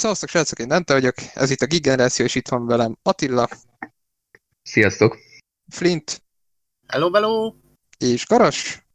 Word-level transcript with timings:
Szevasztok, 0.00 0.28
srácok, 0.28 0.58
én 0.58 0.68
Dante 0.68 0.92
vagyok, 0.92 1.14
ez 1.34 1.50
itt 1.50 1.60
a 1.60 1.66
Geek 1.66 1.82
Generáció, 1.82 2.24
és 2.24 2.34
itt 2.34 2.48
van 2.48 2.66
velem 2.66 2.96
Attila, 3.02 3.48
Sziasztok! 4.62 5.18
Flint 5.68 6.22
Hello, 6.86 7.12
hello! 7.12 7.54
és 7.98 8.26
Garas, 8.26 8.86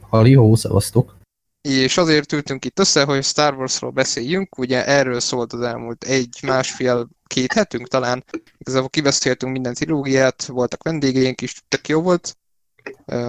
Halihó, 0.00 0.54
szevasztok. 0.54 1.16
és 1.60 1.96
azért 1.96 2.32
ültünk 2.32 2.64
itt 2.64 2.78
össze, 2.78 3.04
hogy 3.04 3.24
Star 3.24 3.54
Warsról 3.54 3.90
beszéljünk, 3.90 4.58
ugye 4.58 4.86
erről 4.86 5.20
szólt 5.20 5.52
az 5.52 5.60
elmúlt 5.60 6.04
egy, 6.04 6.38
másfél, 6.42 7.08
két 7.26 7.52
hetünk 7.52 7.88
talán, 7.88 8.24
igazából 8.58 8.88
kibeszéltünk 8.88 9.52
minden 9.52 9.74
trilógiát, 9.74 10.44
voltak 10.44 10.82
vendégeink 10.82 11.40
is, 11.40 11.62
tök 11.68 11.88
jó 11.88 12.02
volt, 12.02 12.36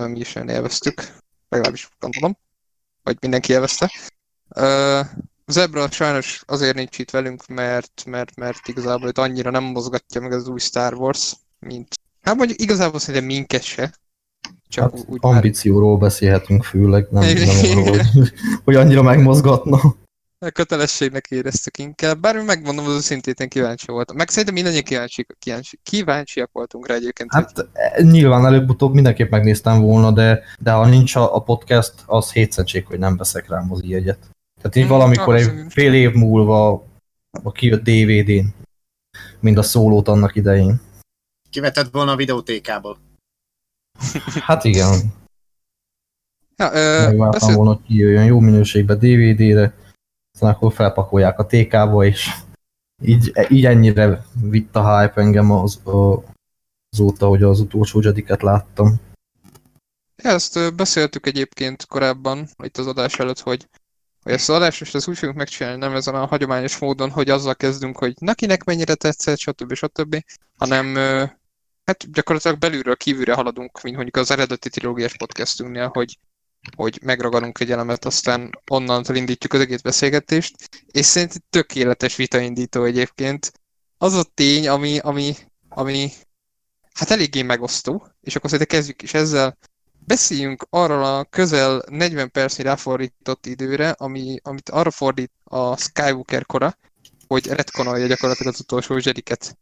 mi 0.07 0.19
is 0.19 0.35
olyan 0.35 0.49
élveztük, 0.49 1.15
legalábbis 1.49 1.89
gondolom, 1.99 2.37
vagy 3.03 3.17
mindenki 3.21 3.51
élvezte. 3.51 3.91
Zebra 5.51 5.91
sajnos 5.91 6.43
azért 6.45 6.75
nincs 6.75 6.97
itt 6.99 7.11
velünk, 7.11 7.47
mert, 7.47 8.03
mert, 8.05 8.35
mert 8.35 8.67
igazából 8.67 9.07
őt 9.07 9.17
annyira 9.17 9.49
nem 9.49 9.63
mozgatja 9.63 10.21
meg 10.21 10.31
az 10.31 10.47
új 10.47 10.59
Star 10.59 10.93
Wars, 10.93 11.33
mint... 11.59 11.87
Hát 12.21 12.35
mondjuk 12.35 12.61
igazából 12.61 12.99
szerintem 12.99 13.25
minket 13.25 13.63
se. 13.63 13.93
Csak 14.69 14.83
Hát 14.83 14.93
úgy, 14.99 15.05
úgy 15.07 15.21
már 15.21 15.33
ambícióról 15.33 15.97
beszélhetünk 15.97 16.63
főleg, 16.63 17.07
nem, 17.09 17.23
nem 17.33 17.47
arról, 17.71 17.83
hogy, 17.97 18.33
hogy 18.63 18.75
annyira 18.75 19.01
megmozgatna. 19.01 19.95
kötelességnek 20.53 21.25
éreztük 21.29 21.77
inkább, 21.77 22.19
bár 22.19 22.35
megmondom 22.43 22.85
az 22.85 22.93
őszintét, 22.95 23.39
én 23.39 23.49
kíváncsi 23.49 23.85
voltam. 23.91 24.15
Meg 24.15 24.29
szerintem 24.29 24.53
mindannyian 24.53 24.83
kíváncsi, 24.83 25.25
kíváncsi, 25.39 25.79
kíváncsiak 25.83 26.49
voltunk 26.53 26.87
rá 26.87 26.95
egyébként. 26.95 27.31
hogy- 27.31 27.43
Hát 27.43 27.67
eh, 27.73 28.05
nyilván 28.05 28.45
előbb-utóbb 28.45 28.93
mindenképp 28.93 29.31
megnéztem 29.31 29.81
volna, 29.81 30.11
de, 30.11 30.43
de 30.59 30.71
ha 30.71 30.85
nincs 30.85 31.15
a, 31.15 31.35
a 31.35 31.39
podcast, 31.39 31.93
az 32.05 32.31
hétszentség, 32.31 32.85
hogy 32.85 32.99
nem 32.99 33.17
veszek 33.17 33.49
rá 33.49 33.59
mozi 33.59 33.89
jegyet. 33.89 34.19
Tehát 34.61 34.75
így 34.75 34.87
valamikor 34.87 35.35
egy 35.35 35.51
fél 35.69 35.93
év 35.93 36.13
múlva 36.13 36.85
a 37.43 37.51
kijött 37.51 37.83
DVD-n, 37.83 38.53
mind 39.39 39.57
a 39.57 39.63
szólót 39.63 40.07
annak 40.07 40.35
idején. 40.35 40.81
Kivetett 41.49 41.91
volna 41.91 42.11
a 42.11 42.15
videótékából. 42.15 42.97
Hát 44.39 44.63
igen, 44.63 45.13
Ja, 46.57 46.73
ö, 46.73 47.29
beszélt, 47.29 47.55
volna, 47.55 47.73
hogy 47.73 47.83
kijöjjön 47.85 48.25
jó 48.25 48.39
minőségbe 48.39 48.95
DVD-re, 48.95 49.73
aztán 50.33 50.49
akkor 50.49 50.73
felpakolják 50.73 51.39
a 51.39 51.45
TK-ba, 51.45 52.05
és 52.05 52.29
így, 53.01 53.31
így 53.49 53.65
ennyire 53.65 54.25
vitt 54.41 54.75
a 54.75 54.99
hype 54.99 55.21
engem 55.21 55.51
az, 55.51 55.85
a, 55.85 56.23
azóta, 56.89 57.27
hogy 57.27 57.43
az 57.43 57.59
utolsó 57.59 58.01
Jediket 58.01 58.41
láttam. 58.41 58.95
ezt 60.15 60.75
beszéltük 60.75 61.25
egyébként 61.25 61.85
korábban, 61.85 62.47
itt 62.63 62.77
az 62.77 62.87
adás 62.87 63.19
előtt, 63.19 63.39
hogy, 63.39 63.67
hogy 64.27 64.35
ezt 64.35 64.49
az 64.49 64.55
adást 64.55 64.79
most 64.79 64.95
ezt 64.95 65.07
úgy 65.07 65.17
fogjuk 65.17 65.37
megcsinálni, 65.37 65.79
nem 65.79 65.95
ezen 65.95 66.15
a 66.15 66.25
hagyományos 66.25 66.77
módon, 66.77 67.09
hogy 67.09 67.29
azzal 67.29 67.55
kezdünk, 67.55 67.97
hogy 67.97 68.13
na 68.19 68.33
kinek 68.33 68.63
mennyire 68.63 68.95
tetszett, 68.95 69.37
stb. 69.37 69.73
stb. 69.73 70.23
hanem 70.55 70.95
hát 71.85 72.11
gyakorlatilag 72.11 72.57
belülről 72.57 72.95
kívülre 72.95 73.33
haladunk, 73.33 73.81
mint 73.81 73.95
mondjuk 73.95 74.15
az 74.15 74.31
eredeti 74.31 74.69
trilógiás 74.69 75.17
podcastünknél, 75.17 75.89
hogy, 75.93 76.19
hogy 76.75 76.99
megragadunk 77.03 77.59
egy 77.59 77.71
elemet, 77.71 78.05
aztán 78.05 78.59
onnantól 78.71 79.15
indítjuk 79.15 79.53
az 79.53 79.59
egész 79.59 79.81
beszélgetést, 79.81 80.55
és 80.91 81.05
szerintem 81.05 81.41
tökéletes 81.49 82.15
vitaindító 82.15 82.83
egyébként. 82.83 83.51
Az 83.97 84.13
a 84.13 84.23
tény, 84.33 84.67
ami, 84.67 84.99
ami, 84.99 85.35
ami 85.69 86.11
hát 86.93 87.11
eléggé 87.11 87.41
megosztó, 87.41 88.07
és 88.21 88.35
akkor 88.35 88.49
szerintem 88.49 88.77
kezdjük 88.77 89.01
is 89.01 89.13
ezzel. 89.13 89.57
Beszéljünk 90.07 90.67
arról 90.69 91.03
a 91.03 91.23
közel 91.23 91.83
40 91.89 92.31
percnyi 92.31 92.63
ráfordított 92.63 93.45
időre, 93.45 93.89
ami, 93.89 94.39
amit 94.43 94.69
arra 94.69 94.91
fordít 94.91 95.31
a 95.43 95.77
Skywalker 95.77 96.45
kora, 96.45 96.77
hogy 97.27 97.47
retkonolja 97.47 98.07
gyakorlatilag 98.07 98.53
az 98.53 98.59
utolsó 98.59 98.97
zsediket. 98.97 99.57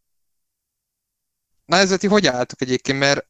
Na 1.65 1.97
ti 1.97 2.07
hogy 2.07 2.27
álltok 2.27 2.61
egyébként, 2.61 2.99
mert 2.99 3.27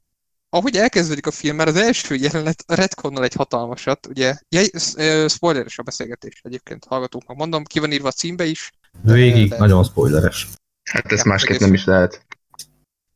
ahogy 0.49 0.75
elkezdődik 0.77 1.27
a 1.27 1.31
film, 1.31 1.55
már 1.55 1.67
az 1.67 1.75
első 1.75 2.15
jelenet 2.15 2.63
retconnal 2.67 3.23
egy 3.23 3.33
hatalmasat, 3.33 4.07
ugye, 4.07 4.37
ja, 4.49 4.61
sz- 4.61 4.99
ö, 4.99 5.25
spoileres 5.27 5.77
a 5.77 5.83
beszélgetés 5.83 6.41
egyébként, 6.43 6.85
hallgatóknak 6.85 7.37
mondom, 7.37 7.63
ki 7.63 7.79
van 7.79 7.91
írva 7.91 8.07
a 8.07 8.11
címbe 8.11 8.45
is. 8.45 8.71
Végig 9.01 9.49
de- 9.49 9.57
nagyon 9.57 9.83
spoileres. 9.83 10.47
Hát 10.83 11.11
ezt 11.11 11.25
másképp 11.25 11.59
nem 11.59 11.73
is 11.73 11.85
lehet. 11.85 12.25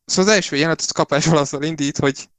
Szóval 0.05 0.31
az 0.31 0.37
első 0.37 0.55
jelenet 0.55 0.79
az 0.79 0.91
kapásból 0.91 1.37
azzal 1.37 1.63
indít, 1.63 1.97
hogy 1.97 2.29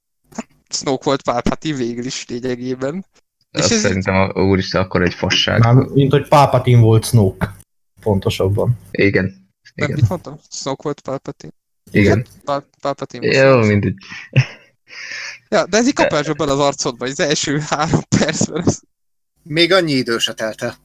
Snoke 0.71 1.05
volt 1.05 1.23
Palpatine 1.23 1.77
végül 1.77 2.05
is 2.05 2.27
lényegében. 2.27 3.05
És 3.51 3.61
Azt 3.61 3.73
ez- 3.73 3.81
szerintem 3.81 4.15
a 4.15 4.43
úristen 4.43 4.81
akkor 4.83 5.03
egy 5.03 5.15
fasság. 5.15 5.59
Már 5.61 5.75
mint 5.75 6.13
hogy 6.13 6.29
Palpatine 6.29 6.81
volt 6.81 7.05
Snoke, 7.05 7.57
pontosabban. 8.01 8.79
Igen. 8.91 9.25
Nem, 9.75 9.89
Igen. 9.89 10.01
mit 10.01 10.09
mondtam? 10.09 10.39
Snoke 10.51 10.83
volt 10.83 11.01
Palpatine. 11.01 11.53
Igen. 11.91 12.27
Pal- 12.45 12.69
Palpatine 12.81 13.23
volt 13.27 13.37
Jó, 13.37 13.51
Snoke. 13.53 13.67
mindegy. 13.67 13.95
Ja, 15.49 15.67
de 15.67 15.77
ez 15.77 15.87
így 15.87 15.93
kapásból 15.95 16.35
bele 16.35 16.53
az 16.53 16.59
arcodba, 16.59 17.07
az 17.07 17.21
első 17.21 17.59
három 17.59 18.01
percben. 18.19 18.63
Ez... 18.67 18.81
Még 19.43 19.73
annyi 19.73 19.93
idő 19.93 20.19
se 20.19 20.35
telt 20.35 20.63
el. 20.63 20.77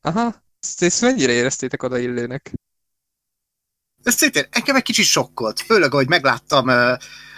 Aha, 0.00 0.42
ezt, 0.60 0.82
ezt 0.82 1.00
mennyire 1.00 1.32
éreztétek 1.32 1.82
odaillőnek? 1.82 2.52
Ez 4.02 4.14
szintén 4.14 4.44
engem 4.50 4.76
egy 4.76 4.82
kicsit 4.82 5.04
sokkolt, 5.04 5.60
főleg, 5.60 5.92
ahogy 5.92 6.08
megláttam 6.08 6.68
ö, 6.68 6.94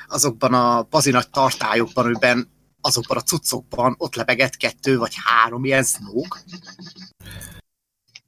azokban 0.09 0.55
a 0.55 0.87
bazinagy 0.91 1.31
tartályokban, 1.31 2.05
amiben 2.05 2.49
azokban 2.81 3.17
a 3.17 3.23
cuccokban 3.23 3.95
ott 3.99 4.15
lebegett 4.15 4.57
kettő 4.57 4.99
vagy 4.99 5.15
három 5.25 5.65
ilyen 5.65 5.85
Snoke. 5.85 6.39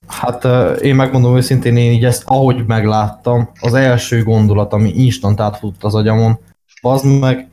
Hát 0.07 0.45
én 0.81 0.95
megmondom 0.95 1.37
őszintén, 1.37 1.77
én 1.77 1.93
így 1.93 2.05
ezt 2.05 2.23
ahogy 2.27 2.67
megláttam, 2.67 3.51
az 3.61 3.75
első 3.75 4.23
gondolat, 4.23 4.73
ami 4.73 4.89
instant 4.89 5.41
átfutott 5.41 5.85
az 5.85 5.95
agyamon, 5.95 6.39
az 6.81 7.03
meg, 7.03 7.49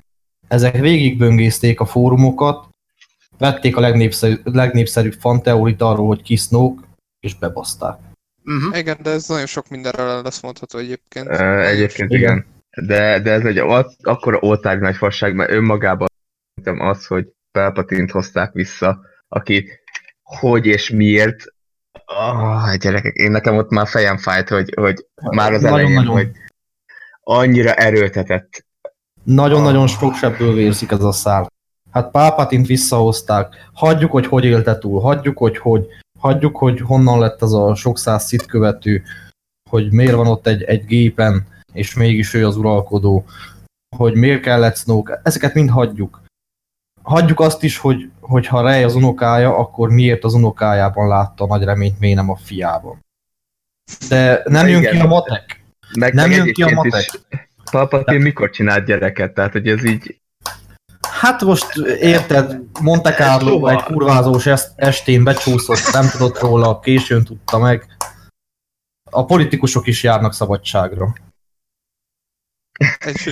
ezek 0.47 0.77
végigböngészték 0.77 1.79
a 1.79 1.85
fórumokat, 1.85 2.67
vették 3.37 3.77
a 3.77 3.79
legnépszerűbb, 3.79 4.55
legnépszerűbb 4.55 5.15
fanteórit 5.19 5.81
arról, 5.81 6.07
hogy 6.07 6.21
ki 6.21 6.35
Snoke, 6.35 6.87
és 7.19 7.35
bebaszták. 7.35 7.99
Uh-huh. 8.45 8.77
Igen, 8.77 8.97
de 9.01 9.09
ez 9.09 9.27
nagyon 9.27 9.45
sok 9.45 9.69
mindenre 9.69 10.21
lesz 10.21 10.41
mondható 10.41 10.79
egyébként. 10.79 11.27
Ö, 11.27 11.59
Egyébként 11.59 12.11
Igen. 12.11 12.21
igen. 12.21 12.45
De, 12.85 13.19
de 13.19 13.31
ez 13.31 13.45
egy 13.45 13.57
ak- 13.57 14.05
akkora 14.07 14.37
oltári 14.39 14.79
nagy 14.79 14.95
fasság, 14.95 15.35
mert 15.35 15.51
önmagában 15.51 16.07
szerintem 16.55 16.87
az, 16.87 17.05
hogy 17.05 17.27
Palpatine-t 17.51 18.11
hozták 18.11 18.53
vissza, 18.53 18.99
aki 19.27 19.69
hogy 20.23 20.65
és 20.65 20.89
miért 20.89 21.55
Ah, 22.05 22.77
gyerekek, 22.77 23.15
én 23.15 23.31
nekem 23.31 23.57
ott 23.57 23.69
már 23.69 23.87
fejem 23.87 24.17
fájt, 24.17 24.49
hogy, 24.49 24.73
hogy 24.75 25.05
már 25.31 25.53
az 25.53 25.63
elején, 25.63 25.93
Nagyon-nagyon. 25.93 26.15
hogy 26.15 26.31
annyira 27.21 27.73
erőltetett. 27.73 28.65
Nagyon-nagyon 29.23 29.87
sok 29.87 30.15
sebből 30.15 30.53
vérzik 30.53 30.91
ez 30.91 31.03
a 31.03 31.11
szár. 31.11 31.47
Hát 31.91 32.11
Palpatint 32.11 32.67
visszahozták, 32.67 33.69
hagyjuk, 33.73 34.11
hogy 34.11 34.25
hogy 34.25 34.45
élte 34.45 34.77
túl, 34.77 35.01
hagyjuk, 35.01 35.37
hogy 35.37 35.57
hogy, 35.57 35.87
hagyjuk, 36.19 36.57
hogy 36.57 36.79
honnan 36.79 37.19
lett 37.19 37.41
az 37.41 37.53
a 37.53 37.75
sok 37.75 37.97
száz 37.97 38.25
szit 38.25 38.45
követő, 38.45 39.03
hogy 39.69 39.91
miért 39.91 40.15
van 40.15 40.27
ott 40.27 40.47
egy, 40.47 40.63
egy 40.63 40.85
gépen, 40.85 41.47
és 41.73 41.93
mégis 41.93 42.33
ő 42.33 42.45
az 42.47 42.57
uralkodó, 42.57 43.25
hogy 43.97 44.15
miért 44.15 44.41
kellett 44.41 44.77
Snoke, 44.77 45.21
ezeket 45.23 45.53
mind 45.53 45.69
hagyjuk. 45.69 46.21
Hagyjuk 47.03 47.39
azt 47.39 47.63
is, 47.63 47.77
hogy, 47.77 48.09
hogy 48.19 48.47
ha 48.47 48.61
Rey 48.61 48.83
az 48.83 48.95
unokája, 48.95 49.57
akkor 49.57 49.89
miért 49.89 50.23
az 50.23 50.33
unokájában 50.33 51.07
látta 51.07 51.43
a 51.43 51.47
nagy 51.47 51.63
reményt, 51.63 51.99
miért 51.99 52.15
nem 52.15 52.29
a 52.29 52.35
fiában. 52.35 53.05
De 54.09 54.41
nem 54.45 54.65
Na 54.65 54.69
jön 54.69 54.79
igen. 54.81 54.93
ki 54.93 54.99
a 54.99 55.05
matek. 55.07 55.63
Meg, 55.97 56.13
Nem 56.13 56.29
meg 56.29 56.37
jön 56.37 56.53
ki 56.53 56.63
a 56.63 56.69
matek. 56.71 57.01
is 57.01 57.19
Palpatine 57.71 58.23
mikor 58.23 58.49
csinált 58.49 58.85
gyereket? 58.85 59.33
Tehát, 59.33 59.51
hogy 59.51 59.67
ez 59.67 59.83
így 59.85 60.19
Hát 61.01 61.41
most 61.41 61.77
érted, 61.99 62.61
Monte 62.81 63.13
Carlo 63.13 63.67
egy 63.67 63.83
kurvázós 63.83 64.45
est- 64.45 64.71
estén 64.75 65.23
becsúszott, 65.23 65.93
nem 65.93 66.09
tudott 66.09 66.39
róla, 66.39 66.79
későn 66.79 67.23
tudta 67.23 67.57
meg. 67.57 67.97
A 69.11 69.25
politikusok 69.25 69.87
is 69.87 70.03
járnak 70.03 70.33
szabadságra. 70.33 71.13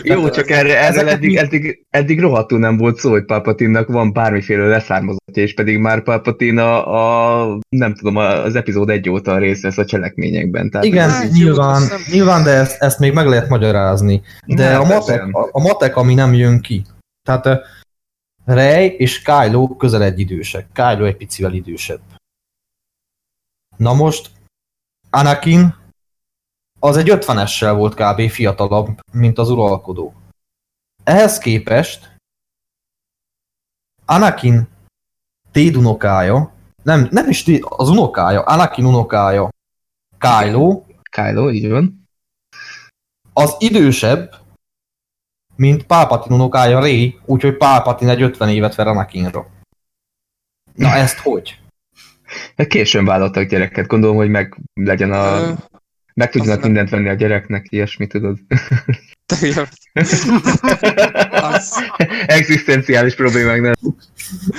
Jó, 0.03 0.29
csak 0.29 0.49
erre, 0.49 0.79
ezeket 0.79 1.09
eddig, 1.11 1.29
mi- 1.29 1.37
eddig, 1.37 1.85
eddig 1.89 2.19
rohadtul 2.19 2.59
nem 2.59 2.77
volt 2.77 2.97
szó, 2.97 3.09
hogy 3.09 3.25
Palpatine-nak 3.25 3.87
van 3.87 4.13
bármiféle 4.13 4.65
leszármazottja, 4.67 5.43
és 5.43 5.53
pedig 5.53 5.77
már 5.77 6.03
Palpatine 6.03 6.63
a, 6.63 7.51
a 7.53 7.59
nem 7.69 7.93
tudom, 7.95 8.15
az 8.15 8.55
epizód 8.55 8.89
egy 8.89 9.09
óta 9.09 9.37
részt 9.37 9.61
vesz 9.61 9.77
a 9.77 9.85
cselekményekben. 9.85 10.69
Tehát 10.69 10.85
Igen, 10.85 11.09
Hát, 11.09 11.23
jó, 11.23 11.29
nyilván, 11.43 11.81
nem- 11.81 12.01
nyilván, 12.11 12.43
de 12.43 12.49
ezt, 12.51 12.81
ezt 12.81 12.99
még 12.99 13.13
meg 13.13 13.27
lehet 13.27 13.49
magyarázni. 13.49 14.21
De 14.45 14.69
Nem, 14.71 14.81
a 14.81 14.85
matek, 14.85 15.19
nem. 15.19 15.35
a, 15.35 15.49
a 15.51 15.61
matek, 15.61 15.95
ami 15.95 16.13
nem 16.13 16.33
jön 16.33 16.61
ki. 16.61 16.85
Tehát 17.23 17.45
uh, 17.45 17.55
Rey 18.45 18.87
és 18.97 19.21
Kylo 19.21 19.75
közel 19.75 20.03
egy 20.03 20.19
idősek. 20.19 20.67
Kylo 20.73 21.05
egy 21.05 21.17
picivel 21.17 21.53
idősebb. 21.53 21.99
Na 23.77 23.93
most 23.93 24.29
Anakin 25.09 25.75
az 26.79 26.97
egy 26.97 27.09
50-essel 27.11 27.73
volt 27.77 27.93
kb. 27.93 28.29
fiatalabb, 28.29 28.87
mint 29.11 29.37
az 29.37 29.49
uralkodó. 29.49 30.13
Ehhez 31.03 31.37
képest 31.37 32.15
Anakin 34.05 34.67
Téd 35.51 35.75
unokája, 35.75 36.53
nem, 36.83 37.07
nem 37.11 37.29
is 37.29 37.43
Téd, 37.43 37.63
az 37.69 37.89
unokája, 37.89 38.41
Anakin 38.41 38.85
unokája, 38.85 39.49
Kylo, 40.17 40.83
Kylo, 41.11 41.51
így 41.51 41.69
van. 41.69 42.07
az 43.33 43.55
idősebb, 43.59 44.35
mint 45.55 45.85
Palpatine 45.85 46.35
unokája 46.35 46.79
Rey, 46.79 47.19
úgyhogy 47.25 47.57
Palpatine 47.57 48.11
egy 48.11 48.21
50 48.21 48.49
évet 48.49 48.75
ver 48.75 48.87
Anakinra. 48.87 49.47
Na 50.73 50.87
ezt 50.87 51.17
hogy? 51.17 51.59
Hát 52.57 52.67
Későn 52.67 53.05
vállaltak 53.05 53.43
gyereket, 53.49 53.87
gondolom, 53.87 54.15
hogy 54.15 54.29
meg 54.29 54.57
legyen 54.73 55.11
a... 55.11 55.55
Meg 56.15 56.29
tudjanak 56.31 56.57
nem- 56.59 56.67
mindent 56.67 56.89
venni 56.89 57.09
a 57.09 57.13
gyereknek, 57.13 57.65
ilyesmi, 57.69 58.07
tudod. 58.07 58.37
te 59.25 59.67
az, 61.31 61.83
Egzisztenciális 62.25 63.15
problémák, 63.15 63.61
nem? 63.61 63.73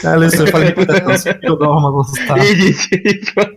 Először 0.02 0.48
felépítettem 0.48 1.06
az 1.06 1.26
irodalmat, 1.40 2.06
aztán... 2.06 2.38
Így, 2.42 2.58
így, 2.58 2.86
így 3.06 3.30
van. 3.34 3.54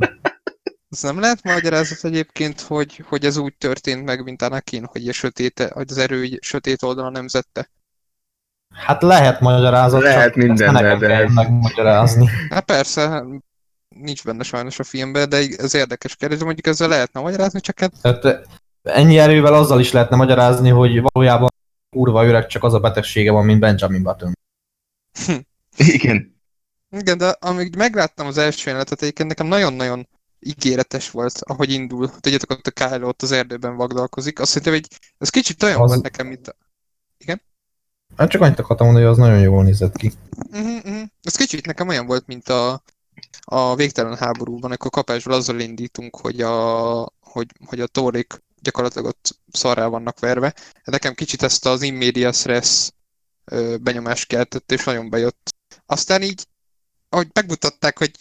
az 0.90 1.02
nem 1.02 1.20
lehet 1.20 1.44
magyarázat 1.44 2.04
egyébként, 2.04 2.62
hogy, 2.62 3.04
hogy 3.08 3.26
ez 3.26 3.38
úgy 3.38 3.54
történt 3.58 4.06
meg, 4.06 4.24
mint 4.24 4.42
Anakin, 4.42 4.86
hogy, 4.86 5.08
a 5.08 5.14
sötét, 5.14 5.70
hogy 5.74 5.86
az 5.90 5.98
erő 5.98 6.28
sötét 6.42 6.84
oldalon 6.84 7.12
nemzette. 7.12 7.70
Hát 8.76 9.02
lehet 9.02 9.40
magyarázat, 9.40 10.02
Lehet 10.02 10.18
csak 10.18 10.28
ezt 10.28 10.48
mindennel, 10.48 10.82
nekem 10.82 11.00
de 11.00 11.08
kell 11.08 11.22
ez- 11.24 11.34
megmagyarázni. 11.34 12.30
Hát 12.50 12.66
persze, 12.66 13.24
nincs 14.02 14.24
benne 14.24 14.44
sajnos 14.44 14.80
a 14.80 14.84
filmben, 14.84 15.30
de 15.30 15.38
ez 15.58 15.74
érdekes 15.74 16.16
kérdés, 16.16 16.40
mondjuk 16.40 16.68
ezzel 16.68 16.88
lehetne 16.88 17.22
magyarázni, 17.22 17.60
csak 17.60 17.80
hát 17.80 17.94
Tehát 18.02 18.26
eh, 18.26 18.40
ennyi 18.82 19.18
erővel 19.18 19.54
azzal 19.54 19.80
is 19.80 19.92
lehetne 19.92 20.16
magyarázni, 20.16 20.70
hogy 20.70 21.02
valójában 21.02 21.50
kurva 21.90 22.26
öreg 22.26 22.48
csak 22.48 22.64
az 22.64 22.74
a 22.74 22.80
betegsége 22.80 23.32
van, 23.32 23.46
mint 23.46 23.60
Benjamin 23.60 24.04
Button. 24.04 24.34
Igen. 25.78 26.38
Igen, 26.92 27.18
de 27.18 27.28
amíg 27.40 27.76
megláttam 27.76 28.28
az 28.28 28.38
első 28.38 28.64
jelenetet, 28.66 29.02
egyébként 29.02 29.30
nekem 29.30 29.48
nagyon-nagyon 29.48 30.08
ígéretes 30.40 31.12
volt, 31.12 31.40
ahogy 31.44 31.72
indul. 31.72 32.10
Tudjátok, 32.20 32.50
ott 32.52 32.68
a 32.68 32.72
Kylo 32.72 33.08
ott 33.08 33.22
az 33.22 33.32
erdőben 33.32 33.76
vagdalkozik. 33.76 34.40
Azt 34.40 34.54
hiszem, 34.54 34.74
hogy 34.74 34.88
ez 35.18 35.30
kicsit 35.30 35.64
olyan 35.64 35.82
Az- 35.82 35.90
volt 35.90 36.04
nekem, 36.04 36.28
mint 36.28 36.48
a... 36.48 36.56
Hát 38.18 38.30
csak 38.30 38.42
annyit 38.42 38.60
akartam 38.60 38.86
mondani, 38.86 39.06
hogy 39.08 39.16
az 39.16 39.26
nagyon 39.26 39.40
jól 39.40 39.64
nézett 39.64 39.96
ki. 39.96 40.12
Uh-huh, 40.52 40.76
uh-huh. 40.76 41.02
Ez 41.22 41.36
kicsit 41.36 41.66
nekem 41.66 41.88
olyan 41.88 42.06
volt, 42.06 42.28
mint 42.28 42.50
a, 42.50 42.84
a 43.42 43.76
végtelen 43.76 44.18
háborúban, 44.18 44.72
akkor 44.72 44.92
kapásból 44.92 45.34
azzal 45.34 45.60
indítunk, 45.60 46.16
hogy 46.16 46.42
a, 46.42 47.00
hogy, 47.22 47.48
hogy 47.66 47.80
a 47.80 47.88
tórik 47.88 48.42
gyakorlatilag 48.62 49.06
ott 49.08 49.40
szarrá 49.52 49.88
vannak 49.88 50.20
verve. 50.20 50.54
Nekem 50.84 51.14
kicsit 51.14 51.44
ezt 51.44 51.66
az 51.66 51.82
immediate 51.82 52.38
res 52.44 52.92
ö, 53.46 53.76
benyomást 53.82 54.28
keltett, 54.28 54.72
és 54.72 54.84
nagyon 54.84 55.10
bejött. 55.10 55.56
Aztán 55.86 56.22
így, 56.22 56.48
ahogy 57.10 57.28
megmutatták, 57.34 57.98
hogy 57.98 58.12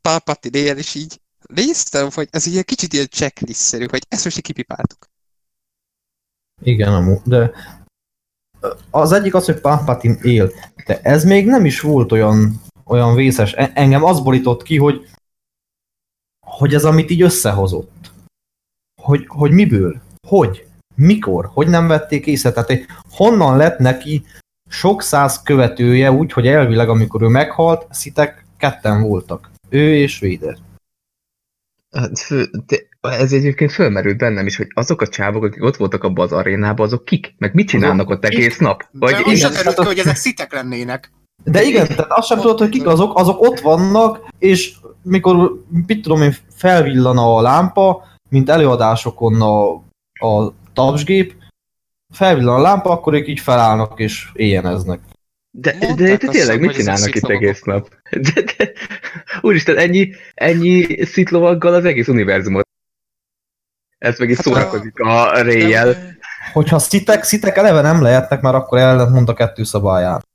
Palpatine 0.00 0.58
él, 0.58 0.76
és 0.76 0.94
így 0.94 1.20
néztem, 1.48 2.08
hogy 2.14 2.28
ez 2.30 2.46
ilyen 2.46 2.64
kicsit 2.64 2.92
ilyen 2.92 3.08
checklist-szerű, 3.08 3.86
hogy 3.90 4.06
ezt 4.08 4.24
most 4.24 4.40
kipipáltuk. 4.40 5.08
Igen, 6.62 6.92
amúgy, 6.92 7.20
de 7.24 7.50
az 8.90 9.12
egyik 9.12 9.34
az, 9.34 9.44
hogy 9.44 9.60
Palpatine 9.60 10.18
él, 10.22 10.52
de 10.86 11.00
ez 11.00 11.24
még 11.24 11.46
nem 11.46 11.64
is 11.64 11.80
volt 11.80 12.12
olyan, 12.12 12.62
olyan 12.86 13.14
vészes. 13.14 13.52
E- 13.52 13.72
Engem 13.74 14.04
az 14.04 14.20
borított 14.20 14.62
ki, 14.62 14.76
hogy 14.76 15.08
hogy 16.46 16.74
ez 16.74 16.84
amit 16.84 17.10
így 17.10 17.22
összehozott. 17.22 18.10
Hogy, 19.02 19.24
hogy 19.26 19.50
miből? 19.50 20.00
Hogy? 20.28 20.66
Mikor? 20.94 21.50
Hogy 21.52 21.68
nem 21.68 21.86
vették 21.86 22.26
észre? 22.26 22.52
Tehát 22.52 22.70
eh, 22.70 22.84
honnan 23.10 23.56
lett 23.56 23.78
neki 23.78 24.24
sok 24.68 25.02
száz 25.02 25.42
követője 25.42 26.10
úgy, 26.12 26.32
hogy 26.32 26.46
elvileg 26.46 26.88
amikor 26.88 27.22
ő 27.22 27.26
meghalt, 27.26 27.86
szitek 27.90 28.44
ketten 28.56 29.02
voltak. 29.02 29.50
Ő 29.68 29.94
és 29.94 30.18
Vader. 30.18 30.56
Hát 31.90 32.18
fő, 32.18 32.50
de 32.66 32.76
ez 33.00 33.32
egyébként 33.32 33.72
fölmerült 33.72 34.16
bennem 34.16 34.46
is, 34.46 34.56
hogy 34.56 34.66
azok 34.74 35.00
a 35.00 35.08
csávok, 35.08 35.44
akik 35.44 35.62
ott 35.62 35.76
voltak 35.76 36.04
abban 36.04 36.24
az 36.24 36.32
arénában, 36.32 36.86
azok 36.86 37.04
kik? 37.04 37.34
Meg 37.38 37.54
mit 37.54 37.68
csinálnak 37.68 38.08
ott 38.08 38.24
egész 38.24 38.58
nap? 38.58 38.88
Vagy 38.92 39.12
most 39.24 39.36
igen, 39.36 39.52
hát 39.52 39.74
ki, 39.74 39.84
hogy 39.84 39.98
ezek 39.98 40.16
szitek 40.16 40.52
lennének. 40.52 41.12
De 41.44 41.62
igen, 41.62 41.86
tehát 41.86 42.10
azt 42.10 42.26
sem 42.26 42.40
tudod, 42.40 42.58
hogy 42.58 42.68
kik 42.68 42.86
azok, 42.86 43.18
azok 43.18 43.40
ott 43.40 43.60
vannak, 43.60 44.28
és 44.38 44.76
mikor, 45.02 45.64
mit 45.86 46.02
tudom 46.02 46.22
én, 46.22 46.36
felvillan 46.50 47.18
a 47.18 47.40
lámpa, 47.40 48.04
mint 48.28 48.50
előadásokon 48.50 49.42
a, 49.42 49.72
a 50.26 50.52
tapsgép, 50.72 51.34
felvillan 52.12 52.54
a 52.58 52.62
lámpa, 52.62 52.90
akkor 52.90 53.14
ők 53.14 53.28
így 53.28 53.40
felállnak 53.40 54.00
és 54.00 54.28
éjjeneznek. 54.32 55.00
De, 55.50 55.72
de, 55.78 55.86
Mondták 55.86 56.06
de, 56.06 56.12
azt 56.12 56.20
de 56.20 56.28
tényleg, 56.28 56.60
mit 56.60 56.72
csinálnak 56.72 57.14
itt 57.14 57.28
egész 57.28 57.62
nap? 57.62 57.88
De, 58.34 58.42
de, 58.42 58.72
úristen, 59.40 59.76
ennyi, 59.76 60.10
ennyi 60.34 61.04
szitlovaggal 61.04 61.74
az 61.74 61.84
egész 61.84 62.08
univerzumot. 62.08 62.64
Ez 63.98 64.18
meg 64.18 64.30
is 64.30 64.36
Hát, 64.36 64.44
szórakozik 64.44 65.00
a 65.00 65.40
réjjel. 65.42 65.86
De- 65.86 66.16
Hogyha 66.52 66.78
szitek, 66.78 67.22
szitek 67.22 67.56
eleve 67.56 67.80
nem 67.80 68.02
lehetnek, 68.02 68.40
mert 68.40 68.54
akkor 68.54 68.78
ellentmond 68.78 69.28
a 69.28 69.34
kettő 69.34 69.64
szabályát. 69.64 70.26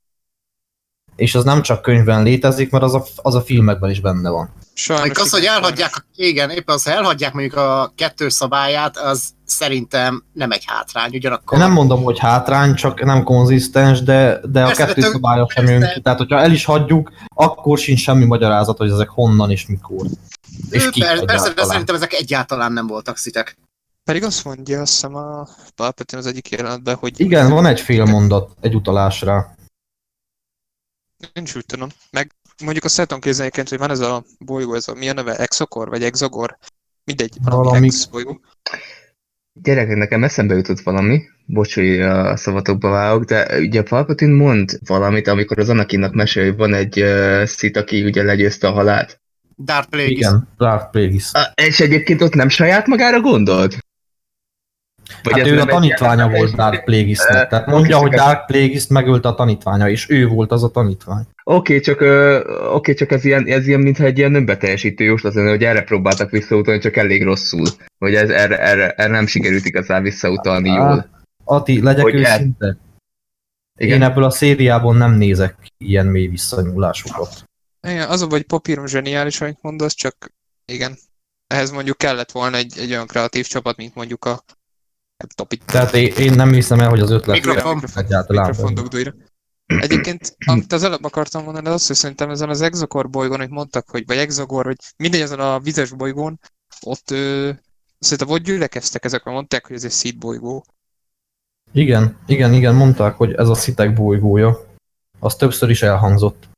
És 1.22 1.34
az 1.34 1.44
nem 1.44 1.62
csak 1.62 1.82
könyvben 1.82 2.22
létezik, 2.22 2.70
mert 2.70 2.84
az 2.84 2.94
a, 2.94 3.04
az 3.16 3.34
a 3.34 3.40
filmekben 3.40 3.90
is 3.90 4.00
benne 4.00 4.30
van. 4.30 4.52
Sajnos 4.74 5.18
az, 5.18 5.30
hogy 5.30 5.44
elhagyják, 5.44 5.96
a- 5.96 6.04
igen, 6.14 6.50
éppen 6.50 6.74
az, 6.74 6.82
hogy 6.82 6.92
elhagyják 6.92 7.32
mondjuk 7.32 7.56
a 7.56 7.92
kettős 7.96 8.32
szabályát, 8.32 8.96
az 8.96 9.22
szerintem 9.44 10.24
nem 10.32 10.50
egy 10.50 10.64
hátrány, 10.66 11.14
ugyanakkor... 11.14 11.58
Én 11.58 11.64
nem 11.64 11.72
mondom, 11.72 12.02
hogy 12.02 12.18
hátrány, 12.18 12.74
csak 12.74 13.04
nem 13.04 13.22
konzisztens, 13.22 14.02
de, 14.02 14.40
de 14.44 14.62
a 14.62 14.66
Persze, 14.66 14.84
kettő 14.84 14.94
de 14.94 15.00
tök- 15.00 15.12
szabálya 15.12 15.46
sem 15.54 15.66
jön 15.66 15.90
ki. 15.94 16.00
Tehát, 16.00 16.18
hogyha 16.18 16.38
el 16.40 16.52
is 16.52 16.64
hagyjuk, 16.64 17.12
akkor 17.34 17.78
sincs 17.78 18.00
semmi 18.00 18.24
magyarázat, 18.24 18.76
hogy 18.76 18.90
ezek 18.90 19.08
honnan 19.08 19.50
és 19.50 19.66
mikor. 19.66 20.06
És 20.70 20.90
ki 20.90 21.00
per, 21.00 21.08
persze, 21.08 21.24
de 21.24 21.32
egyáltalán. 21.32 21.68
szerintem 21.70 21.94
ezek 21.94 22.12
egyáltalán 22.12 22.72
nem 22.72 22.86
voltak 22.86 23.16
szitek. 23.16 23.56
Pedig 24.04 24.24
azt 24.24 24.44
mondja, 24.44 24.80
azt 24.80 24.92
hiszem 24.92 25.14
a 25.14 25.48
Palpatine 25.74 26.20
az 26.20 26.26
egyik 26.26 26.48
jelenetben, 26.50 26.94
hogy... 26.94 27.20
Igen, 27.20 27.50
van 27.50 27.66
egy 27.66 27.80
fél 27.80 28.04
mondat, 28.04 28.50
egy 28.60 28.74
utalás 28.74 29.20
rá. 29.20 29.54
Nincs 31.32 31.54
úgy 31.54 31.66
tudom. 31.66 31.88
Meg 32.10 32.30
mondjuk 32.64 32.84
tudom 32.84 33.20
képzelni, 33.20 33.50
egyébként, 33.52 33.68
hogy 33.68 33.78
van 33.78 33.90
ez 33.90 34.00
a 34.00 34.24
bolygó, 34.38 34.74
ez 34.74 34.88
a 34.88 34.94
mi 34.94 35.08
a 35.08 35.12
neve? 35.12 35.36
Exokor? 35.36 35.88
Vagy 35.88 36.02
Exogor? 36.02 36.58
Mindegy, 37.04 37.36
valami, 37.44 37.64
Valami. 37.64 37.86
Ex 37.86 38.04
bolygó. 38.04 38.40
Gyerekek, 39.52 39.96
nekem 39.96 40.24
eszembe 40.24 40.54
jutott 40.54 40.80
valami, 40.80 41.22
bocs, 41.46 41.74
hogy 41.74 42.00
a 42.00 42.36
szavatokba 42.36 42.90
vágok, 42.90 43.24
de 43.24 43.58
ugye 43.58 43.80
a 43.80 43.82
Palpatine 43.82 44.36
mond 44.36 44.78
valamit, 44.86 45.28
amikor 45.28 45.58
az 45.58 45.68
Anakinnak 45.68 46.14
mesél, 46.14 46.44
hogy 46.44 46.56
van 46.56 46.74
egy 46.74 47.02
uh, 47.02 47.44
szit, 47.44 47.76
aki 47.76 48.04
ugye 48.04 48.22
legyőzte 48.22 48.68
a 48.68 48.72
halált. 48.72 49.20
Darth 49.58 49.88
Plagueis. 49.88 50.18
Igen, 50.18 50.48
Darth 50.58 50.90
Plagueis. 50.90 51.28
Ah, 51.32 51.66
és 51.66 51.80
egyébként 51.80 52.22
ott 52.22 52.34
nem 52.34 52.48
saját 52.48 52.86
magára 52.86 53.20
gondolt? 53.20 53.78
Vagy 55.22 55.32
Hát 55.32 55.42
ez 55.42 55.52
ő 55.52 55.60
a 55.60 55.64
tanítványa 55.64 56.28
volt 56.28 56.54
Darth 56.54 56.84
Plagueisnek. 56.84 57.48
Tehát 57.48 57.66
mondja, 57.66 57.96
hogy 57.96 58.10
Darth 58.10 58.46
Plagueis 58.46 58.86
megölte 58.86 59.28
a 59.28 59.34
tanítványa, 59.34 59.88
és 59.88 60.10
ő 60.10 60.26
volt 60.26 60.52
az 60.52 60.62
a 60.64 60.70
tanítvány. 60.70 61.24
Oké, 61.44 61.80
csak, 61.80 62.00
ö, 62.00 62.40
oké, 62.72 62.94
csak 62.94 63.10
ez 63.10 63.24
ilyen, 63.24 63.46
ez 63.46 63.66
ilyen, 63.66 63.80
mintha 63.80 64.04
egy 64.04 64.18
ilyen 64.18 64.34
önbeteljesítő 64.34 65.04
jóslat 65.04 65.34
lenne, 65.34 65.50
hogy 65.50 65.64
erre 65.64 65.82
próbáltak 65.82 66.30
visszautalni, 66.30 66.80
csak 66.80 66.96
elég 66.96 67.24
rosszul. 67.24 67.66
Hogy 67.98 68.14
ez, 68.14 68.30
erre, 68.30 68.58
erre, 68.60 68.90
erre 68.90 69.12
nem 69.12 69.26
sikerült 69.26 69.64
igazán 69.64 70.02
visszautalni 70.02 70.68
Á, 70.68 70.74
jól. 70.74 71.10
Ati, 71.44 71.82
legyek 71.82 72.02
Hogy 72.02 72.22
el- 72.22 72.38
őszinte. 72.38 72.76
Igen. 73.78 73.96
Én 73.96 74.02
ebből 74.02 74.24
a 74.24 74.30
szériából 74.30 74.96
nem 74.96 75.14
nézek 75.14 75.56
ilyen 75.78 76.06
mély 76.06 76.26
visszanyúlásokat. 76.26 77.44
Igen, 77.88 78.08
az 78.08 78.22
a 78.22 78.26
vagy 78.26 78.42
papírom 78.42 78.86
zseniális, 78.86 79.40
amit 79.40 79.58
mondasz, 79.62 79.94
csak 79.94 80.32
igen. 80.64 80.96
Ehhez 81.46 81.70
mondjuk 81.70 81.98
kellett 81.98 82.30
volna 82.30 82.56
egy, 82.56 82.78
egy 82.78 82.90
olyan 82.90 83.06
kreatív 83.06 83.46
csapat, 83.46 83.76
mint 83.76 83.94
mondjuk 83.94 84.24
a 84.24 84.42
itt 85.48 85.62
Tehát 85.66 85.94
én, 85.94 86.12
én 86.18 86.34
nem 86.34 86.52
hiszem 86.52 86.80
el, 86.80 86.88
hogy 86.88 87.00
az 87.00 87.10
ötlet 87.10 87.36
Mikrofon. 87.36 87.74
mikrofon, 87.74 88.04
egyáltalán. 88.04 88.46
mikrofon 88.46 88.74
dugdújra. 88.74 89.14
Egyébként, 89.66 90.36
amit 90.50 90.72
az 90.72 90.82
előbb 90.82 91.04
akartam 91.04 91.44
mondani, 91.44 91.66
az 91.66 91.72
az, 91.74 91.86
hogy 91.86 91.96
szerintem 91.96 92.30
ezen 92.30 92.48
az 92.48 92.60
Exokor 92.60 93.10
bolygón, 93.10 93.38
hogy 93.38 93.50
mondtak, 93.50 93.88
hogy, 93.88 94.06
vagy 94.06 94.16
Exogor, 94.16 94.64
hogy 94.64 94.76
mindegy 94.96 95.20
ezen 95.20 95.40
a 95.40 95.60
vizes 95.60 95.90
bolygón, 95.90 96.40
ott 96.80 97.10
ö, 97.10 97.50
szerintem 97.98 98.34
ott 98.34 98.42
gyülekeztek 98.42 99.04
ezek, 99.04 99.24
mert 99.24 99.36
mondták, 99.36 99.66
hogy 99.66 99.76
ez 99.76 99.84
egy 99.84 99.90
szít 99.90 100.18
bolygó. 100.18 100.64
Igen, 101.72 102.18
igen, 102.26 102.52
igen, 102.52 102.74
mondták, 102.74 103.16
hogy 103.16 103.32
ez 103.32 103.48
a 103.48 103.54
szitek 103.54 103.94
bolygója. 103.94 104.66
Az 105.18 105.36
többször 105.36 105.70
is 105.70 105.82
elhangzott. 105.82 106.48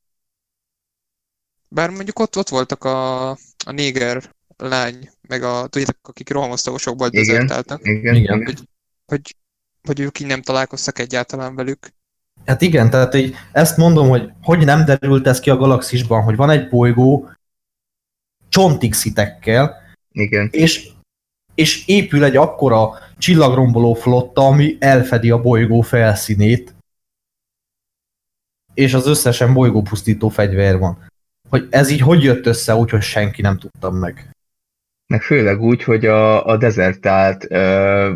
Bár 1.69 1.91
mondjuk 1.91 2.19
ott, 2.19 2.37
ott 2.37 2.49
voltak 2.49 2.85
a, 2.85 3.31
a 3.65 3.71
néger 3.73 4.34
lány, 4.57 5.11
meg 5.29 5.43
a, 5.43 5.67
tudjátok, 5.67 6.09
akik 6.09 6.31
rohamosztagosokból 6.31 7.09
Igen. 7.11 7.25
dezertáltak, 7.25 7.81
Igen, 7.87 8.15
Igen. 8.15 8.41
igen. 8.41 8.59
hogy, 9.07 9.37
hogy 9.83 10.01
ők 10.01 10.21
így 10.21 10.27
nem 10.27 10.43
találkoztak 10.43 10.99
egyáltalán 10.99 11.55
velük. 11.55 11.89
Hát 12.45 12.63
igen, 12.63 12.91
tehát 12.91 13.15
így 13.15 13.35
ezt 13.53 13.77
mondom, 13.77 14.09
hogy 14.09 14.31
hogy 14.43 14.65
nem 14.65 14.85
derült 14.85 15.27
ez 15.27 15.41
ki 15.41 15.51
a 15.51 15.57
galaxisban, 15.57 16.23
hogy 16.23 16.37
van 16.37 16.51
egy 16.51 16.69
bolygó 16.69 17.31
csontig 18.49 18.95
szitekkel, 18.95 19.83
igen. 20.13 20.49
és, 20.53 20.89
és 21.55 21.87
épül 21.87 22.25
egy 22.25 22.37
akkora 22.37 22.99
csillagromboló 23.19 23.95
flotta, 23.95 24.47
ami 24.47 24.77
elfedi 24.81 25.31
a 25.31 25.41
bolygó 25.41 25.81
felszínét, 25.81 26.75
és 28.75 28.95
az 28.95 29.07
összesen 29.07 29.53
bolygópusztító 29.53 30.29
fegyver 30.29 30.79
van. 30.79 31.07
Hogy 31.49 31.67
ez 31.71 31.91
így 31.91 32.01
hogy 32.01 32.23
jött 32.23 32.47
össze 32.47 32.75
úgy, 32.75 32.91
hogy 32.91 33.03
senki 33.03 33.43
nem 33.43 33.59
tudta 33.59 33.91
meg. 33.91 34.34
Meg 35.07 35.23
főleg 35.23 35.61
úgy, 35.61 35.83
hogy 35.83 36.07
a, 36.07 36.47
a 36.47 36.57
dezertált 36.57 37.47
ö, 37.51 38.13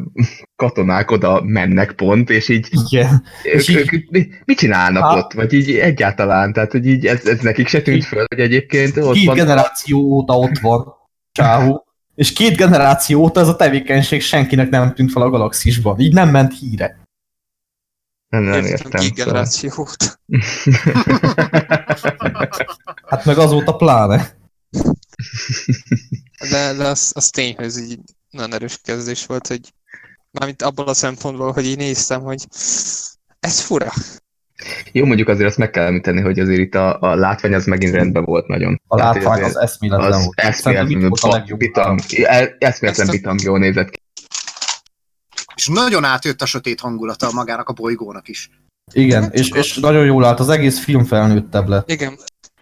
katonák 0.57 1.11
oda 1.11 1.43
mennek 1.43 1.93
pont, 1.93 2.31
és 2.31 2.49
így 2.49 2.69
Igen. 2.91 3.23
ők, 3.45 3.55
És 3.55 3.69
így- 3.69 3.77
ők, 3.93 4.11
mi, 4.11 4.29
mit 4.45 4.59
csinálnak 4.59 5.03
Há- 5.03 5.17
ott? 5.17 5.33
Vagy 5.33 5.53
így 5.53 5.71
egyáltalán, 5.71 6.53
tehát 6.53 6.73
hogy 6.73 6.87
így 6.87 7.07
ez, 7.07 7.27
ez 7.27 7.41
nekik 7.41 7.69
se 7.69 7.83
tűnt 7.83 8.05
föl, 8.05 8.25
hogy 8.29 8.41
egyébként 8.41 8.97
ott 8.97 9.15
Két 9.15 9.27
van... 9.27 9.35
generáció 9.37 9.99
óta 9.99 10.39
ott 10.39 10.59
van 10.59 10.95
Csáhú, 11.33 11.83
és 12.15 12.33
két 12.33 12.57
generáció 12.57 13.21
óta 13.21 13.41
ez 13.41 13.49
a 13.49 13.57
tevékenység 13.57 14.21
senkinek 14.23 14.69
nem 14.71 14.95
tűnt 14.95 15.13
fel 15.13 15.23
a 15.23 15.31
galaxisban. 15.31 15.99
Így 16.01 16.13
nem 16.15 16.31
ment 16.31 16.59
híre. 16.59 17.01
Nem, 18.29 18.43
nem 18.43 18.53
Értem, 18.65 18.71
értem. 18.71 19.01
két 19.01 19.17
Szóval. 19.17 19.25
generációt. 19.25 19.97
Hát 23.07 23.25
meg 23.25 23.39
azóta 23.39 23.77
pláne. 23.77 24.37
De, 26.51 26.73
de 26.73 26.87
az, 26.87 27.13
az 27.15 27.31
tény, 27.31 27.55
hogy 27.57 27.65
ez 27.65 27.79
így 27.79 27.99
nagyon 28.31 28.55
erős 28.55 28.79
kezdés 28.83 29.27
volt, 29.27 29.47
hogy 29.47 29.73
mármint 30.31 30.63
abból 30.63 30.89
a 30.89 30.95
szempontból, 30.95 31.53
hogy 31.53 31.67
így 31.67 31.77
néztem, 31.77 32.21
hogy 32.21 32.47
ez 33.41 33.61
fura. 33.61 33.93
Jó, 34.93 35.05
mondjuk 35.05 35.29
azért 35.29 35.49
azt 35.49 35.59
meg 35.59 35.71
kell 35.71 35.87
említeni, 35.87 36.21
hogy 36.21 36.39
azért 36.39 36.61
itt 36.61 36.75
a, 36.75 37.01
a 37.01 37.15
látvány 37.15 37.55
az 37.55 37.65
megint 37.65 37.95
rendben 37.95 38.25
volt 38.25 38.47
nagyon. 38.47 38.81
A 38.87 38.97
látvány 38.97 39.43
az 39.43 39.57
eszméletlen 39.57 40.13
az 40.13 40.23
volt. 40.23 41.21
Legjobb 41.23 41.59
bitang, 41.59 42.01
el- 42.23 42.57
eszméletlen 42.59 43.07
bitang 43.07 43.41
jól 43.41 43.59
nézett 43.59 43.91
ki. 43.91 44.01
És 45.55 45.67
nagyon 45.67 46.05
átjött 46.05 46.43
a 46.43 46.47
sötét 46.47 46.81
hangulata 46.81 47.33
magának 47.33 47.69
a 47.69 47.73
bolygónak 47.73 48.29
is. 48.29 48.51
Igen, 48.93 49.21
Nem 49.21 49.31
és, 49.33 49.51
és 49.51 49.75
nagyon 49.75 50.05
jól 50.05 50.25
állt, 50.25 50.41
az 50.41 50.49
egész 50.49 50.79
film 50.85 51.05
felnőttebb 51.05 51.69
lett. 51.69 51.91
Igen, 51.91 52.19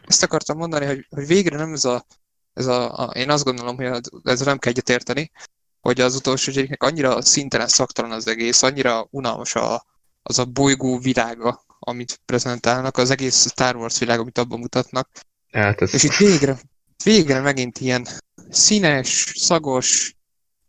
ezt 0.06 0.22
akartam 0.22 0.56
mondani, 0.56 0.86
hogy, 0.86 1.06
hogy 1.10 1.26
végre 1.26 1.56
nem 1.56 1.72
ez 1.72 1.84
a, 1.84 2.06
ez 2.56 2.66
a, 2.66 2.98
a, 2.98 3.10
én 3.10 3.30
azt 3.30 3.44
gondolom, 3.44 3.76
hogy 3.76 3.86
ezzel 4.24 4.46
nem 4.46 4.58
kell 4.58 4.72
egyetérteni, 4.72 5.30
hogy 5.80 6.00
az 6.00 6.14
utolsó 6.14 6.52
Jedinek 6.54 6.82
annyira 6.82 7.22
szintelen 7.22 7.68
szaktalan 7.68 8.10
az 8.10 8.28
egész, 8.28 8.62
annyira 8.62 9.06
unalmas 9.10 9.54
a, 9.54 9.84
az 10.22 10.38
a 10.38 10.44
bolygó 10.44 10.98
világa, 10.98 11.64
amit 11.78 12.20
prezentálnak, 12.24 12.96
az 12.96 13.10
egész 13.10 13.50
Star 13.50 13.76
Wars 13.76 13.98
világ, 13.98 14.18
amit 14.18 14.38
abban 14.38 14.58
mutatnak, 14.58 15.08
Hát 15.52 15.80
ez, 15.80 15.94
és 15.94 16.02
itt 16.02 16.16
végre, 16.16 16.58
végre 17.04 17.40
megint 17.40 17.78
ilyen 17.78 18.06
színes, 18.50 19.32
szagos, 19.34 20.14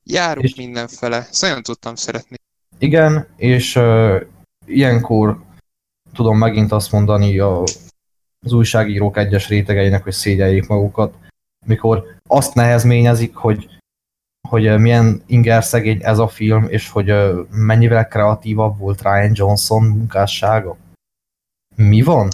járunk 0.04 0.46
És- 0.46 0.56
mindenfele. 0.56 1.18
Ezt 1.18 1.42
nagyon 1.42 1.64
tudtam 1.64 1.96
szeretni. 1.96 2.36
Igen, 2.78 3.28
és 3.36 3.76
uh, 3.76 4.22
ilyenkor 4.66 5.44
tudom 6.14 6.38
megint 6.38 6.72
azt 6.72 6.92
mondani 6.92 7.40
a, 7.40 7.62
az 8.46 8.52
újságírók 8.52 9.18
egyes 9.18 9.48
rétegeinek, 9.48 10.04
hogy 10.04 10.14
szégyeljék 10.14 10.68
magukat, 10.68 11.16
mikor 11.68 12.06
azt 12.28 12.54
nehezményezik, 12.54 13.36
hogy, 13.36 13.70
hogy 14.50 14.80
milyen 14.80 15.22
inger 15.26 15.64
szegény 15.64 16.00
ez 16.04 16.18
a 16.20 16.28
film, 16.28 16.68
és 16.70 16.90
hogy 16.90 17.14
mennyivel 17.50 18.08
kreatívabb 18.08 18.78
volt 18.78 19.02
Ryan 19.02 19.32
Johnson 19.34 19.84
munkássága. 19.84 20.78
Mi 21.76 22.02
van? 22.02 22.30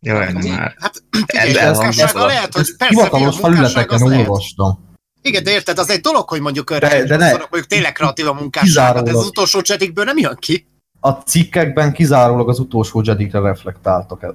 Jaj, 0.00 0.32
már. 0.32 0.74
Hát 0.78 1.02
Ez- 1.10 1.20
figyelj, 1.26 1.56
ez- 1.56 1.78
munkássága 1.78 2.18
ez- 2.18 2.26
lehet, 2.26 2.54
hogy 2.54 2.76
persze 2.76 2.94
Hivatalos 2.94 3.36
felületeken 3.38 4.02
olvastam. 4.02 4.84
Igen, 5.22 5.42
de 5.44 5.50
érted, 5.50 5.78
az 5.78 5.90
egy 5.90 6.00
dolog, 6.00 6.28
hogy 6.28 6.40
mondjuk 6.40 6.74
De- 6.78 7.04
de, 7.04 7.16
ne- 7.16 7.30
mondjuk 7.30 7.66
tényleg 7.66 7.92
kreatív 7.92 8.26
a 8.28 8.32
munkássága, 8.32 9.02
de 9.02 9.10
ez 9.10 9.16
az 9.16 9.26
utolsó 9.26 9.60
csetikből 9.60 10.04
nem 10.04 10.18
jön 10.18 10.36
ki. 10.38 10.66
A 11.00 11.10
cikkekben 11.10 11.92
kizárólag 11.92 12.48
az 12.48 12.58
utolsó 12.58 13.02
Jedikre 13.04 13.40
reflektáltak 13.40 14.22
e- 14.22 14.34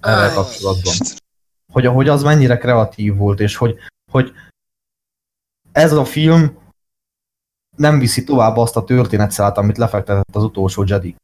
erre 0.00 0.32
kapcsolatban. 0.34 0.94
Hogy, 1.72 1.86
hogy 1.86 2.08
az 2.08 2.22
mennyire 2.22 2.56
kreatív 2.56 3.16
volt, 3.16 3.40
és 3.40 3.56
hogy, 3.56 3.76
hogy 4.10 4.32
ez 5.72 5.92
a 5.92 6.04
film 6.04 6.58
nem 7.76 7.98
viszi 7.98 8.24
tovább 8.24 8.56
azt 8.56 8.76
a 8.76 8.84
történetszállat, 8.84 9.58
amit 9.58 9.78
lefektetett 9.78 10.36
az 10.36 10.42
utolsó 10.42 10.84
Jedi. 10.86 11.16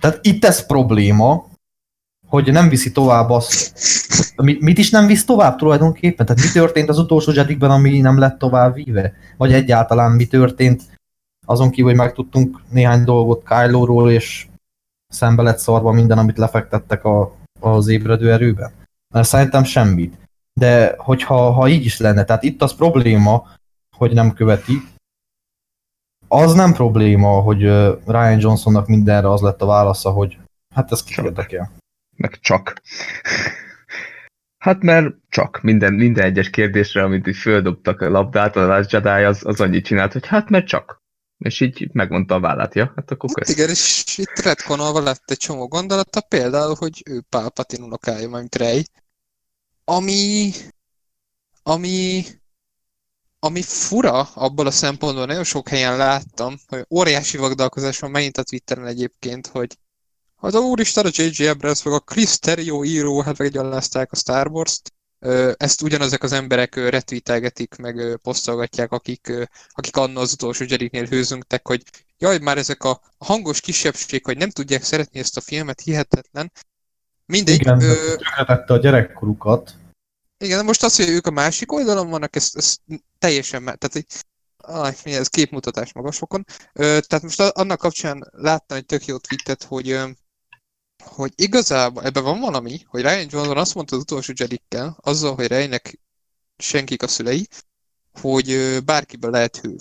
Tehát 0.00 0.18
itt 0.22 0.44
ez 0.44 0.66
probléma, 0.66 1.46
hogy 2.26 2.52
nem 2.52 2.68
viszi 2.68 2.92
tovább 2.92 3.30
azt, 3.30 3.72
mit, 4.36 4.60
mit 4.60 4.78
is 4.78 4.90
nem 4.90 5.06
visz 5.06 5.24
tovább 5.24 5.56
tulajdonképpen? 5.56 6.26
Tehát 6.26 6.42
mi 6.42 6.48
történt 6.50 6.88
az 6.88 6.98
utolsó 6.98 7.32
Jedikben, 7.32 7.70
ami 7.70 8.00
nem 8.00 8.18
lett 8.18 8.38
tovább 8.38 8.74
víve? 8.74 9.14
Vagy 9.36 9.52
egyáltalán 9.52 10.12
mi 10.12 10.26
történt 10.26 10.82
azon 11.46 11.70
kívül, 11.70 11.90
hogy 11.90 11.98
megtudtunk 11.98 12.60
néhány 12.68 13.04
dolgot 13.04 13.48
Kylo-ról, 13.48 14.10
és 14.10 14.46
szembe 15.08 15.42
lett 15.42 15.58
szarva 15.58 15.92
minden, 15.92 16.18
amit 16.18 16.38
lefektettek 16.38 17.04
a, 17.04 17.34
az 17.60 17.88
ébredő 17.88 18.32
erőben? 18.32 18.72
Mert 19.12 19.28
szerintem 19.28 19.64
semmit. 19.64 20.18
De 20.60 20.94
hogyha 20.98 21.50
ha 21.50 21.68
így 21.68 21.84
is 21.84 21.98
lenne, 21.98 22.24
tehát 22.24 22.42
itt 22.42 22.62
az 22.62 22.74
probléma, 22.74 23.48
hogy 23.96 24.12
nem 24.12 24.32
követi, 24.32 24.82
az 26.28 26.52
nem 26.54 26.72
probléma, 26.72 27.40
hogy 27.40 27.60
Ryan 28.06 28.38
Johnsonnak 28.38 28.86
mindenre 28.86 29.30
az 29.30 29.40
lett 29.40 29.62
a 29.62 29.66
válasza, 29.66 30.10
hogy 30.10 30.38
hát 30.74 30.92
ez 30.92 31.02
ki 31.02 31.14
érdekel. 31.22 31.72
Meg 32.16 32.38
csak. 32.40 32.80
Hát 34.58 34.82
mert 34.82 35.14
csak. 35.28 35.60
Minden, 35.62 35.92
minden 35.92 36.24
egyes 36.24 36.50
kérdésre, 36.50 37.02
amit 37.02 37.26
így 37.26 37.36
földobtak 37.36 38.00
a 38.00 38.08
labdát, 38.10 38.56
a 38.56 38.66
Last 38.66 38.92
Jedi 38.92 39.24
az, 39.24 39.40
az 39.44 39.60
annyit 39.60 39.84
csinált, 39.84 40.12
hogy 40.12 40.26
hát 40.26 40.48
mert 40.48 40.66
csak. 40.66 41.00
És 41.38 41.60
így 41.60 41.88
megmondta 41.92 42.34
a 42.34 42.40
vállát, 42.40 42.74
ja, 42.74 42.92
hát 42.96 43.10
akkor 43.10 43.30
Hát 43.34 43.38
kösz. 43.38 43.56
igen, 43.56 43.68
és 43.68 44.18
itt 44.18 44.38
retkonolva 44.44 45.00
lett 45.00 45.30
egy 45.30 45.36
csomó 45.36 45.68
gondolata, 45.68 46.20
például, 46.20 46.74
hogy 46.78 47.02
ő 47.10 47.20
Palpatine 47.28 47.84
unokája, 47.84 48.28
mint 48.28 48.54
Rey, 48.54 48.84
ami, 49.84 50.52
ami, 51.62 52.24
ami 53.38 53.62
fura 53.62 54.20
abból 54.22 54.66
a 54.66 54.70
szempontból, 54.70 55.26
nagyon 55.26 55.44
sok 55.44 55.68
helyen 55.68 55.96
láttam, 55.96 56.58
hogy 56.66 56.86
óriási 56.90 57.36
vagdalkozás 57.36 57.98
van 57.98 58.10
megint 58.10 58.38
a 58.38 58.42
Twitteren 58.42 58.86
egyébként, 58.86 59.46
hogy 59.46 59.78
az 60.36 60.54
úristen, 60.54 61.06
a 61.06 61.10
J.J. 61.12 61.46
Abrams, 61.46 61.82
meg 61.82 61.94
a 61.94 61.98
Chris 62.00 62.38
Terrio 62.38 62.84
író, 62.84 63.20
hát 63.20 63.38
meggyalázták 63.38 64.12
a 64.12 64.16
Star 64.16 64.46
Wars-t, 64.46 64.92
ezt 65.56 65.82
ugyanazok 65.82 66.22
az 66.22 66.32
emberek 66.32 66.74
retweetelgetik, 66.74 67.76
meg 67.76 68.18
posztolgatják, 68.22 68.92
akik, 68.92 69.32
akik 69.68 69.96
annó 69.96 70.20
az 70.20 70.32
utolsó 70.32 70.64
Jedi-nél 70.68 71.06
hőzöngtek, 71.06 71.66
hogy 71.66 71.82
jaj, 72.18 72.38
már 72.38 72.58
ezek 72.58 72.84
a 72.84 73.00
hangos 73.18 73.60
kisebbség, 73.60 74.24
hogy 74.24 74.36
nem 74.36 74.50
tudják 74.50 74.82
szeretni 74.82 75.18
ezt 75.18 75.36
a 75.36 75.40
filmet, 75.40 75.80
hihetetlen. 75.80 76.52
Mindegy, 77.32 77.60
Igen, 77.60 77.80
ö, 77.82 78.16
tönkretette 78.16 78.72
a 78.72 78.76
gyerekkorukat. 78.76 79.74
igen, 80.38 80.58
de 80.58 80.64
most 80.64 80.82
az, 80.82 80.96
hogy 80.96 81.08
ők 81.08 81.26
a 81.26 81.30
másik 81.30 81.72
oldalon 81.72 82.10
vannak, 82.10 82.36
ez, 82.36 82.50
ez 82.52 82.76
teljesen, 83.18 83.64
tehát 83.64 83.94
egy, 83.96 84.06
aj, 84.56 84.96
mi 85.04 85.14
ez 85.14 85.28
képmutatás 85.28 85.92
magasokon. 85.92 86.44
Ö, 86.72 86.98
tehát 87.06 87.22
most 87.24 87.40
annak 87.40 87.78
kapcsán 87.78 88.30
láttam 88.32 88.76
egy 88.76 88.86
tök 88.86 89.04
jó 89.04 89.16
tweetet, 89.16 89.62
hogy, 89.62 89.98
hogy 91.04 91.32
igazából 91.36 92.04
ebben 92.04 92.22
van 92.22 92.40
valami, 92.40 92.80
hogy 92.86 93.00
Ryan 93.00 93.26
Johnson 93.30 93.56
azt 93.56 93.74
mondta 93.74 93.96
az 93.96 94.02
utolsó 94.02 94.32
Jedikkel, 94.36 94.96
azzal, 95.00 95.34
hogy 95.34 95.46
Reynek 95.46 95.98
senkik 96.56 97.02
a 97.02 97.08
szülei, 97.08 97.48
hogy 98.20 98.50
ö, 98.50 98.80
bárkiből 98.80 99.30
lehet 99.30 99.56
hős. 99.56 99.80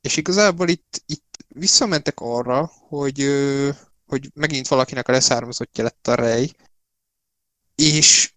És 0.00 0.16
igazából 0.16 0.68
itt, 0.68 1.02
itt 1.06 1.36
visszamentek 1.48 2.20
arra, 2.20 2.70
hogy, 2.88 3.26
hogy 4.06 4.30
megint 4.34 4.68
valakinek 4.68 5.08
a 5.08 5.12
leszármazottja 5.12 5.84
lett 5.84 6.08
a 6.08 6.14
Rey, 6.14 6.52
és 7.82 8.32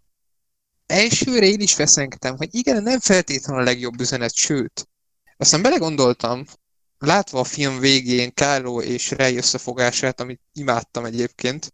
elsőre 0.86 1.46
én 1.46 1.60
is 1.60 1.74
feszengtem, 1.74 2.38
hogy 2.38 2.56
igen, 2.56 2.84
nem 2.84 3.00
feltétlenül 3.00 3.62
a 3.62 3.66
legjobb 3.66 4.00
üzenet, 4.00 4.34
sőt. 4.34 4.90
Aztán 5.38 5.62
belegondoltam, 5.62 6.46
látva 6.98 7.40
a 7.40 7.44
film 7.44 7.80
végén 7.80 8.34
Kylo 8.34 8.82
és 8.82 9.12
Rey 9.12 9.38
összefogását, 9.38 10.20
amit 10.20 10.42
imádtam 10.54 11.06
egyébként, 11.06 11.74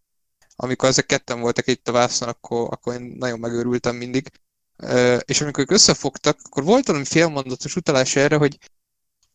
amikor 0.55 0.89
ezek 0.89 1.05
ketten 1.05 1.39
voltak 1.39 1.67
itt 1.67 1.87
a 1.87 1.91
vászon, 1.91 2.27
akkor, 2.27 2.67
akkor 2.71 2.93
én 2.93 3.15
nagyon 3.19 3.39
megőrültem 3.39 3.95
mindig. 3.95 4.31
És 5.25 5.41
amikor 5.41 5.63
ők 5.63 5.71
összefogtak, 5.71 6.39
akkor 6.43 6.63
volt 6.63 6.87
valami 6.87 7.05
félmondatos 7.05 7.75
utalás 7.75 8.15
erre, 8.15 8.35
hogy 8.35 8.57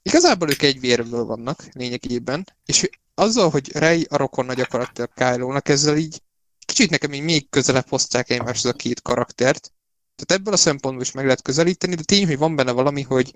igazából 0.03 0.51
ők 0.51 0.63
egy 0.63 0.81
vérből 0.81 1.25
vannak 1.25 1.65
lényegében, 1.73 2.47
és 2.65 2.89
azzal, 3.15 3.51
hogy 3.51 3.73
Rey 3.73 4.07
a 4.09 4.17
rokonna 4.17 4.55
gyakorlatilag 4.55 5.11
Kylo-nak, 5.15 5.69
ezzel 5.69 5.97
így 5.97 6.23
kicsit 6.73 6.91
nekem 6.91 7.13
így 7.13 7.23
még 7.23 7.49
közelebb 7.51 7.89
hozták 7.89 8.31
egymáshoz 8.31 8.73
a 8.73 8.77
két 8.77 9.03
karaktert. 9.03 9.73
Tehát 10.17 10.41
ebből 10.41 10.55
a 10.55 10.57
szempontból 10.57 11.03
is 11.03 11.13
meg 11.13 11.25
lehet 11.25 11.43
közelíteni, 11.43 11.95
de 11.95 12.03
tény, 12.03 12.27
hogy 12.27 12.39
van 12.39 12.57
benne 12.57 12.73
valami, 12.73 13.03
hogy 13.03 13.33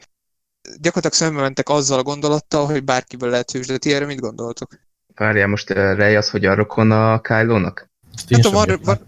gyakorlatilag 0.80 1.12
szembe 1.12 1.40
mentek 1.40 1.68
azzal 1.68 1.98
a 1.98 2.02
gondolattal, 2.02 2.66
hogy 2.66 2.84
bárkiből 2.84 3.30
lehet 3.30 3.50
hős, 3.50 3.66
de 3.66 3.78
ti 3.78 3.92
erre 3.92 4.06
mit 4.06 4.20
gondoltok? 4.20 4.78
Várjál, 5.14 5.46
most 5.46 5.70
uh, 5.70 5.76
Rey 5.76 6.14
az, 6.14 6.30
hogy 6.30 6.44
a 6.44 6.54
rokon 6.54 6.90
a 6.90 7.20
Kylo-nak? 7.20 7.90
Nem 8.28 8.40
tudom, 8.40 8.52
van, 8.52 8.80
van, 8.84 8.98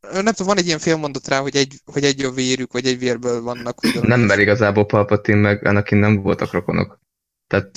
nem 0.00 0.32
tudom, 0.32 0.46
van 0.46 0.58
egy 0.58 0.66
ilyen 0.66 0.78
félmondat 0.78 1.28
rá, 1.28 1.40
hogy 1.40 1.56
egy, 1.56 1.80
hogy 1.84 2.04
egy 2.04 2.24
a 2.24 2.30
vérük, 2.30 2.72
vagy 2.72 2.86
egy 2.86 2.98
vérből 2.98 3.42
vannak. 3.42 3.80
Valami. 3.80 4.08
Nem, 4.08 4.20
mert 4.20 4.40
igazából 4.40 4.86
Palpatine 4.86 5.40
meg 5.40 5.66
Anakin 5.66 5.98
nem 5.98 6.22
voltak 6.22 6.52
rokonok. 6.52 6.98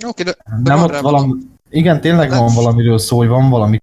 Oké, 0.06 0.24
de 0.24 0.38
Nem 0.64 0.80
van 0.80 0.84
ott 0.84 1.00
valami... 1.00 1.34
Igen, 1.70 2.02
tényleg 2.02 2.30
Nem. 2.30 2.40
van 2.40 2.54
valamiről 2.54 2.98
szó, 2.98 3.18
hogy 3.18 3.28
van 3.28 3.50
valami 3.50 3.80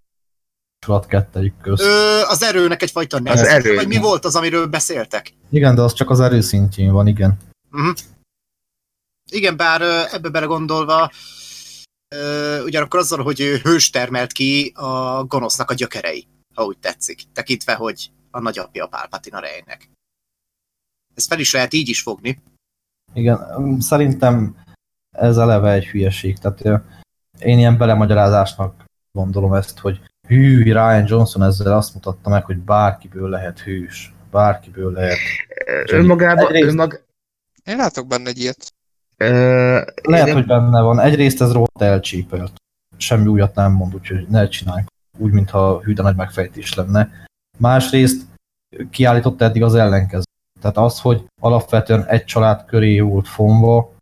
kapcsolat 0.85 1.07
kettejük 1.07 1.61
közt. 1.61 1.83
Ö, 1.83 2.21
az 2.29 2.43
erőnek 2.43 2.83
egyfajta 2.83 3.19
neve. 3.19 3.49
erő. 3.49 3.75
Vagy 3.75 3.87
mi 3.87 3.97
volt 3.97 4.25
az, 4.25 4.37
amiről 4.37 4.67
beszéltek? 4.67 5.35
Igen, 5.51 5.75
de 5.75 5.83
az 5.83 5.93
csak 5.93 6.11
az 6.11 6.21
erő 6.21 6.41
szintjén 6.41 6.93
van, 6.93 7.07
igen. 7.07 7.37
Mhm. 7.71 7.91
Igen, 9.31 9.57
bár 9.57 9.81
ebbe 10.13 10.29
belegondolva, 10.29 11.11
ö, 12.09 12.63
ugyanakkor 12.63 13.01
azzal, 13.01 13.23
hogy 13.23 13.41
ő 13.41 13.57
hős 13.57 13.91
termelt 13.91 14.33
ki 14.33 14.73
a 14.75 15.25
gonosznak 15.25 15.71
a 15.71 15.75
gyökerei, 15.75 16.27
ha 16.55 16.65
úgy 16.65 16.79
tetszik, 16.79 17.23
tekintve, 17.33 17.75
hogy 17.75 18.11
a 18.31 18.41
nagyapja 18.41 18.85
a 18.85 18.89
Pálpatina 18.89 19.39
rejnek. 19.39 19.91
Ezt 21.15 21.29
fel 21.29 21.39
is 21.39 21.53
lehet 21.53 21.73
így 21.73 21.89
is 21.89 22.03
fogni. 22.03 22.43
Igen, 23.15 23.81
szerintem 23.81 24.57
ez 25.11 25.37
eleve 25.37 25.73
egy 25.73 25.87
hülyeség. 25.87 26.39
Tehát 26.39 26.85
én 27.39 27.59
ilyen 27.59 27.77
belemagyarázásnak 27.77 28.85
gondolom 29.13 29.55
ezt, 29.55 29.79
hogy 29.79 30.01
hű, 30.27 30.63
Ryan 30.63 31.05
Johnson 31.07 31.43
ezzel 31.43 31.77
azt 31.77 31.95
mutatta 31.95 32.29
meg, 32.31 32.45
hogy 32.45 32.59
bárkiből 32.59 33.29
lehet 33.29 33.61
hős. 33.61 34.15
Bárkiből 34.31 34.93
lehet. 34.93 35.17
Önmagában, 35.91 36.47
Egyrészt- 36.47 36.69
önmag, 36.69 37.05
Én 37.65 37.77
látok 37.77 38.07
benne 38.07 38.29
egy 38.29 38.39
ilyet. 38.39 38.73
ö, 39.17 39.27
Lehet, 40.03 40.27
én- 40.27 40.35
hogy 40.35 40.47
benne 40.47 40.81
van. 40.81 41.01
Egyrészt 41.01 41.41
ez 41.41 41.53
rohadt 41.53 41.83
elcsípelt. 41.83 42.53
Semmi 42.97 43.27
újat 43.27 43.55
nem 43.55 43.73
mond, 43.73 43.95
úgyhogy 43.95 44.27
ne 44.29 44.49
csináljuk 44.49 44.89
úgy, 45.19 45.33
mintha 45.33 45.81
hű, 45.83 45.93
de 45.93 46.03
nagy 46.03 46.17
megfejtés 46.17 46.75
lenne. 46.75 47.11
Másrészt 47.59 48.23
kiállította 48.91 49.45
eddig 49.45 49.63
az 49.63 49.75
ellenkező. 49.75 50.23
Tehát 50.61 50.77
az, 50.77 51.01
hogy 51.01 51.25
alapvetően 51.41 52.05
egy 52.07 52.25
család 52.25 52.65
köré 52.65 53.01
volt 53.01 53.29
fonva, 53.29 53.93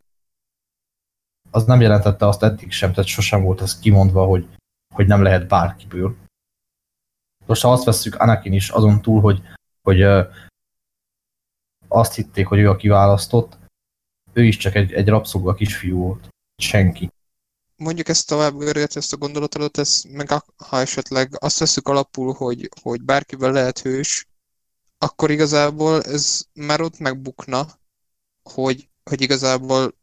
az 1.51 1.65
nem 1.65 1.81
jelentette 1.81 2.27
azt 2.27 2.43
eddig 2.43 2.71
sem, 2.71 2.89
tehát 2.89 3.05
sosem 3.09 3.43
volt 3.43 3.61
ez 3.61 3.79
kimondva, 3.79 4.25
hogy, 4.25 4.47
hogy 4.93 5.07
nem 5.07 5.21
lehet 5.21 5.47
bárkiből. 5.47 6.15
Most 7.45 7.61
ha 7.61 7.71
azt 7.71 7.83
vesszük 7.83 8.15
Anakin 8.15 8.53
is 8.53 8.69
azon 8.69 9.01
túl, 9.01 9.21
hogy, 9.21 9.41
hogy 9.81 10.01
azt 11.87 12.13
hitték, 12.13 12.47
hogy 12.47 12.59
ő 12.59 12.69
a 12.69 12.75
kiválasztott, 12.75 13.57
ő 14.33 14.43
is 14.43 14.57
csak 14.57 14.75
egy, 14.75 14.93
egy 14.93 15.07
rabszolga 15.07 15.53
kisfiú 15.53 15.97
volt. 15.97 16.27
Senki. 16.57 17.11
Mondjuk 17.75 18.07
ezt 18.07 18.27
tovább 18.27 18.57
görget, 18.57 18.95
ezt 18.95 19.13
a 19.13 19.17
gondolatodat, 19.17 19.77
ez 19.77 20.03
meg 20.09 20.29
ha 20.57 20.79
esetleg 20.79 21.35
azt 21.39 21.59
veszük 21.59 21.87
alapul, 21.87 22.33
hogy, 22.33 22.69
hogy 22.81 23.01
bárkivel 23.01 23.51
lehet 23.51 23.79
hős, 23.79 24.27
akkor 24.97 25.31
igazából 25.31 26.01
ez 26.01 26.45
már 26.53 26.81
ott 26.81 26.99
megbukna, 26.99 27.65
hogy, 28.43 28.89
hogy 29.03 29.21
igazából 29.21 29.93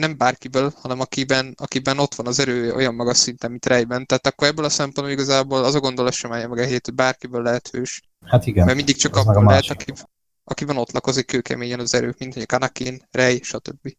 nem 0.00 0.16
bárkiből, 0.16 0.72
hanem 0.76 1.00
akiben, 1.00 1.54
akiben 1.56 1.98
ott 1.98 2.14
van 2.14 2.26
az 2.26 2.38
erő 2.40 2.72
olyan 2.72 2.94
magas 2.94 3.16
szinten, 3.16 3.50
mint 3.50 3.66
Rejben. 3.66 4.06
Tehát 4.06 4.26
akkor 4.26 4.48
ebből 4.48 4.64
a 4.64 4.68
szempontból 4.68 5.10
igazából 5.10 5.64
az 5.64 5.74
a 5.74 5.80
gondolat 5.80 6.12
sem 6.12 6.32
állja 6.32 6.48
meg 6.48 6.58
a 6.58 6.62
helyét, 6.62 6.84
hogy 6.84 6.94
bárkiből 6.94 7.42
lehet 7.42 7.68
hős. 7.68 8.00
Hát 8.26 8.46
igen. 8.46 8.64
Mert 8.64 8.76
mindig 8.76 8.96
csak 8.96 9.16
az 9.16 9.24
meg 9.24 9.36
a 9.36 9.38
abból 9.38 9.50
lehet, 9.50 9.70
aki, 9.70 9.92
akiben 10.44 10.76
ott 10.76 10.92
lakozik 10.92 11.26
kőkeményen 11.26 11.80
az 11.80 11.94
erő, 11.94 12.14
mint 12.18 12.34
mondjuk 12.34 12.52
Anakin, 12.52 13.02
Rey, 13.10 13.40
stb. 13.42 13.92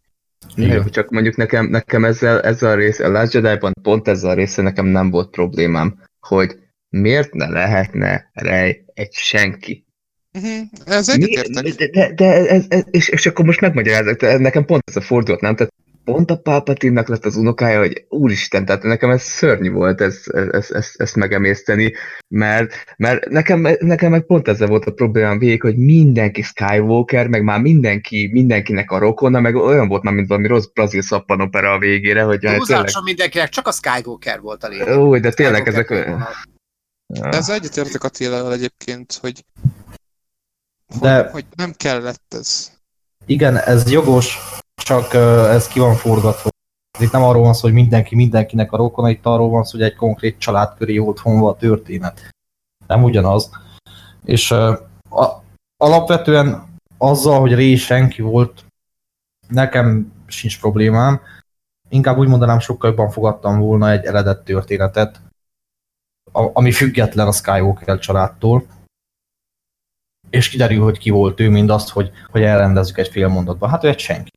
Jó, 0.56 0.84
csak 0.84 1.10
mondjuk 1.10 1.36
nekem, 1.36 1.66
nekem 1.66 2.06
ezzel, 2.06 2.42
ezzel 2.42 2.72
a 2.72 2.76
rész, 2.76 3.00
a 3.00 3.10
Last 3.10 3.34
Jedi-ban 3.34 3.74
pont 3.82 4.08
ezzel 4.08 4.30
a 4.30 4.34
része 4.34 4.62
nekem 4.62 4.86
nem 4.86 5.10
volt 5.10 5.30
problémám, 5.30 6.00
hogy 6.20 6.58
miért 6.90 7.34
ne 7.34 7.48
lehetne 7.48 8.30
Rey 8.34 8.84
egy 8.94 9.14
senki. 9.14 9.86
Uh-huh. 10.34 10.68
Ez 10.86 11.10
egyetértek. 11.10 11.76
De, 11.76 11.88
de, 11.88 12.14
de 12.14 12.48
ez, 12.48 12.66
ez, 12.68 12.84
és, 12.90 13.10
és 13.10 13.26
akkor 13.26 13.46
most 13.46 13.62
megmagyarázok, 13.62 14.20
de 14.20 14.38
nekem 14.38 14.66
pont 14.66 14.84
ez 14.86 14.96
a 14.96 15.02
fordulat, 15.02 15.42
nem? 15.42 15.56
Tehát 15.56 15.74
pont 16.04 16.32
a 16.32 16.38
Palpatine-nak 16.38 17.08
lett 17.08 17.26
az 17.26 17.36
unokája, 17.36 17.80
hogy 17.80 18.06
úristen, 18.10 18.66
tehát 18.66 18.84
nekem 18.84 19.10
ez 19.10 19.22
szörnyű 19.22 19.72
volt 19.72 20.02
ez, 20.02 20.24
ez, 20.52 20.72
ez, 20.72 20.92
ezt 20.96 21.16
megemészteni, 21.16 21.94
mert, 22.28 22.74
mert 22.98 23.30
nekem, 23.30 23.68
nekem 23.80 24.12
meg 24.12 24.26
pont 24.26 24.48
ezzel 24.48 24.68
volt 24.68 24.86
a 24.86 24.92
problémám 24.92 25.40
végig, 25.40 25.62
hogy 25.62 25.78
mindenki 25.78 26.42
Skywalker, 26.42 27.28
meg 27.28 27.44
már 27.44 27.62
mindenki, 27.62 28.30
mindenkinek 28.32 28.92
a 28.92 28.98
rokona, 28.98 29.40
meg 29.40 29.56
olyan 29.56 29.88
volt 29.88 30.04
már, 30.04 30.14
mint 30.14 30.28
valami 30.28 30.48
rossz 30.48 30.68
brazil 30.74 31.02
szappanopera 31.02 31.74
a 31.74 31.80
végére, 31.80 32.24
hogy 32.24 32.44
már 32.44 32.60
tényleg, 32.66 32.90
mindenkinek 33.04 33.50
csak 33.50 33.68
a 33.68 33.72
Skywalker 33.72 34.40
volt 34.40 34.64
a 34.64 34.68
lényeg. 34.68 34.98
ó, 34.98 35.18
de 35.18 35.32
tényleg 35.32 35.68
ezek... 35.68 35.90
Vonal. 35.90 36.30
Ez 37.32 37.50
egyetértek 37.50 38.04
Attilával 38.04 38.54
egyébként, 38.54 39.18
hogy, 39.22 39.46
De- 41.00 41.22
hogy, 41.22 41.32
hogy 41.32 41.46
nem 41.56 41.74
kellett 41.78 42.34
ez. 42.40 42.72
Igen, 43.26 43.58
ez 43.58 43.92
jogos, 43.92 44.38
csak 44.76 45.14
ez 45.54 45.68
ki 45.68 45.80
van 45.80 45.96
forgatva. 45.96 46.50
Itt 47.00 47.12
nem 47.12 47.24
arról 47.24 47.44
van 47.44 47.54
szó, 47.54 47.62
hogy 47.62 47.74
mindenki 47.74 48.16
mindenkinek 48.16 48.72
a 48.72 48.78
rokona, 48.78 49.10
itt 49.10 49.26
arról 49.26 49.50
van 49.50 49.64
szó, 49.64 49.78
hogy 49.78 49.88
egy 49.88 49.96
konkrét 49.96 50.38
család 50.38 50.78
köré 50.78 50.98
volt 50.98 51.22
vonva 51.22 51.50
a 51.50 51.56
történet. 51.56 52.30
Nem 52.88 53.04
ugyanaz. 53.04 53.50
És 54.24 54.52
a, 54.52 55.44
alapvetően 55.78 56.66
azzal, 56.98 57.40
hogy 57.40 57.54
Ré 57.54 57.76
senki 57.76 58.22
volt, 58.22 58.66
nekem 59.48 60.14
sincs 60.28 60.60
problémám. 60.60 61.22
Inkább 61.90 62.18
úgy 62.18 62.28
mondanám, 62.28 62.60
sokkal 62.60 62.90
jobban 62.90 63.10
fogadtam 63.10 63.60
volna 63.60 63.92
egy 63.92 64.06
eredet 64.06 64.44
történetet, 64.44 65.22
ami 66.32 66.72
független 66.72 67.28
a 67.28 67.32
Skywalker 67.32 68.00
családtól, 68.00 68.66
és 70.30 70.50
kiderül, 70.50 70.84
hogy 70.84 70.98
ki 70.98 71.10
volt 71.10 71.40
ő, 71.40 71.50
mind 71.50 71.70
azt, 71.70 71.90
hogy, 71.90 72.12
hogy 72.30 72.42
elrendezzük 72.42 72.98
egy 72.98 73.08
fél 73.08 73.28
mondatban. 73.28 73.70
Hát 73.70 73.84
ő 73.84 73.88
egy 73.88 74.00
senki. 74.00 74.32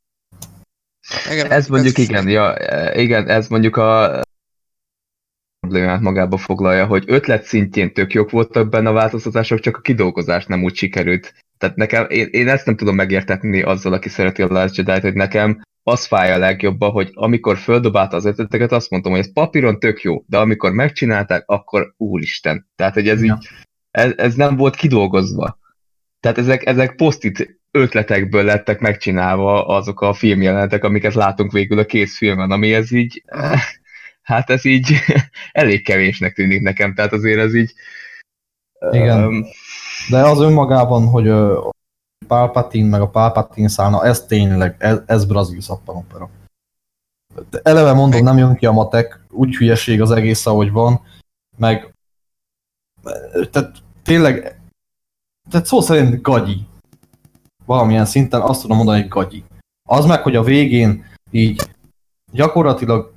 Igen, 1.33 1.51
Ez 1.51 1.69
mondjuk 1.69 1.99
is- 1.99 2.09
igen, 2.09 2.29
ja, 2.29 2.55
eh, 2.57 3.03
igen, 3.03 3.29
ez 3.29 3.49
mondjuk 3.49 3.77
a 3.77 4.21
problémát 5.61 6.01
magába 6.01 6.37
foglalja, 6.37 6.87
hogy 6.87 7.05
ötlet 7.07 7.45
szintjén 7.45 7.93
tök 7.93 8.13
jók 8.13 8.31
voltak 8.31 8.69
benne 8.69 8.89
a 8.89 8.93
változtatások, 8.93 9.61
csak 9.61 9.77
a 9.77 9.81
kidolgozás 9.81 10.47
nem 10.47 10.63
úgy 10.63 10.75
sikerült. 10.75 11.35
Tehát 11.59 11.77
nekem, 11.77 12.07
én, 12.09 12.29
én 12.31 12.49
ezt 12.49 12.67
nem 12.67 12.77
tudom 12.77 12.95
megértetni 12.95 13.63
azzal, 13.63 13.93
aki 13.93 14.09
szereti 14.09 14.43
a 14.43 14.47
Last 14.47 14.77
jedi 14.77 15.01
hogy 15.01 15.15
nekem 15.15 15.63
az 15.83 16.07
fáj 16.07 16.33
a 16.33 16.39
legjobban, 16.39 16.91
hogy 16.91 17.11
amikor 17.15 17.57
földobálta 17.57 18.17
az 18.17 18.25
ötleteket, 18.25 18.73
azt 18.73 18.91
mondtam, 18.91 19.13
hogy 19.13 19.21
ez 19.21 19.33
papíron 19.33 19.79
tök 19.79 20.01
jó, 20.03 20.25
de 20.27 20.39
amikor 20.39 20.73
megcsinálták, 20.73 21.43
akkor 21.47 21.95
úristen. 21.97 22.69
Tehát, 22.77 22.95
hogy 22.95 23.09
ez 23.09 23.23
Ja. 23.23 23.39
így, 23.41 23.49
ez, 23.91 24.13
ez 24.17 24.35
nem 24.35 24.57
volt 24.57 24.77
kidolgozva. 24.77 25.59
Tehát 26.21 26.39
ezek, 26.39 26.67
ezek 26.67 26.95
posztit 26.95 27.61
ötletekből 27.75 28.45
lettek 28.45 28.81
megcsinálva 28.81 29.67
azok 29.67 30.01
a 30.01 30.13
filmjelenetek, 30.13 30.85
amiket 30.85 31.15
látunk 31.15 31.53
végül 31.53 31.79
a 31.79 31.85
kész 31.85 32.17
filmen, 32.17 32.51
ami 32.51 32.75
ez 32.75 32.93
így, 32.93 33.25
hát 34.23 34.51
ez 34.51 34.65
így 34.65 34.95
elég 35.53 35.85
kevésnek 35.85 36.35
tűnik 36.35 36.63
nekem, 36.63 36.95
tehát 36.95 37.13
azért 37.13 37.39
ez 37.39 37.55
így... 37.55 37.73
Igen. 38.91 39.23
öm, 39.23 39.45
De 40.11 40.19
az 40.19 40.41
önmagában, 40.41 41.07
hogy 41.07 41.29
a 41.29 41.71
Palpatine 42.27 42.89
meg 42.89 43.01
a 43.01 43.09
Palpatine 43.09 43.69
szállna, 43.69 44.05
ez 44.05 44.27
tényleg, 44.27 44.77
ez, 44.79 44.99
ez 45.07 45.25
brazil 45.25 45.61
szappanopera. 45.61 46.31
De 47.51 47.61
eleve 47.63 47.93
mondom, 47.93 48.23
nem 48.23 48.39
jön 48.39 48.55
ki 48.55 48.67
a 48.67 48.73
matek, 48.73 49.21
úgy 49.31 49.57
hülyeség 49.57 50.01
az 50.01 50.11
egész, 50.11 50.47
ahogy 50.47 50.71
van, 50.71 51.01
meg 51.57 51.95
tehát 53.51 53.73
tényleg 54.03 54.61
tehát 55.51 55.67
szó 55.67 55.81
szerint 55.81 56.23
gagyi. 56.23 56.67
Valamilyen 57.67 58.05
szinten 58.05 58.41
azt 58.41 58.61
tudom 58.61 58.77
mondani, 58.77 59.01
hogy 59.01 59.09
gagyi. 59.09 59.45
Az 59.89 60.05
meg, 60.05 60.23
hogy 60.23 60.37
a 60.37 60.43
végén 60.43 61.05
így 61.31 61.71
gyakorlatilag 62.33 63.13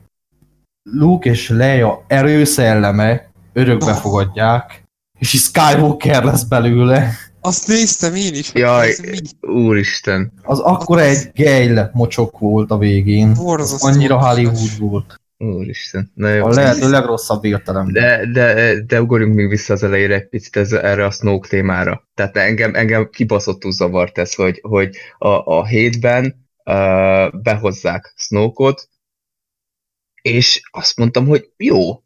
Luke 0.92 1.30
és 1.30 1.50
Leia 1.50 2.04
erőszelleme 2.08 3.30
örökbe 3.54 3.94
fogadják, 3.94 4.84
és 5.20 5.34
így 5.34 5.42
Skywalker 5.42 6.24
lesz 6.24 6.44
belőle. 6.44 7.12
Azt 7.42 7.68
néztem 7.68 8.16
én 8.16 8.34
is, 8.34 8.54
Jaj. 8.54 8.96
úristen. 9.42 10.32
Az 10.44 10.60
akkora 10.60 11.02
Az- 11.02 11.08
egy 11.08 11.32
gejl 11.34 11.90
mocsok 11.94 12.40
volt 12.40 12.72
a 12.72 12.78
végén. 12.78 13.34
borzasztó. 13.34 13.88
Annyira 13.88 14.28
Hollywood 14.28 14.80
volt. 14.80 15.20
Úristen. 15.38 16.12
Na 16.14 16.30
jó. 16.30 16.46
A 16.46 16.50
lehető 16.50 16.90
legrosszabb 16.90 17.44
értelemben. 17.44 17.94
De, 17.94 18.32
de, 18.32 18.80
de 18.82 19.02
ugorjunk 19.02 19.36
még 19.36 19.48
vissza 19.48 19.74
az 19.74 19.84
elejére 19.84 20.16
egy 20.16 20.30
picit 20.30 20.56
ez, 20.56 20.74
erre 20.74 21.06
a 21.06 21.12
Snoke 21.12 21.48
témára. 21.48 22.08
Tehát 22.14 22.38
engem, 22.38 22.76
engem 22.76 23.10
kibaszottul 23.10 23.72
zavart 23.72 24.18
ez, 24.18 24.34
hogy, 24.34 24.60
hogy 24.62 24.98
a, 25.18 25.28
a 25.28 25.66
hétben 25.66 26.50
uh, 26.66 27.42
behozzák 27.42 28.14
Snoke-ot, 28.16 28.90
és 30.22 30.62
azt 30.72 30.98
mondtam, 30.98 31.28
hogy 31.28 31.52
jó. 31.58 32.04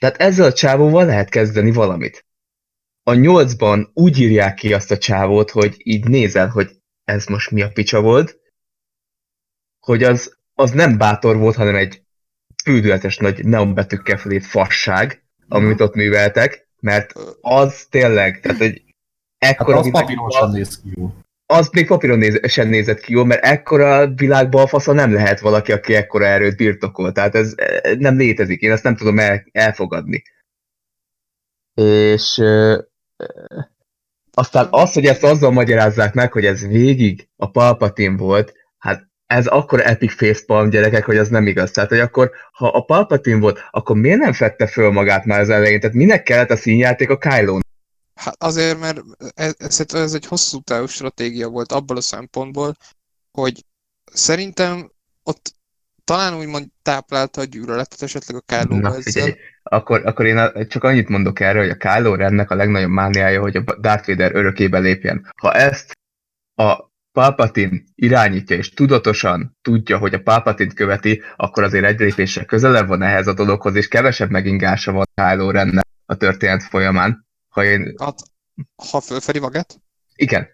Tehát 0.00 0.16
ezzel 0.16 0.46
a 0.46 0.52
csávóval 0.52 1.04
lehet 1.04 1.28
kezdeni 1.28 1.70
valamit. 1.70 2.26
A 3.02 3.14
nyolcban 3.14 3.90
úgy 3.92 4.20
írják 4.20 4.54
ki 4.54 4.72
azt 4.72 4.90
a 4.90 4.98
csávót, 4.98 5.50
hogy 5.50 5.74
így 5.78 6.08
nézel, 6.08 6.48
hogy 6.48 6.70
ez 7.04 7.26
most 7.26 7.50
mi 7.50 7.62
a 7.62 7.70
picsa 7.70 8.00
volt, 8.00 8.38
hogy 9.80 10.02
az, 10.02 10.38
az 10.54 10.70
nem 10.70 10.98
bátor 10.98 11.36
volt, 11.36 11.56
hanem 11.56 11.76
egy 11.76 12.03
fődületes 12.64 13.16
nagy 13.16 13.44
neonbetűkkel 13.44 14.16
felét 14.16 14.46
fasság, 14.46 15.22
amit 15.48 15.80
ott 15.80 15.94
műveltek, 15.94 16.68
mert 16.80 17.12
az 17.40 17.86
tényleg, 17.90 18.40
tehát 18.40 18.60
egy 18.60 18.82
Hát 19.38 19.52
ekkora 19.52 19.78
az 19.78 19.84
világ- 19.84 20.02
papíron 20.02 20.30
sem 20.30 20.50
néz 20.50 20.80
ki 20.80 20.88
jól. 20.96 21.14
az 21.46 21.68
még 21.72 21.86
papíron 21.86 22.18
néz, 22.18 22.50
sem 22.50 22.68
nézett 22.68 23.00
ki 23.00 23.12
jól, 23.12 23.24
mert 23.26 23.44
ekkora 23.44 24.14
világban 24.14 24.66
fasza 24.66 24.92
nem 24.92 25.12
lehet 25.12 25.40
valaki, 25.40 25.72
aki 25.72 25.94
ekkora 25.94 26.24
erőt 26.26 26.56
birtokol. 26.56 27.12
Tehát 27.12 27.34
ez 27.34 27.52
eh, 27.56 27.94
nem 27.96 28.16
létezik. 28.16 28.60
Én 28.60 28.70
ezt 28.70 28.82
nem 28.82 28.96
tudom 28.96 29.18
el, 29.18 29.44
elfogadni. 29.52 30.22
És 31.74 32.38
ö, 32.38 32.78
ö, 33.16 33.58
aztán 34.32 34.66
az, 34.70 34.92
hogy 34.92 35.06
ezt 35.06 35.24
azzal 35.24 35.50
magyarázzák 35.50 36.14
meg, 36.14 36.32
hogy 36.32 36.44
ez 36.44 36.66
végig 36.66 37.28
a 37.36 37.50
Palpatine 37.50 38.16
volt, 38.16 38.48
hát 38.48 38.63
ez 39.34 39.46
akkor 39.46 39.80
epic 39.86 40.14
facepalm 40.14 40.70
gyerekek, 40.70 41.04
hogy 41.04 41.16
az 41.16 41.28
nem 41.28 41.46
igaz. 41.46 41.70
Tehát, 41.70 41.90
hogy 41.90 41.98
akkor, 41.98 42.30
ha 42.52 42.68
a 42.68 42.80
Palpatine 42.80 43.38
volt, 43.38 43.60
akkor 43.70 43.96
miért 43.96 44.18
nem 44.18 44.32
fette 44.32 44.66
föl 44.66 44.90
magát 44.90 45.24
már 45.24 45.40
az 45.40 45.48
elején? 45.48 45.80
Tehát 45.80 45.96
minek 45.96 46.22
kellett 46.22 46.50
a 46.50 46.56
színjáték 46.56 47.10
a 47.10 47.18
kylo 47.18 47.58
Hát 48.14 48.34
azért, 48.38 48.80
mert 48.80 49.00
ez, 49.34 49.84
ez, 49.92 50.14
egy 50.14 50.26
hosszú 50.26 50.60
távú 50.60 50.86
stratégia 50.86 51.48
volt 51.48 51.72
abból 51.72 51.96
a 51.96 52.00
szempontból, 52.00 52.76
hogy 53.30 53.64
szerintem 54.12 54.90
ott 55.22 55.54
talán 56.04 56.34
úgymond 56.34 56.66
táplálta 56.82 57.40
a 57.40 57.44
gyűlöletet 57.44 58.02
esetleg 58.02 58.36
a 58.36 58.44
kylo 58.46 58.76
Na, 58.76 58.92
figyelj, 58.92 59.34
akkor, 59.62 60.06
akkor 60.06 60.26
én 60.26 60.68
csak 60.68 60.84
annyit 60.84 61.08
mondok 61.08 61.40
erre, 61.40 61.58
hogy 61.58 61.70
a 61.70 61.76
Kylo 61.76 62.14
Rennek 62.14 62.50
a 62.50 62.54
legnagyobb 62.54 62.90
mániája, 62.90 63.40
hogy 63.40 63.56
a 63.56 63.78
Darth 63.80 64.06
Vader 64.06 64.34
örökébe 64.34 64.78
lépjen. 64.78 65.32
Ha 65.36 65.52
ezt 65.52 65.92
a 66.54 66.92
Palpatine 67.14 67.82
irányítja, 67.94 68.56
és 68.56 68.70
tudatosan 68.70 69.56
tudja, 69.62 69.98
hogy 69.98 70.14
a 70.14 70.22
Palpatine 70.22 70.72
követi, 70.72 71.22
akkor 71.36 71.62
azért 71.62 71.84
egy 71.84 71.98
lépésre 71.98 72.44
közelebb 72.44 72.88
van 72.88 73.02
ehhez 73.02 73.26
a 73.26 73.32
dologhoz, 73.32 73.74
és 73.74 73.88
kevesebb 73.88 74.30
megingása 74.30 74.92
van 74.92 75.04
Kylo 75.14 75.50
Rennek 75.50 75.86
a 76.06 76.14
történet 76.16 76.62
folyamán. 76.62 77.26
Ha 77.48 77.64
én... 77.64 77.94
Hát, 78.02 78.18
ha 78.90 79.00
fölfedi 79.00 79.38
magát? 79.38 79.80
Igen. 80.14 80.48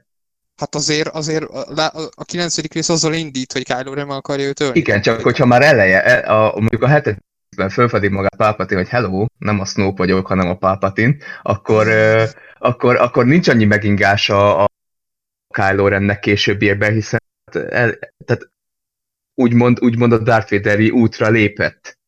Hát 0.56 0.74
azért, 0.74 1.08
azért 1.08 1.44
a, 1.44 1.90
a 2.14 2.24
9. 2.24 2.72
rész 2.72 2.88
azzal 2.88 3.14
indít, 3.14 3.52
hogy 3.52 3.64
Kylo 3.64 3.94
Ren 3.94 4.10
akarja 4.10 4.46
őt 4.46 4.60
ölni. 4.60 4.78
Igen, 4.78 5.00
csak 5.00 5.20
hogyha 5.20 5.46
már 5.46 5.62
eleje, 5.62 6.04
e, 6.04 6.32
a, 6.32 6.52
mondjuk 6.56 6.82
a 6.82 6.86
hetedik 6.86 7.28
fölfedi 7.70 8.08
magát 8.08 8.36
Palpatine, 8.36 8.80
hogy 8.80 8.88
hello, 8.88 9.24
nem 9.38 9.60
a 9.60 9.64
Snoke 9.64 9.96
vagyok, 9.96 10.26
hanem 10.26 10.48
a 10.48 10.56
Palpatine, 10.56 11.14
akkor, 11.42 11.88
akkor, 12.58 12.96
akkor 12.96 13.24
nincs 13.24 13.48
annyi 13.48 13.64
megingása 13.64 14.56
a 14.56 14.68
Kylo 15.54 15.88
Rennek 15.88 16.20
későbbiekben, 16.20 16.92
hiszen 16.92 17.20
el, 17.52 17.98
tehát 18.24 18.50
úgymond, 19.34 19.80
úgymond 19.80 20.12
a 20.12 20.18
Darth 20.18 20.50
Vaderi 20.50 20.90
útra 20.90 21.28
lépett. 21.28 21.98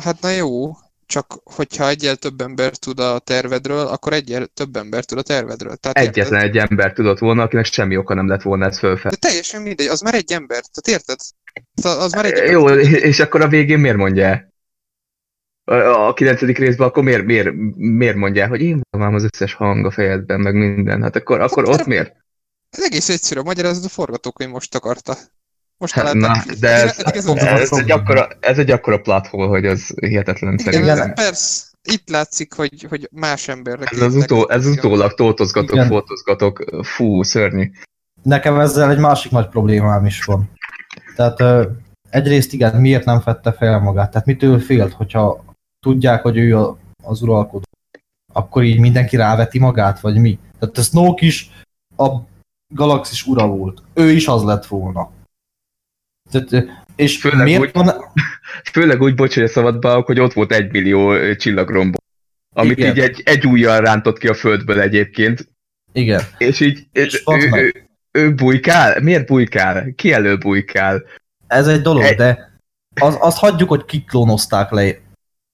Hát 0.00 0.20
na 0.20 0.30
jó, 0.30 0.72
csak 1.06 1.40
hogyha 1.44 1.88
egyel 1.88 2.16
több 2.16 2.40
ember 2.40 2.76
tud 2.76 3.00
a 3.00 3.18
tervedről, 3.18 3.86
akkor 3.86 4.12
egyel 4.12 4.46
több 4.46 4.76
ember 4.76 5.04
tud 5.04 5.18
a 5.18 5.22
tervedről. 5.22 5.76
Tehát 5.76 5.98
Egyetlen 5.98 6.40
érted? 6.40 6.56
egy 6.56 6.68
ember 6.70 6.92
tudott 6.92 7.18
volna, 7.18 7.42
akinek 7.42 7.64
semmi 7.64 7.96
oka 7.96 8.14
nem 8.14 8.28
lett 8.28 8.42
volna 8.42 8.66
ez 8.66 8.78
fölfel. 8.78 9.10
De 9.10 9.16
teljesen 9.16 9.62
mindegy, 9.62 9.86
az 9.86 10.00
már 10.00 10.14
egy 10.14 10.32
ember, 10.32 10.62
tehát 10.62 11.00
érted? 11.00 11.18
Az 11.82 12.12
már 12.12 12.24
egy 12.24 12.32
ember. 12.32 12.50
Jó, 12.50 12.68
és 13.10 13.20
akkor 13.20 13.40
a 13.40 13.48
végén 13.48 13.78
miért 13.78 13.96
mondja 13.96 14.50
a 15.64 16.12
kilencedik 16.12 16.58
részben, 16.58 16.88
akkor 16.88 17.02
miért, 17.02 17.24
miért, 17.24 17.52
miért 17.76 18.16
mondják, 18.16 18.48
hogy 18.48 18.60
én 18.60 18.80
voltam 18.90 19.14
az 19.14 19.24
összes 19.24 19.54
hang 19.54 19.86
a 19.86 19.90
fejedben, 19.90 20.40
meg 20.40 20.54
minden. 20.54 21.02
Hát 21.02 21.16
akkor, 21.16 21.40
akkor 21.40 21.68
ott 21.68 21.86
miért? 21.86 22.21
Ez 22.76 22.82
egész 22.82 23.08
egyszerű, 23.08 23.40
a 23.40 23.42
magyarázat 23.42 23.84
a 23.84 23.88
forgatókönyv 23.88 24.50
most 24.50 24.74
akarta. 24.74 25.16
Most 25.78 25.94
hát, 25.94 26.14
na, 26.14 26.42
de 26.60 26.68
ez, 26.68 26.98
ez, 26.98 27.26
ez, 27.26 27.46
ez, 27.46 27.72
egy 27.72 27.90
akkora, 27.90 28.28
ez 28.40 28.58
egy 28.58 28.70
akkora 28.70 29.00
plathol, 29.00 29.48
hogy 29.48 29.66
az 29.66 29.94
hihetetlen 30.00 30.58
szerintem. 30.58 30.96
Igen, 30.96 31.14
persze, 31.14 31.64
itt 31.82 32.08
látszik, 32.08 32.52
hogy, 32.52 32.86
hogy 32.88 33.08
más 33.12 33.48
emberre 33.48 33.84
Ez 33.84 34.00
az, 34.00 34.14
utó, 34.14 34.48
ez 34.48 34.66
utólag 34.66 35.14
tótozgatok, 35.14 35.74
Igen. 35.74 35.88
fotozgatok, 35.88 36.64
fú, 36.82 37.22
szörnyű. 37.22 37.70
Nekem 38.22 38.58
ezzel 38.58 38.90
egy 38.90 38.98
másik 38.98 39.30
nagy 39.30 39.48
problémám 39.48 40.06
is 40.06 40.24
van. 40.24 40.50
Tehát 41.16 41.68
egyrészt 42.10 42.52
igen, 42.52 42.80
miért 42.80 43.04
nem 43.04 43.20
fette 43.20 43.52
fel 43.52 43.80
magát? 43.80 44.10
Tehát 44.10 44.26
mitől 44.26 44.58
félt, 44.60 44.92
hogyha 44.92 45.44
tudják, 45.80 46.22
hogy 46.22 46.36
ő 46.36 46.58
a, 46.58 46.76
az 47.02 47.22
uralkodó, 47.22 47.64
akkor 48.32 48.62
így 48.62 48.78
mindenki 48.78 49.16
ráveti 49.16 49.58
magát, 49.58 50.00
vagy 50.00 50.16
mi? 50.16 50.38
Tehát 50.58 50.78
a 50.78 50.82
Snoke 50.82 51.26
is 51.26 51.50
a 51.96 52.30
galaxis 52.72 53.26
ura 53.26 53.46
volt. 53.46 53.82
Ő 53.94 54.10
is 54.10 54.26
az 54.26 54.42
lett 54.42 54.66
volna. 54.66 55.10
Tehát, 56.30 56.66
és 56.96 57.20
főleg 57.20 57.44
miért 57.44 57.60
úgy, 57.60 57.70
van... 57.72 57.90
Főleg 58.72 59.02
úgy, 59.02 59.14
bocs, 59.14 59.34
hogy 59.34 59.48
szabadba, 59.48 60.00
hogy 60.00 60.20
ott 60.20 60.32
volt 60.32 60.52
egy 60.52 60.72
millió 60.72 61.34
csillagrombo. 61.34 61.98
Amit 62.54 62.78
Igen. 62.78 62.90
így 62.90 62.98
egy, 62.98 63.22
egy 63.24 63.46
ujjal 63.46 63.80
rántott 63.80 64.18
ki 64.18 64.28
a 64.28 64.34
földből 64.34 64.80
egyébként. 64.80 65.48
Igen. 65.92 66.22
És 66.38 66.60
így 66.60 66.86
és 66.92 67.22
ő, 67.26 67.36
ő, 67.36 67.50
ő, 67.52 67.88
ő 68.10 68.34
bujkál? 68.34 69.00
Miért 69.00 69.26
bujkál? 69.26 69.92
Ki 69.94 70.12
elő 70.12 70.38
bujkál? 70.38 71.02
Ez 71.46 71.66
egy 71.66 71.80
dolog, 71.80 72.02
egy... 72.02 72.16
de 72.16 72.60
az, 73.00 73.16
azt 73.20 73.38
hagyjuk, 73.38 73.68
hogy 73.68 73.84
kiklónozták 73.84 74.70
le 74.70 74.98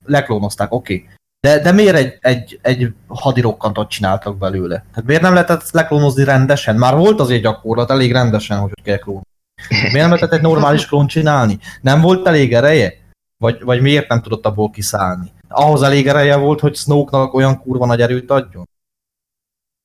leklónozták, 0.05 0.73
oké. 0.73 0.95
Okay. 0.95 1.09
De, 1.41 1.59
de 1.59 1.73
miért 1.73 1.97
egy, 1.97 2.19
egy, 2.21 2.59
egy 2.63 2.93
hadirokkantot 3.07 3.89
csináltak 3.89 4.39
belőle? 4.39 4.85
Hát 4.93 5.05
miért 5.05 5.23
nem 5.23 5.33
lehetett 5.33 5.63
ezt 5.63 5.73
leklónozni 5.73 6.25
rendesen? 6.25 6.77
Már 6.77 6.97
volt 6.97 7.21
azért 7.21 7.43
gyakorlat, 7.43 7.91
elég 7.91 8.13
rendesen, 8.13 8.59
hogy 8.59 8.73
kell 8.83 8.97
klónozni. 8.97 9.27
Miért 9.71 9.93
nem 9.93 10.11
lehetett 10.11 10.33
egy 10.33 10.41
normális 10.41 10.87
klón 10.87 11.07
csinálni? 11.07 11.59
Nem 11.81 12.01
volt 12.01 12.27
elég 12.27 12.55
ereje? 12.55 12.93
Vagy, 13.37 13.63
vagy 13.63 13.81
miért 13.81 14.09
nem 14.09 14.23
tudott 14.23 14.47
abból 14.47 14.71
kiszállni? 14.71 15.33
Ahhoz 15.49 15.83
elég 15.83 16.07
ereje 16.07 16.37
volt, 16.37 16.61
hogy 16.61 16.77
Snoke-nak 16.77 17.35
olyan 17.35 17.61
kurva 17.61 17.87
nagy 17.87 18.01
erőt 18.01 18.31
adjon? 18.31 18.69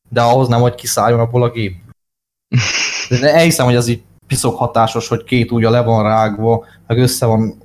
De 0.10 0.22
ahhoz 0.22 0.48
nem, 0.48 0.62
hogy 0.62 0.76
kiszálljon 0.76 1.20
abból 1.20 1.44
a 1.44 1.50
gép. 1.52 1.76
De 3.20 3.34
elhiszem, 3.34 3.66
hogy 3.66 3.76
az 3.76 3.88
így 3.88 4.04
piszok 4.28 4.58
hatásos, 4.58 5.08
hogy 5.08 5.24
két 5.24 5.52
ujja 5.52 5.70
le 5.70 5.82
van 5.82 6.04
rágva, 6.04 6.66
meg 6.88 6.98
össze 6.98 7.26
van 7.26 7.62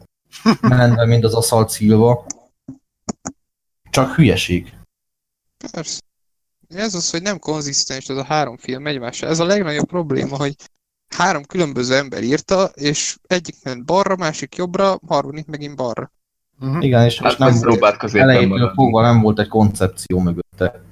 menve, 0.60 1.06
mint 1.06 1.24
az 1.24 1.34
aszalt 1.34 1.68
szilva. 1.68 2.26
Csak 3.90 4.14
hülyeség. 4.14 4.72
Persze. 5.72 6.00
Ez 6.68 6.94
az, 6.94 7.10
hogy 7.10 7.22
nem 7.22 7.38
konzisztens 7.38 8.08
ez 8.08 8.16
a 8.16 8.24
három 8.24 8.56
film 8.56 8.86
egymással. 8.86 9.28
Ez 9.28 9.38
a 9.38 9.44
legnagyobb 9.44 9.86
probléma, 9.86 10.36
hogy 10.36 10.54
három 11.08 11.44
különböző 11.44 11.94
ember 11.94 12.22
írta, 12.22 12.64
és 12.64 13.16
egyik 13.26 13.54
ment 13.62 13.84
balra, 13.84 14.16
másik 14.16 14.54
jobbra, 14.54 14.98
harmadik 15.06 15.46
megint 15.46 15.76
balra. 15.76 16.12
Uh-huh. 16.60 16.84
Igen, 16.84 17.04
és, 17.04 17.18
hát 17.18 17.32
és 17.32 17.38
nem 17.38 17.58
volt, 17.60 18.14
elejétől 18.14 18.72
fogva 18.74 19.02
nem 19.02 19.20
volt 19.20 19.38
egy 19.38 19.48
koncepció 19.48 20.18
mögötte. 20.18 20.82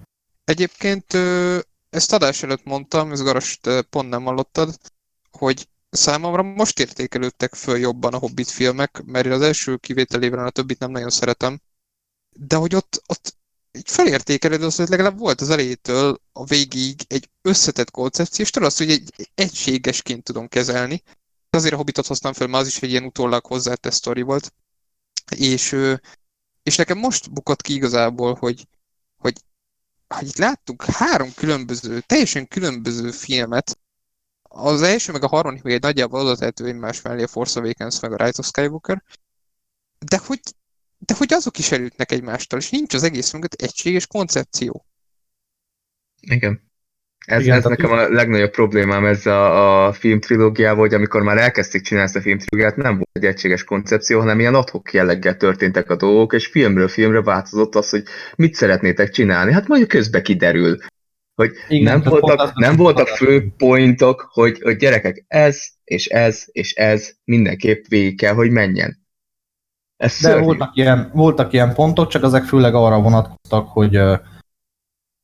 Egyébként 0.45 1.19
ezt 1.91 2.13
adás 2.13 2.43
előtt 2.43 2.65
mondtam, 2.65 3.13
ez 3.13 3.23
Garast 3.23 3.85
pont 3.91 4.09
nem 4.09 4.25
hallottad, 4.25 4.75
hogy 5.31 5.69
számomra 5.91 6.43
most 6.43 6.81
értékelődtek 6.81 7.55
föl 7.55 7.79
jobban 7.79 8.15
a 8.15 8.19
Hobbit 8.19 8.51
filmek, 8.51 9.03
mert 9.07 9.27
én 9.27 9.33
az 9.33 9.41
első 9.41 9.77
kivételével 9.77 10.47
a 10.47 10.51
többit 10.51 10.79
nem 10.79 10.91
nagyon 10.91 11.11
szeretem, 11.11 11.61
de 12.39 12.57
hogy 12.57 12.75
ott, 12.75 13.03
ott 13.07 13.37
így 13.73 13.91
felértékeled 13.91 14.63
az, 14.63 14.77
hogy 14.77 14.89
legalább 14.89 15.19
volt 15.19 15.41
az 15.41 15.51
elejétől 15.51 16.21
a 16.33 16.45
végig 16.45 17.01
egy 17.09 17.29
összetett 17.43 17.91
koncepció, 17.91 18.45
és 18.45 18.51
tudod 18.51 18.69
azt, 18.69 18.79
hogy 18.79 18.91
egy 18.91 19.31
egységesként 19.35 20.25
tudom 20.25 20.49
kezelni. 20.49 21.03
Azért 21.51 21.75
a 21.75 21.77
Hobbitot 21.77 22.07
hoztam 22.07 22.33
fel, 22.33 22.47
mert 22.47 22.63
az 22.63 22.69
is 22.69 22.83
egy 22.83 22.91
ilyen 22.91 23.05
utólag 23.05 23.47
hozzátett 23.47 23.93
sztori 23.93 24.23
volt. 24.23 24.53
És, 25.37 25.77
és 26.63 26.77
nekem 26.77 26.99
most 26.99 27.33
bukott 27.33 27.63
ki 27.63 27.75
igazából, 27.75 28.35
hogy, 28.35 28.67
hogy, 29.17 29.41
hogy 30.09 30.27
itt 30.27 30.37
láttunk 30.37 30.85
három 30.85 31.35
különböző, 31.35 32.01
teljesen 32.01 32.49
különböző 32.49 33.11
filmet, 33.11 33.79
az 34.43 34.83
első 34.83 35.13
meg 35.13 35.23
a 35.23 35.29
harmadik 35.29 35.63
még 35.63 35.75
egy 35.75 35.83
nagyjából 35.83 36.21
oda 36.21 36.37
tehető 36.37 36.67
egymás 36.67 37.03
mellé 37.03 37.23
a 37.23 37.27
Force 37.27 37.61
Awakens 37.61 38.01
meg 38.01 38.13
a 38.13 38.17
Rise 38.17 38.39
of 38.39 38.47
Skywalker, 38.47 39.03
de 39.99 40.19
hogy 40.19 40.41
de 41.07 41.15
hogy 41.19 41.33
azok 41.33 41.59
is 41.59 41.73
elütnek 41.73 42.13
egymástól, 42.13 42.59
és 42.59 42.71
nincs 42.71 42.95
az 42.95 43.03
egész 43.03 43.33
mögött 43.33 43.55
egységes 43.55 44.07
koncepció. 44.07 44.87
Igen. 46.21 46.65
Ez, 47.27 47.43
Igen, 47.43 47.57
ez 47.57 47.65
nekem 47.65 47.93
a 47.93 48.09
legnagyobb 48.09 48.51
problémám 48.51 49.05
ezzel 49.05 49.45
a, 49.45 49.87
a 49.87 49.93
filmtrilógiával, 49.93 50.79
hogy 50.79 50.95
amikor 50.95 51.23
már 51.23 51.39
elkezdték 51.39 51.83
csinálni 51.83 52.09
ezt 52.09 52.17
a 52.17 52.21
filmtrilógiát, 52.21 52.77
nem 52.77 52.95
volt 52.95 53.09
egy 53.13 53.25
egységes 53.25 53.65
koncepció, 53.65 54.19
hanem 54.19 54.41
ilyen 54.41 54.55
adhok 54.55 54.93
jelleggel 54.93 55.37
történtek 55.37 55.91
a 55.91 55.97
dolgok, 55.97 56.33
és 56.33 56.47
filmről 56.47 56.89
filmre 56.89 57.23
változott 57.23 57.75
az, 57.75 57.91
hogy 57.91 58.03
mit 58.37 58.55
szeretnétek 58.55 59.11
csinálni. 59.11 59.53
Hát 59.53 59.69
majd 59.69 59.87
közbe 59.87 60.23
kiderül. 60.23 60.79
Hogy 61.35 61.53
Igen, 61.69 62.01
nem, 62.01 62.11
voltak, 62.11 62.59
nem 62.59 62.77
voltak 62.77 63.09
fő 63.09 63.53
pointok, 63.57 64.29
hogy, 64.31 64.61
hogy 64.63 64.77
gyerekek, 64.77 65.25
ez, 65.29 65.63
és 65.85 66.07
ez, 66.07 66.45
és 66.47 66.73
ez 66.73 67.13
mindenképp 67.25 67.85
végig 67.89 68.17
kell, 68.17 68.35
hogy 68.35 68.51
menjen. 68.51 69.06
Ez 69.97 70.21
De 70.21 70.41
voltak 70.41 70.77
ilyen, 70.77 71.11
voltak 71.15 71.53
ilyen 71.53 71.75
pontok, 71.75 72.09
csak 72.09 72.23
ezek 72.23 72.45
főleg 72.45 72.75
arra 72.75 73.01
vonatkoztak, 73.01 73.69
hogy 73.69 73.97
uh, 73.97 74.19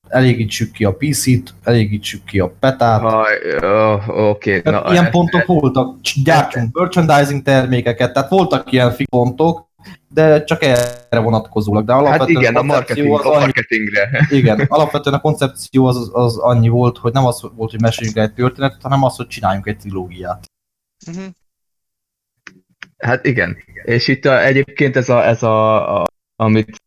elégítsük 0.09 0.73
ki 0.73 0.85
a 0.85 0.97
PC-t, 0.97 1.55
elégítsük 1.63 2.25
ki 2.25 2.39
a 2.39 2.55
petát. 2.61 3.03
Oké. 4.09 4.59
Okay, 4.59 4.73
na, 4.73 4.93
ilyen 4.93 5.11
pontok 5.11 5.47
voltak, 5.47 6.01
gyártsunk 6.25 6.79
merchandising 6.79 7.43
termékeket, 7.43 8.13
tehát 8.13 8.31
voltak 8.31 8.73
ilyen 8.73 8.95
pontok, 9.11 9.71
de 10.09 10.45
csak 10.45 10.63
erre 10.63 11.19
vonatkozólag. 11.19 11.85
De 11.85 11.93
alapvetően 11.93 12.29
hát 12.29 12.43
igen, 12.43 12.55
a, 12.55 12.63
marketing, 12.63 13.13
az 13.13 13.25
a 13.25 13.39
marketingre. 13.39 14.11
Annyi, 14.13 14.39
igen, 14.41 14.65
alapvetően 14.69 15.17
a 15.17 15.21
koncepció 15.21 15.87
az, 15.87 16.11
az 16.13 16.37
annyi 16.37 16.69
volt, 16.69 16.99
hogy 16.99 17.13
nem 17.13 17.27
az 17.27 17.43
volt, 17.57 17.71
hogy 17.71 17.81
meséljünk 17.81 18.17
egy 18.17 18.35
történetet, 18.35 18.83
hanem 18.83 19.05
az, 19.05 19.17
hogy 19.17 19.27
csináljunk 19.27 19.67
egy 19.67 19.79
trilógiát. 19.79 20.45
Uh-huh. 21.07 21.25
Hát 23.03 23.27
igen. 23.27 23.57
És 23.85 24.09
itt 24.09 24.25
a, 24.25 24.45
egyébként 24.45 24.97
ez 24.97 25.09
a, 25.09 25.27
ez 25.27 25.43
a, 25.43 26.01
a 26.01 26.07
amit 26.37 26.81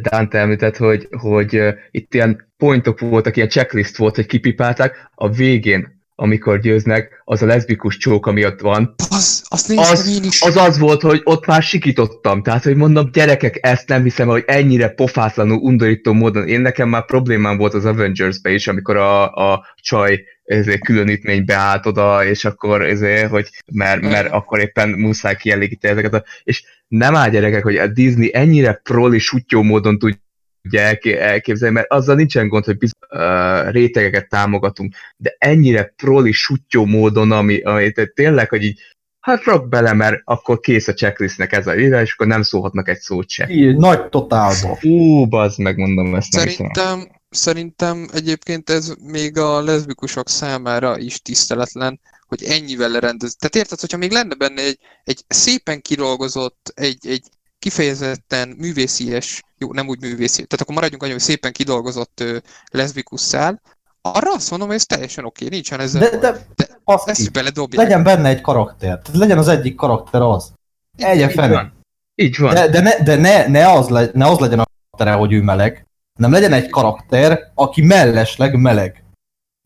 Dante 0.00 0.38
említett, 0.38 0.76
hogy, 0.76 1.08
hogy 1.10 1.62
itt 1.90 2.14
ilyen 2.14 2.52
pointok 2.56 3.00
voltak, 3.00 3.36
ilyen 3.36 3.48
checklist 3.48 3.96
volt, 3.96 4.14
hogy 4.14 4.26
kipipálták, 4.26 5.10
a 5.14 5.30
végén 5.30 5.94
amikor 6.18 6.60
győznek, 6.60 7.22
az 7.24 7.42
a 7.42 7.46
leszbikus 7.46 7.96
csók, 7.96 8.26
ami 8.26 8.44
ott 8.44 8.60
van, 8.60 8.94
Az, 9.10 9.44
azt 9.48 9.72
az, 9.76 10.08
én 10.08 10.24
is. 10.24 10.42
az 10.42 10.56
az 10.56 10.78
volt, 10.78 11.02
hogy 11.02 11.20
ott 11.24 11.46
már 11.46 11.62
sikítottam. 11.62 12.42
Tehát, 12.42 12.62
hogy 12.62 12.76
mondom, 12.76 13.10
gyerekek, 13.12 13.58
ezt 13.60 13.88
nem 13.88 14.02
hiszem, 14.02 14.28
hogy 14.28 14.44
ennyire 14.46 14.88
pofátlanul, 14.88 15.58
undorító 15.58 16.12
módon. 16.12 16.48
Én 16.48 16.60
nekem 16.60 16.88
már 16.88 17.04
problémám 17.04 17.56
volt 17.56 17.74
az 17.74 17.84
Avengers-be 17.84 18.50
is, 18.50 18.68
amikor 18.68 18.96
a, 18.96 19.32
a 19.32 19.66
csaj 19.80 20.24
ezért 20.46 20.84
különítménybe 20.84 21.54
állt 21.54 21.86
oda, 21.86 22.24
és 22.24 22.44
akkor 22.44 22.82
ezért, 22.82 23.30
hogy 23.30 23.48
mert, 23.72 24.00
mert 24.00 24.32
akkor 24.32 24.60
éppen 24.60 24.88
muszáj 24.88 25.36
kielégíteni 25.36 25.92
ezeket 25.92 26.14
a... 26.14 26.24
És 26.42 26.64
nem 26.88 27.16
áll 27.16 27.30
gyerekek, 27.30 27.62
hogy 27.62 27.76
a 27.76 27.86
Disney 27.86 28.30
ennyire 28.34 28.80
proli, 28.82 29.18
sutyó 29.18 29.62
módon 29.62 29.98
tudja 29.98 30.80
elké- 30.80 31.18
elképzelni, 31.18 31.74
mert 31.74 31.90
azzal 31.90 32.16
nincsen 32.16 32.48
gond, 32.48 32.64
hogy 32.64 32.78
bizony, 32.78 33.00
uh, 33.10 33.70
rétegeket 33.70 34.28
támogatunk, 34.28 34.94
de 35.16 35.36
ennyire 35.38 35.94
proli, 35.96 36.32
sutyó 36.32 36.84
módon, 36.84 37.32
ami, 37.32 37.60
ami 37.60 37.92
tehát 37.92 38.14
tényleg, 38.14 38.48
hogy 38.48 38.62
így 38.62 38.80
hát 39.20 39.44
rak 39.44 39.68
bele, 39.68 39.92
mert 39.92 40.20
akkor 40.24 40.60
kész 40.60 40.88
a 40.88 40.94
checklistnek 40.94 41.52
ez 41.52 41.66
a 41.66 41.74
ide, 41.74 42.00
és 42.00 42.12
akkor 42.12 42.26
nem 42.26 42.42
szólhatnak 42.42 42.88
egy 42.88 42.98
szót 42.98 43.28
se. 43.28 43.46
Így, 43.48 43.76
nagy 43.76 44.08
totálba. 44.08 44.74
Fú, 44.74 45.26
bazd 45.26 45.58
meg, 45.58 45.76
mondom 45.76 46.14
ezt. 46.14 46.32
Szerintem, 46.32 47.08
szerintem 47.30 48.08
egyébként 48.12 48.70
ez 48.70 48.92
még 49.00 49.38
a 49.38 49.62
leszbikusok 49.62 50.28
számára 50.28 50.98
is 50.98 51.20
tiszteletlen, 51.22 52.00
hogy 52.26 52.42
ennyivel 52.44 52.88
lerendez. 52.88 53.36
Tehát 53.36 53.56
érted, 53.56 53.80
hogyha 53.80 53.96
még 53.96 54.12
lenne 54.12 54.34
benne 54.34 54.62
egy, 54.62 54.78
egy 55.04 55.24
szépen 55.28 55.80
kidolgozott, 55.80 56.72
egy, 56.74 57.06
egy 57.06 57.28
kifejezetten 57.58 58.48
művészies, 58.48 59.42
jó, 59.58 59.72
nem 59.72 59.88
úgy 59.88 60.00
művészi, 60.00 60.34
tehát 60.44 60.60
akkor 60.60 60.74
maradjunk 60.74 61.02
annyi, 61.02 61.12
hogy 61.12 61.20
szépen 61.20 61.52
kidolgozott 61.52 62.24
leszbikus 62.70 63.20
szál, 63.20 63.60
arra 64.00 64.32
azt 64.32 64.50
mondom, 64.50 64.68
hogy 64.68 64.76
ez 64.76 64.84
teljesen 64.84 65.24
oké, 65.24 65.48
nincsen 65.48 65.80
ezzel 65.80 66.00
De, 66.10 66.18
de 66.18 66.46
de 66.56 66.80
azt 66.84 67.08
ezt 67.08 67.32
beledobják. 67.32 67.82
legyen 67.86 68.02
benne 68.02 68.28
egy 68.28 68.40
karakter. 68.40 68.98
Tehát 69.02 69.18
legyen 69.18 69.38
az 69.38 69.48
egyik 69.48 69.74
karakter 69.74 70.20
az. 70.20 70.52
Egyen 70.96 71.50
van. 71.50 71.72
Így 72.14 72.38
van. 72.38 72.54
De, 72.54 72.68
de, 72.68 72.80
ne, 72.80 73.02
de 73.02 73.16
ne, 73.16 73.46
ne, 73.46 73.72
az 73.72 73.88
le, 73.88 74.10
ne 74.12 74.26
az 74.26 74.38
legyen 74.38 74.58
a 74.58 74.64
karaktere, 74.90 75.18
hogy 75.18 75.32
ő 75.32 75.42
meleg, 75.42 75.85
nem 76.16 76.30
legyen 76.30 76.52
egy 76.52 76.70
karakter, 76.70 77.50
aki 77.54 77.82
mellesleg 77.82 78.54
meleg. 78.60 79.04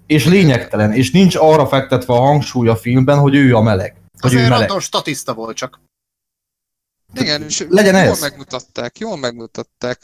És 0.06 0.26
lényegtelen, 0.26 0.92
és 0.92 1.10
nincs 1.10 1.34
arra 1.36 1.66
fektetve 1.66 2.14
a 2.14 2.20
hangsúly 2.20 2.68
a 2.68 2.76
filmben, 2.76 3.18
hogy 3.18 3.34
ő 3.34 3.56
a 3.56 3.60
meleg. 3.60 3.92
Hogy 4.18 4.32
ő 4.32 4.36
Azért 4.36 4.42
meleg. 4.42 4.58
random 4.58 4.78
statiszta 4.80 5.34
volt 5.34 5.56
csak. 5.56 5.80
Igen, 7.14 7.42
és 7.42 7.66
Legyen 7.68 8.02
jól 8.04 8.12
ez. 8.12 8.20
megmutatták, 8.20 8.98
jól 8.98 9.16
megmutatták. 9.16 9.98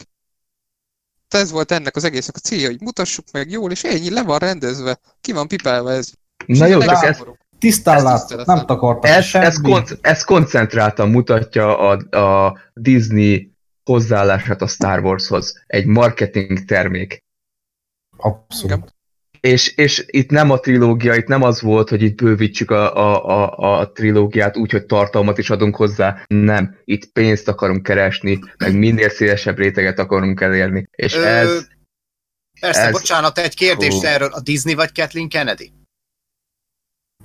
Tehát 1.29 1.47
ez 1.47 1.53
volt 1.53 1.71
ennek 1.71 1.97
az 1.97 2.05
egésznek 2.05 2.37
a 2.37 2.39
célja, 2.39 2.67
hogy 2.67 2.81
mutassuk 2.81 3.25
meg 3.33 3.51
jól, 3.51 3.71
és 3.71 3.85
ennyi, 3.85 4.11
le 4.11 4.23
van 4.23 4.39
rendezve, 4.39 4.99
ki 5.21 5.33
van 5.33 5.49
pipálva 5.49 5.93
ez. 5.93 6.13
És 6.47 6.59
Na 6.59 6.67
jó, 6.67 6.81
ez 6.81 6.87
csak 6.87 7.05
ez. 7.05 7.19
Tisztán 7.59 8.03
látszott, 8.03 8.47
nem 8.47 8.67
takartak 8.67 9.11
ez, 9.11 9.29
ez, 9.35 9.61
konc- 9.61 9.99
ez 10.01 10.25
koncentráltan 10.25 11.11
mutatja 11.11 11.79
a, 11.79 12.17
a 12.19 12.59
Disney 12.75 13.51
hozzáállását 13.87 14.63
a 14.63 14.67
Star 14.67 15.05
Warshoz. 15.05 15.63
Egy 15.67 15.87
marketing 15.87 16.65
termék. 16.65 17.25
Abszolút. 18.17 18.71
Igen. 18.71 18.95
És, 19.41 19.69
és 19.77 20.05
itt 20.07 20.31
nem 20.31 20.51
a 20.51 20.59
trilógia, 20.59 21.15
itt 21.15 21.27
nem 21.27 21.43
az 21.43 21.61
volt, 21.61 21.89
hogy 21.89 22.03
itt 22.03 22.23
bővítsük 22.23 22.71
a, 22.71 22.97
a, 22.97 23.27
a, 23.27 23.79
a 23.79 23.93
trilógiát 23.93 24.57
úgy, 24.57 24.71
hogy 24.71 24.87
tartalmat 24.87 25.39
is 25.39 25.51
adunk 25.51 25.77
hozzá. 25.77 26.23
Nem. 26.27 26.77
Itt 26.85 27.13
pénzt 27.13 27.49
akarunk 27.49 27.83
keresni, 27.83 28.39
meg 28.59 28.75
minél 28.79 29.09
szélesebb 29.09 29.57
réteget 29.57 29.99
akarunk 29.99 30.41
elérni. 30.41 30.89
És 30.91 31.15
Ö, 31.15 31.25
ez... 31.25 31.67
Persze, 32.61 32.81
ez- 32.81 32.93
bocsánat, 32.93 33.39
egy 33.39 33.55
kérdés 33.55 33.95
Hú. 33.95 34.05
erről. 34.05 34.29
A 34.29 34.41
Disney 34.41 34.75
vagy 34.75 34.93
Kathleen 34.93 35.29
Kennedy? 35.29 35.73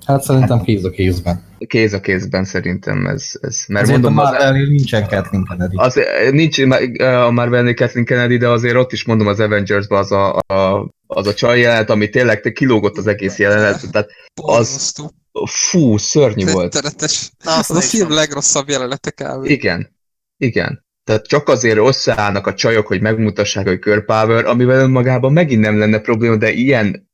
Hát 0.06 0.22
szerintem 0.22 0.62
kéz 0.62 0.86
a 0.86 0.90
kézben. 0.90 1.44
kéz 1.68 1.94
a 1.94 2.00
kézben 2.00 2.44
szerintem 2.44 3.06
ez, 3.06 3.32
ez 3.42 3.64
mert 3.68 3.84
Ezért 3.84 4.02
mondom, 4.02 4.20
a 4.20 4.24
az, 4.24 4.30
Marvelnél 4.30 4.68
nincsen 4.68 5.08
Kathleen 5.08 5.46
Kennedy. 5.50 5.76
az, 5.78 6.00
nincs 6.32 6.60
a 7.00 7.32
Marvelnél 7.32 7.74
Kathleen 7.74 8.06
Kennedy, 8.06 8.38
de 8.38 8.50
azért 8.50 8.76
ott 8.76 8.92
is 8.92 9.06
mondom 9.06 9.28
az 9.28 9.40
Avengers-ben 9.40 10.00
az 10.00 10.12
a, 10.12 10.36
a, 10.48 10.90
az 11.08 11.28
a 11.28 11.34
csaj 11.34 11.60
jelenet, 11.60 11.90
ami 11.90 12.10
tényleg 12.10 12.40
kilógott 12.54 12.98
az 12.98 13.08
egész 13.08 13.40
jelenet, 13.40 13.92
tehát 13.92 14.10
Borzasztó. 14.42 15.12
fú, 15.46 15.98
szörnyű 15.98 16.52
volt. 16.52 16.76
Azt 16.76 17.70
Az 17.70 17.78
a 17.78 17.82
film 17.82 18.12
legrosszabb 18.12 18.70
jelenete 18.70 19.12
kb. 19.12 19.46
Igen, 19.46 19.96
igen. 20.38 20.86
Tehát 21.04 21.28
csak 21.28 21.48
azért 21.48 21.78
összeállnak 21.78 22.48
a 22.48 22.54
csajok, 22.54 22.88
hogy 22.88 23.02
megmutassák, 23.02 23.68
hogy 23.68 24.04
Power, 24.06 24.46
amivel 24.46 24.80
önmagában 24.80 25.34
megint 25.34 25.62
nem 25.62 25.78
lenne 25.78 26.00
probléma, 26.00 26.36
de 26.36 26.52
ilyen 26.52 27.10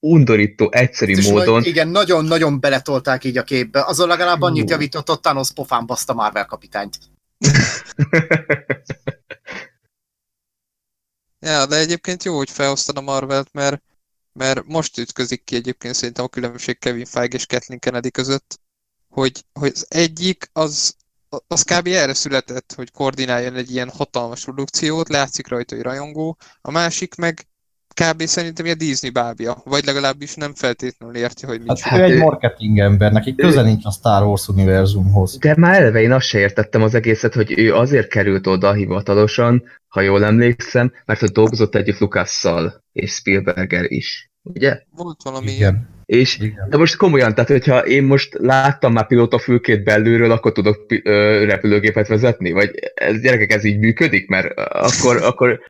undorító, 0.00 0.70
egyszerű 0.72 1.12
És 1.12 1.28
módon. 1.28 1.54
nagy- 1.54 1.66
igen, 1.66 1.88
nagyon-nagyon 1.88 2.60
beletolták 2.60 3.24
így 3.24 3.38
a 3.38 3.42
képbe. 3.42 3.84
Azon 3.84 4.08
legalább 4.08 4.42
annyit 4.42 4.70
javított, 4.70 5.08
hogy 5.08 5.20
Thanos 5.20 5.52
pofán 5.52 5.86
baszta 5.86 6.12
Marvel 6.12 6.46
kapitányt. 6.46 6.98
Ja, 11.40 11.66
de 11.66 11.76
egyébként 11.76 12.24
jó, 12.24 12.36
hogy 12.36 12.50
felhoztad 12.50 12.96
a 12.96 13.00
Marvelt, 13.00 13.48
mert, 13.52 13.82
mert 14.32 14.66
most 14.66 14.98
ütközik 14.98 15.44
ki 15.44 15.54
egyébként 15.56 15.94
szerintem 15.94 16.24
a 16.24 16.28
különbség 16.28 16.78
Kevin 16.78 17.04
Feige 17.04 17.36
és 17.36 17.46
Kathleen 17.46 17.80
Kennedy 17.80 18.10
között, 18.10 18.60
hogy, 19.08 19.44
hogy 19.52 19.70
az 19.74 19.86
egyik 19.88 20.50
az, 20.52 20.96
az 21.46 21.62
kb. 21.62 21.86
erre 21.86 22.14
született, 22.14 22.72
hogy 22.76 22.90
koordináljon 22.90 23.54
egy 23.54 23.70
ilyen 23.70 23.90
hatalmas 23.90 24.44
produkciót, 24.44 25.08
látszik 25.08 25.48
rajta, 25.48 25.74
hogy 25.74 25.84
rajongó, 25.84 26.36
a 26.60 26.70
másik 26.70 27.14
meg 27.14 27.48
kb. 28.00 28.22
szerintem 28.22 28.64
ilyen 28.64 28.78
Disney 28.78 29.10
bábja, 29.10 29.56
vagy 29.64 29.84
legalábbis 29.84 30.34
nem 30.34 30.54
feltétlenül 30.54 31.16
érti, 31.16 31.46
hogy 31.46 31.60
mit 31.60 31.80
Hát 31.80 31.98
ő 31.98 32.02
egy 32.02 32.18
marketing 32.18 32.78
ember, 32.78 33.12
neki 33.12 33.34
köze 33.34 33.62
nincs 33.62 33.84
a 33.84 33.90
Star 33.90 34.22
Wars 34.22 34.48
univerzumhoz. 34.48 35.38
De 35.38 35.54
már 35.56 35.74
eleve 35.80 36.00
én 36.00 36.12
azt 36.12 36.26
se 36.26 36.38
értettem 36.38 36.82
az 36.82 36.94
egészet, 36.94 37.34
hogy 37.34 37.58
ő 37.58 37.74
azért 37.74 38.08
került 38.08 38.46
oda 38.46 38.72
hivatalosan, 38.72 39.62
ha 39.88 40.00
jól 40.00 40.24
emlékszem, 40.24 40.92
mert 41.04 41.20
hogy 41.20 41.30
dolgozott 41.30 41.74
együtt 41.74 41.98
Lukasszal 41.98 42.84
és 42.92 43.12
Spielberger 43.12 43.84
is. 43.92 44.30
Ugye? 44.42 44.82
volt 44.90 45.22
valami. 45.22 45.50
Igen. 45.50 45.88
És 46.04 46.38
Igen. 46.38 46.68
de 46.70 46.76
most 46.76 46.96
komolyan, 46.96 47.34
tehát 47.34 47.50
hogyha 47.50 47.86
én 47.86 48.04
most 48.04 48.34
láttam 48.38 48.92
már 48.92 49.06
pilótafülkét 49.06 49.84
belülről, 49.84 50.30
akkor 50.30 50.52
tudok 50.52 50.86
pi- 50.86 51.02
ö, 51.04 51.44
repülőgépet 51.44 52.08
vezetni? 52.08 52.52
Vagy 52.52 52.70
ez, 52.94 53.20
gyerekek, 53.20 53.52
ez 53.52 53.64
így 53.64 53.78
működik? 53.78 54.28
Mert 54.28 54.58
akkor, 54.58 55.22
akkor, 55.22 55.60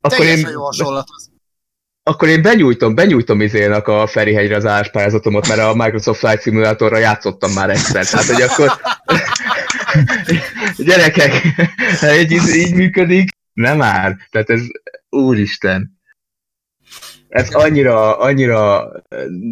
akkor 0.00 0.16
Teljesen 0.16 0.48
én, 0.48 0.54
jó 0.54 0.62
hasonlat. 0.64 1.06
az. 1.16 1.31
Akkor 2.02 2.28
én 2.28 2.42
benyújtom, 2.42 2.94
benyújtom 2.94 3.40
izének 3.40 3.88
a 3.88 4.06
Ferihegyre 4.06 4.56
az 4.56 4.66
álláspályázatomat, 4.66 5.48
mert 5.48 5.60
a 5.60 5.74
Microsoft 5.74 6.18
Flight 6.18 6.42
Simulatorra 6.42 6.98
játszottam 6.98 7.52
már 7.52 7.70
egyszer. 7.70 8.06
Tehát, 8.06 8.26
hogy 8.26 8.42
akkor 8.42 8.80
gyerekek, 10.86 11.42
így, 12.30 12.32
így 12.54 12.74
működik, 12.74 13.30
nem 13.52 13.76
már. 13.76 14.16
Tehát 14.30 14.50
ez, 14.50 14.62
úristen. 15.08 16.00
Ez 17.32 17.54
annyira, 17.54 18.18
annyira 18.18 18.90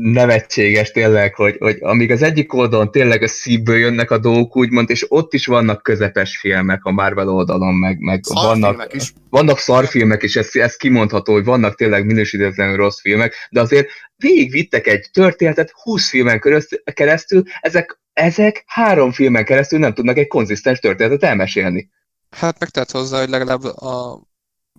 nevetséges 0.02 0.90
tényleg, 0.90 1.34
hogy, 1.34 1.56
hogy 1.58 1.76
amíg 1.80 2.10
az 2.10 2.22
egyik 2.22 2.54
oldalon 2.54 2.90
tényleg 2.90 3.22
a 3.22 3.28
szívből 3.28 3.76
jönnek 3.76 4.10
a 4.10 4.18
dolgok, 4.18 4.56
úgymond, 4.56 4.90
és 4.90 5.06
ott 5.08 5.34
is 5.34 5.46
vannak 5.46 5.82
közepes 5.82 6.38
filmek 6.38 6.84
a 6.84 6.90
Marvel 6.90 7.28
oldalon, 7.28 7.74
meg, 7.74 7.98
meg 7.98 8.20
vannak, 8.28 8.60
Szarfilmek 8.60 8.94
is. 8.94 9.12
vannak 9.30 9.58
szarfilmek 9.58 10.22
is, 10.22 10.36
ez, 10.36 10.48
ez 10.52 10.76
kimondható, 10.76 11.32
hogy 11.32 11.44
vannak 11.44 11.74
tényleg 11.74 12.06
minősítetlenül 12.06 12.76
rossz 12.76 13.00
filmek, 13.00 13.34
de 13.50 13.60
azért 13.60 13.88
végigvittek 14.16 14.86
egy 14.86 15.08
történetet 15.12 15.70
20 15.70 16.08
filmen 16.08 16.40
keresztül, 16.40 16.82
keresztül 16.94 17.42
ezek, 17.60 18.00
ezek 18.12 18.64
három 18.66 19.12
filmen 19.12 19.44
keresztül 19.44 19.78
nem 19.78 19.94
tudnak 19.94 20.16
egy 20.16 20.28
konzisztens 20.28 20.78
történetet 20.78 21.22
elmesélni. 21.22 21.90
Hát 22.30 22.58
meg 22.58 22.68
tett 22.68 22.90
hozzá, 22.90 23.18
hogy 23.18 23.28
legalább 23.28 23.64
a 23.64 24.22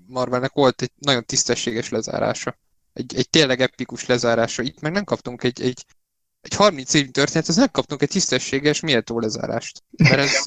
Marvelnek 0.07 0.51
volt 0.53 0.81
egy 0.81 0.91
nagyon 0.97 1.25
tisztességes 1.25 1.89
lezárása. 1.89 2.57
Egy, 2.93 3.15
egy 3.15 3.29
tényleg 3.29 3.61
epikus 3.61 4.05
lezárása. 4.05 4.61
Itt 4.61 4.81
meg 4.81 4.91
nem 4.91 5.03
kaptunk 5.03 5.43
egy, 5.43 5.61
egy, 5.61 5.85
egy 6.41 6.55
30 6.55 6.93
év 6.93 7.11
történet, 7.11 7.49
ez 7.49 7.55
nem 7.55 7.71
kaptunk 7.71 8.01
egy 8.01 8.09
tisztességes, 8.09 8.79
méltó 8.79 9.19
lezárást. 9.19 9.83
Mert 9.97 10.19
ez, 10.19 10.43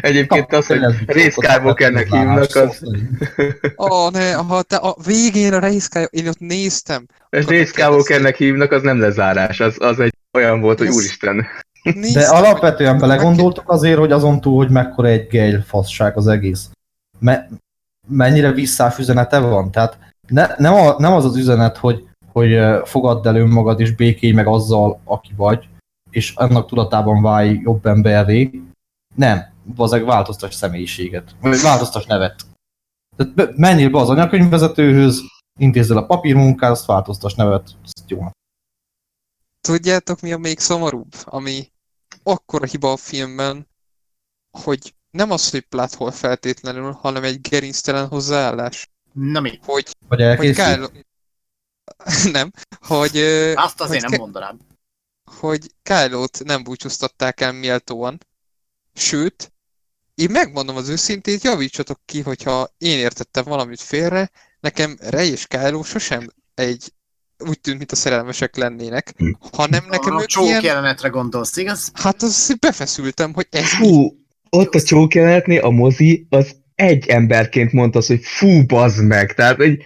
Egyébként 0.00 0.52
az, 0.52 0.66
hogy 0.66 0.80
Ray 1.06 1.30
Skywalkernek 1.30 2.12
hívnak, 2.12 2.54
az, 2.54 2.82
ó, 3.76 4.08
ne, 4.08 4.32
ha 4.32 4.62
te 4.62 4.76
a 4.76 4.96
végén 5.04 5.52
a 5.52 5.80
Sky, 5.80 6.06
én 6.10 6.28
ott 6.28 6.38
néztem. 6.38 7.06
és 7.30 7.44
Ray 7.46 7.64
Skywalkernek 7.64 8.36
hívnak, 8.36 8.72
az 8.72 8.82
nem 8.82 9.00
lezárás, 9.00 9.60
az, 9.60 9.74
az 9.78 10.00
egy 10.00 10.14
olyan 10.32 10.60
volt, 10.60 10.78
hogy 10.78 10.86
Ez- 10.86 10.94
úristen. 10.94 11.46
De 12.12 12.28
alapvetően 12.28 12.98
belegondoltok 12.98 13.70
azért, 13.70 13.98
hogy 13.98 14.12
azon 14.12 14.40
túl, 14.40 14.56
hogy 14.56 14.70
mekkora 14.70 15.08
egy 15.08 15.26
gejl 15.26 15.60
fasság 15.62 16.16
az 16.16 16.26
egész. 16.26 16.68
Me- 17.18 17.48
mennyire 18.08 18.52
visszás 18.52 18.98
üzenete 18.98 19.38
van? 19.38 19.70
Tehát 19.70 19.98
ne, 20.28 20.46
nem, 20.56 20.74
a, 20.74 20.94
nem 20.98 21.12
az 21.12 21.24
az 21.24 21.36
üzenet, 21.36 21.76
hogy, 21.76 22.08
hogy 22.32 22.52
ö, 22.52 22.80
fogadd 22.84 23.26
el 23.26 23.36
önmagad 23.36 23.80
és 23.80 23.94
békélj 23.94 24.32
meg 24.32 24.46
azzal, 24.46 25.00
aki 25.04 25.32
vagy, 25.36 25.68
és 26.10 26.34
annak 26.34 26.68
tudatában 26.68 27.22
válj 27.22 27.60
jobb 27.62 27.86
emberré. 27.86 28.62
Nem, 29.14 29.52
bazeg 29.74 30.04
változtas 30.04 30.54
személyiséget, 30.54 31.34
vagy 31.40 31.60
változtas 31.60 32.06
nevet. 32.06 32.46
Tehát 33.16 33.56
menjél 33.56 33.90
be 33.90 33.98
az 33.98 34.08
anyakönyvvezetőhöz, 34.08 35.22
intézzel 35.58 35.96
a 35.96 36.06
papírmunkát, 36.06 36.70
azt 36.70 36.86
változtas 36.86 37.34
nevet, 37.34 37.70
azt 37.84 38.10
jó. 38.10 38.26
tudjátok 39.60 40.20
mi 40.20 40.32
a 40.32 40.38
még 40.38 40.58
szomorúbb? 40.58 41.14
Ami 41.24 41.72
akkora 42.22 42.66
hiba 42.66 42.92
a 42.92 42.96
filmben, 42.96 43.68
hogy 44.58 44.94
nem 45.10 45.30
az, 45.30 45.50
hogy 45.50 45.60
plot 45.60 45.94
hole 45.94 46.12
feltétlenül, 46.12 46.92
hanem 46.92 47.24
egy 47.24 47.40
gerinctelen 47.40 48.06
hozzáállás. 48.06 48.90
Na 49.18 49.40
mi? 49.40 49.58
Hogy, 49.62 49.96
hogy 50.08 50.20
elkészült? 50.20 50.56
Kylo... 50.56 50.88
nem, 52.36 52.50
hogy, 52.80 53.16
Azt 53.54 53.80
azért 53.80 53.90
hogy 53.90 54.00
nem 54.00 54.10
Ke- 54.10 54.18
mondanám. 54.18 54.58
hogy 55.40 55.70
Kylo-t 55.82 56.44
nem 56.44 56.62
búcsúztatták 56.62 57.40
el 57.40 57.52
méltóan. 57.52 58.18
Sőt, 58.94 59.52
én 60.14 60.30
megmondom 60.30 60.76
az 60.76 60.88
őszintét, 60.88 61.42
javítsatok 61.42 62.00
ki, 62.04 62.20
hogyha 62.20 62.68
én 62.78 62.98
értettem 62.98 63.44
valamit 63.44 63.80
félre, 63.80 64.30
nekem 64.60 64.96
Rey 65.00 65.30
és 65.30 65.46
Kylo 65.46 65.82
sosem 65.82 66.26
egy 66.54 66.92
úgy 67.38 67.60
tűnt, 67.60 67.78
mint 67.78 67.92
a 67.92 67.96
szerelmesek 67.96 68.56
lennének, 68.56 69.12
Hm. 69.16 69.30
hanem 69.52 69.84
nekem 69.88 70.16
a 70.16 70.20
ők 70.20 70.26
csók 70.26 70.44
ilyen, 70.46 70.62
jelenetre 70.64 71.08
gondolsz, 71.08 71.56
igaz? 71.56 71.90
hát 71.94 72.22
az 72.22 72.54
befeszültem, 72.60 73.32
hogy 73.34 73.46
ez 73.50 73.62
mi? 73.78 73.86
Fú, 73.86 74.16
ott 74.50 74.74
a 74.74 74.80
csók 74.82 75.14
jelenetnél 75.14 75.60
a 75.64 75.70
mozi 75.70 76.26
az 76.30 76.56
egy 76.78 77.06
emberként 77.06 77.72
mondta 77.72 78.00
hogy 78.06 78.20
fú, 78.22 78.66
bazd 78.66 79.04
meg. 79.04 79.34
Tehát, 79.34 79.56
hogy 79.56 79.78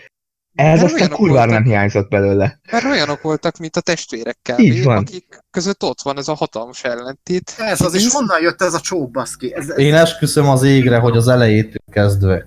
ez 0.55 0.81
Mert 0.81 0.93
aztán 0.93 1.09
kurvára 1.09 1.39
voltak. 1.39 1.53
nem 1.55 1.65
hiányzott 1.65 2.09
belőle. 2.09 2.61
Mert 2.71 2.85
olyanok 2.85 3.23
voltak, 3.23 3.57
mint 3.59 3.77
a 3.77 3.81
testvérek 3.81 4.39
kb, 4.43 4.59
Így 4.61 4.85
van. 4.85 4.97
akik 4.97 5.39
között 5.51 5.83
ott 5.83 6.03
van 6.03 6.19
ez 6.19 6.29
a 6.29 6.35
hatalmas 6.35 6.85
ellentét. 6.85 7.55
Ez 7.59 7.81
az, 7.81 7.95
és 7.95 8.09
honnan 8.13 8.43
jött 8.43 8.63
ez 8.63 8.75
a 8.75 8.81
csók, 8.81 9.11
baszki? 9.11 9.55
Ez, 9.55 9.69
ez, 9.69 9.79
Én 9.79 9.95
esküszöm 9.95 10.49
az 10.49 10.63
égre, 10.63 10.99
hogy 10.99 11.17
az 11.17 11.29
elejétől 11.29 11.83
kezdve, 11.93 12.47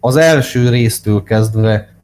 az 0.00 0.16
első 0.16 0.68
résztől 0.68 1.22
kezdve 1.22 1.94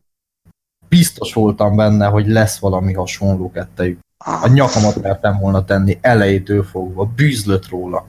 biztos 0.89 1.33
voltam 1.33 1.77
benne, 1.77 2.07
hogy 2.07 2.27
lesz 2.27 2.59
valami 2.59 2.93
hasonló 2.93 3.51
kettejük. 3.51 3.99
A 4.19 4.49
nyakamat 4.49 5.03
mertem 5.03 5.39
volna 5.39 5.65
tenni 5.65 5.99
elejétől 6.01 6.65
fogva, 6.65 7.05
bűzlött 7.05 7.69
róla. 7.69 8.07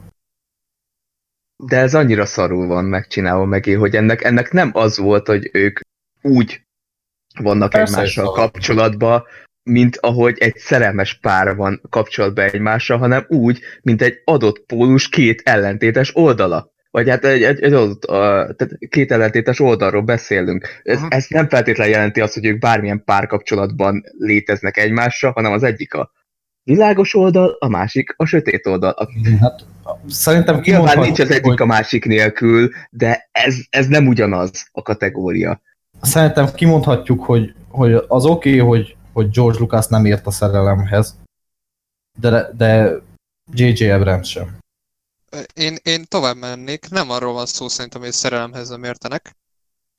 De 1.56 1.76
ez 1.76 1.94
annyira 1.94 2.26
szarul 2.26 2.66
van 2.66 2.84
megcsinálva 2.84 3.44
megé, 3.44 3.72
hogy 3.72 3.96
ennek, 3.96 4.24
ennek 4.24 4.52
nem 4.52 4.70
az 4.72 4.98
volt, 4.98 5.26
hogy 5.26 5.50
ők 5.52 5.80
úgy 6.22 6.62
vannak 7.38 7.70
Persze, 7.70 7.96
egymással 7.96 8.30
kapcsolatban, 8.30 9.24
mint 9.62 9.96
ahogy 9.96 10.38
egy 10.38 10.56
szerelmes 10.56 11.14
pár 11.14 11.56
van 11.56 11.80
kapcsolatban 11.90 12.44
egymással, 12.44 12.98
hanem 12.98 13.24
úgy, 13.28 13.60
mint 13.82 14.02
egy 14.02 14.20
adott 14.24 14.66
pólus 14.66 15.08
két 15.08 15.42
ellentétes 15.44 16.16
oldala. 16.16 16.72
Vagy 16.90 17.08
hát 17.08 17.24
egy, 17.24 17.42
egy, 17.42 17.62
egy 17.62 17.72
adott, 17.72 18.10
uh, 18.10 18.16
tehát 18.56 18.78
két 18.88 19.12
ellentétes 19.12 19.60
oldalról 19.60 20.02
beszélünk. 20.02 20.80
Ez, 20.82 20.96
Aha. 20.96 21.08
ez 21.08 21.26
nem 21.28 21.48
feltétlenül 21.48 21.92
jelenti 21.92 22.20
azt, 22.20 22.34
hogy 22.34 22.46
ők 22.46 22.58
bármilyen 22.58 23.04
párkapcsolatban 23.04 24.04
léteznek 24.18 24.76
egymással, 24.76 25.32
hanem 25.32 25.52
az 25.52 25.62
egyik 25.62 25.94
a 25.94 26.12
világos 26.64 27.14
oldal, 27.14 27.56
a 27.58 27.68
másik 27.68 28.14
a 28.16 28.24
sötét 28.24 28.66
oldal. 28.66 29.08
Hát 29.40 29.64
szerintem 30.08 30.60
Nyilván 30.60 30.98
nincs 30.98 31.18
az 31.18 31.30
egyik 31.30 31.44
hogy, 31.44 31.62
a 31.62 31.66
másik 31.66 32.04
nélkül, 32.04 32.70
de 32.90 33.28
ez, 33.32 33.56
ez 33.70 33.86
nem 33.86 34.06
ugyanaz 34.06 34.68
a 34.72 34.82
kategória. 34.82 35.60
szerintem 36.00 36.54
kimondhatjuk, 36.54 37.24
hogy, 37.24 37.54
hogy 37.68 38.04
az 38.08 38.24
oké, 38.24 38.60
okay, 38.60 38.66
hogy, 38.68 38.96
hogy 39.12 39.30
George 39.30 39.58
Lucas 39.58 39.86
nem 39.86 40.04
ért 40.04 40.26
a 40.26 40.30
szerelemhez, 40.30 41.16
de, 42.18 42.50
de 42.56 42.92
J.J. 43.52 43.90
Abrams 43.90 44.30
sem. 44.30 44.56
Én, 45.54 45.76
én 45.82 46.04
tovább 46.08 46.36
mennék, 46.36 46.88
nem 46.90 47.10
arról 47.10 47.32
van 47.32 47.46
szó 47.46 47.68
szerintem, 47.68 48.00
hogy 48.00 48.12
szerelemhez 48.12 48.68
nem 48.68 48.84
értenek, 48.84 49.36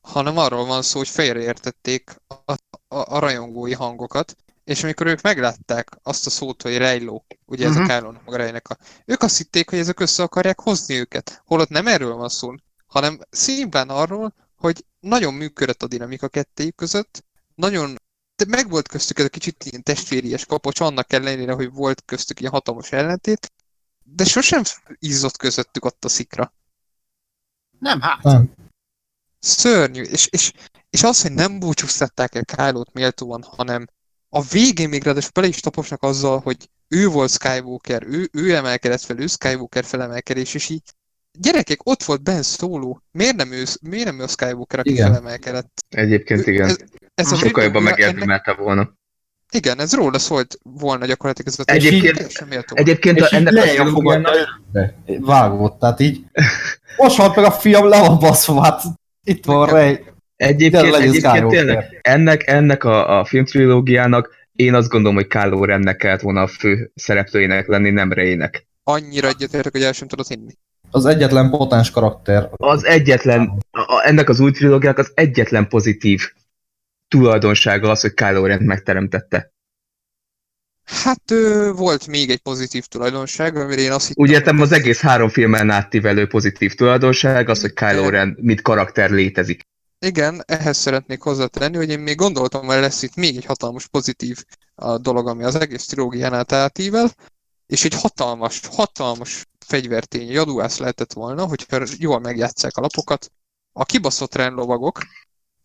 hanem 0.02 0.38
arról 0.38 0.66
van 0.66 0.82
szó, 0.82 0.98
hogy 0.98 1.08
félreértették 1.08 2.16
a, 2.28 2.52
a, 2.52 3.16
a 3.16 3.20
rajongói 3.20 3.74
hangokat, 3.74 4.36
és 4.66 4.84
amikor 4.84 5.08
ők 5.08 5.22
meglátták 5.22 5.98
azt 6.04 6.26
a 6.26 6.30
szót, 6.30 6.62
hogy 6.62 6.78
Reylo, 6.78 7.22
ugye 7.46 7.66
ez 7.68 7.76
Mhm. 7.76 7.84
a 7.84 7.88
Kylon, 7.88 8.14
meg 8.26 8.34
a 8.34 8.38
Reynek 8.38 8.70
a... 8.70 8.78
Ők 9.06 9.22
azt 9.22 9.38
hitték, 9.38 9.70
hogy 9.70 9.80
ezek 9.80 10.00
össze 10.00 10.24
akarják 10.24 10.60
hozni 10.60 10.96
őket, 11.00 11.42
holott 11.46 11.70
nem 11.70 11.88
erről 11.88 12.16
van 12.16 12.30
szó, 12.30 12.54
hanem 12.86 13.20
szimplán 13.30 13.90
arról, 13.90 14.34
hogy 14.56 14.86
nagyon 15.00 15.34
működött 15.34 15.84
a 15.84 15.88
dinamika 15.88 16.28
kettejük 16.28 16.76
között, 16.76 17.24
nagyon 17.56 17.96
de 18.36 18.46
meg 18.48 18.70
volt 18.70 18.88
köztük 18.88 19.20
ez 19.20 19.26
a 19.26 19.30
kicsit 19.30 19.64
ilyen 19.64 19.84
testvéries 19.84 20.46
kapocs, 20.46 20.80
annak 20.80 21.14
ellenére, 21.14 21.54
hogy 21.54 21.72
volt 21.72 22.04
köztük 22.06 22.40
ilyen 22.40 22.52
hatalmas 22.52 22.92
ellentét, 22.92 23.52
de 24.04 24.24
sosem 24.24 24.62
izzott 25.00 25.38
közöttük 25.38 25.86
ott 25.86 26.06
a 26.06 26.10
szikra. 26.10 26.54
nem, 27.80 28.02
hát. 28.02 28.24
Nem. 28.24 28.54
Szörnyű. 29.40 30.02
És, 30.02 30.28
és, 30.28 30.52
és 30.90 31.04
az, 31.04 31.22
hogy 31.22 31.32
nem 31.32 31.60
búcsúztatták 31.60 32.36
el 32.36 32.46
Kylo-t 32.46 32.94
méltóan, 32.94 33.44
hanem 33.44 33.88
a 34.36 34.42
végén 34.52 34.90
még 34.90 35.04
ráadásul 35.04 35.32
bele 35.34 35.48
is 35.48 35.60
taposnak 35.60 36.04
azzal, 36.04 36.40
hogy 36.40 36.58
ő 36.88 37.08
volt 37.08 37.32
Skywalker, 37.32 38.04
ő, 38.08 38.30
ő 38.32 38.56
emelkedett 38.56 39.02
fel, 39.02 39.20
ő 39.20 39.28
Skywalker 39.28 39.84
felemelkedés, 39.84 40.54
és 40.54 40.70
így 40.70 40.82
gyerekek, 41.40 41.80
ott 41.84 42.04
volt 42.04 42.24
Ben 42.24 42.44
Solo. 42.44 42.98
Miért 43.12 43.36
nem 43.36 43.52
ő, 43.52 43.64
miért 43.82 44.06
nem 44.06 44.20
ő 44.20 44.24
a 44.24 44.28
Skywalker, 44.28 44.80
aki 44.80 44.92
Igen. 44.92 45.08
felemelkedett? 45.08 45.86
Egyébként 45.90 46.48
igen. 46.48 46.68
Ez, 46.68 46.78
ez 47.16 47.32
a 47.32 47.36
Sokkal 47.36 47.64
jobban 47.64 47.82
trilógia 47.82 48.06
ennek- 48.06 48.16
megérdemelte 48.26 48.64
volna. 48.64 48.94
Igen, 49.52 49.80
ez 49.80 49.94
róla 49.94 50.20
szólt 50.20 50.58
volna 50.64 51.06
gyakorlatilag 51.06 51.54
ez 51.54 51.60
a 51.60 51.72
Egyébként-. 51.72 52.70
Egyébként 52.74 53.22
a, 53.22 53.36
ennek 53.36 53.80
a 53.80 53.86
fogadta 53.86 54.32
örökbe. 54.36 54.96
Vágott, 55.26 55.80
tehát 55.80 56.00
így 56.00 56.26
most 56.98 57.18
halt 57.18 57.36
meg 57.36 57.46
a 57.46 57.52
fiam, 57.52 57.88
le 57.88 58.00
van 58.00 58.20
baszva, 58.20 58.64
hát 58.64 58.84
itt 59.24 59.46
van 59.46 59.70
Rey. 59.70 60.00
Egyébként, 60.36 60.96
egyébként 60.96 61.48
tényleg, 61.48 62.00
ennek, 62.02 62.48
ennek 62.48 62.84
a, 62.84 63.20
a 63.20 63.26
filmtrilógiának 63.26 64.30
én 64.56 64.74
azt 64.74 64.90
gondolom, 64.90 65.16
hogy 65.16 65.28
Kylo 65.28 65.66
Rennek 65.66 65.96
kellett 65.96 66.22
volna 66.22 66.42
a 66.42 66.48
fő 66.48 66.92
szereplőjének 66.96 67.68
lenni, 67.68 67.90
nem 67.90 68.12
Reynek. 68.12 68.68
Annyira 68.84 69.28
egyetértek, 69.28 69.72
hogy 69.72 69.84
el 69.84 69.94
sem 69.94 70.08
tudod 70.08 70.28
hinni. 70.28 70.52
Az 70.92 71.06
egyetlen 71.06 71.50
potens 71.50 71.92
karakter. 71.92 72.50
Az 72.52 72.86
egyetlen, 72.86 73.58
a, 73.72 74.04
ennek 74.06 74.30
az 74.30 74.40
új 74.40 74.52
trilógiának 74.52 74.98
az 74.98 75.12
egyetlen 75.14 75.68
pozitív 75.68 76.22
tulajdonsága 77.08 77.90
az, 77.90 78.02
hogy 78.02 78.14
Kylo 78.14 78.46
Ren 78.46 78.64
megteremtette. 78.64 79.54
Hát 80.86 81.32
ö, 81.32 81.72
volt 81.76 82.08
még 82.08 82.30
egy 82.30 82.40
pozitív 82.40 82.86
tulajdonság, 82.86 83.56
amire 83.56 83.82
én 83.82 83.92
azt 83.92 84.08
hittem, 84.08 84.24
Úgy 84.24 84.32
értem, 84.32 84.62
az 84.62 84.72
egész 84.72 85.00
három 85.00 85.30
filmen 85.30 85.70
átívelő 85.70 86.28
pozitív 86.28 86.74
tulajdonság 86.74 87.50
az, 87.50 87.62
hogy 87.62 87.74
Kylo 87.74 88.10
Ren 88.10 88.38
mint 88.42 88.62
karakter 88.62 89.10
létezik. 89.10 89.62
Igen, 90.00 90.44
ehhez 90.46 90.78
szeretnék 90.78 91.22
hozzátenni, 91.22 91.76
hogy 91.78 91.90
én 91.90 92.00
még 92.00 92.16
gondoltam, 92.16 92.66
hogy 92.66 92.76
lesz 92.76 93.02
itt 93.02 93.16
még 93.16 93.36
egy 93.36 93.46
hatalmas 93.46 93.88
pozitív 93.88 94.44
a 94.76 94.98
dolog, 94.98 95.28
ami 95.28 95.44
az 95.44 95.56
egész 95.56 95.86
trilógiánál 95.86 96.46
átível, 96.48 97.12
és 97.68 97.86
egy 97.86 97.94
hatalmas, 97.94 98.62
hatalmas 98.72 99.46
fegyvertény, 99.66 100.30
jaduász 100.30 100.78
lehetett 100.78 101.14
volna, 101.14 101.46
hogyha 101.46 101.86
jól 101.98 102.20
megjátszák 102.20 102.78
a 102.78 102.82
lapokat, 102.82 103.32
a 103.74 103.86
kibaszott 103.86 104.36
rendlovagok, 104.36 105.00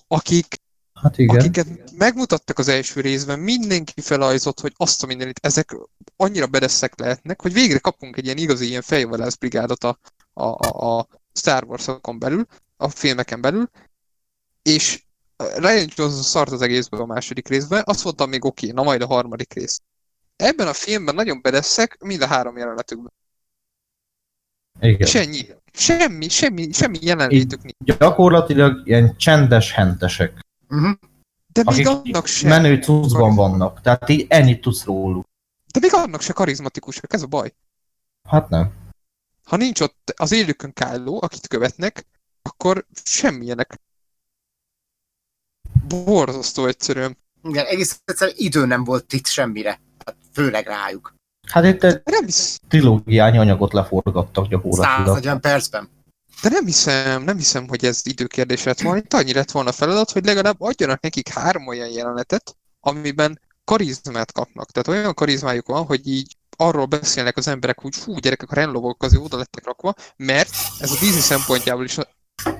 akik, 0.08 0.54
Hát 1.02 1.18
igen. 1.18 1.38
akiket 1.38 1.66
megmutattak 1.96 2.58
az 2.58 2.68
első 2.68 3.00
részben, 3.00 3.38
mindenki 3.38 4.00
felajzott, 4.00 4.60
hogy 4.60 4.72
azt 4.76 5.02
a 5.02 5.06
mindenit, 5.06 5.38
ezek 5.42 5.76
annyira 6.16 6.46
bedeszek 6.46 6.98
lehetnek, 6.98 7.42
hogy 7.42 7.52
végre 7.52 7.78
kapunk 7.78 8.16
egy 8.16 8.24
ilyen 8.24 8.36
igazi 8.36 8.66
ilyen 8.66 8.82
fejvadászbrigádot 8.82 9.84
a, 9.84 9.98
a, 10.32 10.42
a, 10.42 10.98
a 10.98 11.08
Star 11.32 11.64
Wars-okon 11.64 12.18
belül, 12.18 12.46
a 12.76 12.88
filmeken 12.88 13.40
belül, 13.40 13.70
és 14.74 15.02
Ryan 15.36 15.88
Johnson 15.94 16.22
szart 16.22 16.50
az 16.50 16.62
egészből 16.62 17.00
a 17.00 17.06
második 17.06 17.48
részben, 17.48 17.82
azt 17.86 18.04
mondtam 18.04 18.28
még 18.28 18.44
oké, 18.44 18.70
okay, 18.70 18.76
na 18.76 18.90
majd 18.90 19.02
a 19.02 19.06
harmadik 19.06 19.52
rész. 19.52 19.80
Ebben 20.36 20.66
a 20.68 20.72
filmben 20.72 21.14
nagyon 21.14 21.40
bedeszek 21.42 21.96
mind 22.02 22.22
a 22.22 22.26
három 22.26 22.56
jelenetükben. 22.56 23.12
igen. 24.80 25.00
És 25.00 25.14
ennyi. 25.14 25.46
Semmi, 25.72 26.28
semmi, 26.28 26.72
semmi 26.72 26.98
jelenlétük 27.00 27.62
nincs. 27.62 27.98
Gyakorlatilag 27.98 28.86
ilyen 28.86 29.16
csendes 29.16 29.72
hentesek, 29.72 30.48
Uh-huh. 30.70 30.98
De 31.52 31.62
még 31.66 31.86
annak 31.86 32.26
sem. 32.26 32.48
menő 32.48 32.82
cuccban 32.82 33.34
vannak. 33.34 33.80
Tehát 33.80 34.08
így 34.08 34.26
ennyit 34.28 34.60
tudsz 34.60 34.84
róluk. 34.84 35.26
De 35.72 35.78
még 35.80 35.94
annak 35.94 36.20
se 36.20 36.32
karizmatikusak, 36.32 37.12
ez 37.12 37.22
a 37.22 37.26
baj. 37.26 37.54
Hát 38.28 38.48
nem. 38.48 38.72
Ha 39.44 39.56
nincs 39.56 39.80
ott 39.80 40.12
az 40.16 40.32
élőkön 40.32 40.72
Kylo, 40.72 41.18
akit 41.20 41.46
követnek, 41.46 42.06
akkor 42.42 42.86
semmilyenek. 43.04 43.80
Borzasztó 45.88 46.66
egyszerűen. 46.66 47.16
Igen, 47.42 47.66
egész 47.66 48.00
egyszerűen 48.04 48.36
idő 48.38 48.66
nem 48.66 48.84
volt 48.84 49.12
itt 49.12 49.26
semmire. 49.26 49.80
Hát 50.04 50.16
főleg 50.32 50.66
rájuk. 50.66 51.14
Hát 51.48 51.64
itt 51.64 51.84
egy 51.84 52.02
trilógiányi 52.68 53.38
anyagot 53.38 53.72
leforgattak 53.72 54.48
gyakorlatilag. 54.48 55.06
140 55.06 55.40
percben. 55.40 55.88
de 56.42 56.48
nem 56.48 56.64
hiszem, 56.64 57.22
nem 57.22 57.36
hiszem, 57.36 57.68
hogy 57.68 57.84
ez 57.84 58.00
időkérdés 58.04 58.62
lett 58.62 58.80
volna. 58.80 58.98
Itt 58.98 59.14
annyi 59.14 59.32
lett 59.32 59.50
volna 59.50 59.68
a 59.68 59.72
feladat, 59.72 60.10
hogy 60.10 60.24
legalább 60.24 60.60
adjanak 60.60 61.00
nekik 61.00 61.28
három 61.28 61.66
olyan 61.66 61.88
jelenetet, 61.88 62.56
amiben 62.80 63.40
karizmát 63.64 64.32
kapnak. 64.32 64.70
Tehát 64.70 65.00
olyan 65.00 65.14
karizmájuk 65.14 65.66
van, 65.66 65.84
hogy 65.84 66.08
így 66.08 66.36
arról 66.56 66.86
beszélnek 66.86 67.36
az 67.36 67.48
emberek, 67.48 67.80
hogy 67.80 67.96
fú, 67.96 68.16
gyerekek, 68.18 68.50
a 68.50 68.54
renlovok 68.54 69.02
azért 69.02 69.22
oda 69.22 69.36
lettek 69.36 69.64
rakva, 69.64 69.94
mert 70.16 70.50
ez 70.78 70.90
a 70.90 70.98
Disney 71.00 71.20
szempontjából 71.20 71.84
is, 71.84 71.96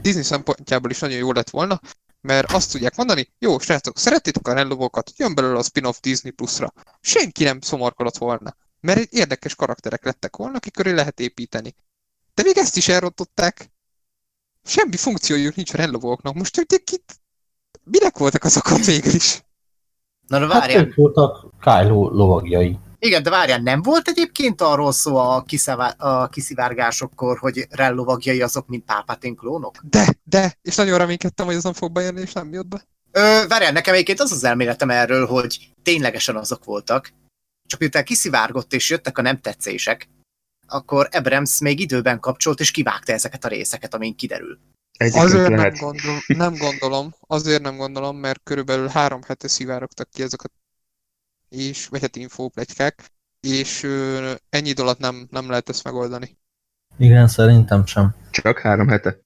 Disney 0.00 0.22
szempontjából 0.22 0.90
is 0.90 0.98
nagyon 0.98 1.18
jó 1.18 1.32
lett 1.32 1.50
volna, 1.50 1.80
Mert 2.20 2.52
azt 2.52 2.72
tudják 2.72 2.96
mondani, 2.96 3.32
jó, 3.38 3.58
srácok, 3.58 3.98
szerettétek 3.98 4.48
a 4.48 4.52
Rellovokat, 4.52 5.12
jön 5.16 5.34
belőle 5.34 5.58
a 5.58 5.62
spin-off 5.62 5.98
Disney 6.00 6.30
Plus-ra. 6.32 6.72
Senki 7.00 7.44
nem 7.44 7.60
szomorkodott 7.60 8.16
volna. 8.16 8.56
Mert 8.80 9.12
érdekes 9.12 9.54
karakterek 9.54 10.04
lettek 10.04 10.36
volna, 10.36 10.56
akik 10.56 10.72
köré 10.72 10.90
lehet 10.90 11.20
építeni. 11.20 11.74
De 12.34 12.42
még 12.42 12.56
ezt 12.56 12.76
is 12.76 12.88
elrontották. 12.88 13.70
Semmi 14.64 14.96
funkciójuk 14.96 15.54
nincs 15.54 15.74
a 15.74 15.76
Rellovoknak. 15.76 16.34
Most 16.34 16.56
hogy 16.56 16.82
kit... 16.84 17.20
Minek 17.84 18.18
voltak 18.18 18.44
azok 18.44 18.70
ott 18.70 18.84
végül 18.84 19.14
is? 19.14 19.42
Na, 20.26 20.38
de 20.38 20.46
Hát 20.46 20.60
várjál. 20.60 20.84
ők 20.86 20.94
voltak 20.94 21.46
Kylo 21.60 22.08
lovagjai. 22.08 22.78
Igen, 23.02 23.22
de 23.22 23.30
várjál, 23.30 23.58
nem 23.58 23.82
volt 23.82 24.08
egyébként 24.08 24.60
arról 24.60 24.92
szó 24.92 25.16
a, 25.16 25.42
kiszavá- 25.42 26.00
a 26.00 26.28
kiszivárgásokkor, 26.32 27.38
hogy 27.38 27.66
rellovagjai 27.70 28.42
azok, 28.42 28.66
mint 28.66 28.84
Palpatine 28.84 29.34
klónok? 29.34 29.76
De, 29.82 30.14
de, 30.24 30.54
és 30.62 30.74
nagyon 30.74 30.98
reménykedtem, 30.98 31.46
hogy 31.46 31.54
ez 31.54 31.62
nem 31.62 31.72
fog 31.72 31.92
bejönni, 31.92 32.20
és 32.20 32.32
nem 32.32 32.52
jött 32.52 32.66
be. 32.66 32.86
Ö, 33.12 33.42
várjál, 33.48 33.72
nekem 33.72 33.94
egyébként 33.94 34.20
az 34.20 34.32
az 34.32 34.44
elméletem 34.44 34.90
erről, 34.90 35.26
hogy 35.26 35.72
ténylegesen 35.82 36.36
azok 36.36 36.64
voltak, 36.64 37.12
csak 37.66 37.80
miután 37.80 38.04
kiszivárgott 38.04 38.72
és 38.72 38.90
jöttek 38.90 39.18
a 39.18 39.22
nem 39.22 39.38
tetszések, 39.38 40.08
akkor 40.66 41.08
Abrams 41.12 41.60
még 41.60 41.80
időben 41.80 42.20
kapcsolt 42.20 42.60
és 42.60 42.70
kivágta 42.70 43.12
ezeket 43.12 43.44
a 43.44 43.48
részeket, 43.48 43.94
amin 43.94 44.16
kiderül. 44.16 44.58
Egyébként 44.98 45.24
Azért 45.24 45.48
nem, 45.48 45.74
gondol, 45.78 46.22
nem 46.26 46.54
gondolom, 46.56 47.14
azért 47.26 47.62
nem 47.62 47.76
gondolom, 47.76 48.16
mert 48.16 48.40
körülbelül 48.44 48.88
három 48.88 49.22
hete 49.26 49.48
szivárogtak 49.48 50.08
ki 50.10 50.22
ezek 50.22 50.42
a 50.42 50.48
és, 51.50 51.86
vagy 51.86 52.00
hát 52.00 52.16
infóplegykák, 52.16 53.10
és 53.40 53.82
ö, 53.82 54.32
ennyi 54.48 54.68
idő 54.68 54.82
alatt 54.82 54.98
nem, 54.98 55.26
nem 55.30 55.48
lehet 55.50 55.68
ezt 55.68 55.84
megoldani. 55.84 56.38
Igen, 56.98 57.28
szerintem 57.28 57.86
sem. 57.86 58.14
Csak 58.30 58.58
három 58.58 58.88
hete. 58.88 59.18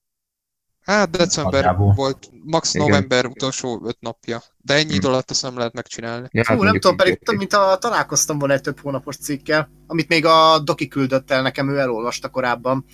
Hát 0.81 1.11
december 1.11 1.53
Nagyjából. 1.53 1.93
volt, 1.93 2.31
max 2.45 2.75
Igen. 2.75 2.87
november 2.87 3.27
utolsó 3.27 3.83
öt 3.87 4.01
napja, 4.01 4.43
de 4.57 4.75
ennyi 4.75 4.91
Hm. 4.91 4.95
idő 4.95 5.09
alatt 5.09 5.31
ezt 5.31 5.43
nem 5.43 5.57
lehet 5.57 5.73
megcsinálni. 5.73 6.29
Ja, 6.31 6.45
Fú, 6.45 6.53
nem 6.53 6.63
mondjuk 6.63 6.83
tudom, 6.83 6.97
pedig 6.97 7.19
oké. 7.23 7.37
mint 7.37 7.53
a, 7.53 7.79
találkoztam 7.81 8.39
volna 8.39 8.55
egy 8.55 8.61
több 8.61 8.81
hónapos 8.81 9.17
cikkel, 9.17 9.71
amit 9.87 10.09
még 10.09 10.25
a 10.25 10.59
Doki 10.59 10.89
küldött 10.89 11.31
el 11.31 11.43
nekem, 11.43 11.69
ő 11.71 11.79
elolvasta 11.79 12.29
korábban, 12.29 12.85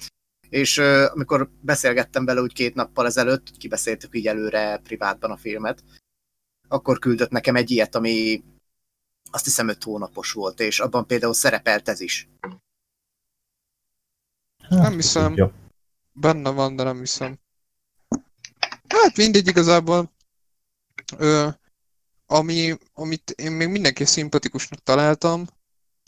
és 0.48 0.76
ö, 0.76 1.06
amikor 1.14 1.50
beszélgettem 1.60 2.24
vele 2.24 2.40
úgy 2.40 2.52
két 2.52 2.74
nappal 2.74 3.06
ezelőtt, 3.06 3.50
kibeszéltük 3.58 4.16
így 4.16 4.26
előre 4.26 4.80
privátban 4.82 5.30
a 5.30 5.36
filmet, 5.36 5.84
akkor 6.68 6.98
küldött 6.98 7.30
nekem 7.30 7.56
egy 7.56 7.70
ilyet, 7.70 7.94
ami 7.94 8.42
azt 9.30 9.44
hiszem 9.44 9.68
öt 9.68 9.82
hónapos 9.82 10.32
volt, 10.32 10.60
és 10.60 10.80
abban 10.80 11.06
például 11.06 11.34
szerepelt 11.34 11.88
ez 11.88 12.00
is. 12.00 12.28
Hát, 14.58 14.78
Nem 14.82 14.92
hiszem. 14.92 15.28
tudja. 15.28 15.52
Benne 16.12 16.50
van, 16.50 16.76
de 16.76 16.82
nem 16.82 16.98
hiszem. 16.98 17.38
Hát 18.88 19.16
mindegy 19.16 19.46
igazából. 19.46 20.12
Ö, 21.16 21.48
ami, 22.26 22.78
amit 22.94 23.30
én 23.30 23.52
még 23.52 23.68
mindenki 23.68 24.04
szimpatikusnak 24.04 24.82
találtam, 24.82 25.46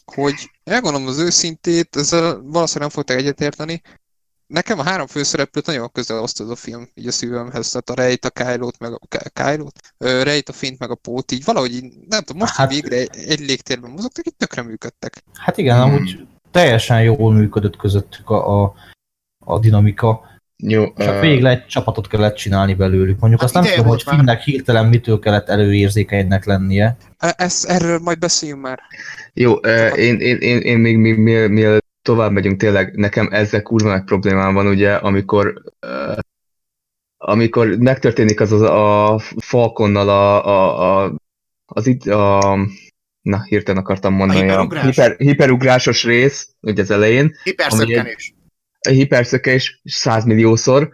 hogy 0.04 0.50
elgondolom 0.64 1.06
az 1.06 1.18
őszintét, 1.18 1.96
ezzel 1.96 2.40
valószínűleg 2.40 2.78
nem 2.78 2.88
fogták 2.88 3.18
egyetérteni. 3.18 3.82
Nekem 4.52 4.78
a 4.78 4.82
három 4.82 5.06
főszereplőt 5.06 5.66
nagyon 5.66 5.90
közel 5.92 6.22
ez 6.22 6.48
a 6.48 6.54
film, 6.56 6.88
így 6.94 7.06
a 7.06 7.12
szívemhez, 7.12 7.68
tehát 7.70 7.90
a 7.90 8.02
Reyt, 8.02 8.24
a 8.24 8.30
Kylo-t, 8.30 8.78
meg 8.78 8.92
a 8.92 8.98
Ky- 9.08 9.32
Kylo-t, 9.32 9.80
Ö, 9.98 10.22
Reyt, 10.22 10.48
a 10.48 10.52
Fint, 10.52 10.78
meg 10.78 10.90
a 10.90 10.94
Pót, 10.94 11.32
így 11.32 11.44
valahogy 11.44 11.74
így, 11.74 11.92
nem 12.08 12.22
tudom, 12.22 12.40
most 12.40 12.54
Hát- 12.56 12.72
hát, 12.72 12.80
végre 12.80 12.96
egy 13.26 13.40
légtérben 13.40 13.90
mozogtak, 13.90 14.26
így 14.26 14.34
tökre 14.36 14.62
működtek. 14.62 15.22
Hát 15.38 15.56
igen, 15.58 15.82
Hmm. 15.82 15.92
amúgy 15.94 16.26
teljesen 16.50 17.02
jól 17.02 17.32
működött 17.32 17.76
közöttük 17.76 18.30
a, 18.30 18.62
a, 18.62 18.74
a 19.44 19.58
dinamika. 19.58 20.30
Jó, 20.56 20.92
Csak 20.96 21.14
ö, 21.14 21.20
végre 21.20 21.48
egy 21.48 21.66
csapatot 21.66 22.08
kellett 22.08 22.34
csinálni 22.34 22.74
belőlük. 22.74 23.18
Mondjuk 23.20 23.40
Hát 23.40 23.50
azt 23.54 23.64
nem 23.64 23.74
tudom, 23.74 23.90
hogy 23.90 24.02
már. 24.06 24.16
Finnnek 24.16 24.42
hirtelen 24.42 24.86
mitől 24.86 25.18
kellett 25.18 25.48
előérzékenynek 25.48 26.44
lennie. 26.44 26.96
E- 27.18 27.34
Ezt, 27.38 27.64
erről 27.64 27.98
majd 27.98 28.18
beszéljünk 28.18 28.62
már. 28.62 28.80
Jó, 29.32 29.52
én, 29.52 30.20
én, 30.20 30.36
én, 30.36 30.58
én 30.60 30.78
még 30.78 30.96
mi, 30.96 31.10
mi, 31.12 31.46
mi, 31.46 31.78
tovább 32.02 32.32
megyünk, 32.32 32.60
tényleg 32.60 32.94
nekem 32.94 33.28
ezzel 33.30 33.62
kurva 33.62 33.88
nagy 33.88 34.04
problémám 34.04 34.54
van, 34.54 34.66
ugye, 34.66 34.94
amikor 34.94 35.62
ö, 35.80 36.12
amikor 37.16 37.68
megtörténik 37.68 38.40
az 38.40 38.52
az 38.52 38.60
a 38.60 39.18
Falconnal 39.36 40.08
a, 40.08 40.46
a, 40.46 41.04
a 41.04 41.14
az 41.66 41.86
itt 41.86 42.06
a 42.06 42.58
na, 43.20 43.42
hirtelen 43.42 43.82
akartam 43.82 44.14
mondani, 44.14 44.38
a, 44.38 44.42
hiperugrás? 44.42 44.84
hiper, 44.84 45.16
hiperugrásos 45.18 46.04
rész, 46.04 46.48
ugye 46.60 46.82
az 46.82 46.90
elején, 46.90 47.36
Hiperszökkenés. 47.42 48.34
a 48.80 48.88
hiperszökés 48.88 49.80
százmilliószor, 49.84 50.92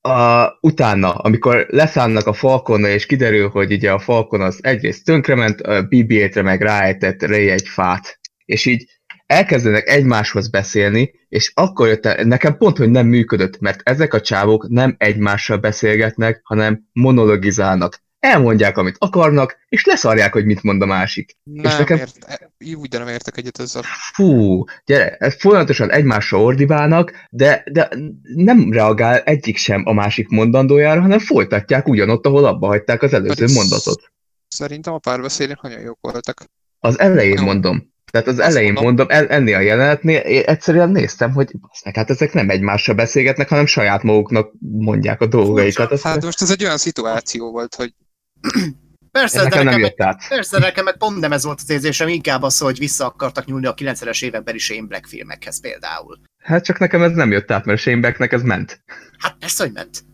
a, 0.00 0.48
utána, 0.60 1.14
amikor 1.14 1.66
leszállnak 1.68 2.26
a 2.26 2.32
Falconna, 2.32 2.88
és 2.88 3.06
kiderül, 3.06 3.48
hogy 3.48 3.72
ugye 3.72 3.92
a 3.92 3.98
Falcon 3.98 4.40
az 4.40 4.58
egyrészt 4.60 5.04
tönkrement, 5.04 5.60
a 5.60 5.86
BB-8-re 5.86 6.42
meg 6.42 6.60
ráejtett 6.60 7.22
Ray 7.22 7.50
egy 7.50 7.68
fát, 7.68 8.20
és 8.44 8.66
így 8.66 8.97
elkezdenek 9.28 9.88
egymáshoz 9.88 10.48
beszélni, 10.48 11.14
és 11.28 11.52
akkor 11.54 11.88
jött 11.88 12.06
el, 12.06 12.24
nekem 12.24 12.56
pont, 12.56 12.76
hogy 12.76 12.90
nem 12.90 13.06
működött, 13.06 13.58
mert 13.58 13.80
ezek 13.84 14.14
a 14.14 14.20
csávok 14.20 14.68
nem 14.68 14.94
egymással 14.98 15.56
beszélgetnek, 15.56 16.40
hanem 16.44 16.88
monologizálnak. 16.92 18.02
Elmondják, 18.18 18.78
amit 18.78 18.96
akarnak, 18.98 19.56
és 19.68 19.84
leszarják, 19.84 20.32
hogy 20.32 20.44
mit 20.44 20.62
mond 20.62 20.82
a 20.82 20.86
másik. 20.86 21.36
Nem 21.42 21.78
nekem- 21.78 21.98
ért, 21.98 22.24
e- 22.26 22.50
úgy, 22.74 22.88
de 22.88 22.98
nem 22.98 23.08
értek 23.08 23.36
egyet 23.36 23.58
ezzel. 23.58 23.82
Fú, 24.14 24.64
gyere, 24.84 25.16
ez 25.18 25.40
folyamatosan 25.40 25.90
egymásra 25.90 26.40
ordibálnak, 26.40 27.12
de, 27.30 27.64
de 27.72 27.88
nem 28.34 28.72
reagál 28.72 29.18
egyik 29.18 29.56
sem 29.56 29.82
a 29.86 29.92
másik 29.92 30.28
mondandójára, 30.28 31.00
hanem 31.00 31.18
folytatják 31.18 31.88
ugyanott, 31.88 32.26
ahol 32.26 32.44
abba 32.44 32.66
hagyták 32.66 33.02
az 33.02 33.12
előző 33.12 33.34
Pedig 33.34 33.54
mondatot. 33.54 34.12
Szerintem 34.48 34.92
a 34.92 34.98
párbeszédek 34.98 35.60
nagyon 35.60 35.80
jók 35.80 35.98
voltak. 36.00 36.44
Az 36.78 36.98
elején 36.98 37.42
mondom. 37.42 37.96
Tehát 38.10 38.26
az 38.26 38.38
Azt 38.38 38.48
elején 38.48 38.72
mondom. 38.72 38.84
mondom, 38.84 39.06
el, 39.16 39.28
ennél 39.28 39.56
a 39.56 39.60
jelenetnél 39.60 40.18
én 40.18 40.42
egyszerűen 40.46 40.90
néztem, 40.90 41.32
hogy 41.32 41.50
meg, 41.84 41.94
hát 41.96 42.10
ezek 42.10 42.32
nem 42.32 42.50
egymással 42.50 42.94
beszélgetnek, 42.94 43.48
hanem 43.48 43.66
saját 43.66 44.02
maguknak 44.02 44.52
mondják 44.60 45.20
a 45.20 45.26
dolgaikat. 45.26 45.90
Azt, 45.92 46.02
Hát 46.02 46.24
most 46.24 46.42
ez 46.42 46.50
egy 46.50 46.64
olyan 46.64 46.76
szituáció 46.76 47.50
volt, 47.50 47.74
hogy 47.74 47.94
Persze, 49.10 49.36
ez 49.38 49.42
de 49.42 49.48
nekem 49.48 49.64
nem 49.64 49.74
nekem, 49.74 49.80
jött 49.88 50.00
át. 50.00 50.28
persze, 50.28 50.58
nekem 50.58 50.84
meg 50.84 50.96
pont 50.96 51.20
nem 51.20 51.32
ez 51.32 51.44
volt 51.44 51.58
az 51.62 51.70
érzésem, 51.70 52.08
inkább 52.08 52.42
az, 52.42 52.58
hogy 52.58 52.78
vissza 52.78 53.06
akartak 53.06 53.44
nyúlni 53.44 53.66
a 53.66 53.74
90-es 53.74 54.22
évekbeli 54.24 54.58
Shane 54.58 54.86
Black 54.86 55.06
filmekhez 55.06 55.60
például. 55.60 56.18
Hát 56.42 56.64
csak 56.64 56.78
nekem 56.78 57.02
ez 57.02 57.12
nem 57.12 57.30
jött 57.30 57.50
át, 57.50 57.64
mert 57.64 57.80
Shane 57.80 58.00
Blacknek 58.00 58.32
ez 58.32 58.42
ment. 58.42 58.80
Hát 59.18 59.36
persze, 59.38 59.62
hogy 59.64 59.72
ment. 59.72 60.04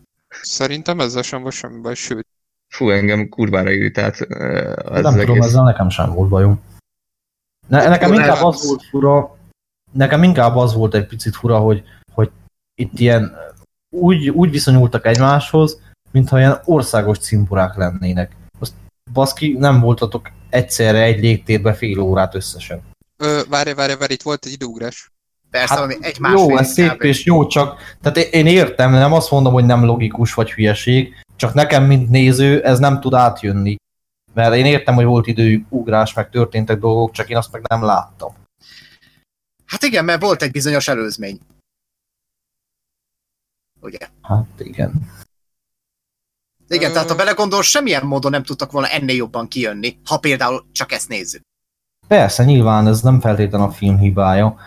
szerintem 0.41 0.99
ezzel 0.99 1.21
sem 1.21 1.41
volt 1.41 1.53
semmi 1.53 1.81
baj, 1.81 1.93
sőt. 1.95 2.27
Fú, 2.67 2.89
engem 2.89 3.29
kurvára 3.29 3.71
irritált 3.71 4.19
uh, 4.29 4.73
az 4.85 5.01
nem 5.01 5.13
tudom, 5.13 5.35
egész. 5.35 5.45
ezzel 5.45 5.63
nekem 5.63 5.89
sem 5.89 6.13
volt 6.13 6.29
bajom. 6.29 6.61
Ne, 7.67 7.87
nekem 7.87 8.13
inkább 8.13 8.43
az 8.43 8.67
volt 8.67 8.83
fura, 8.89 9.35
nekem 9.91 10.23
inkább 10.23 10.55
az 10.55 10.73
volt 10.73 10.93
egy 10.93 11.05
picit 11.05 11.35
fura, 11.35 11.59
hogy, 11.59 11.83
hogy 12.13 12.31
itt 12.75 12.99
ilyen 12.99 13.35
úgy, 13.89 14.29
úgy 14.29 14.51
viszonyultak 14.51 15.05
egymáshoz, 15.05 15.79
mintha 16.11 16.37
ilyen 16.37 16.59
országos 16.65 17.17
cimborák 17.17 17.75
lennének. 17.75 18.35
Azt 18.59 18.73
baszki, 19.13 19.55
nem 19.59 19.79
voltatok 19.79 20.31
egyszerre 20.49 21.01
egy 21.01 21.19
légtérbe 21.19 21.73
fél 21.73 21.99
órát 21.99 22.35
összesen. 22.35 22.81
Ö, 23.17 23.41
várj, 23.49 23.73
várj, 23.73 23.93
várj, 23.95 24.13
itt 24.13 24.21
volt 24.21 24.45
egy 24.45 24.51
időugrás. 24.51 25.09
Persze, 25.49 25.67
Hát, 25.67 25.77
valami 25.77 25.97
egy 26.01 26.17
Jó, 26.31 26.57
ez 26.57 26.71
szép 26.71 27.03
és 27.03 27.25
jó, 27.25 27.47
csak 27.47 27.95
tehát 28.01 28.17
én- 28.17 28.29
én 28.31 28.47
értem, 28.47 28.91
nem 28.91 29.13
azt 29.13 29.31
mondom, 29.31 29.53
hogy 29.53 29.65
nem 29.65 29.85
logikus 29.85 30.33
vagy 30.33 30.51
hülyeség, 30.51 31.13
csak 31.35 31.53
nekem, 31.53 31.83
mint 31.83 32.09
néző, 32.09 32.63
ez 32.63 32.79
nem 32.79 32.99
tud 32.99 33.13
átjönni. 33.13 33.75
Mert 34.35 34.55
én 34.55 34.65
értem, 34.65 34.95
hogy 34.95 35.05
volt 35.05 35.27
időugrás, 35.27 36.13
meg 36.13 36.29
történtek 36.29 36.79
dolgok, 36.79 37.11
csak 37.11 37.29
én 37.29 37.37
azt 37.37 37.51
meg 37.51 37.61
nem 37.67 37.83
láttam. 37.83 38.33
Hát 39.65 39.83
igen, 39.83 40.05
mert 40.05 40.21
volt 40.21 40.41
egy 40.41 40.51
bizonyos 40.51 40.87
előzmény. 40.87 41.39
Ugye? 43.81 44.09
Hát 44.21 44.45
igen. 44.57 45.13
Igen, 46.67 46.91
tehát 46.91 47.09
ha 47.09 47.15
belegondolsz, 47.15 47.67
semmilyen 47.67 48.05
módon 48.05 48.31
nem 48.31 48.43
tudtak 48.43 48.71
volna 48.71 48.87
ennél 48.87 49.15
jobban 49.15 49.47
kijönni, 49.47 49.99
ha 50.05 50.17
például 50.17 50.65
csak 50.71 50.91
ezt 50.91 51.09
nézzük. 51.09 51.41
Persze, 52.07 52.43
nyilván 52.43 52.87
ez 52.87 53.01
nem 53.01 53.19
feltétlen 53.19 53.61
a 53.61 53.71
film 53.71 53.97
hibája. 53.97 54.57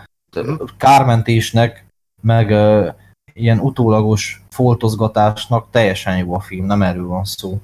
Kármentésnek, 0.77 1.85
meg 2.21 2.49
uh, 2.49 2.93
ilyen 3.33 3.59
utólagos 3.59 4.41
foltozgatásnak 4.49 5.69
teljesen 5.71 6.17
jó 6.17 6.33
a 6.33 6.39
film, 6.39 6.65
nem 6.65 6.81
erről 6.81 7.07
van 7.07 7.25
szó. 7.25 7.61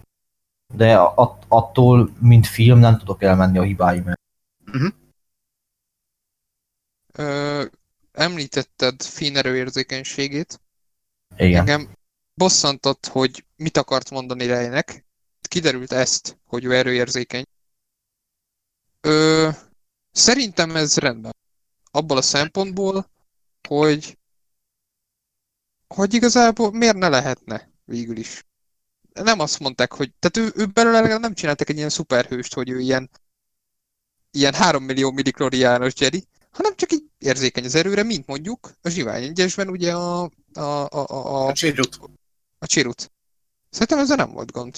De 0.73 0.97
at- 0.97 1.45
attól, 1.47 2.15
mint 2.19 2.47
film, 2.47 2.79
nem 2.79 2.97
tudok 2.97 3.23
elmenni 3.23 3.57
a 3.57 3.63
hibáim 3.63 4.07
el. 4.07 4.19
Ö, 7.13 7.65
említetted 8.11 9.01
Finn 9.01 9.35
erőérzékenységét. 9.35 10.61
Igen. 11.37 11.59
Engem 11.59 11.89
bosszantott, 12.33 13.05
hogy 13.05 13.45
mit 13.55 13.77
akart 13.77 14.09
mondani 14.09 14.45
Rejnek. 14.45 15.05
Kiderült 15.41 15.91
ezt, 15.91 16.37
hogy 16.45 16.63
ő 16.65 16.75
erőérzékeny. 16.75 17.43
Ö, 19.01 19.49
szerintem 20.11 20.75
ez 20.75 20.97
rendben. 20.97 21.35
Abból 21.91 22.17
a 22.17 22.21
szempontból, 22.21 23.09
hogy 23.67 24.17
hogy 25.87 26.13
igazából 26.13 26.71
miért 26.71 26.97
ne 26.97 27.09
lehetne 27.09 27.69
végül 27.83 28.17
is. 28.17 28.45
Nem 29.23 29.39
azt 29.39 29.59
mondták, 29.59 29.93
hogy, 29.93 30.11
tehát 30.19 30.49
ő, 30.49 30.61
ő 30.61 30.65
belőle 30.65 30.99
legalább 30.99 31.21
nem 31.21 31.33
csináltak 31.33 31.69
egy 31.69 31.77
ilyen 31.77 31.89
szuperhőst, 31.89 32.53
hogy 32.53 32.69
ő 32.69 32.79
ilyen, 32.79 33.09
ilyen 34.31 34.53
3 34.53 34.83
millió 34.83 35.11
millikloriános 35.11 35.93
Jedi, 35.97 36.23
hanem 36.51 36.75
csak 36.75 36.91
így 36.91 37.03
érzékeny 37.17 37.65
az 37.65 37.75
erőre, 37.75 38.03
mint 38.03 38.27
mondjuk 38.27 38.71
a 38.81 38.89
Zsivány 38.89 39.23
egyesben 39.23 39.69
ugye 39.69 39.93
a, 39.93 40.21
a, 40.53 40.59
a, 40.59 40.87
a, 40.91 41.45
A 41.45 41.47
a, 41.47 41.53
Csirut. 41.53 41.99
a 42.59 42.65
Csirut. 42.65 43.11
Szerintem 43.69 43.99
ezzel 43.99 44.15
nem 44.15 44.31
volt 44.31 44.51
gond. 44.51 44.75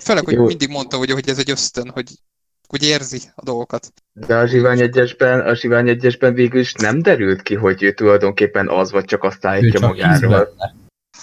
Főleg, 0.00 0.24
hogy 0.24 0.34
Jó. 0.34 0.44
mindig 0.44 0.68
mondta, 0.68 0.96
hogy, 0.96 1.10
hogy 1.10 1.28
ez 1.28 1.38
egy 1.38 1.50
ösztön, 1.50 1.90
hogy, 1.90 2.10
hogy 2.68 2.82
érzi 2.82 3.20
a 3.34 3.42
dolgokat. 3.42 3.92
De 4.12 4.36
a 4.36 4.46
Zsivány 4.46 4.80
egyesben, 4.80 5.40
a 5.40 5.54
Zsivány 5.54 5.88
egyesben 5.88 6.34
végül 6.34 6.60
is 6.60 6.72
nem 6.72 7.02
derült 7.02 7.42
ki, 7.42 7.54
hogy 7.54 7.82
ő 7.82 7.92
tulajdonképpen 7.92 8.68
az, 8.68 8.90
vagy 8.90 9.04
csak 9.04 9.22
azt 9.22 9.44
állítja 9.44 9.80
magáról. 9.80 10.30
benne. 10.30 10.74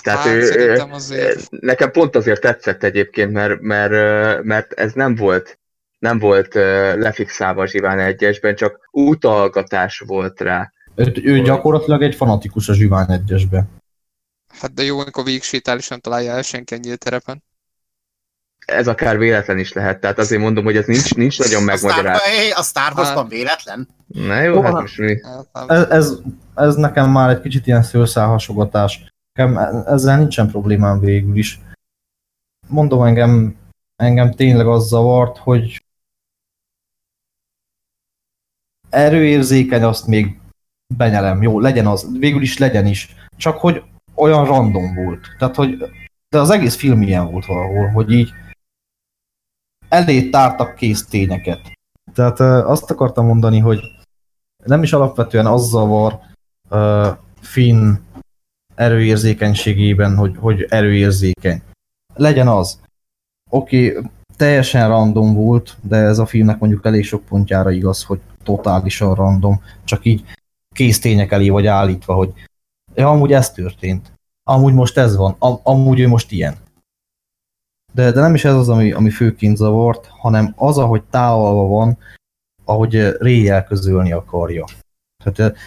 Tehát 0.02 0.20
hát, 0.20 0.34
ő, 0.34 0.84
azért... 0.91 1.50
nekem 1.50 1.91
pont 1.91 2.16
azért 2.16 2.41
tetszett 2.41 2.84
egyébként, 2.84 3.32
mert, 3.32 3.62
mert, 3.62 4.43
mert 4.43 4.74
ez 4.74 4.93
nem 4.93 5.16
volt 5.16 5.60
nem 6.00 6.20
volt 6.20 6.54
lefixálva 6.96 7.62
a 7.62 7.68
Zsivány 7.68 8.00
egyesben, 8.00 8.56
csak 8.56 8.88
utalgatás 8.91 10.00
volt 10.00 10.41
rá. 10.41 10.72
Ő, 10.96 11.14
ő 11.24 11.41
gyakorlatilag 11.41 12.02
egy 12.02 12.16
fanatikus 12.16 12.70
a 12.70 12.74
Zsivány 12.74 13.12
egyesbe. 13.12 13.66
Hát 14.60 14.74
de 14.74 14.84
jó, 14.84 15.00
amikor 15.00 15.24
végig 15.24 15.43
sétál, 15.43 15.78
és 15.78 15.88
nem 15.88 16.00
találja 16.00 16.32
el 16.32 16.41
senki 16.41 16.74
a 16.74 16.78
nyílt 16.78 17.00
terepen. 17.00 17.43
Ez 18.66 18.88
akár 18.88 19.18
véletlen 19.18 19.58
is 19.58 19.74
lehet, 19.74 20.00
tehát 20.00 20.20
azért 20.20 20.41
mondom, 20.41 20.64
hogy 20.64 20.78
ez 20.78 20.86
nincs, 20.86 21.16
nincs 21.16 21.39
nagyon. 21.39 21.68
Hey, 21.68 22.52
a 22.52 22.64
Star 22.64 22.91
Wars-ban 22.96 23.24
Hát. 23.24 23.32
véletlen? 23.32 23.88
Na 24.08 24.41
jó, 24.41 24.54
Jó, 24.54 24.62
hát 24.62 24.72
hát- 24.72 24.82
most 24.82 24.98
mi? 24.98 25.18
Hát. 25.54 25.72
Ez, 25.72 25.89
ez, 25.89 26.12
ez 26.56 26.76
nekem 26.76 27.12
már 27.12 27.30
egy 27.30 27.41
kicsit 27.41 27.68
ilyen 27.68 27.84
szőrszálhasogatás. 27.84 29.14
Nekem 29.36 29.57
ezzel 29.86 30.17
nincsen 30.17 30.47
problémám 30.47 30.99
végül 30.99 31.38
is. 31.38 31.59
Mondom, 32.67 33.03
engem, 33.03 33.55
engem 33.95 34.31
tényleg 34.31 34.67
az 34.67 34.88
zavart, 34.88 35.38
hogy 35.38 35.86
erőérzékeny, 38.89 39.83
azt 39.83 40.07
még 40.07 40.39
benyelem. 40.97 41.41
Jó, 41.41 41.59
legyen 41.59 41.88
az, 41.88 42.17
végül 42.19 42.41
is 42.41 42.57
legyen 42.57 42.86
is. 42.86 43.15
Csak 43.38 43.57
hogy 43.57 43.83
olyan 44.13 44.45
random 44.45 44.95
volt. 44.95 45.27
Tehát, 45.38 45.55
hogy 45.55 45.77
de 46.29 46.39
az 46.39 46.49
egész 46.49 46.75
film 46.75 47.01
ilyen 47.01 47.31
volt 47.31 47.45
valahol, 47.45 47.88
hogy 47.88 48.11
így 48.11 48.31
elé 49.89 50.29
tártak 50.29 50.75
kész 50.75 51.05
tényeket. 51.05 51.71
Tehát 52.13 52.39
azt 52.65 52.91
akartam 52.91 53.25
mondani, 53.25 53.59
hogy 53.59 53.79
nem 54.63 54.83
is 54.83 54.93
alapvetően 54.93 55.45
az 55.45 55.69
zavar 55.69 56.19
uh, 56.69 57.17
Finn 57.41 58.05
erőérzékenységében, 58.76 60.15
hogy, 60.15 60.36
hogy 60.38 60.65
erőérzékeny. 60.69 61.61
Legyen 62.13 62.47
az. 62.47 62.80
Oké, 63.49 63.97
okay, 63.97 64.11
teljesen 64.38 64.88
random 64.88 65.34
volt, 65.34 65.78
de 65.82 65.95
ez 65.95 66.19
a 66.19 66.26
filmnek 66.26 66.59
mondjuk 66.59 66.86
elég 66.86 67.05
sok 67.05 67.26
pontjára 67.26 67.71
igaz, 67.71 68.03
hogy 68.03 68.19
totálisan 68.43 69.15
random, 69.15 69.61
csak 69.84 70.05
így 70.05 70.23
kész 70.76 70.99
tények 70.99 71.32
elé 71.32 71.49
vagy 71.49 71.65
állítva, 71.65 72.13
hogy 72.13 72.34
ja, 72.95 73.09
amúgy 73.09 73.32
ez 73.32 73.51
történt. 73.51 74.11
Amúgy 74.43 74.73
most 74.73 74.97
ez 74.97 75.15
van. 75.15 75.36
Am- 75.39 75.59
amúgy 75.63 75.99
ő 75.99 76.07
most 76.07 76.32
ilyen. 76.32 76.55
De, 77.93 78.11
de 78.11 78.21
nem 78.21 78.34
is 78.34 78.45
ez 78.45 78.53
az, 78.53 78.69
ami, 78.69 78.91
ami 78.91 79.09
főként 79.09 79.57
zavart, 79.57 80.05
hanem 80.05 80.53
az, 80.55 80.78
ahogy 80.78 81.03
távolva 81.03 81.67
van, 81.67 81.97
ahogy 82.65 83.07
Ray 83.19 83.49
elközölni 83.49 84.11
akarja. 84.11 84.65
Tehát 85.23 85.39
eh, 85.39 85.61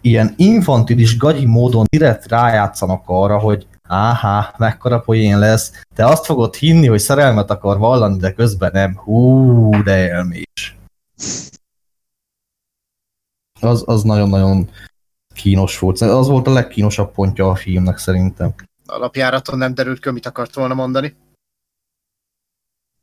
ilyen 0.00 0.34
infantilis 0.36 1.16
gagyi 1.16 1.44
módon 1.44 1.84
direkt 1.88 2.26
rájátszanak 2.26 3.02
arra, 3.06 3.38
hogy 3.38 3.66
áhá, 3.82 4.54
mekkora 4.58 5.00
poén 5.00 5.38
lesz, 5.38 5.72
te 5.94 6.06
azt 6.06 6.24
fogod 6.24 6.54
hinni, 6.54 6.86
hogy 6.86 6.98
szerelmet 6.98 7.50
akar 7.50 7.78
vallani, 7.78 8.18
de 8.18 8.32
közben 8.32 8.70
nem. 8.72 8.96
Hú, 8.96 9.70
de 9.82 10.10
elmés. 10.10 10.76
Az, 13.60 13.82
az 13.86 14.02
nagyon-nagyon 14.02 14.70
kínos 15.34 15.78
volt. 15.78 16.00
Az 16.00 16.28
volt 16.28 16.46
a 16.46 16.52
legkínosabb 16.52 17.12
pontja 17.12 17.48
a 17.48 17.54
filmnek 17.54 17.98
szerintem. 17.98 18.54
Alapjáraton 18.86 19.58
nem 19.58 19.74
derült 19.74 20.00
ki, 20.00 20.10
mit 20.10 20.26
akart 20.26 20.54
volna 20.54 20.74
mondani. 20.74 21.16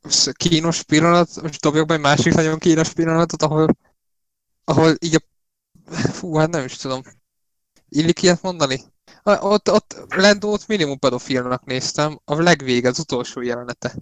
Most 0.02 0.32
kínos 0.32 0.82
pillanat, 0.82 1.42
most 1.42 1.60
dobjak 1.60 1.86
be 1.86 1.94
egy 1.94 2.00
másik 2.00 2.34
nagyon 2.34 2.58
kínos 2.58 2.92
pillanatot, 2.92 3.42
ahol, 3.42 3.76
ahol 4.64 4.94
így 5.00 5.14
a... 5.14 5.33
Fú, 6.18 6.34
hát 6.34 6.50
nem 6.50 6.64
is 6.64 6.76
tudom. 6.76 7.02
Illik 7.88 8.22
ilyet 8.22 8.42
mondani? 8.42 8.80
Ott, 9.24 9.70
ott 9.70 10.04
Lendót 10.08 10.66
minimum 10.66 10.98
pedofilnak 10.98 11.64
néztem, 11.64 12.20
a 12.24 12.42
legvége, 12.42 12.88
az 12.88 12.98
utolsó 12.98 13.40
jelenete. 13.40 13.94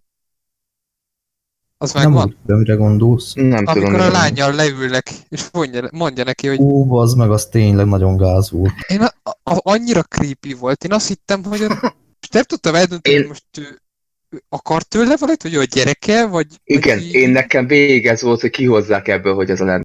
Az 1.78 1.92
Nem 1.92 2.02
megvan? 2.02 2.36
úgy, 2.46 2.56
mire 2.56 2.74
gondolsz. 2.74 3.32
Nem 3.34 3.64
tudom. 3.64 3.82
Amikor 3.82 4.00
a 4.00 4.06
mi- 4.06 4.12
lányjal 4.12 4.54
leülnek, 4.54 5.10
és 5.28 5.44
mondja, 5.52 5.88
mondja 5.92 6.24
neki, 6.24 6.46
hogy 6.48 6.60
Ó, 6.60 6.96
az 6.98 7.14
meg 7.14 7.30
az 7.30 7.46
tényleg 7.46 7.86
nagyon 7.86 8.16
gáz 8.16 8.50
volt. 8.50 8.72
én 8.88 9.00
a, 9.02 9.12
a, 9.42 9.60
annyira 9.72 10.02
creepy 10.02 10.52
volt, 10.52 10.84
én 10.84 10.92
azt 10.92 11.08
hittem, 11.08 11.44
hogy 11.44 11.62
a, 11.62 11.66
és 12.22 12.28
nem 12.28 12.42
tudtam 12.42 12.74
eldönteni, 12.74 13.14
Én- 13.16 13.20
hogy 13.20 13.28
most 13.28 13.44
ő, 13.58 13.80
ő 14.30 14.42
akar 14.48 14.82
tőle 14.82 15.16
valamit, 15.16 15.42
hogy 15.42 15.54
ő 15.54 15.60
a 15.60 15.64
gyereke, 15.64 16.26
vagy... 16.26 16.46
Igen, 16.64 16.98
vagy 16.98 17.14
én 17.14 17.30
nekem 17.30 17.66
végig 17.66 18.06
ez 18.06 18.22
volt, 18.22 18.40
hogy 18.40 18.50
kihozzák 18.50 19.08
ebből, 19.08 19.34
hogy 19.34 19.50
ez 19.50 19.60
a 19.60 19.64
lenne. 19.64 19.84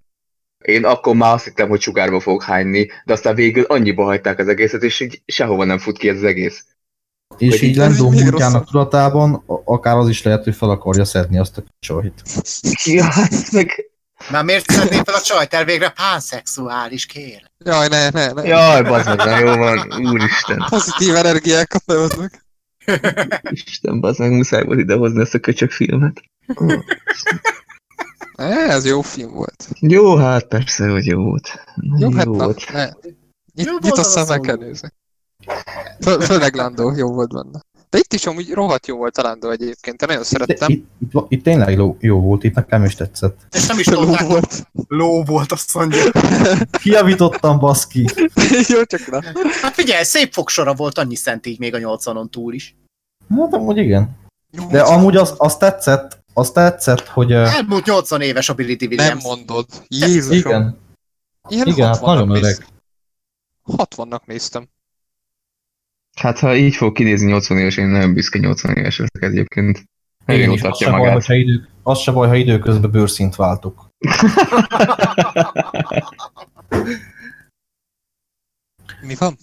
Én 0.68 0.86
akkor 0.86 1.16
már 1.16 1.34
azt 1.34 1.44
hittem, 1.44 1.70
hogy 1.70 1.82
sugárba 1.82 2.20
fog 2.20 2.44
hányni, 2.44 2.88
de 3.06 3.14
aztán 3.14 3.36
végül 3.36 3.64
annyiba 3.64 4.04
hagyták 4.04 4.40
az 4.40 4.48
egészet, 4.48 4.84
és 4.84 5.00
így 5.00 5.22
sehova 5.26 5.64
nem 5.64 5.78
fut 5.78 5.98
ki 5.98 6.10
ez 6.10 6.16
az 6.16 6.24
egész. 6.24 6.66
És 7.38 7.50
Hogy 7.54 7.64
így 7.64 7.70
így- 7.70 7.76
Lendó 7.76 8.12
rosszabb. 8.30 8.66
tudatában 8.66 9.34
a- 9.34 9.62
akár 9.66 9.96
az 9.96 10.10
is 10.10 10.22
lehet, 10.24 10.44
hogy 10.44 10.56
fel 10.56 10.70
akarja 10.70 11.06
szedni 11.06 11.38
azt 11.40 11.58
a 11.58 11.64
csajt. 11.80 12.22
Ja, 12.84 13.04
hát 13.04 13.52
meg... 13.52 13.90
Már 14.32 14.44
miért 14.44 14.70
szedném 14.72 15.04
fel 15.04 15.14
a 15.16 15.22
csajt 15.22 15.54
el 15.54 15.66
végre 15.66 15.90
pánszexuális, 15.90 17.06
kér? 17.06 17.42
Jaj, 17.66 17.88
ne, 17.88 18.10
ne, 18.10 18.32
ne. 18.32 18.44
Jaj, 18.44 18.82
bazd 18.82 19.16
meg, 19.26 19.40
jó 19.40 19.56
van, 19.56 20.08
úristen. 20.12 20.66
Pozitív 20.70 21.16
energiákat 21.16 21.84
behoznak. 21.86 22.46
Isten, 23.50 24.00
bazd 24.00 24.20
meg, 24.20 24.32
muszáj 24.32 24.64
volt 24.64 24.80
idehozni 24.80 25.22
ezt 25.22 25.34
a 25.34 25.40
köcsök 25.40 25.72
filmet. 25.72 26.22
Eh, 26.48 26.80
Ez 28.38 28.86
jó 28.86 29.02
film 29.02 29.34
volt. 29.34 29.68
Jó, 29.80 30.16
hát 30.16 30.48
persze, 30.48 30.90
hogy 30.90 31.06
jó 31.06 31.24
volt. 31.24 31.50
Jó, 31.98 32.12
hát 32.12 32.26
na, 32.26 32.32
volt. 32.32 32.72
ne. 32.74 32.86
Nyit, 32.86 33.66
Jó 33.66 33.72
volt 33.72 33.84
nyitott 33.84 34.00
az 34.00 34.06
a 34.06 34.10
szemmel 34.10 34.36
szó. 34.36 34.42
kell 34.42 34.56
nézni. 34.56 34.90
Fő, 36.02 36.20
főleg 36.20 36.56
Landó 36.56 36.92
jó 36.96 37.12
volt 37.14 37.34
benne. 37.34 37.62
De 37.90 37.98
itt 37.98 38.14
is 38.14 38.26
amúgy 38.26 38.52
rohadt 38.52 38.88
jó 38.88 38.98
volt 38.98 39.18
a 39.18 39.22
Landó 39.22 39.50
egyébként, 39.50 40.02
én 40.02 40.08
nagyon 40.08 40.24
Itt, 40.24 40.28
szerettem. 40.30 40.70
itt, 40.70 40.88
itt, 41.00 41.26
itt 41.30 41.44
tényleg 41.44 41.78
jó, 41.78 41.98
jó 42.00 42.20
volt, 42.22 42.44
itt 42.44 42.54
nekem 42.54 42.84
is 42.84 42.96
tetszett. 42.96 43.40
És 43.52 43.66
nem 43.66 43.80
is 43.80 43.88
Ló 43.88 44.06
volt. 44.28 44.64
ló 44.88 45.24
volt, 45.24 45.52
azt 45.52 45.74
mondja. 45.74 46.12
Kiavítottam, 46.82 47.60
baszki! 47.60 48.06
jó, 48.74 48.84
csak 48.84 49.08
na. 49.12 49.22
Hát 49.62 49.74
figyelj, 49.74 50.04
szép 50.04 50.34
fogsora 50.34 50.74
volt, 50.74 50.98
annyi 50.98 51.16
szent 51.16 51.46
így 51.46 51.60
még 51.60 51.74
a 51.74 51.78
80-on 51.98 52.30
túl 52.30 52.54
is. 52.54 52.76
Hát 53.38 53.54
amúgy 53.54 53.78
igen. 53.78 54.18
De 54.70 54.82
amúgy 54.82 55.16
az, 55.16 55.34
az 55.38 55.58
tetszett, 55.58 56.24
az 56.38 56.52
tetszett, 56.52 57.08
hogy 57.08 57.32
Elmúlt 57.32 57.86
80 57.86 58.22
éves 58.22 58.50
a 58.50 58.54
Billy 58.54 58.76
D. 58.76 58.82
Nem 58.82 58.90
Williams. 58.90 59.24
mondod. 59.24 59.66
Jézusom. 59.88 60.38
igen, 60.52 60.78
Ilyen 61.50 61.68
igen, 61.68 61.88
hát 61.88 61.98
60-nak 61.98 62.06
nagyon 62.06 62.30
öreg. 62.30 62.42
néztem. 62.44 62.68
60-nak 63.66 64.26
néztem. 64.26 64.68
Hát 66.20 66.40
ha 66.40 66.56
így 66.56 66.76
fog 66.76 66.94
kinézni 66.96 67.28
80 67.32 67.58
éves, 67.58 67.78
én 67.78 67.88
nagyon 67.88 68.14
büszke 68.14 68.40
80 68.40 68.76
éves 68.76 68.98
leszek 68.98 69.24
egyébként. 69.24 69.84
Nagyon 70.26 70.42
jól 70.44 70.60
tartja 70.60 70.86
se, 70.86 70.92
baj, 70.92 71.00
magát. 71.00 71.14
hogyha 71.16 71.34
idő, 71.34 71.68
az 71.84 72.00
se 72.00 72.12
baj, 72.12 72.28
ha 72.28 72.36
időközben 72.36 72.92
bőrszint 72.92 73.36
váltok. 73.36 73.90
Mi 79.02 79.16
van? 79.16 79.38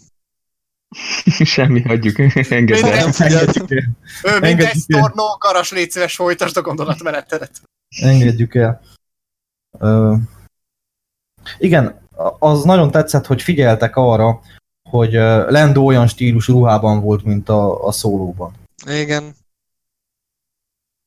Semmi, 1.54 1.82
hagyjuk. 1.82 2.18
El. 2.18 2.30
Nem 2.34 3.12
figyeltük. 3.12 3.70
Ő 3.70 3.86
mindegy 4.22 4.50
Engedjük 4.50 4.66
el. 4.66 5.00
sztornó, 5.00 5.36
karas, 5.38 5.70
légy 5.72 5.90
szíves, 5.90 6.14
folytasd 6.14 6.56
a 6.56 6.62
gondolatmenetedet. 6.62 7.62
Engedjük 8.02 8.54
el. 8.54 8.80
Ö, 9.78 10.14
igen, 11.58 12.08
az 12.38 12.64
nagyon 12.64 12.90
tetszett, 12.90 13.26
hogy 13.26 13.42
figyeltek 13.42 13.96
arra, 13.96 14.40
hogy 14.90 15.14
ö, 15.14 15.50
Lando 15.50 15.82
olyan 15.82 16.06
stílusú 16.06 16.52
ruhában 16.52 17.00
volt, 17.00 17.24
mint 17.24 17.48
a, 17.48 17.86
a 17.86 17.92
szólóban. 17.92 18.52
Igen. 18.86 19.34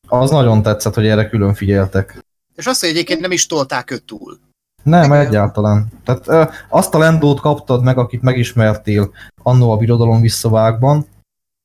Az 0.08 0.30
nagyon 0.30 0.62
tetszett, 0.62 0.94
hogy 0.94 1.08
erre 1.08 1.30
külön 1.30 1.54
figyeltek. 1.54 2.26
És 2.56 2.66
azt, 2.66 2.80
hogy 2.80 2.90
egyébként 2.90 3.20
nem 3.20 3.32
is 3.32 3.46
tolták 3.46 3.92
őt 3.92 4.04
túl. 4.04 4.40
Nem, 4.88 5.04
Igen. 5.04 5.26
egyáltalán. 5.26 5.88
Tehát 6.04 6.28
ö, 6.28 6.44
azt 6.70 6.94
a 6.94 6.98
Lendót 6.98 7.40
kaptad 7.40 7.84
meg, 7.84 7.98
akit 7.98 8.22
megismertél 8.22 9.12
annó 9.44 9.72
a 9.72 9.78
birodalom 9.78 10.22
visszavágban, 10.22 11.06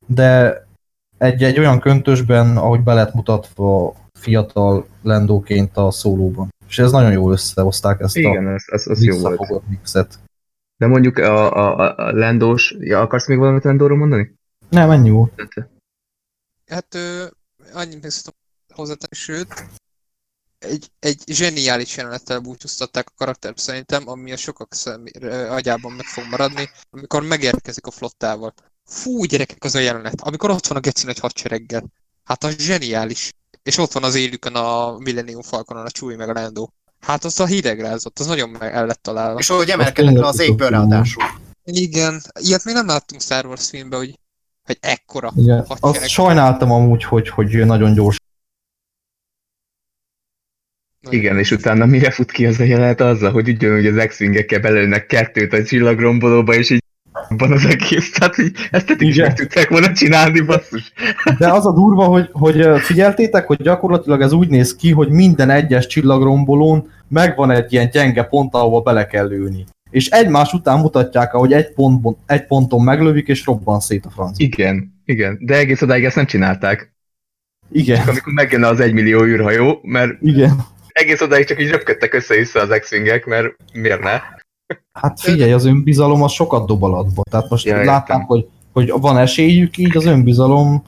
de 0.06 0.56
egy, 1.18 1.42
egy 1.42 1.58
olyan 1.58 1.80
köntösben, 1.80 2.56
ahogy 2.56 2.80
be 2.80 2.94
lett 2.94 3.14
mutatva 3.14 3.94
fiatal 4.18 4.86
Lendóként 5.02 5.76
a 5.76 5.90
szólóban. 5.90 6.48
És 6.68 6.78
ez 6.78 6.90
nagyon 6.92 7.12
jól 7.12 7.32
összehozták 7.32 8.00
ezt 8.00 8.16
a 8.16 8.18
Igen, 8.18 8.46
az, 8.46 8.64
az, 8.66 8.88
az 8.88 9.02
jó 9.04 9.18
volt. 9.18 9.68
mixet. 9.68 10.18
De 10.76 10.86
mondjuk 10.86 11.18
a, 11.18 11.56
a, 11.56 11.78
a- 11.78 11.94
a 11.96 12.12
Lendós, 12.12 12.74
ja, 12.78 13.00
akarsz 13.00 13.26
még 13.28 13.38
valamit 13.38 13.64
Lendóról 13.64 13.98
mondani? 13.98 14.34
Nem, 14.68 14.90
ennyi 14.90 15.10
volt. 15.10 15.42
hát 16.70 16.94
ö, 16.94 17.24
annyit 17.74 18.02
még 18.02 18.10
szoktam 18.10 18.42
hozzátenni, 18.74 19.14
sőt, 19.14 19.66
egy, 20.62 20.90
egy 20.98 21.22
zseniális 21.26 21.96
jelenettel 21.96 22.38
búcsúztatták 22.38 23.08
a 23.08 23.14
karaktert 23.16 23.58
szerintem, 23.58 24.08
ami 24.08 24.32
a 24.32 24.36
sokak 24.36 24.74
szemére, 24.74 25.50
agyában 25.50 25.92
meg 25.92 26.06
fog 26.06 26.24
maradni, 26.30 26.70
amikor 26.90 27.22
megérkezik 27.22 27.86
a 27.86 27.90
flottával. 27.90 28.54
Fú, 28.84 29.24
gyerekek, 29.24 29.64
az 29.64 29.74
a 29.74 29.78
jelenet, 29.78 30.20
amikor 30.20 30.50
ott 30.50 30.66
van 30.66 30.76
a 30.76 30.80
geci 30.80 31.06
nagy 31.06 31.18
hadsereggel. 31.18 31.84
Hát 32.24 32.44
az 32.44 32.58
zseniális. 32.58 33.30
És 33.62 33.78
ott 33.78 33.92
van 33.92 34.04
az 34.04 34.14
élükön 34.14 34.54
a 34.54 34.98
Millennium 34.98 35.42
Falconon 35.42 35.84
a 35.84 35.90
Chewie 35.90 36.16
meg 36.16 36.28
a 36.28 36.32
Lando. 36.32 36.68
Hát 37.00 37.24
az 37.24 37.40
a 37.40 37.46
hidegrázott, 37.46 38.18
az 38.18 38.26
nagyon 38.26 38.48
meg 38.48 38.72
el 38.72 38.86
lett 38.86 39.02
találva. 39.02 39.38
És 39.38 39.50
ahogy 39.50 39.68
emelkednek 39.68 40.16
le 40.16 40.26
az 40.26 40.40
égből 40.40 40.68
ráadásul. 40.68 41.22
Igen, 41.64 42.22
ilyet 42.40 42.64
még 42.64 42.74
nem 42.74 42.86
láttunk 42.86 43.20
Star 43.20 43.46
Wars 43.46 43.68
filmben, 43.68 43.98
hogy, 43.98 44.18
hogy 44.64 44.78
ekkora 44.80 45.32
Igen. 45.36 45.64
hadsereg. 45.66 46.02
Azt 46.02 46.08
sajnáltam 46.08 46.70
amúgy, 46.72 47.04
hogy, 47.04 47.28
hogy 47.28 47.66
nagyon 47.66 47.94
gyors. 47.94 48.16
Igen, 51.10 51.38
és 51.38 51.50
utána 51.50 51.86
mire 51.86 52.10
fut 52.10 52.30
ki 52.30 52.46
az 52.46 52.60
a 52.60 52.64
jelenet 52.64 53.00
azzal, 53.00 53.32
hogy 53.32 53.48
ugyanúgy 53.48 53.86
az 53.86 54.04
X-Wingekkel 54.06 54.60
belőnek 54.60 55.06
kettőt 55.06 55.52
a 55.52 55.64
csillagrombolóba, 55.64 56.54
és 56.54 56.70
így 56.70 56.82
van 57.28 57.52
az 57.52 57.64
egész, 57.64 58.12
tehát 58.12 58.38
így 58.38 58.56
ezt 58.70 58.90
is 58.90 59.16
Igen. 59.16 59.26
meg 59.26 59.36
tudták 59.36 59.68
volna 59.68 59.92
csinálni, 59.92 60.40
basszus. 60.40 60.92
De 61.38 61.52
az 61.52 61.66
a 61.66 61.72
durva, 61.72 62.04
hogy, 62.04 62.28
hogy 62.32 62.66
figyeltétek, 62.80 63.46
hogy 63.46 63.62
gyakorlatilag 63.62 64.20
ez 64.20 64.32
úgy 64.32 64.48
néz 64.48 64.76
ki, 64.76 64.90
hogy 64.90 65.08
minden 65.08 65.50
egyes 65.50 65.86
csillagrombolón 65.86 66.90
megvan 67.08 67.50
egy 67.50 67.72
ilyen 67.72 67.90
gyenge 67.90 68.22
pont, 68.22 68.54
ahova 68.54 68.80
bele 68.80 69.06
kell 69.06 69.26
lőni. 69.26 69.64
És 69.90 70.08
egymás 70.08 70.52
után 70.52 70.78
mutatják, 70.78 71.34
ahogy 71.34 71.52
egy, 71.52 71.72
pontban, 71.72 72.16
egy 72.26 72.46
ponton 72.46 72.82
meglövik, 72.82 73.28
és 73.28 73.46
robban 73.46 73.80
szét 73.80 74.06
a 74.06 74.10
franc. 74.10 74.38
Igen, 74.38 75.00
igen, 75.04 75.38
de 75.40 75.56
egész 75.56 75.82
odáig 75.82 76.04
ezt 76.04 76.16
nem 76.16 76.26
csinálták. 76.26 76.94
Igen, 77.72 78.08
Amikor 78.08 78.32
megjön 78.32 78.64
az 78.64 78.80
egymillió 78.80 79.24
űrhajó, 79.24 79.80
mert 79.82 80.16
igen. 80.20 80.64
Egész 80.92 81.20
odáig 81.20 81.46
csak 81.46 81.60
így 81.60 81.70
röpködtek 81.70 82.14
össze-vissza 82.14 82.60
az 82.60 82.78
X-Wingek, 82.80 83.24
mert 83.24 83.54
miért 83.72 84.00
ne? 84.00 84.20
Hát 84.92 85.20
figyelj, 85.20 85.52
az 85.52 85.64
önbizalom 85.64 86.22
az 86.22 86.32
sokat 86.32 86.66
dob 86.66 86.82
alatba. 86.82 87.22
Tehát 87.30 87.48
most 87.48 87.64
Ja, 87.64 87.84
látták, 87.84 88.24
hogy, 88.26 88.46
hogy 88.72 88.92
van 88.96 89.18
esélyük, 89.18 89.76
így 89.76 89.96
az 89.96 90.06
önbizalom 90.06 90.84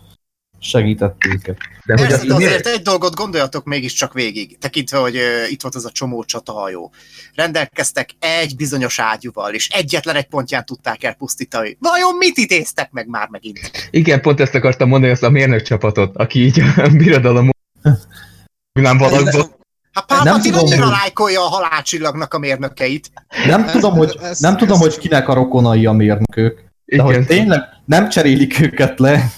segített 0.59 1.17
őket. 1.29 1.57
De 1.85 1.99
hogy 1.99 2.09
miért? 2.09 2.31
azért 2.31 2.67
egy 2.67 2.83
dolgot 2.83 3.15
gondoljatok 3.15 3.65
mégiscsak 3.65 4.13
végig, 4.13 4.59
tekintve, 4.59 4.99
hogy 4.99 5.17
uh, 5.17 5.51
itt 5.51 5.63
volt 5.63 5.75
az 5.75 5.85
a 5.85 5.91
csomó 5.91 6.25
csatahajó. 6.25 6.93
Rendelkeztek 7.35 8.11
egy 8.19 8.57
bizonyos 8.57 8.99
ágyúval, 8.99 9.55
és 9.55 9.69
egyetlen 9.69 10.17
egy 10.17 10.27
pontján 10.27 10.65
tudták 10.65 11.05
elpusztítani. 11.05 11.77
Vajon 11.81 12.17
mit 12.17 12.37
idéztek 12.37 12.91
meg 12.91 13.09
már 13.09 13.29
megint? 13.29 13.89
Igen, 13.91 14.21
pont 14.21 14.41
ezt 14.41 14.55
akartam 14.55 14.89
mondani, 14.89 15.13
azt 15.13 15.23
a 15.23 15.31
mérnök 15.31 15.63
csapatot, 15.63 16.17
aki 16.17 16.45
így 16.45 16.61
a 16.77 16.89
birodalom 16.97 17.51
nem 18.73 18.99
valakban. 18.99 19.63
Hát 19.95 20.09
Nem 20.09 20.19
Pálpatin 20.25 20.53
tudom, 20.53 20.67
annyira 20.67 20.85
hogy- 20.85 20.93
lájkolja 20.93 21.41
a 21.41 21.49
halálcsillagnak 21.49 22.35
a 22.35 22.39
mérnökeit. 22.39 23.11
Nem 23.47 23.63
Ez- 23.63 23.71
tudom, 23.73 23.95
hogy, 23.95 24.19
ez- 24.23 24.39
nem 24.41 24.57
tudom, 24.57 24.75
ez- 24.77 24.81
hogy 24.83 24.99
kinek 24.99 25.29
a 25.29 25.35
rokonai 25.35 25.87
a 25.87 25.93
mérnökök, 25.93 26.55
de 26.57 26.63
Igen, 26.85 27.05
hogy 27.05 27.27
tényleg 27.27 27.61
nem 27.87 28.09
cserélik 28.09 28.61
őket 28.61 28.99
le. 28.99 29.31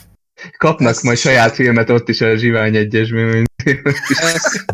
kapnak 0.59 0.89
Ezt- 0.91 1.03
majd 1.03 1.19
saját 1.19 1.55
filmet 1.55 1.91
ott 1.91 2.09
is 2.09 2.21
a 2.21 2.37
Zsivány 2.37 2.77
egyesben. 2.77 3.45
Ezt, 4.19 4.65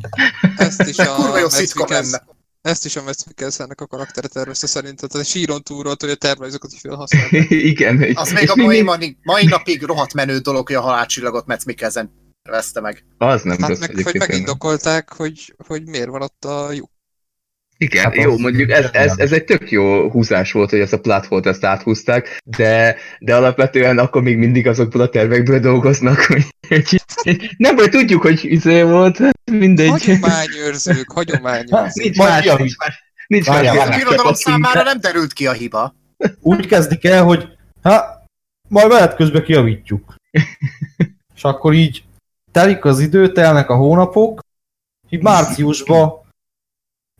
ezt 0.56 0.82
is 0.88 0.98
a 0.98 1.14
Kurva 1.14 1.38
jó 1.38 1.46
Mikkelsen- 1.58 1.88
lenne. 1.88 2.22
Ezt 2.62 2.84
is 2.84 2.96
a 2.96 3.02
Mads 3.02 3.24
Mikkelsennek 3.26 3.80
a 3.80 3.86
karaktere 3.86 4.28
tervezte 4.28 4.66
szerintem. 4.66 5.08
Tehát 5.08 5.26
a 5.26 5.30
síron 5.30 5.62
túlról, 5.62 5.94
hogy 6.00 6.10
a 6.10 6.14
tervrajzokat 6.14 6.72
is 6.72 6.80
felhasználták. 6.80 7.50
Igen. 7.72 8.06
Az 8.14 8.32
még 8.32 8.50
a 8.50 8.56
mai, 8.56 8.82
mai, 8.82 9.16
mai 9.22 9.44
napig 9.46 9.82
rohadt 9.82 10.14
menő 10.14 10.38
dolog, 10.38 10.66
hogy 10.66 10.76
a 10.76 10.80
halálcsillagot 10.80 11.46
Metz 11.46 11.64
Mikkelsen 11.64 12.10
veszte 12.50 12.80
meg. 12.80 13.04
Az 13.18 13.42
nem 13.42 13.58
Hát 13.60 13.68
rossz 13.68 13.78
meg, 13.78 14.02
hogy 14.02 14.14
megindokolták, 14.18 15.12
hogy, 15.12 15.54
hogy 15.66 15.82
miért 15.86 16.08
van 16.08 16.22
ott 16.22 16.44
a 16.44 16.72
lyuk. 16.72 16.90
Igen, 17.76 18.04
Hát 18.04 18.14
jó, 18.14 18.32
az- 18.32 18.38
mondjuk 18.38 18.70
ez, 18.70 18.88
ez, 18.92 19.18
ez 19.18 19.32
egy 19.32 19.44
tök 19.44 19.70
jó 19.70 20.10
húzás 20.10 20.52
volt, 20.52 20.70
hogy 20.70 20.78
ezt 20.78 20.92
a 20.92 21.00
platformot 21.00 21.46
ezt 21.46 21.64
áthúzták, 21.64 22.38
de, 22.44 22.96
de 23.18 23.34
alapvetően 23.36 23.98
akkor 23.98 24.22
még 24.22 24.36
mindig 24.36 24.66
azokból 24.66 25.00
a 25.00 25.08
tervekből 25.08 25.60
dolgoznak, 25.60 26.20
hogy, 26.68 27.00
nem 27.56 27.76
vagy 27.76 27.90
tudjuk, 27.90 28.22
hogy 28.22 28.40
izé 28.44 28.82
volt, 28.82 29.18
mindegy. 29.50 29.88
Hagyományőrzők, 29.88 31.10
hagyományőrzők. 31.14 31.94
Nincs 31.94 32.16
más, 32.16 32.44
nincs 32.44 32.76
más, 32.76 33.02
nincs 33.26 33.46
más. 33.46 33.66
A 33.66 33.96
birodalom 33.96 34.34
számára 34.34 34.82
nem 34.82 35.00
derült 35.00 35.32
ki 35.32 35.46
a 35.46 35.52
hiba. 35.52 35.94
Úgy 36.40 36.66
kezdik 36.66 37.04
el, 37.04 37.22
hogy 37.24 37.48
hát, 37.82 38.24
majd 38.68 38.88
menet 38.88 39.16
közben 39.16 39.44
kiavítjuk. 39.44 40.14
És 41.36 41.42
akkor 41.42 41.72
így 41.72 42.04
telik 42.52 42.84
az 42.84 43.00
idő, 43.00 43.32
telnek 43.32 43.70
a 43.70 43.76
hónapok, 43.76 44.40
így 45.08 45.22
márciusban 45.22 46.20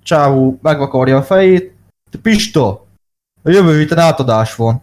Csávó 0.03 0.59
megvakarja 0.63 1.17
a 1.17 1.23
fejét, 1.23 1.75
te 2.11 2.19
Pista, 2.19 2.87
a 3.43 3.51
jövő 3.51 3.79
héten 3.79 3.99
átadás 3.99 4.55
van. 4.55 4.83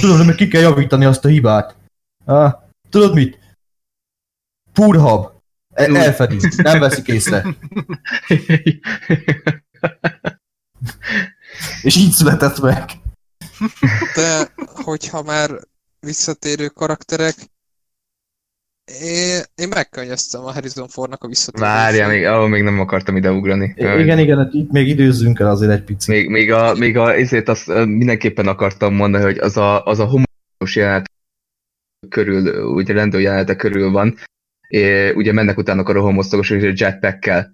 Tudom, 0.00 0.24
hogy 0.24 0.34
ki 0.34 0.48
kell 0.48 0.60
javítani 0.60 1.04
azt 1.04 1.24
a 1.24 1.28
hibát. 1.28 1.76
Ah, 2.24 2.54
tudod 2.90 3.14
mit? 3.14 3.38
Purhab. 4.72 5.30
E- 5.74 5.94
elfedi, 5.94 6.38
nem 6.56 6.78
veszik 6.78 7.08
észre. 7.08 7.44
És 11.82 11.96
így 11.96 12.10
született 12.10 12.60
meg. 12.60 12.90
De 14.14 14.52
hogyha 14.74 15.22
már 15.22 15.50
visszatérő 16.00 16.68
karakterek, 16.68 17.34
én, 19.00 19.42
én 19.54 19.68
megkönnyeztem 19.68 20.44
a 20.44 20.52
Harrison 20.52 20.88
Fordnak 20.88 21.22
a 21.22 21.28
visszatérését. 21.28 21.74
Várjál, 21.74 22.08
még, 22.08 22.24
ahol 22.24 22.48
még 22.48 22.62
nem 22.62 22.80
akartam 22.80 23.16
ide 23.16 23.30
ugrani. 23.30 23.74
Igen, 23.76 24.18
igen, 24.18 24.38
hát 24.38 24.52
itt 24.52 24.70
még 24.70 24.88
időzzünk 24.88 25.40
el 25.40 25.50
azért 25.50 25.72
egy 25.72 25.82
picit. 25.82 26.08
Még, 26.08 26.28
még, 26.28 26.52
a, 26.52 26.74
még 26.74 26.96
a, 26.96 27.14
ezért 27.14 27.48
azt 27.48 27.66
mindenképpen 27.84 28.46
akartam 28.46 28.94
mondani, 28.94 29.24
hogy 29.24 29.38
az 29.38 29.56
a, 29.56 29.84
az 29.84 29.98
a 29.98 30.04
homoros 30.04 30.76
jelenet 30.76 31.10
körül, 32.08 32.64
ugye 32.64 32.92
rendőr 32.92 33.20
jelenete 33.20 33.56
körül 33.56 33.90
van, 33.90 34.16
é, 34.68 35.10
ugye 35.10 35.32
mennek 35.32 35.58
utána 35.58 35.82
a 35.82 35.92
rohamosztagos 35.92 36.50
és 36.50 36.62
a 36.62 36.72
jetpackkel. 36.74 37.52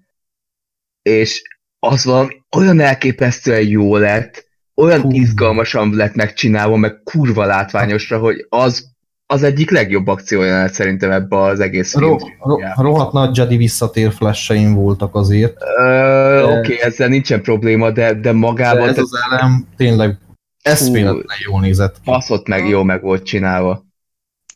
És 1.02 1.42
az 1.78 2.04
valami 2.04 2.42
olyan 2.56 2.80
elképesztően 2.80 3.66
jó 3.66 3.96
lett, 3.96 4.48
olyan 4.74 5.00
Hú. 5.00 5.12
izgalmasan 5.12 5.94
lett 5.94 6.14
megcsinálva, 6.14 6.76
meg 6.76 7.00
kurva 7.02 7.44
látványosra, 7.44 8.18
hogy 8.18 8.46
az 8.48 8.93
az 9.26 9.42
egyik 9.42 9.70
legjobb 9.70 10.06
akciójelenet 10.06 10.72
szerintem 10.72 11.10
ebbe 11.10 11.40
az 11.40 11.60
egész 11.60 11.94
Ro- 11.94 12.22
film. 12.22 12.34
ro- 12.40 12.60
rohadt 12.76 13.12
nagy 13.12 13.36
Jedi 13.36 13.56
visszatér 13.56 14.12
flasheim 14.12 14.74
voltak 14.74 15.14
azért. 15.14 15.56
Ö, 15.78 16.42
Oké, 16.42 16.52
okay, 16.58 16.80
ezzel 16.80 17.08
nincsen 17.08 17.42
probléma, 17.42 17.90
de, 17.90 18.12
de 18.12 18.20
De 18.20 18.32
magában 18.32 18.88
ez 18.88 18.94
tehát 18.94 18.98
az 19.10 19.18
elem 19.30 19.66
tényleg 19.76 20.18
eszméletlen 20.62 21.38
jól 21.46 21.60
nézett 21.60 21.96
baszott 22.04 22.48
meg, 22.48 22.68
jó 22.68 22.82
meg 22.82 23.02
volt 23.02 23.24
csinálva. 23.24 23.84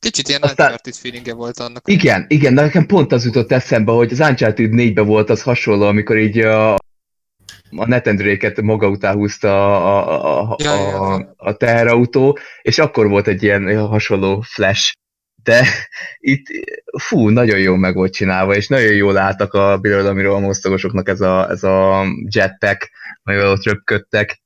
Kicsit 0.01 0.29
ilyen 0.29 0.43
Aztán- 0.43 0.67
Uncharted 0.67 0.95
feelingje 0.95 1.35
volt 1.35 1.61
annak. 1.61 1.83
Igen, 1.89 2.25
igen, 2.29 2.55
de 2.55 2.63
nekem 2.63 2.87
pont 2.87 3.13
az 3.13 3.25
jutott 3.25 3.53
eszembe, 3.53 3.93
hogy 3.93 4.13
az 4.13 4.21
Uncharted 4.21 4.71
4-ben 4.73 5.07
volt 5.07 5.31
az 5.31 5.43
hasonló, 5.43 5.87
amikor 5.87 6.19
így 6.19 6.39
a, 6.39 6.79
a 7.77 7.87
netendréket 7.87 8.61
maga 8.61 8.89
után 8.89 9.15
húzta 9.15 9.49
a, 9.77 10.25
a, 10.25 10.41
a, 10.51 10.57
Ja, 10.59 10.75
ja, 10.75 10.89
ja. 10.89 11.01
a, 11.01 11.35
a 11.37 11.53
teherautó, 11.53 12.39
és 12.63 12.79
akkor 12.79 13.09
volt 13.09 13.27
egy 13.27 13.43
ilyen 13.43 13.87
hasonló 13.87 14.41
flash. 14.41 14.97
De 15.43 15.67
itt, 16.19 16.47
fú, 16.99 17.29
nagyon 17.29 17.59
jó 17.59 17.75
meg 17.75 17.95
volt 17.95 18.13
csinálva, 18.13 18.55
és 18.55 18.69
nagyon 18.69 18.93
jól 18.93 19.17
álltak 19.17 19.55
a 19.55 19.79
birodalmi 19.79 20.23
rohamosztagosoknak 20.23 21.09
ez 21.09 21.21
a, 21.21 21.51
ez 21.51 21.63
a 21.63 22.05
jetpack, 22.35 22.91
nagyon 23.23 23.51
ott 23.51 23.65
röpködtek. 23.65 24.43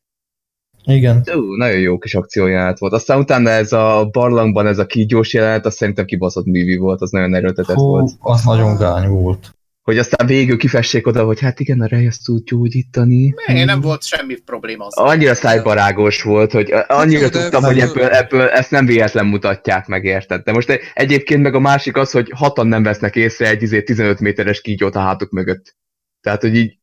Igen. 0.84 1.22
Ú, 1.34 1.54
nagyon 1.56 1.78
jó 1.80 1.98
kis 1.98 2.14
akciójelenet 2.14 2.78
volt. 2.78 2.92
Aztán 2.92 3.18
utána 3.18 3.50
ez 3.50 3.72
a 3.72 4.08
barlangban 4.12 4.66
ez 4.66 4.78
a 4.78 4.86
kígyós 4.86 5.32
jelenet, 5.34 5.66
azt 5.66 5.76
szerintem 5.76 6.04
kibaszott 6.04 6.46
művi 6.46 6.76
volt, 6.76 7.00
az 7.00 7.10
nagyon 7.10 7.34
erőltetett 7.34 7.76
Hú, 7.76 7.86
volt. 7.86 8.12
az 8.18 8.44
nagyon 8.44 8.76
gány 8.76 9.08
volt. 9.08 9.54
Hogy 9.82 9.98
aztán 9.98 10.26
végül 10.26 10.58
kifessék 10.58 11.06
oda, 11.06 11.24
hogy 11.24 11.40
hát 11.40 11.60
igen, 11.60 11.80
a 11.80 11.86
rej 11.86 12.06
azt 12.06 12.24
tud 12.24 12.44
gyógyítani. 12.44 13.34
Né, 13.46 13.64
nem 13.64 13.80
volt 13.80 14.02
semmi 14.02 14.34
probléma 14.34 14.86
az. 14.86 14.96
Annyira 14.96 15.34
szájbarágos 15.34 16.22
volt, 16.22 16.52
hogy 16.52 16.72
annyira 16.86 17.20
jó, 17.20 17.28
de 17.28 17.40
tudtam, 17.40 17.62
hogy 17.62 17.78
föl- 17.78 17.90
ebből, 17.90 18.08
ebből 18.08 18.48
ezt 18.48 18.70
nem 18.70 18.86
véletlen 18.86 19.26
mutatják 19.26 19.86
meg, 19.86 20.04
érted? 20.04 20.42
De 20.42 20.52
most 20.52 20.68
egy- 20.70 20.80
egyébként 20.94 21.42
meg 21.42 21.54
a 21.54 21.60
másik 21.60 21.96
az, 21.96 22.10
hogy 22.10 22.30
hatan 22.34 22.66
nem 22.66 22.82
vesznek 22.82 23.16
észre 23.16 23.48
egy 23.48 23.62
izé 23.62 23.82
15 23.82 24.20
méteres 24.20 24.60
kígyót 24.60 24.94
a 24.96 25.00
hátuk 25.00 25.30
mögött. 25.30 25.76
Tehát, 26.20 26.40
hogy 26.40 26.56
így, 26.56 26.78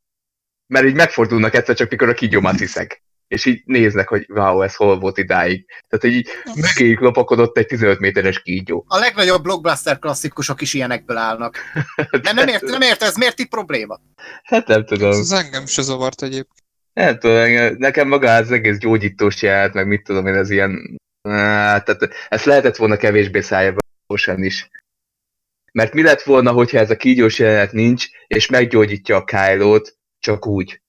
mert 0.67 0.85
így 0.85 0.95
megfordulnak 0.95 1.55
egyszer 1.55 1.75
csak, 1.75 1.89
mikor 1.89 2.09
a 2.09 2.13
kígyómat 2.13 2.59
hiszek. 2.59 3.03
És 3.29 3.45
így 3.45 3.61
néznek, 3.65 4.07
hogy 4.07 4.25
wow, 4.29 4.61
ez 4.61 4.75
hol 4.75 4.99
volt 4.99 5.17
idáig. 5.17 5.65
Tehát, 5.87 6.05
hogy 6.05 6.13
így 6.13 6.29
mögéjük 6.55 6.99
lopakodott 6.99 7.57
egy 7.57 7.65
15 7.65 7.99
méteres 7.99 8.41
kígyó. 8.41 8.85
A 8.87 8.97
legnagyobb 8.97 9.43
blockbuster 9.43 9.99
klasszikusok 9.99 10.61
is 10.61 10.73
ilyenekből 10.73 11.17
állnak. 11.17 11.57
De 12.21 12.31
nem 12.31 12.47
ért, 12.47 12.61
nem 12.61 12.81
ért, 12.81 13.01
ez 13.01 13.15
miért 13.15 13.39
itt 13.39 13.49
probléma? 13.49 13.99
Hát 14.43 14.67
nem 14.67 14.85
tudom. 14.85 15.09
Ez 15.09 15.17
az 15.17 15.31
engem 15.31 15.65
se 15.65 15.81
zavart 15.81 16.21
egyébként. 16.21 16.63
Nem 16.93 17.19
tudom, 17.19 17.75
nekem 17.77 18.07
maga 18.07 18.35
az 18.35 18.51
egész 18.51 18.77
gyógyítós 18.77 19.41
jelent, 19.41 19.73
meg 19.73 19.87
mit 19.87 20.03
tudom 20.03 20.27
én, 20.27 20.35
ez 20.35 20.49
ilyen... 20.49 20.99
Tehát 21.21 22.09
ezt 22.29 22.45
lehetett 22.45 22.75
volna 22.75 22.97
kevésbé 22.97 23.41
szájba 23.41 23.79
is. 24.35 24.69
Mert 25.71 25.93
mi 25.93 26.01
lett 26.01 26.21
volna, 26.21 26.51
hogyha 26.51 26.77
ez 26.77 26.89
a 26.89 26.95
kígyós 26.95 27.39
jelenet 27.39 27.71
nincs, 27.71 28.07
és 28.27 28.47
meggyógyítja 28.47 29.15
a 29.15 29.23
Kylo-t 29.23 29.97
csak 30.19 30.47
úgy? 30.47 30.81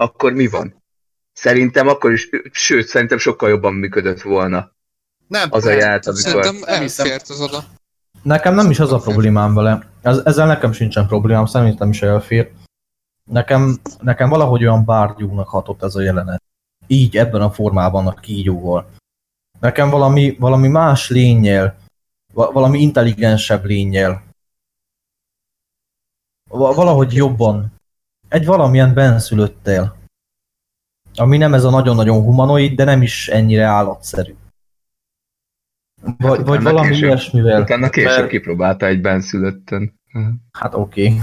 Akkor 0.00 0.32
mi 0.32 0.46
van? 0.46 0.82
Szerintem 1.32 1.88
akkor 1.88 2.12
is, 2.12 2.28
sőt, 2.50 2.86
szerintem 2.86 3.18
sokkal 3.18 3.48
jobban 3.48 3.74
működött 3.74 4.22
volna 4.22 4.72
Nem, 5.26 5.48
az 5.50 5.64
a 5.64 5.70
jelenet, 5.70 6.06
amikor... 6.06 6.44
Szerintem 6.44 6.74
elfért 6.74 7.28
az 7.28 7.40
oda. 7.40 7.64
Nekem 8.22 8.54
nem 8.54 8.70
is 8.70 8.78
az 8.80 8.92
a 8.92 8.98
problémám 8.98 9.54
vele. 9.54 9.90
Ez, 10.02 10.18
ezzel 10.18 10.46
nekem 10.46 10.72
sincsen 10.72 11.06
problémám, 11.06 11.46
szerintem 11.46 11.90
is 11.90 12.02
elfér. 12.02 12.52
Nekem, 13.24 13.78
nekem 14.00 14.28
valahogy 14.28 14.62
olyan 14.62 14.84
bárgyúnak 14.84 15.48
hatott 15.48 15.82
ez 15.82 15.94
a 15.94 16.00
jelenet. 16.00 16.42
Így, 16.86 17.16
ebben 17.16 17.40
a 17.40 17.50
formában 17.50 18.06
a 18.06 18.14
kígyóval. 18.14 18.90
Nekem 19.60 19.90
valami, 19.90 20.36
valami 20.38 20.68
más 20.68 21.08
lényel, 21.08 21.76
va- 22.32 22.52
valami 22.52 22.80
intelligensebb 22.80 23.64
lényel. 23.64 24.22
Va- 26.48 26.74
valahogy 26.74 27.12
jobban. 27.12 27.76
Egy 28.28 28.46
valamilyen 28.46 28.94
benszülöttel. 28.94 29.96
Ami 31.14 31.36
nem 31.36 31.54
ez 31.54 31.64
a 31.64 31.70
nagyon-nagyon 31.70 32.22
humanoid, 32.22 32.74
de 32.74 32.84
nem 32.84 33.02
is 33.02 33.28
ennyire 33.28 33.64
állatszerű. 33.64 34.34
Vagy, 36.02 36.44
vagy 36.44 36.60
utána 36.60 36.62
valami 36.70 36.88
később- 36.88 37.04
ilyesmivel. 37.04 37.62
Utána 37.62 37.88
később 37.88 38.16
Mert- 38.16 38.28
kipróbálta 38.28 38.86
egy 38.86 39.00
benszülöttön. 39.00 40.00
Hát 40.52 40.74
oké. 40.74 41.06
Okay. 41.06 41.20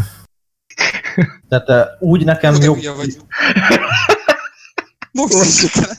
Tehát 1.50 1.70
eh, 1.70 1.86
úgy 2.00 2.26
nekem 2.26 2.60
de 2.60 2.66
jobb... 2.66 2.96
vagy. 2.96 3.18
Most. 5.12 5.94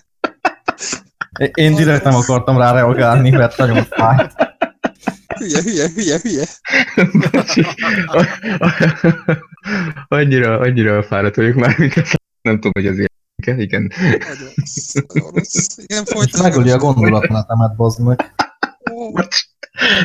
Én 1.54 1.74
direkt 1.74 2.04
nem 2.04 2.14
akartam 2.14 2.58
rá 2.58 2.72
reagálni, 2.72 3.30
mert 3.30 3.56
nagyon 3.56 3.84
fáj. 3.84 4.30
Hülye, 5.38 5.62
hülye, 5.62 5.88
hülye, 5.94 6.18
hülye. 6.22 6.46
annyira, 10.08 10.58
annyira 10.58 11.02
fáradt 11.02 11.36
vagyok 11.36 11.54
már, 11.54 11.78
mint 11.78 11.94
nem 12.42 12.54
tudom, 12.54 12.72
hogy 12.72 12.86
az 12.86 12.96
ilyen. 12.96 13.10
Igen. 13.44 13.60
Igen, 13.60 13.90
És 14.54 14.92
folytasd. 16.04 16.42
megöli 16.42 16.70
a 16.70 16.78
gondolatmenetemet, 16.78 17.76
bazd 17.76 18.00
meg. 18.00 18.34
Ó, 18.92 19.10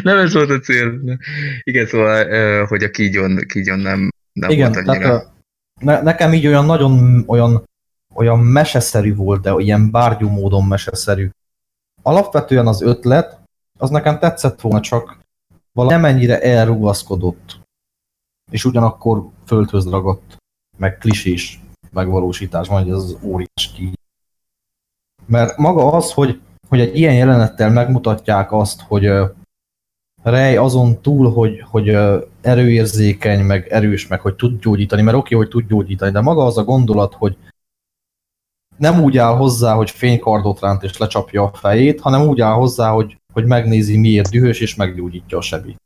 Nem 0.04 0.18
ez 0.18 0.34
volt 0.34 0.50
a 0.50 0.60
cél. 0.60 1.00
Igen, 1.64 1.86
szóval, 1.86 2.66
hogy 2.66 2.84
a 2.84 2.90
kígyon, 2.90 3.38
kígyon 3.48 3.80
nem, 3.80 4.10
nem 4.34 4.50
Igen, 4.50 4.72
volt 4.72 4.88
annyira. 4.88 5.34
ne, 5.82 6.02
nekem 6.02 6.34
így 6.34 6.48
olyan 6.48 6.66
nagyon 6.66 7.24
olyan, 7.28 7.64
olyan 8.14 8.40
meseszerű 8.40 9.16
volt, 9.16 9.42
de 9.42 9.54
ilyen 9.58 9.92
bárgyú 9.92 10.30
módon 10.30 10.66
meseszerű. 10.68 11.30
Alapvetően 12.02 12.68
az 12.68 12.82
ötlet, 12.82 13.40
az 13.80 13.90
nekem 13.90 14.20
tetszett 14.20 14.62
volna, 14.62 14.80
csak 14.80 15.18
valami 15.72 15.94
nem 15.94 16.06
ennyire 16.06 16.42
elrugaszkodott. 16.42 17.60
És 18.52 18.66
ugyanakkor 18.66 19.30
földhöz 19.46 19.90
ragadt, 19.90 20.38
meg 20.78 20.98
klisés 20.98 21.62
megvalósítás, 21.92 22.68
majd 22.68 22.88
ez 22.88 22.96
az 22.96 23.18
óriás 23.22 23.72
kígy. 23.76 24.00
Mert 25.26 25.58
maga 25.58 25.92
az, 25.92 26.14
hogy, 26.14 26.40
hogy 26.68 26.80
egy 26.80 26.98
ilyen 26.98 27.14
jelenettel 27.14 27.70
megmutatják 27.70 28.52
azt, 28.52 28.82
hogy 28.82 29.06
ö, 29.06 29.26
Rej 30.24 30.58
azon 30.58 31.02
túl, 31.02 31.32
hogy, 31.32 31.62
hogy 31.62 31.90
ö, 31.90 32.26
erőérzékeny, 32.42 33.44
meg 33.44 33.68
erős, 33.68 34.08
meg 34.08 34.22
hogy 34.22 34.36
tud 34.36 34.62
gyógyítani, 34.62 35.02
mert 35.02 35.18
oké, 35.18 35.36
hogy 35.36 35.48
tud 35.48 35.68
gyógyítani, 35.68 36.12
de 36.12 36.22
maga 36.22 36.46
az 36.46 36.58
a 36.58 36.64
gondolat, 36.64 37.14
hogy 37.14 37.38
nem 38.82 39.04
úgy 39.04 39.18
áll 39.18 39.36
hozzá, 39.36 39.74
hogy 39.74 39.90
fénykardot 39.90 40.60
ránt 40.60 40.84
és 40.84 40.98
lecsapja 40.98 41.44
a 41.44 41.54
fejét, 41.54 42.02
hanem 42.02 42.22
úgy 42.22 42.42
áll 42.42 42.54
hozzá, 42.54 42.92
hogy, 42.92 43.18
hogy 43.34 43.46
megnézi, 43.46 43.98
miért 43.98 44.30
dühös, 44.30 44.60
és 44.60 44.76
meggyógyítja 44.76 45.38
a 45.38 45.42
sebét. 45.42 45.82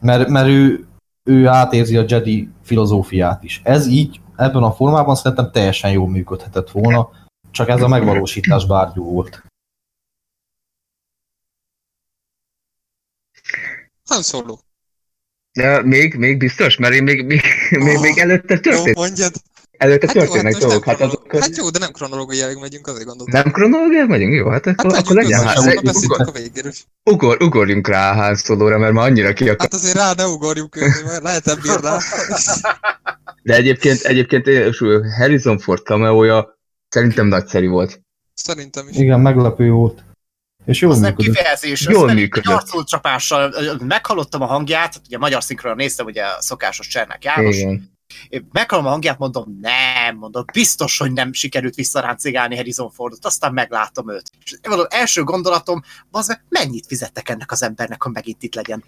Mert, 0.00 0.28
mert 0.28 0.48
ő, 0.48 0.86
ő 1.22 1.46
átérzi 1.46 1.96
a 1.96 2.04
Jedi 2.08 2.48
filozófiát 2.62 3.44
is. 3.44 3.60
Ez 3.64 3.86
így, 3.86 4.20
ebben 4.36 4.62
a 4.62 4.72
formában 4.72 5.14
szerintem 5.14 5.50
teljesen 5.50 5.90
jól 5.90 6.08
működhetett 6.08 6.70
volna, 6.70 7.10
csak 7.50 7.68
ez 7.68 7.82
a 7.82 7.88
megvalósítás 7.88 8.66
bárgyú 8.66 9.04
volt. 9.04 9.44
Han 14.08 14.22
Solo. 14.22 14.58
De 15.52 15.82
még, 15.82 16.14
még 16.14 16.38
biztos? 16.38 16.76
Mert 16.76 16.94
én 16.94 17.02
még, 17.02 17.24
még, 17.26 17.40
még, 17.70 17.98
még 17.98 18.18
előtte 18.18 18.54
Jó, 18.54 18.60
történt, 18.60 18.96
mondjad. 18.96 19.32
Előtte 19.80 20.06
Hát 20.06 20.14
jó, 20.14 20.20
hát 20.20 20.30
történnek 20.30 20.52
most 20.52 20.60
nem 20.60 20.68
dolgok. 20.68 20.84
Hát 20.88 21.00
azokat... 21.00 21.40
Hát 21.40 21.56
jó, 21.56 21.70
de 21.70 21.78
nem 21.78 21.90
kronológiailag 21.92 22.60
megyünk, 22.60 22.86
azért 22.86 23.04
gondoltam. 23.04 23.40
Nem 23.42 23.52
kronológiát 23.52 24.06
megyünk? 24.08 24.32
Jó, 24.34 24.48
hát 24.48 24.64
Hát 24.64 24.80
akkor, 24.80 24.98
akkor 24.98 25.14
megyünk 25.14 25.32
legyen. 25.34 25.46
Hát, 25.46 25.56
hát, 25.64 25.82
beszéltünk 25.82 26.04
ugor, 26.04 26.28
a 26.28 26.30
végéről. 26.30 26.72
ugor, 27.04 27.42
ugorjunk 27.42 27.88
rá 27.88 28.10
a 28.10 28.14
Han 28.14 28.36
Solo-ra, 28.36 28.78
mert 28.78 28.92
már 28.92 29.04
annyira 29.08 29.32
ki 29.32 29.44
akar. 29.48 29.60
Hát 29.60 29.74
azért 29.74 29.96
rá 29.96 30.12
ne 30.16 30.26
ugorjuk, 30.26 30.74
mert 31.04 31.22
lehet 31.22 31.46
ebből 31.48 31.76
rá. 31.80 31.98
De 33.42 33.54
egyébként, 33.54 34.00
egyébként 34.00 34.46
Harrison 35.18 35.58
Ford 35.58 35.82
cameója 35.82 36.58
szerintem 36.88 37.26
nagyszerű 37.26 37.68
volt. 37.68 38.00
Szerintem 38.34 38.88
is. 38.88 38.96
Igen, 38.96 39.20
meglepő 39.20 39.70
volt. 39.70 40.02
És 40.66 40.80
jól 40.80 40.92
Az 40.92 40.98
nem 40.98 41.10
működött. 41.10 41.34
kifejezés, 41.36 41.86
Jól 41.88 42.12
működött. 42.12 42.46
egy 42.52 42.52
arculcsapással 42.58 43.52
ö, 43.52 43.74
meghallottam 43.84 44.42
a 44.42 44.46
hangját, 44.46 45.00
ugye 45.06 45.18
magyar 45.18 45.42
szinkron 45.42 45.76
néztem, 45.76 46.06
ugye 46.06 46.22
a 46.22 46.36
szokásos 46.40 46.86
Csernek 46.86 47.24
János, 47.24 47.56
Igen. 47.56 47.98
Meghallom 48.52 48.86
a 48.86 48.88
hangját, 48.88 49.18
mondom, 49.18 49.58
nem, 49.60 50.16
mondom, 50.16 50.44
biztos, 50.52 50.98
hogy 50.98 51.12
nem 51.12 51.32
sikerült 51.32 51.74
visszaráncigálni 51.74 52.56
Harrison 52.56 52.90
Fordot, 52.90 53.24
aztán 53.24 53.52
meglátom 53.52 54.10
őt. 54.10 54.30
És 54.44 54.58
való 54.62 54.86
első 54.88 55.22
gondolatom, 55.24 55.82
az 56.10 56.28
meg, 56.28 56.44
mennyit 56.48 56.86
fizettek 56.86 57.28
ennek 57.28 57.52
az 57.52 57.62
embernek, 57.62 58.02
ha 58.02 58.08
megint 58.08 58.42
itt 58.42 58.54
legyen. 58.54 58.84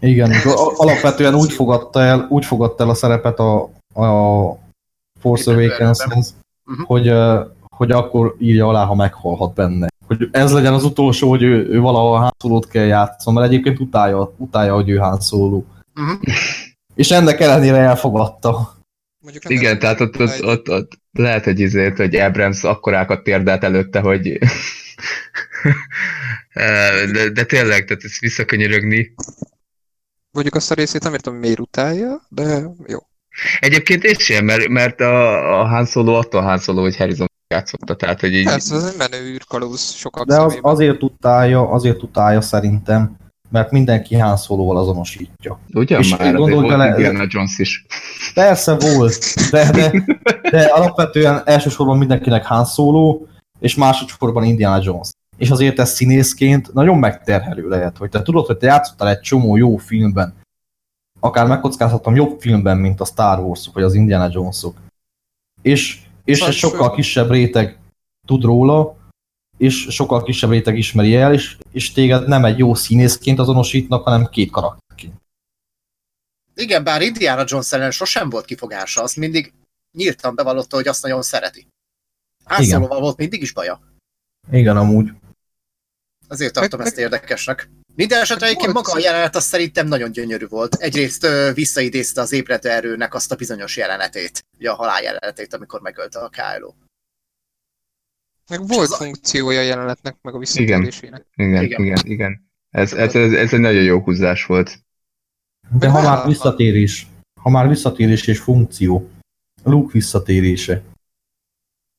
Igen, 0.00 0.32
alapvetően 0.82 1.34
úgy 1.34 1.52
fogadta 1.52 2.00
el, 2.00 2.26
úgy 2.30 2.44
fogadta 2.44 2.82
el 2.84 2.90
a 2.90 2.94
szerepet 2.94 3.38
a, 3.38 3.62
a 4.02 4.58
Force 5.20 5.50
Awakens-hez, 5.50 6.34
Mhm. 6.64 6.82
hogy, 6.82 7.12
hogy 7.76 7.90
akkor 7.90 8.36
írja 8.38 8.68
alá, 8.68 8.84
ha 8.84 8.94
meghalhat 8.94 9.54
benne. 9.54 9.86
Hogy 10.06 10.28
ez 10.32 10.52
legyen 10.52 10.72
az 10.72 10.84
utolsó, 10.84 11.28
hogy 11.28 11.42
ő, 11.42 11.68
ő 11.68 11.80
valahol 11.80 12.18
Han 12.18 12.34
Solo-t 12.42 12.68
kell 12.68 12.84
játszom, 12.84 13.34
mert 13.34 13.46
egyébként 13.46 13.80
utálja, 13.80 14.32
utálja, 14.36 14.74
hogy 14.74 14.88
ő 14.88 14.96
Han 14.96 15.20
Solo. 15.20 15.62
És 16.94 17.10
ennek 17.10 17.40
ellenére 17.40 17.76
elfogadta. 17.76 18.76
Mondjuk 19.18 19.44
nem 19.44 19.52
Igen, 19.52 19.72
ez- 19.72 19.78
tehát 19.80 20.00
ott, 20.00 20.18
ott, 20.20 20.44
ott, 20.44 20.68
ott 20.68 20.92
lehet, 21.12 21.44
hogy 21.44 21.60
izért, 21.60 21.96
hogy 21.96 22.16
Abrams 22.16 22.62
akkorákat 22.64 23.22
térdelt 23.22 23.64
előtte, 23.64 24.00
hogy 24.00 24.38
de, 27.12 27.28
de 27.28 27.44
tényleg, 27.44 27.84
tehát 27.84 28.04
ezt 28.04 28.18
visszakönyörögni. 28.18 29.14
Mondjuk 30.30 30.54
azt 30.54 30.70
a 30.70 30.74
részét 30.74 31.02
nem 31.02 31.12
értem, 31.12 31.34
miért 31.34 31.58
utálja, 31.60 32.26
de 32.28 32.62
jó. 32.86 32.98
Egyébként 33.60 34.04
én 34.04 34.14
sem, 34.14 34.44
mert, 34.44 34.68
mert 34.68 35.00
a, 35.00 35.60
a 35.60 35.66
Han 35.66 35.86
Solo 35.86 36.14
attól 36.14 36.42
Han 36.42 36.58
Solo, 36.58 36.80
hogy 36.80 36.96
Harrison 36.96 37.26
játszotta, 37.48 37.96
tehát 37.96 38.20
hogy 38.20 38.34
így... 38.34 38.44
Persze, 38.44 38.74
ez 38.74 38.84
egy 38.84 38.96
menő 38.96 39.26
űrkalóz 39.26 39.92
sokak 39.94 40.26
De 40.26 40.40
az, 40.40 40.48
szemében. 40.48 40.72
azért 40.72 41.02
utálja, 41.02 41.68
azért 41.70 42.02
utálja 42.02 42.40
szerintem, 42.40 43.16
mert 43.52 43.70
mindenki 43.70 44.16
Han 44.16 44.36
Solo-val 44.36 44.76
azonosítja. 44.76 45.58
Ugyan 45.74 46.00
és 46.00 46.16
már, 46.16 46.34
gondolj 46.34 46.68
bele- 46.68 46.98
Indiana 46.98 47.26
Jones 47.28 47.58
is. 47.58 47.86
Persze 48.34 48.76
volt, 48.76 49.34
de, 49.50 49.70
de, 49.70 50.04
de 50.50 50.64
alapvetően 50.64 51.42
elsősorban 51.44 51.98
mindenkinek 51.98 52.46
Han 52.46 52.64
Solo, 52.64 53.20
és 53.60 53.74
másodszorban 53.74 54.44
Indiana 54.44 54.80
Jones. 54.82 55.08
És 55.36 55.50
azért 55.50 55.78
ez 55.78 55.90
színészként 55.90 56.72
nagyon 56.72 56.98
megterhelő 56.98 57.68
lehet, 57.68 57.96
hogy 57.96 58.08
te 58.10 58.22
tudod, 58.22 58.46
hogy 58.46 58.56
te 58.56 58.66
játszottál 58.66 59.08
egy 59.08 59.20
csomó 59.20 59.56
jó 59.56 59.76
filmben, 59.76 60.34
akár 61.20 61.46
megkockázhatom 61.46 62.14
jobb 62.14 62.40
filmben, 62.40 62.76
mint 62.76 63.00
a 63.00 63.04
Star 63.04 63.38
wars 63.38 63.70
vagy 63.72 63.82
az 63.82 63.94
Indiana 63.94 64.28
Jones-ok. 64.32 64.76
És, 65.62 66.00
és 66.24 66.40
egy 66.40 66.52
sokkal 66.52 66.90
kisebb 66.90 67.30
réteg 67.30 67.78
tud 68.26 68.42
róla, 68.42 68.96
és 69.62 69.86
sokkal 69.90 70.22
kisebb 70.22 70.50
réteg 70.50 70.78
ismeri 70.78 71.14
el, 71.14 71.32
és, 71.32 71.56
és 71.72 71.92
téged 71.92 72.28
nem 72.28 72.44
egy 72.44 72.58
jó 72.58 72.74
színészként 72.74 73.38
azonosítnak, 73.38 74.04
hanem 74.04 74.26
két 74.26 74.50
karakterként. 74.50 75.14
Igen, 76.54 76.84
bár 76.84 77.02
Indiana 77.02 77.44
Jones 77.46 77.72
ellen 77.72 77.90
sosem 77.90 78.30
volt 78.30 78.44
kifogása, 78.44 79.02
azt 79.02 79.16
mindig 79.16 79.52
nyíltan 79.96 80.34
bevallotta, 80.34 80.76
hogy 80.76 80.88
azt 80.88 81.02
nagyon 81.02 81.22
szereti. 81.22 81.66
Soloval 82.60 83.00
volt 83.00 83.16
mindig 83.16 83.42
is 83.42 83.52
baja. 83.52 83.80
Igen, 84.50 84.76
amúgy. 84.76 85.10
Azért 86.28 86.52
tartom 86.52 86.80
ezt 86.80 86.98
érdekesnek. 86.98 87.68
Minden 87.94 88.20
esetre 88.20 88.46
egyébként 88.46 88.72
maga 88.72 88.92
a 88.92 88.98
jelenet 88.98 89.36
az 89.36 89.44
szerintem 89.44 89.86
nagyon 89.86 90.12
gyönyörű 90.12 90.46
volt. 90.46 90.74
Egyrészt 90.74 91.24
ö, 91.24 91.50
visszaidézte 91.54 92.20
az 92.20 92.32
ébredő 92.32 92.68
erőnek 92.68 93.14
azt 93.14 93.32
a 93.32 93.36
bizonyos 93.36 93.76
jelenetét, 93.76 94.44
ugye 94.58 94.70
a 94.70 94.74
halál 94.74 95.02
jelenetét, 95.02 95.54
amikor 95.54 95.80
megölte 95.80 96.18
a 96.18 96.28
Kylo. 96.28 96.74
Meg 98.58 98.66
volt 98.66 98.88
az 98.90 98.96
funkciója 98.96 99.60
a 99.60 99.62
jelenetnek, 99.62 100.16
meg 100.22 100.34
a 100.34 100.38
visszatérésének. 100.38 101.26
Igen, 101.34 101.62
Igen. 101.64 101.84
igen, 101.84 101.98
igen. 102.04 102.50
Ez, 102.70 102.92
ez, 102.92 103.14
ez, 103.14 103.32
ez 103.32 103.52
egy 103.52 103.60
nagyon 103.60 103.82
jó 103.82 104.00
húzás 104.00 104.46
volt. 104.46 104.78
De 105.78 105.88
ha 105.88 106.02
már 106.02 106.26
visszatérés, 106.26 107.06
ha 107.40 107.50
már 107.50 107.68
visszatérés 107.68 108.26
és 108.26 108.38
funkció, 108.38 109.08
Luke 109.62 109.92
visszatérése. 109.92 110.82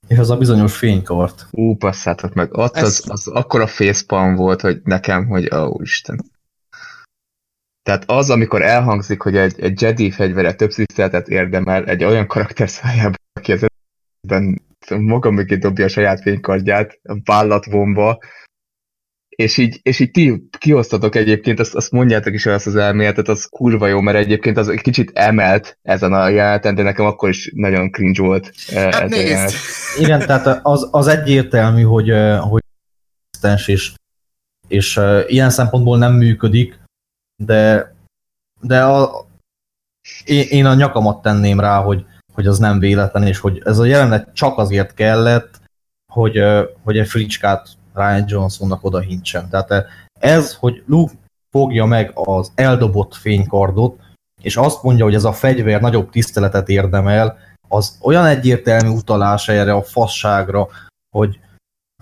és 0.07 0.17
az 0.17 0.29
a 0.29 0.37
bizonyos 0.37 0.77
fénykart. 0.77 1.47
Ú, 1.51 1.75
passzátok 1.75 2.33
meg. 2.33 2.53
Ott 2.57 2.75
Ez- 2.75 2.83
az, 2.85 3.03
az 3.09 3.27
akkora 3.27 3.67
facepalm 3.67 4.35
volt, 4.35 4.61
hogy 4.61 4.81
nekem, 4.83 5.27
hogy 5.27 5.53
ó, 5.55 5.81
Isten. 5.81 6.21
Tehát 7.83 8.09
az, 8.09 8.29
amikor 8.29 8.61
elhangzik, 8.61 9.21
hogy 9.21 9.35
egy, 9.37 9.59
egy 9.59 9.81
Jedi 9.81 10.11
fegyvere 10.11 10.53
több 10.53 10.71
tiszteletet 10.71 11.27
érdemel 11.27 11.85
egy 11.85 12.03
olyan 12.03 12.27
karakter 12.27 12.69
szájában, 12.69 13.19
aki 13.33 13.51
az 13.51 13.65
maga 14.89 15.31
mögé 15.31 15.55
dobja 15.55 15.85
a 15.85 15.89
saját 15.89 16.21
fénykardját, 16.21 16.99
a 17.03 17.17
vállat 17.23 17.65
vonva, 17.65 18.17
és 19.35 19.57
így, 19.57 19.79
és 19.83 19.99
így 19.99 20.11
ti 20.11 20.47
kihoztatok 20.57 21.15
egyébként, 21.15 21.59
azt, 21.59 21.75
azt 21.75 21.91
mondjátok 21.91 22.33
is 22.33 22.45
ezt 22.45 22.67
az 22.67 22.75
elméletet, 22.75 23.27
az 23.27 23.45
kurva 23.45 23.87
jó, 23.87 24.01
mert 24.01 24.17
egyébként 24.17 24.57
az 24.57 24.67
egy 24.69 24.81
kicsit 24.81 25.11
emelt 25.13 25.77
ezen 25.81 26.13
a 26.13 26.27
jeleneten, 26.27 26.75
de 26.75 26.83
nekem 26.83 27.05
akkor 27.05 27.29
is 27.29 27.51
nagyon 27.55 27.91
cringe 27.91 28.21
volt. 28.21 28.51
eh, 28.69 28.91
Hát 28.91 29.01
ez 29.01 29.09
nézd, 29.09 29.55
Igen, 29.99 30.19
tehát 30.19 30.59
az, 30.63 30.87
az 30.91 31.07
egyértelmű, 31.07 31.81
hogy, 31.81 32.09
ö, 32.09 32.35
hogy 32.35 32.61
és, 33.65 33.93
és 34.67 34.97
ö, 34.97 35.21
ilyen 35.27 35.49
szempontból 35.49 35.97
nem 35.97 36.13
működik, 36.13 36.79
de, 37.43 37.93
de 38.61 38.83
a, 38.83 39.25
én, 40.25 40.45
én 40.49 40.65
a 40.65 40.73
nyakamat 40.73 41.21
tenném 41.21 41.59
rá, 41.59 41.81
hogy, 41.81 42.05
hogy 42.33 42.47
az 42.47 42.59
nem 42.59 42.79
véletlen, 42.79 43.27
és 43.27 43.39
hogy 43.39 43.61
ez 43.65 43.77
a 43.77 43.85
jelenet 43.85 44.33
csak 44.33 44.57
azért 44.57 44.93
kellett, 44.93 45.61
hogy, 46.13 46.43
hogy 46.83 46.97
egy 46.97 47.07
fricskát 47.07 47.69
Ryan 47.93 48.23
Johnsonnak 48.27 48.83
oda 48.83 48.99
hincsen. 48.99 49.49
Tehát 49.49 49.85
ez, 50.19 50.53
hogy 50.53 50.83
Luke 50.85 51.13
fogja 51.49 51.85
meg 51.85 52.11
az 52.13 52.51
eldobott 52.55 53.15
fénykardot, 53.15 53.99
és 54.41 54.57
azt 54.57 54.83
mondja, 54.83 55.03
hogy 55.03 55.15
ez 55.15 55.23
a 55.23 55.33
fegyver 55.33 55.81
nagyobb 55.81 56.09
tiszteletet 56.09 56.69
érdemel, 56.69 57.37
az 57.67 57.97
olyan 58.01 58.25
egyértelmű 58.25 58.89
utalás 58.89 59.47
erre 59.47 59.73
a 59.73 59.83
fasságra, 59.83 60.67
hogy 61.15 61.39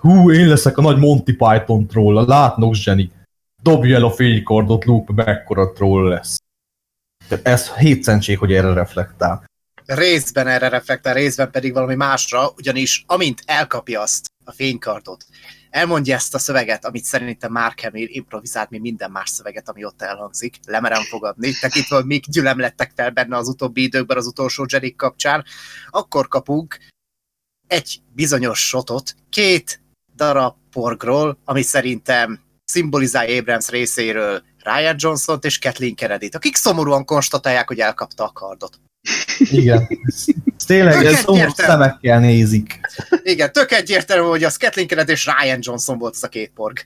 hú, 0.01 0.31
én 0.31 0.47
leszek 0.47 0.77
a 0.77 0.81
nagy 0.81 0.97
Monty 0.97 1.35
Python 1.35 1.87
troll, 1.87 2.17
a 2.17 2.25
látnok 2.27 2.73
zseni. 2.73 3.11
Dobj 3.61 3.93
el 3.93 4.03
a 4.03 4.11
fénykardot, 4.11 4.85
Luke, 4.85 5.13
mekkora 5.13 5.71
troll 5.71 6.07
lesz. 6.07 6.37
Ez 7.43 7.73
hétszentség, 7.73 8.37
hogy 8.37 8.53
erre 8.53 8.73
reflektál. 8.73 9.43
Részben 9.93 10.47
erre 10.47 10.69
reflektál, 10.69 11.13
részben 11.13 11.51
pedig 11.51 11.73
valami 11.73 11.95
másra, 11.95 12.51
ugyanis 12.57 13.03
amint 13.07 13.41
elkapja 13.45 14.01
azt 14.01 14.31
a 14.43 14.51
fénykardot, 14.51 15.25
elmondja 15.69 16.15
ezt 16.15 16.35
a 16.35 16.39
szöveget, 16.39 16.85
amit 16.85 17.03
szerintem 17.03 17.51
Mark 17.51 17.79
Hamill 17.79 18.07
improvizált, 18.07 18.69
mint 18.69 18.83
minden 18.83 19.11
más 19.11 19.29
szöveget, 19.29 19.69
ami 19.69 19.85
ott 19.85 20.01
elhangzik, 20.01 20.57
lemerem 20.65 21.03
fogadni, 21.03 21.53
tekintve, 21.59 22.03
még 22.05 22.23
gyülem 22.27 22.59
lettek 22.59 22.91
fel 22.95 23.09
benne 23.09 23.37
az 23.37 23.47
utóbbi 23.47 23.83
időkben 23.83 24.17
az 24.17 24.27
utolsó 24.27 24.65
Jedi 24.69 24.95
kapcsán, 24.95 25.45
akkor 25.89 26.27
kapunk 26.27 26.77
egy 27.67 28.01
bizonyos 28.13 28.67
shotot, 28.67 29.15
két 29.29 29.81
darab 30.15 30.55
porgról, 30.71 31.37
ami 31.45 31.61
szerintem 31.61 32.39
szimbolizálja 32.65 33.39
Abrams 33.39 33.69
részéről 33.69 34.43
Ryan 34.63 34.95
johnson 34.97 35.39
és 35.41 35.59
Kathleen 35.59 35.95
kennedy 35.95 36.29
akik 36.31 36.55
szomorúan 36.55 37.05
konstatálják, 37.05 37.67
hogy 37.67 37.79
elkapta 37.79 38.23
a 38.23 38.31
kardot. 38.31 38.79
Igen. 39.39 39.87
Tényleg, 40.65 41.05
ez 41.05 41.19
szomorú 41.19 41.51
szemekkel 41.55 42.19
nézik. 42.19 42.79
Igen, 43.23 43.51
tök 43.51 43.71
egyértelmű, 43.71 44.27
hogy 44.27 44.43
az 44.43 44.57
Kathleen 44.57 44.87
Kennedy 44.87 45.11
és 45.11 45.25
Ryan 45.25 45.59
Johnson 45.61 45.97
volt 45.97 46.13
az 46.13 46.23
a 46.23 46.27
két 46.27 46.51
porg. 46.55 46.77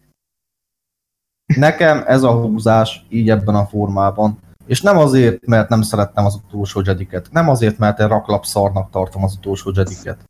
Nekem 1.55 2.03
ez 2.07 2.24
a 2.24 2.32
húzás 2.32 3.05
így 3.09 3.30
ebben 3.30 3.55
a 3.55 3.66
formában. 3.66 4.39
És 4.68 4.82
nem 4.82 4.97
azért, 4.97 5.45
mert 5.45 5.70
nem 5.70 5.82
szerettem 5.82 6.26
az 6.26 6.36
utolsó 6.36 6.82
jediket, 6.86 7.28
nem 7.32 7.49
azért, 7.49 7.78
mert 7.78 7.99
én 7.99 8.07
raklapszarnak 8.07 8.91
tartom 8.91 9.24
az 9.24 9.34
utolsó 9.34 9.72
jediket, 9.76 10.24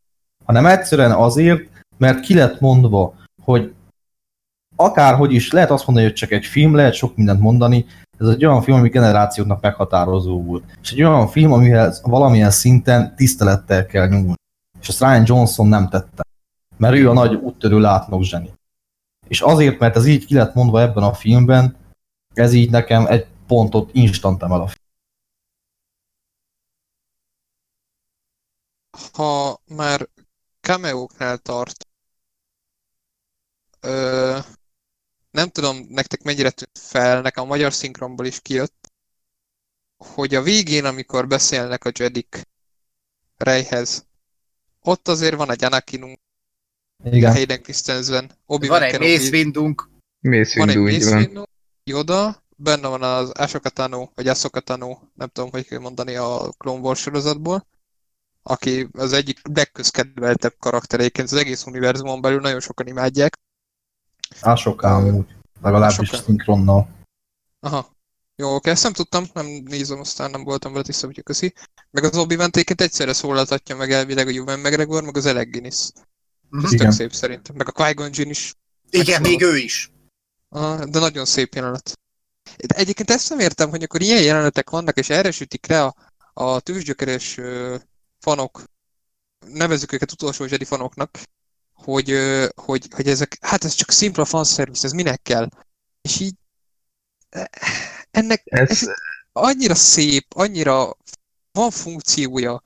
hanem 0.46 0.66
egyszerűen 0.66 1.12
azért, 1.12 1.70
mert 1.98 2.20
ki 2.20 2.34
lett 2.34 2.60
mondva, 2.60 3.16
hogy 3.42 3.74
akárhogy 4.76 5.34
is, 5.34 5.52
lehet 5.52 5.72
azt 5.72 5.86
mondani, 5.86 6.08
hogy 6.08 6.16
csak 6.16 6.32
egy 6.32 6.46
film, 6.46 6.76
lehet 6.76 6.94
sok 6.94 7.16
mindent 7.16 7.40
mondani, 7.40 7.86
ez 8.20 8.28
egy 8.28 8.46
olyan 8.46 8.62
film, 8.62 8.78
ami 8.78 8.90
generációknak 8.90 9.62
meghatározó 9.62 10.44
volt. 10.44 10.64
És 10.82 10.92
egy 10.92 11.04
olyan 11.04 11.28
film, 11.28 11.52
amihez 11.52 12.02
valamilyen 12.04 12.52
szinten 12.52 13.16
tisztelettel 13.16 13.86
kell 13.86 14.08
nyúlni. 14.08 14.34
És 14.82 14.88
ezt 14.88 15.00
Ryan 15.00 15.24
Johnson 15.26 15.68
nem 15.68 15.90
tette. 15.90 16.24
Mert 16.78 16.96
ő 16.96 17.10
a 17.10 17.14
nagy 17.14 17.34
úttörő 17.34 17.80
látnok 17.80 18.24
zseni. 18.24 18.54
És 19.28 19.42
azért, 19.42 19.80
mert 19.80 19.96
ez 19.96 20.06
így 20.06 20.26
ki 20.26 20.34
lett 20.34 20.54
mondva 20.54 20.82
ebben 20.82 21.04
a 21.04 21.14
filmben, 21.14 21.76
ez 22.34 22.54
így 22.54 22.70
nekem 22.70 23.06
egy 23.08 23.26
pontot 23.48 23.90
instant 23.94 24.44
emel 24.44 24.62
a 24.62 24.68
film. 24.68 24.84
ha 29.16 29.62
már 29.66 30.10
cameóknál 30.62 31.38
tart, 31.38 31.88
nem 35.36 35.50
tudom 35.50 35.86
nektek 35.90 36.24
mennyire 36.24 36.50
tűnt 36.50 36.80
fel, 36.80 37.22
nekem 37.22 37.44
a 37.44 37.48
magyar 37.48 37.74
szinkronból 37.74 38.26
is 38.26 38.40
kijött, 38.42 38.92
hogy 39.98 40.36
a 40.36 40.42
végén, 40.42 40.86
amikor 40.86 41.28
beszélnek 41.28 41.86
a 41.86 41.92
Jedik 41.94 42.42
Reyhez, 43.38 44.06
ott 44.82 45.08
azért 45.08 45.36
van 45.36 45.52
egy 45.52 45.64
Anakinunk, 45.64 46.20
Igen. 47.04 47.32
Hayden 47.32 47.62
Christensen, 47.62 48.32
obi 48.46 48.68
Van 48.68 48.82
egy 48.82 49.00
Mace 49.00 49.30
Windunk, 49.30 49.90
van 50.56 50.70
egy 50.70 50.78
Mace. 50.78 51.16
Windu, 51.16 51.44
Yoda, 51.84 52.44
benne 52.56 52.88
van 52.88 53.04
az 53.04 53.30
Ahsoka 53.30 53.70
Tano, 53.70 54.10
vagy 54.16 54.28
Ahsoka 54.28 54.60
Tano, 54.60 54.98
nem 55.14 55.28
tudom, 55.28 55.50
hogy 55.50 55.68
kell 55.68 55.80
mondani 55.80 56.16
a 56.16 56.54
Clone 56.58 56.80
Wars 56.80 57.00
sorozatból, 57.02 57.68
aki 58.44 58.88
az 58.92 59.14
egyik 59.14 59.40
legközkedveltebb 59.54 60.56
karakter 60.60 61.00
egyébként 61.00 61.32
az 61.32 61.38
egész 61.38 61.66
univerzumon 61.66 62.22
belül, 62.22 62.40
nagyon 62.40 62.60
sokan 62.60 62.88
imádják. 62.88 63.38
Ásokám 64.42 65.16
úgy. 65.16 65.28
Legalábbis 65.62 65.98
Ásokán. 66.00 66.22
szinkronnal. 66.22 66.88
Aha. 67.60 67.94
Jó, 68.36 68.56
oké, 68.56 68.70
ezt 68.70 68.84
nem 68.84 68.94
tudtam, 68.94 69.26
nem 69.34 69.46
nézem, 69.46 70.00
aztán 70.00 70.32
nem 70.32 70.44
voltam 70.44 70.72
vele 70.72 70.84
tiszta, 70.84 71.06
hogy 71.06 71.24
köszi. 71.24 71.54
Meg 71.92 72.04
az 72.04 72.18
obi 72.18 72.36
wan 72.36 72.50
egyszerre 72.54 73.14
szólaltatja 73.14 73.76
meg 73.76 73.92
elvileg 73.92 74.28
a 74.28 74.32
Ewan 74.32 74.60
McGregor, 74.60 75.04
meg 75.04 75.18
az 75.18 75.26
Alec 75.26 75.50
Guinness. 75.50 75.92
Mhm. 76.50 76.66
Ez 76.66 76.72
tök 76.72 76.92
szép 76.92 77.14
szerintem. 77.14 77.56
Meg 77.56 77.68
a 77.68 77.72
Qui-Gon 77.72 78.10
Jinn 78.14 78.30
is. 78.30 78.54
igen, 78.90 79.22
még 79.22 79.42
ő 79.42 79.58
is. 79.58 79.92
Ah, 80.50 80.84
de 80.84 81.00
nagyon 81.00 81.26
szép 81.26 81.54
jelenet. 81.54 82.00
De 82.66 82.76
egyébként 82.76 83.10
ezt 83.10 83.30
nem 83.30 83.40
értem, 83.40 83.70
hogy 83.70 83.84
akkor 83.84 84.02
ilyen 84.02 84.22
jelenetek 84.22 84.70
vannak, 84.70 84.98
és 84.98 85.10
erre 85.10 85.32
sütik 85.32 85.68
le 85.68 85.84
a, 85.84 85.96
a 86.34 86.60
tűzgyökeres 86.60 87.38
ö, 87.38 87.76
fanok, 88.20 88.64
nevezzük 89.48 89.92
őket 89.92 90.12
utolsó 90.12 90.46
Jedi 90.46 90.66
fanoknak, 90.66 91.20
hogy, 91.76 92.20
hogy, 92.56 92.88
hogy 92.92 93.08
ezek, 93.08 93.38
hát 93.42 93.64
ez 93.64 93.74
csak 93.74 93.92
szimpla 93.92 94.26
fanservice, 94.26 94.86
ez 94.86 94.92
minek 94.94 95.22
kell? 95.22 95.50
És 96.02 96.20
így 96.20 96.34
eh, 97.30 97.46
ennek 98.12 98.42
Ez, 98.46 98.70
Ez- 98.70 98.90
annyira 99.32 99.76
szép, 99.76 100.26
annyira 100.36 100.98
van 101.52 101.72
funkciója. 101.72 102.62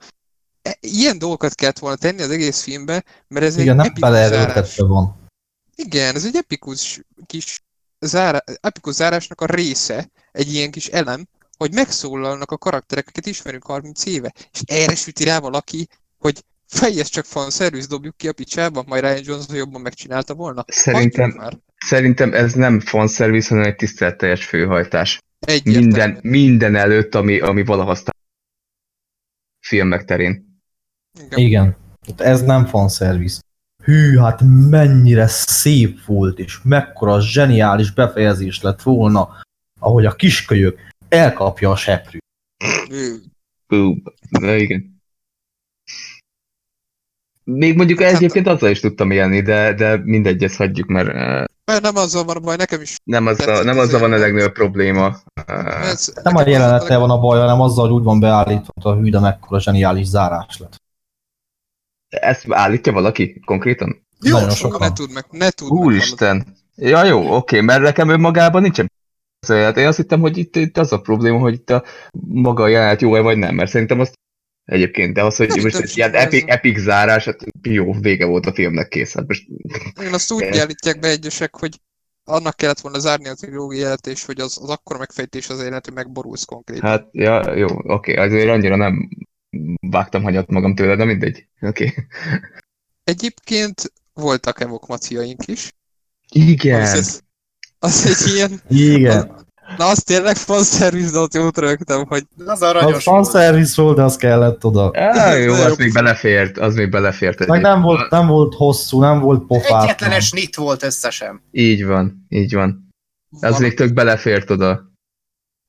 E- 0.62 0.76
Ilyen 0.80 1.18
dolgokat 1.18 1.54
kellett 1.54 1.78
volna 1.78 1.96
tenni 1.96 2.22
az 2.22 2.30
egész 2.30 2.62
filmbe, 2.62 3.04
mert 3.28 3.46
ez 3.46 3.56
Igen, 3.56 3.68
egy 3.68 3.74
nem 3.76 3.78
epikus 3.86 4.00
beleerőltetve 4.00 4.84
van. 4.84 5.28
Igen, 5.74 6.14
ez 6.14 6.24
egy 6.24 6.36
epikus 6.36 7.00
kis 7.26 7.62
zárá, 7.98 8.42
epikus 8.60 8.94
zárásnak 8.94 9.40
a 9.40 9.46
része, 9.46 10.10
egy 10.32 10.52
ilyen 10.52 10.70
kis 10.70 10.86
elem, 10.86 11.26
hogy 11.56 11.74
megszólalnak 11.74 12.50
a 12.50 12.58
karakterek, 12.58 13.04
akiket 13.08 13.26
ismerünk 13.26 13.64
30 13.66 14.04
éve, 14.04 14.32
és 14.52 14.60
erre 14.66 14.94
süti 14.94 15.24
rá 15.24 15.38
valaki, 15.38 15.88
hogy 16.18 16.44
fejez 16.70 17.08
csak 17.08 17.24
fanservice, 17.24 17.86
dobjuk 17.88 18.16
ki 18.16 18.28
a 18.28 18.32
picsába, 18.32 18.84
majd 18.86 19.02
Ryan 19.02 19.20
Johnson 19.24 19.56
jobban 19.56 19.80
megcsinálta 19.80 20.34
volna. 20.34 20.64
Szerintem, 20.66 21.30
már. 21.36 21.58
szerintem 21.86 22.34
ez 22.34 22.52
nem 22.52 22.80
fanservice, 22.80 23.48
hanem 23.48 23.64
egy 23.64 23.76
tiszteletteljes 23.76 24.44
főhajtás. 24.44 25.18
Egyértelmű. 25.38 25.86
Minden, 25.86 26.18
minden 26.22 26.76
előtt, 26.76 27.14
ami, 27.14 27.40
ami 27.40 27.64
valaha 27.64 27.90
aztán 27.90 28.14
filmek 29.60 30.04
terén. 30.04 30.60
Igen. 31.26 31.38
Igen. 31.38 31.76
Ez 32.16 32.42
nem 32.42 32.66
fanservice. 32.66 33.40
Hű, 33.82 34.16
hát 34.16 34.40
mennyire 34.70 35.26
szép 35.26 36.04
volt, 36.04 36.38
és 36.38 36.58
mekkora 36.62 37.20
zseniális 37.20 37.92
befejezés 37.92 38.62
lett 38.62 38.82
volna, 38.82 39.28
ahogy 39.78 40.06
a 40.06 40.14
kiskölyök 40.14 40.78
elkapja 41.08 41.70
a 41.70 41.76
seprűt. 41.76 42.22
Na 44.30 44.54
igen. 44.54 44.99
Még 47.52 47.76
mondjuk 47.76 48.00
Hát- 48.00 48.12
egyébként 48.12 48.46
azzal 48.46 48.70
is 48.70 48.80
tudtam 48.80 49.10
élni, 49.10 49.40
de, 49.42 49.74
de 49.74 50.00
mindegy, 50.04 50.42
ezt 50.44 50.56
hagyjuk, 50.56 50.88
mert 50.88 51.12
Mert 51.64 51.82
nem 51.82 51.96
azzal 51.96 52.24
van 52.24 52.36
a 52.36 52.40
baj, 52.40 52.56
nekem 52.56 52.80
is. 52.80 52.96
nem, 53.04 53.26
az 53.26 53.40
a, 53.40 53.44
Tetszett 53.44 53.64
nem 53.64 53.78
az 53.78 53.86
azzal 53.86 54.00
van 54.00 54.12
a 54.12 54.16
legnagyobb 54.16 54.52
probléma. 54.52 55.16
Ez, 55.82 56.12
Nem 56.22 56.36
a 56.36 56.48
jelenettel 56.48 56.98
van 56.98 57.10
a 57.10 57.18
baj, 57.18 57.38
hanem 57.38 57.60
azzal, 57.60 57.84
hogy 57.88 57.96
úgy 57.98 58.04
van 58.04 58.20
beállítva 58.20 58.72
hogy 58.82 58.92
a 58.92 58.96
hű, 58.96 59.10
de 59.10 59.20
mekkora 59.20 59.60
zseniális 59.60 60.06
zárás 60.06 60.58
lett. 60.58 60.82
Ezt 62.08 62.44
állítja 62.48 62.92
valaki 62.92 63.40
konkrétan? 63.44 64.06
Jó, 64.20 64.32
Nagyon 64.32 64.50
sokan. 64.50 64.70
sokan. 64.72 64.88
Ne 64.88 64.94
tudd 64.94 65.12
meg, 65.14 65.24
ne 65.30 65.38
meg. 65.38 65.70
Úristen! 65.80 66.46
Ja 66.76 67.04
jó, 67.04 67.34
oké, 67.34 67.60
mert 67.60 67.82
nekem 67.82 68.08
önmagában 68.08 68.62
nincsen 68.62 68.90
Hát 69.46 69.76
én 69.76 69.86
azt 69.86 69.96
hittem, 69.96 70.20
hogy 70.20 70.36
itt, 70.38 70.56
itt 70.56 70.78
az 70.78 70.92
a 70.92 71.00
probléma, 71.00 71.38
hogy 71.38 71.54
itt 71.54 71.70
a 71.70 71.84
maga 72.26 72.62
a 72.62 72.68
jelenet 72.68 73.00
jó-e 73.00 73.20
vagy 73.20 73.36
nem, 73.36 73.54
mert 73.54 73.70
szerintem 73.70 74.00
azt 74.00 74.18
Egyébként, 74.70 75.14
de 75.14 75.24
az, 75.24 75.36
hogy 75.36 75.48
Nem 75.48 75.60
most 75.60 75.76
egy 75.76 75.96
ilyen 75.96 76.14
epic, 76.14 76.44
epic 76.46 76.78
zárás, 76.78 77.24
hát 77.24 77.44
jó, 77.62 77.92
vége 77.92 78.24
volt 78.24 78.46
a 78.46 78.52
filmnek 78.52 78.88
kész. 78.88 79.14
Hát 79.14 79.26
most 79.26 79.46
Én 80.02 80.12
azt 80.12 80.32
úgy 80.32 80.42
Igen. 80.42 80.60
állítják 80.60 80.98
be 80.98 81.08
egyesek, 81.08 81.56
hogy 81.56 81.80
annak 82.24 82.56
kellett 82.56 82.80
volna 82.80 82.98
zárni 82.98 83.28
a 83.28 83.34
trilógiát, 83.34 84.06
és 84.06 84.24
hogy 84.24 84.40
az, 84.40 84.58
az 84.62 84.68
akkora 84.68 84.98
megfejtés 84.98 85.48
az 85.48 85.60
élet, 85.62 85.84
hogy 85.84 85.94
megborulsz 85.94 86.44
konkrétan. 86.44 86.88
Hát, 86.88 87.08
ja, 87.12 87.54
jó, 87.54 87.66
oké, 87.82 88.14
azért 88.14 88.48
annyira 88.48 88.76
nem 88.76 89.08
vágtam 89.80 90.22
hagyat 90.22 90.50
magam 90.50 90.74
tőle, 90.74 90.96
de 90.96 91.04
mindegy. 91.04 91.46
Oké. 91.60 91.94
Egyébként 93.04 93.92
voltak 94.12 94.60
evokmaciaink 94.60 95.46
is. 95.46 95.72
Igen. 96.32 96.80
Az, 96.80 97.22
az 97.78 98.06
egy 98.06 98.34
ilyen... 98.34 98.60
Igen. 98.68 99.39
Na, 99.76 99.86
az 99.86 100.02
tényleg 100.02 100.36
fanservice, 100.36 101.10
de 101.12 101.18
ott 101.18 101.34
jót 101.34 101.58
rögtem, 101.58 102.06
hogy 102.06 102.26
Az 102.38 102.46
Az 102.48 102.62
aranyos 102.62 102.90
volt. 102.90 103.02
fanservice 103.02 103.82
volt, 103.82 103.96
de 103.96 104.02
az 104.02 104.16
kellett 104.16 104.64
oda. 104.64 104.90
Á, 104.94 105.32
jó, 105.44 105.52
az 105.54 105.76
még 105.76 105.92
belefért, 105.92 106.58
az 106.58 106.74
még 106.74 106.90
belefért. 106.90 107.38
Meg 107.38 107.48
egyébként. 107.48 107.74
nem 107.74 107.82
volt, 107.82 108.10
nem 108.10 108.26
volt 108.26 108.54
hosszú, 108.54 109.00
nem 109.00 109.20
volt 109.20 109.46
pofátlan. 109.46 109.82
Egyetlenes 109.82 110.30
nit 110.30 110.56
volt 110.56 110.82
összesen. 110.82 111.42
Így 111.50 111.84
van, 111.84 112.26
így 112.28 112.54
van. 112.54 112.88
Az 113.32 113.40
valami, 113.40 113.60
még 113.66 113.76
tök 113.76 113.92
belefért 113.92 114.50
oda. 114.50 114.90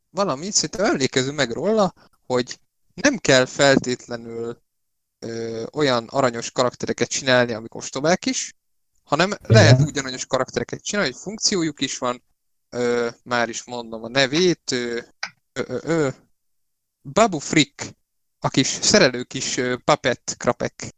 valamit, 0.10 0.54
szerintem 0.54 0.86
emlékezünk 0.86 1.36
meg 1.36 1.52
róla, 1.52 1.94
hogy 2.26 2.60
nem 2.94 3.18
kell 3.18 3.46
feltétlenül 3.46 4.58
ö, 5.20 5.64
olyan 5.74 6.08
aranyos 6.10 6.52
karaktereket 6.52 7.10
csinálni, 7.10 7.54
amik 7.54 7.76
ostobák 7.76 8.26
is, 8.26 8.54
hanem 9.04 9.32
lehet 9.48 9.82
úgy 9.82 9.98
aranyos 9.98 10.26
karaktereket 10.26 10.84
csinálni, 10.84 11.12
hogy 11.12 11.20
funkciójuk 11.22 11.82
is 11.82 11.98
van, 11.98 12.24
ö, 12.72 13.08
már 13.24 13.50
is 13.50 13.64
mondom 13.64 14.04
a 14.04 14.08
nevét, 14.10 14.72
ö, 14.72 14.98
ö, 15.54 15.62
ö, 15.68 15.78
ö, 15.82 16.08
Babu 17.02 17.40
Frick, 17.40 17.96
a 18.40 18.50
kis 18.50 18.68
szerelő 18.68 19.24
kis 19.24 19.58
ö, 19.58 19.76
puppet 19.84 20.36
krapek. 20.38 20.74
Az 20.84 20.90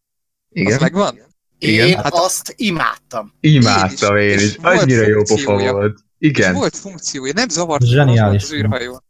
Igen. 0.49 0.77
megvan? 0.81 1.19
Igen. 1.57 1.87
Én 1.87 1.95
Hát- 1.97 2.13
azt 2.13 2.53
imádtam. 2.57 3.33
Imádtam 3.39 4.17
Én 4.17 4.29
én 4.29 4.37
is, 4.37 4.43
is. 4.43 4.49
és 4.49 4.55
volt 4.57 4.81
Annyira 4.81 5.07
jó 5.07 5.21
pofa 5.23 5.71
volt. 5.71 5.97
És 6.17 6.29
Igen. 6.29 6.53
volt 6.53 6.75
funkciója, 6.77 7.33
nem 7.35 7.49
zavart 7.49 7.85
Zseniális 7.85 8.43
az 8.43 8.49
az 8.51 8.55
űrhajón. 8.55 9.03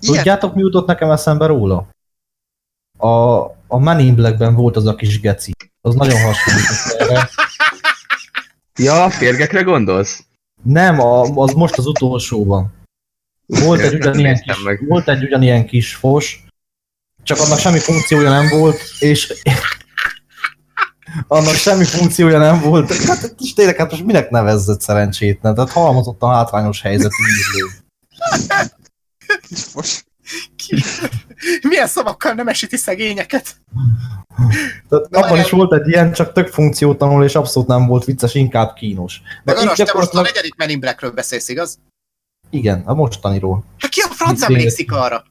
Ilyen, 0.00 0.16
Tudjátok, 0.16 0.54
mi 0.54 0.60
jutott 0.60 0.86
nekem 0.86 1.10
eszembe 1.10 1.46
róla? 1.46 1.88
A, 2.98 3.08
a 3.66 3.78
Men 3.78 3.98
in 3.98 4.14
Blackben 4.14 4.54
volt 4.54 4.76
az 4.76 4.86
a 4.86 4.94
kis 4.94 5.20
geci. 5.20 5.52
Az 5.80 5.94
nagyon 5.94 6.20
hasonlít 6.20 6.66
erre. 6.98 7.30
Ja, 8.78 9.04
a 9.04 9.10
férgekre 9.10 9.62
gondolsz? 9.62 10.24
Nem, 10.62 11.00
a, 11.00 11.20
az 11.20 11.52
most 11.52 11.76
az 11.78 11.86
utolsóban. 11.86 12.72
Volt 13.46 13.80
egy, 13.80 13.94
ugyanilyen 13.94 14.40
kis, 14.40 14.56
volt 14.88 15.08
egy 15.08 15.22
ugyanilyen 15.22 15.66
kis 15.66 15.94
fos, 15.94 16.44
csak 17.22 17.38
annak 17.38 17.58
semmi 17.58 17.78
funkciója 17.78 18.30
nem 18.30 18.48
volt, 18.48 18.78
és 18.98 19.32
annak 21.28 21.54
semmi 21.54 21.84
funkciója 21.84 22.38
nem 22.38 22.60
volt. 22.60 22.92
Hát 22.92 23.34
és 23.38 23.52
tényleg, 23.52 23.76
hát 23.76 23.90
most 23.90 24.04
minek 24.04 24.30
nevezzed 24.30 24.80
szerencsétlen? 24.80 25.54
Tehát 25.54 25.70
halmozottan 25.70 26.34
hátrányos 26.34 26.82
helyzetű 26.82 27.14
írlő. 27.38 27.68
kis 29.48 29.62
fos. 29.62 30.04
Milyen 31.62 31.86
szavakkal 31.86 32.32
nem 32.32 32.48
esíti 32.48 32.76
szegényeket? 32.76 33.56
Tehát 34.88 35.10
Na, 35.10 35.18
abban 35.18 35.38
is 35.38 35.50
volt 35.50 35.72
egy 35.72 35.88
ilyen, 35.88 36.12
csak 36.12 36.32
tök 36.32 36.48
funkciótlanul, 36.48 37.24
és 37.24 37.34
abszolút 37.34 37.68
nem 37.68 37.86
volt 37.86 38.04
vicces, 38.04 38.34
inkább 38.34 38.74
kínos. 38.74 39.20
De 39.44 39.52
itt 39.52 39.58
Garas, 39.58 39.76
te 39.76 39.92
most 39.94 40.14
a 40.14 40.20
negyedik 40.20 40.54
Men 40.54 40.68
in 40.68 40.80
Blackről 40.80 41.10
beszélsz, 41.10 41.48
igaz? 41.48 41.78
Igen, 42.50 42.82
a 42.84 42.94
mostaniról. 42.94 43.64
Hát 43.78 43.90
ki 43.90 44.00
a 44.00 44.08
franc 44.08 44.42
emlékszik 44.42 44.92
arra? 44.92 45.24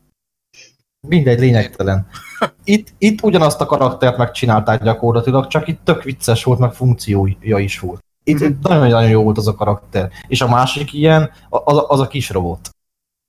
Mindegy, 1.08 1.40
lényegtelen. 1.40 2.08
Itt, 2.64 2.88
itt 2.98 3.24
ugyanazt 3.24 3.62
a 3.62 3.66
karaktert 3.66 4.18
megcsinálták 4.18 4.84
gyakorlatilag, 4.84 5.48
csak 5.48 5.68
itt 5.68 5.80
tök 5.84 6.04
vicces 6.04 6.44
volt, 6.44 6.60
meg 6.60 6.74
funkciója 6.74 7.58
is 7.58 7.80
volt. 7.80 8.04
Itt 8.24 8.40
Mhm. 8.40 8.52
nagyon-nagyon 8.62 9.10
jó 9.10 9.24
volt 9.24 9.38
az 9.38 9.48
a 9.48 9.56
karakter. 9.56 10.12
És 10.28 10.42
a 10.42 10.48
másik 10.48 10.94
ilyen, 10.94 11.32
az, 11.50 11.84
az 11.88 12.00
a 12.00 12.08
kis 12.08 12.30
robot. 12.30 12.70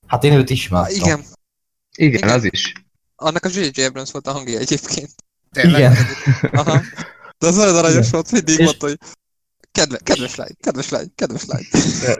Hát 0.07 0.23
én 0.23 0.33
őt 0.33 0.49
ismertem. 0.49 0.95
Igen, 0.95 1.23
Igen, 1.97 2.13
Igen. 2.23 2.29
az 2.29 2.43
is. 2.43 2.73
annak 3.15 3.45
a 3.45 3.49
J.J. 3.53 3.81
Abrams 3.83 4.11
volt 4.11 4.27
a 4.27 4.31
hangja 4.31 4.59
egyébként. 4.59 5.09
Tényleg? 5.51 5.79
Igen. 5.79 5.95
Aha. 6.51 6.81
De 7.39 7.47
az 7.47 7.55
nagyon 7.55 7.75
aranyos 7.75 8.09
volt, 8.09 8.31
mindig 8.31 8.59
És- 8.59 8.65
mondta, 8.65 8.85
hogy 8.87 8.97
kedve, 9.71 9.97
kedves 10.03 10.35
lány, 10.35 10.55
kedves 10.59 10.89
lány, 10.89 11.11
kedves 11.15 11.41
lány. 11.45 11.63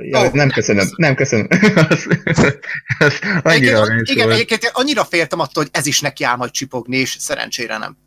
Ja, 0.01 0.30
nem 0.34 0.49
köszönöm, 0.49 0.88
nem 0.95 1.15
köszönöm. 1.15 1.47
az, 1.89 2.05
az 2.99 3.19
annyira 3.43 3.82
Egyébként, 3.82 4.09
igen, 4.09 4.24
volt. 4.26 4.36
egyébként 4.38 4.63
én 4.63 4.69
annyira 4.74 5.03
féltem 5.05 5.39
attól, 5.39 5.63
hogy 5.63 5.71
ez 5.74 5.86
is 5.86 5.99
neki 5.99 6.24
ám, 6.24 6.39
hogy 6.39 6.51
csipogni, 6.51 6.97
és 6.97 7.15
szerencsére 7.19 7.78
nem. 7.78 7.97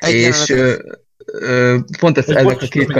Egy 0.00 0.14
És 0.14 0.48
ö, 0.48 0.78
ö, 1.24 1.78
pont 1.98 2.18
ez, 2.18 2.24
bocs, 2.42 2.62
a 2.62 2.66
két 2.68 2.88
ö, 2.88 2.92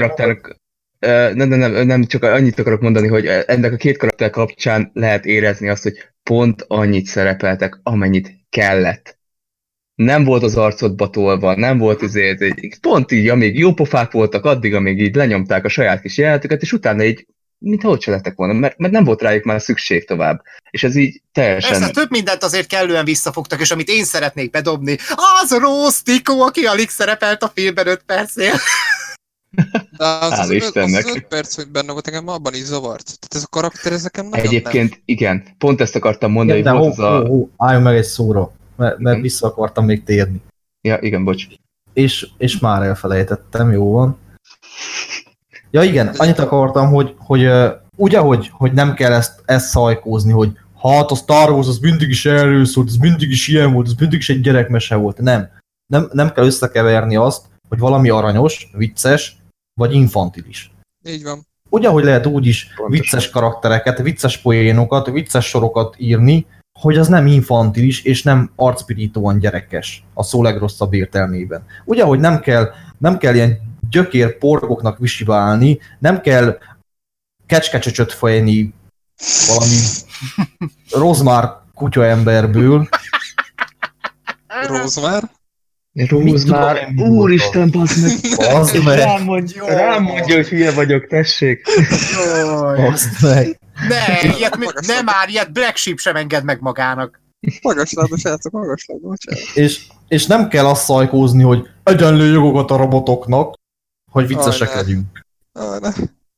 nem, 0.99 1.49
nem, 1.49 1.59
nem, 1.59 1.87
nem, 1.87 2.05
csak 2.05 2.23
annyit 2.23 2.59
akarok 2.59 2.81
mondani, 2.81 3.07
hogy 3.07 3.27
ennek 3.27 3.73
a 3.73 3.77
két 3.77 3.97
karakter 3.97 4.31
kapcsán 4.31 4.91
lehet 4.95 5.25
érezni 5.25 5.69
azt, 5.69 5.83
hogy 5.83 5.95
pont 6.23 6.65
annyit 6.69 7.07
szerepeltek, 7.07 7.81
amennyit 7.83 8.35
kellett. 8.51 9.19
Nem 9.95 10.25
volt 10.25 10.43
az 10.43 10.57
arcodba 10.57 11.11
tolva, 11.11 11.57
nem 11.57 11.79
volt 11.79 12.03
azért, 12.03 12.45
pont 12.81 13.13
így, 13.13 13.29
amíg 13.29 13.59
jó 13.59 13.73
pofák 13.73 14.11
voltak, 14.11 14.45
addig, 14.45 14.75
amíg 14.75 15.01
így 15.01 15.15
lenyomták 15.15 15.65
a 15.65 15.69
saját 15.69 16.01
kis 16.01 16.17
jelenetüket, 16.17 16.63
és 16.63 16.73
utána 16.73 17.05
így, 17.05 17.27
mintha 17.59 17.89
ott 17.89 18.03
se 18.03 18.11
lettek 18.11 18.35
volna, 18.35 18.53
mert, 18.53 18.79
mert 18.79 18.93
nem 18.93 19.05
volt 19.05 19.23
rájuk 19.23 19.45
már 19.45 19.61
szükség 19.61 20.07
tovább. 20.07 20.43
És 20.71 20.83
ez 20.83 20.97
így 20.97 21.23
teljesen... 21.33 21.71
Persze, 21.71 21.91
több 21.91 22.11
mindent 22.11 22.43
azért 22.43 22.67
kellően 22.67 23.05
visszafogtak, 23.05 23.61
és 23.61 23.71
amit 23.71 23.89
én 23.89 24.05
szeretnék 24.05 24.51
bedobni, 24.51 24.97
az 25.43 25.59
Rose 25.59 26.01
Tico, 26.05 26.39
aki 26.39 26.65
alig 26.65 26.89
szerepelt 26.89 27.43
a 27.43 27.51
filmben 27.55 27.87
5 27.87 28.03
percnél. 28.07 28.53
De 29.97 30.05
az, 30.05 30.33
Hál' 30.33 30.41
az, 30.41 30.51
öt, 30.51 30.57
az, 30.57 30.67
Istennek. 30.67 31.05
az 31.05 31.17
öt 31.17 31.27
perc, 31.27 31.55
hogy 31.55 31.69
benne 31.69 31.93
volt, 31.93 32.07
engem 32.07 32.29
abban 32.29 32.55
is 32.55 32.63
zavart. 32.65 33.05
Tehát 33.05 33.35
ez 33.35 33.43
a 33.43 33.47
karakter, 33.51 33.93
ez 33.93 34.03
nekem 34.03 34.25
nagyon 34.29 34.47
Egyébként 34.47 35.03
igen, 35.05 35.45
pont 35.59 35.81
ezt 35.81 35.97
akartam 35.97 36.33
mondani, 36.33 36.63
de 36.63 36.71
hogy 36.71 36.79
hó, 36.79 36.85
volt 36.85 36.99
az 36.99 37.05
a... 37.05 37.19
hó, 37.19 37.27
hó, 37.27 37.51
álljon 37.57 37.83
meg 37.83 37.97
egy 37.97 38.05
szóra, 38.05 38.53
mert, 38.77 38.99
mert 38.99 39.15
Mhm. 39.15 39.25
vissza 39.25 39.47
akartam 39.47 39.85
még 39.85 40.03
térni. 40.05 40.41
Ja, 40.81 40.99
igen, 41.01 41.25
bocs. 41.25 41.47
És, 41.93 42.29
és 42.39 42.59
már 42.59 42.83
elfelejtettem, 42.83 43.73
jó 43.73 43.93
van. 43.93 44.19
Ja 45.71 45.83
igen, 45.83 46.09
annyit 46.17 46.39
akartam, 46.39 46.89
hogy, 46.89 47.15
hogy 47.19 47.43
ö, 47.43 47.69
úgy, 47.97 48.15
ahogy 48.15 48.51
hogy 48.53 48.73
nem 48.73 48.95
kell 48.95 49.13
ezt, 49.13 49.43
ezt 49.45 49.69
szajkózni, 49.69 50.33
hogy 50.33 50.51
hát 50.83 51.11
a 51.11 51.15
Star 51.15 51.51
Wars 51.51 51.67
az 51.69 51.79
mindig 51.79 52.09
is 52.09 52.27
erről 52.27 52.65
szólt, 52.65 52.89
az 52.89 52.97
mindig 52.97 53.31
is 53.31 53.49
ilyen 53.49 53.73
volt, 53.73 53.87
az 53.87 53.95
mindig 53.99 54.19
is 54.19 54.29
egy 54.29 54.41
gyerekmese 54.41 54.95
volt. 54.95 55.19
Nem. 55.19 55.49
Nem, 55.87 56.09
nem 56.13 56.33
kell 56.33 56.45
összekeverni 56.45 57.17
azt, 57.17 57.45
hogy 57.69 57.79
valami 57.79 58.09
aranyos, 58.09 58.71
vicces, 58.73 59.37
vagy 59.81 59.95
infantilis. 59.95 60.71
Így 61.05 61.23
van. 61.23 61.47
Ugyanhogy 61.69 62.05
lehet 62.05 62.27
úgy 62.27 62.47
is 62.47 62.67
Pontosan. 62.67 62.91
vicces 62.91 63.31
karaktereket, 63.31 63.99
vicces 63.99 64.39
poénokat, 64.39 65.07
vicces 65.07 65.47
sorokat 65.49 65.95
írni, 65.99 66.47
hogy 66.79 66.97
az 66.97 67.09
nem 67.09 67.27
infantilis 67.27 68.03
és 68.03 68.23
nem 68.23 68.51
arcpirítóan 68.57 69.39
gyerekes 69.39 70.05
a 70.15 70.23
szó 70.23 70.43
legrosszabb 70.43 70.93
értelmében. 70.93 71.65
Ugye, 71.85 72.05
hogy 72.05 72.19
nem 72.19 72.41
kell, 72.41 72.71
nem 72.99 73.19
kell 73.19 73.35
ilyen 73.35 73.59
gyökér 73.91 74.39
porgoknak 74.39 74.99
visibálni, 74.99 75.79
nem 75.99 76.21
kell 76.21 76.59
kecskecsöcsöt 77.47 78.13
fejni 78.13 78.75
valami 79.47 79.77
rozmár 81.05 81.61
kutyaemberből. 81.75 82.89
Rózmár. 84.67 85.31
Rúz 85.97 86.45
már, 86.45 86.89
úristen, 86.97 87.71
bazd 87.71 88.03
meg! 88.03 88.51
Bazd 88.51 88.85
meg, 88.85 88.99
Rám 88.99 89.23
mondja, 89.23 89.67
rám 89.67 90.03
mondja, 90.03 90.35
hogy 90.35 90.49
hülye 90.49 90.73
vagyok, 90.73 91.07
tessék! 91.07 91.67
Bazd 92.77 93.09
meg. 93.21 93.61
Ne, 93.89 94.35
ilyet, 94.37 94.59
ne 94.87 95.03
már, 95.03 95.29
ilyet 95.29 95.53
Black 95.53 95.77
Sheep 95.77 95.99
sem 95.99 96.17
enged 96.17 96.45
meg 96.45 96.61
magának. 96.61 97.21
Magas 97.63 97.93
lábas, 97.93 98.21
srácok, 98.21 98.53
magas 98.53 98.87
bocsánat. 99.03 99.41
És, 99.55 99.87
és 100.09 100.27
nem 100.27 100.49
kell 100.49 100.67
azt 100.67 100.85
szajkózni, 100.85 101.43
hogy 101.43 101.69
egyenlő 101.83 102.33
jogokat 102.33 102.71
a 102.71 102.77
robotoknak, 102.77 103.55
hogy 104.11 104.27
viccesek 104.27 104.69
Aj, 104.69 104.75
legyünk. 104.75 105.25
Ah, 105.53 105.81
ne. 105.81 105.91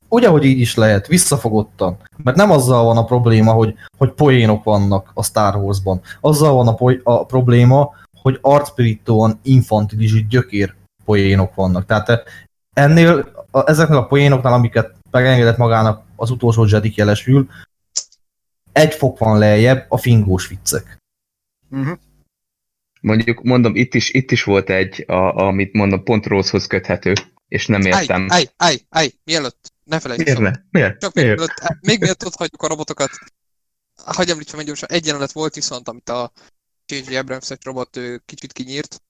Ugye, 0.09 0.29
hogy 0.29 0.45
így 0.45 0.61
is 0.61 0.75
lehet, 0.75 1.07
visszafogottan. 1.07 1.97
Mert 2.17 2.37
nem 2.37 2.51
azzal 2.51 2.85
van 2.85 2.97
a 2.97 3.05
probléma, 3.05 3.53
hogy, 3.53 3.75
hogy 3.99 4.11
poénok 4.11 4.65
vannak 4.65 5.11
a 5.15 5.25
Star 5.25 5.57
Wars-ban. 5.57 6.01
Azzal 6.21 6.53
van 6.53 6.69
a, 6.69 6.75
poly- 6.75 7.01
a 7.03 7.25
probléma, 7.25 7.91
hogy 8.29 8.39
arcpirítóan 8.41 9.41
infantilis, 9.43 10.26
gyökér 10.26 10.74
poénok 11.05 11.55
vannak. 11.55 11.87
Tehát 11.87 12.09
eh, 12.09 12.20
ennél, 12.72 13.33
a, 13.51 13.68
ezeknél 13.70 13.97
a 13.97 14.07
poénoknál, 14.07 14.53
amiket 14.53 14.95
megengedett 15.11 15.57
magának 15.57 16.05
az 16.16 16.31
utolsó 16.31 16.64
Jedi 16.64 16.93
jelesül, 16.97 17.49
egy 18.72 18.95
fok 18.95 19.18
van 19.18 19.39
lejjebb 19.39 19.87
a 19.89 19.97
fingós 19.97 20.47
viccek. 20.47 20.99
Uh-huh. 21.70 21.99
Mondjuk, 23.01 23.43
mondom, 23.43 23.76
itt 23.76 23.95
is, 23.95 24.11
itt 24.11 24.31
is 24.31 24.43
volt 24.43 24.70
egy, 24.70 25.05
a, 25.07 25.47
amit 25.47 25.72
mondom, 25.72 26.03
pont 26.03 26.26
Rose-hoz 26.26 26.66
köthető, 26.66 27.12
és 27.49 27.66
nem 27.66 27.81
értem. 27.81 28.26
állj, 28.31 28.47
állj, 28.57 28.79
állj, 28.89 29.11
mielőtt, 29.24 29.72
ne 29.85 30.01
felejtsd 30.01 30.24
Miért 30.24 30.41
ne? 30.41 30.51
Miért? 30.70 31.01
Csak 31.01 31.14
még 31.14 31.24
Miért? 31.24 31.39
mielőtt, 31.39 31.61
á, 31.61 31.76
még 31.81 31.99
mielőtt 31.99 32.26
ott 32.26 32.35
hagyjuk 32.35 32.62
a 32.62 32.68
robotokat, 32.68 33.11
hagyj 34.05 34.31
említsem 34.31 34.59
egy 34.59 34.66
gyorsan, 34.66 34.89
egy 34.89 35.07
jelenet 35.07 35.33
volt 35.33 35.55
viszont, 35.55 35.89
amit 35.89 36.09
a 36.09 36.33
J.J. 36.91 37.16
Abrams 37.16 37.49
robot 37.62 38.01
kicsit 38.24 38.53
kinyírt, 38.53 39.03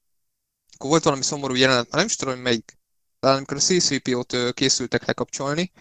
akkor 0.74 0.90
volt 0.90 1.04
valami 1.04 1.22
szomorú 1.22 1.54
jelenet, 1.54 1.90
nem 1.90 2.06
is 2.06 2.16
tudom, 2.16 2.34
hogy 2.34 2.42
melyik, 2.42 2.78
talán 3.20 3.36
amikor 3.36 3.56
a 3.56 3.60
CCP-ot 3.60 4.52
készültek 4.54 5.06
lekapcsolni, 5.06 5.72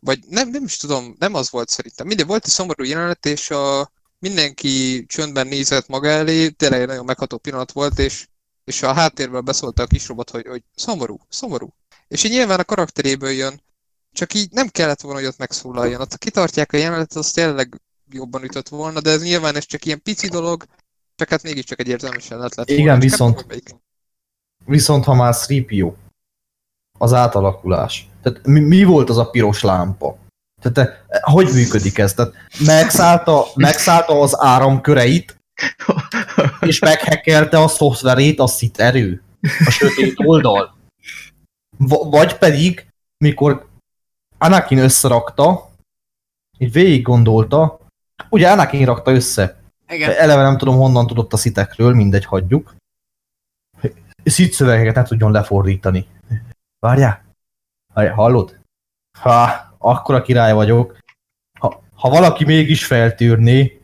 vagy 0.00 0.18
nem, 0.28 0.50
nem 0.50 0.64
is 0.64 0.76
tudom, 0.76 1.14
nem 1.18 1.34
az 1.34 1.50
volt 1.50 1.68
szerintem. 1.68 2.06
Mindegy, 2.06 2.26
volt 2.26 2.44
egy 2.44 2.50
szomorú 2.50 2.84
jelenet, 2.84 3.26
és 3.26 3.50
a, 3.50 3.90
mindenki 4.18 5.04
csöndben 5.06 5.46
nézett 5.46 5.86
maga 5.88 6.08
elé, 6.08 6.48
tényleg 6.48 6.80
egy 6.80 6.86
nagyon 6.86 7.04
megható 7.04 7.38
pillanat 7.38 7.72
volt, 7.72 7.98
és, 7.98 8.26
és 8.64 8.82
a 8.82 8.92
háttérben 8.92 9.44
beszólt 9.44 9.78
a 9.78 9.86
kis 9.86 10.08
robot, 10.08 10.30
hogy, 10.30 10.46
hogy 10.46 10.62
szomorú, 10.74 11.18
szomorú. 11.28 11.74
És 12.08 12.24
így 12.24 12.30
nyilván 12.30 12.58
a 12.58 12.64
karakteréből 12.64 13.30
jön, 13.30 13.62
csak 14.12 14.34
így 14.34 14.50
nem 14.50 14.68
kellett 14.68 15.00
volna, 15.00 15.18
hogy 15.18 15.28
ott 15.28 15.38
megszólaljon. 15.38 16.00
Ott 16.00 16.18
kitartják 16.18 16.72
a 16.72 16.76
jelenetet, 16.76 17.16
az 17.16 17.30
tényleg 17.30 17.80
jobban 18.10 18.44
ütött 18.44 18.68
volna, 18.68 19.00
de 19.00 19.10
ez 19.10 19.22
nyilván 19.22 19.56
ez 19.56 19.64
csak 19.64 19.84
ilyen 19.84 20.02
pici 20.02 20.28
dolog, 20.28 20.64
csak 21.18 21.28
hát 21.28 21.42
mégiscsak 21.42 21.80
egy 21.80 21.88
érzelmes 21.88 22.28
jelenet 22.30 22.54
lett 22.54 22.68
Igen, 22.70 22.84
volna. 22.84 22.92
Csak 23.00 23.10
viszont- 23.10 23.46
nem. 23.48 23.80
Viszont 24.64 25.04
ha 25.04 25.14
már 25.14 25.34
3PO, 25.34 25.92
az 26.98 27.12
átalakulás. 27.12 28.08
Tehát 28.22 28.46
mi, 28.46 28.60
mi 28.60 28.84
volt 28.84 29.10
az 29.10 29.16
a 29.18 29.30
piros 29.30 29.62
lámpa? 29.62 30.16
Tehát 30.62 30.76
te, 31.08 31.18
hogy 31.20 31.52
működik 31.52 31.98
ez? 31.98 32.14
Tehát 32.14 32.32
megszállta, 32.66 33.44
megszállta 33.54 34.20
az 34.20 34.40
áramköreit, 34.40 35.36
és 36.60 36.78
meghekkelte 36.78 37.58
a 37.62 37.68
szoftverét 37.68 38.38
a 38.40 38.46
szit 38.46 38.78
erő, 38.80 39.22
a 39.66 39.70
sötét 39.70 40.14
oldal. 40.16 40.76
V- 41.78 42.10
vagy 42.10 42.38
pedig, 42.38 42.86
mikor 43.24 43.68
Anakin 44.38 44.78
összerakta, 44.78 45.70
így 46.58 46.72
végig 46.72 47.02
gondolta, 47.02 47.80
ugye 48.30 48.50
Anakin 48.50 48.84
rakta 48.86 49.10
össze, 49.10 49.57
Igen. 49.88 50.10
Eleve 50.16 50.42
nem 50.42 50.56
tudom, 50.58 50.76
honnan 50.76 51.06
tudott 51.06 51.32
a 51.32 51.36
szitekről, 51.36 51.94
mindegy, 51.94 52.24
hagyjuk. 52.24 52.74
Szit 54.24 54.52
szövegeket 54.52 54.94
nem 54.94 55.04
tudjon 55.04 55.32
lefordítani. 55.32 56.06
Várjál? 56.78 57.24
Várjál, 57.94 58.14
hallod? 58.14 58.60
Ha, 59.18 59.50
akkora 59.78 60.22
király 60.22 60.52
vagyok. 60.52 60.98
Ha, 61.60 61.82
ha 61.94 62.08
valaki 62.08 62.44
mégis 62.44 62.86
feltűrné, 62.86 63.80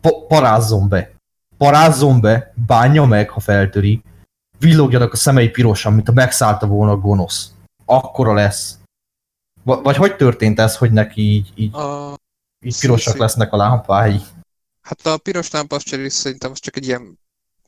pa- 0.00 0.26
parázzon 0.26 0.88
be. 0.88 1.10
Parázzon 1.56 2.20
be, 2.20 2.52
bánja 2.66 3.04
meg, 3.04 3.28
ha 3.30 3.40
feltöri. 3.40 4.02
Villogjanak 4.58 5.12
a 5.12 5.16
szemei 5.16 5.48
pirosan, 5.50 5.92
mint 5.92 6.06
ha 6.06 6.12
megszállta 6.12 6.66
volna 6.66 6.92
a 6.92 6.96
gonosz. 6.96 7.52
Akkora 7.84 8.34
lesz. 8.34 8.78
V- 9.62 9.82
vagy 9.82 9.96
hogy 9.96 10.16
történt 10.16 10.58
ez, 10.58 10.76
hogy 10.76 10.92
neki 10.92 11.20
így, 11.20 11.52
így, 11.54 11.74
A, 11.74 12.16
így 12.64 12.80
pirosak 12.80 13.16
lesznek 13.16 13.52
a 13.52 13.56
lámpái? 13.56 14.20
Hát 14.82 15.06
a 15.06 15.18
piros 15.18 15.50
lámpa 15.50 15.76
az 15.76 15.82
cserélés 15.82 16.12
szerintem 16.12 16.50
az 16.50 16.58
csak 16.58 16.76
egy 16.76 16.86
ilyen 16.86 17.18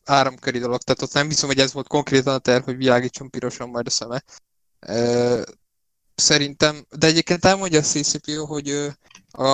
áramköri 0.05 0.59
dolog, 0.59 0.83
tehát 0.83 1.03
ott 1.03 1.13
nem 1.13 1.29
hiszem, 1.29 1.49
hogy 1.49 1.59
ez 1.59 1.73
volt 1.73 1.89
konkrétan 1.89 2.35
a 2.35 2.39
terv, 2.39 2.65
hogy 2.65 2.77
világítson 2.77 3.31
pirosan 3.31 3.69
majd 3.69 3.87
a 3.87 3.91
szeme. 3.91 4.23
Ö, 4.81 5.43
szerintem, 6.15 6.85
de 6.99 7.07
egyébként 7.07 7.45
elmondja 7.45 7.79
a 7.79 7.83
CCPO, 7.83 8.45
hogy 8.45 8.89
a, 9.31 9.49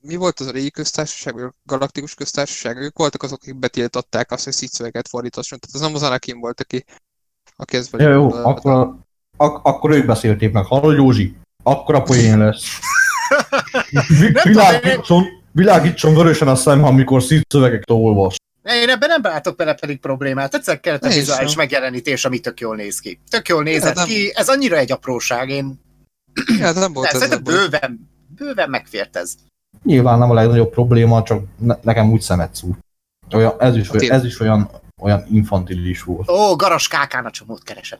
mi 0.00 0.16
volt 0.16 0.40
az 0.40 0.46
a 0.46 0.50
régi 0.50 0.70
köztársaság, 0.70 1.34
vagy 1.34 1.42
a 1.42 1.54
galaktikus 1.64 2.14
köztársaság, 2.14 2.76
ők 2.76 2.98
voltak 2.98 3.22
azok, 3.22 3.42
akik 3.42 3.58
betiltották 3.58 4.30
azt, 4.30 4.44
hogy 4.44 4.52
szívszöveget 4.52 5.08
fordítasson, 5.08 5.58
tehát 5.58 5.74
az 5.76 5.80
nem 5.80 5.94
az 5.94 6.02
Anakin 6.02 6.40
volt, 6.40 6.60
aki, 6.60 6.84
aki 7.56 7.76
ez 7.76 7.90
vagy. 7.90 8.00
Jó, 8.00 8.08
jó, 8.08 8.30
akkor, 8.32 8.96
ak- 9.36 9.66
akkor 9.66 9.90
ők 9.90 10.06
beszélték 10.06 10.52
meg. 10.52 10.64
Hallod, 10.64 10.96
Józsi? 10.96 11.36
Akkor 11.62 11.94
a 11.94 12.02
poén 12.02 12.38
lesz. 12.38 12.64
Vi- 14.18 14.42
világítson, 14.42 15.37
világítson 15.58 16.14
vörösen 16.14 16.48
a 16.48 16.54
szem, 16.54 16.84
amikor 16.84 17.22
szívszövegeket 17.22 17.90
olvas. 17.90 18.36
Én 18.64 18.88
ebben 18.88 19.08
nem 19.08 19.20
látok 19.22 19.56
bele 19.56 19.74
pedig 19.74 19.98
problémát. 20.00 20.54
Egyszer 20.54 20.80
kellett 20.80 21.04
a 21.04 21.08
vizuális 21.08 21.54
megjelenítés, 21.56 22.24
ami 22.24 22.38
tök 22.38 22.60
jól 22.60 22.76
néz 22.76 22.98
ki. 23.00 23.20
Tök 23.30 23.48
jól 23.48 23.62
nézett 23.62 23.94
nem- 23.94 24.06
ki, 24.06 24.32
ez 24.34 24.48
annyira 24.48 24.76
egy 24.76 24.92
apróság, 24.92 25.48
én 25.48 25.80
Ja, 26.58 26.72
nem 26.72 26.92
volt 26.92 27.06
ez 27.06 27.28
baj. 27.28 27.38
bőven, 27.38 28.10
bőven 28.36 28.70
megfért 28.70 29.16
ez. 29.16 29.34
Nyilván 29.84 30.18
nem 30.18 30.30
a 30.30 30.34
legnagyobb 30.34 30.70
probléma, 30.70 31.22
csak 31.22 31.42
ne- 31.58 31.78
nekem 31.82 32.10
úgy 32.10 32.20
szemet 32.20 32.54
szúr. 32.54 32.76
Olyan, 33.32 33.54
ez, 33.58 33.76
is, 33.76 33.88
Hát 33.90 34.02
én- 34.02 34.10
ez 34.12 34.24
is 34.24 34.40
olyan, 34.40 34.70
olyan 35.00 35.24
infantilis 35.30 36.02
volt. 36.02 36.30
Ó, 36.30 36.56
garas 36.56 36.88
kákán 36.88 37.24
a 37.24 37.30
csomót 37.30 37.62
keresem. 37.62 37.98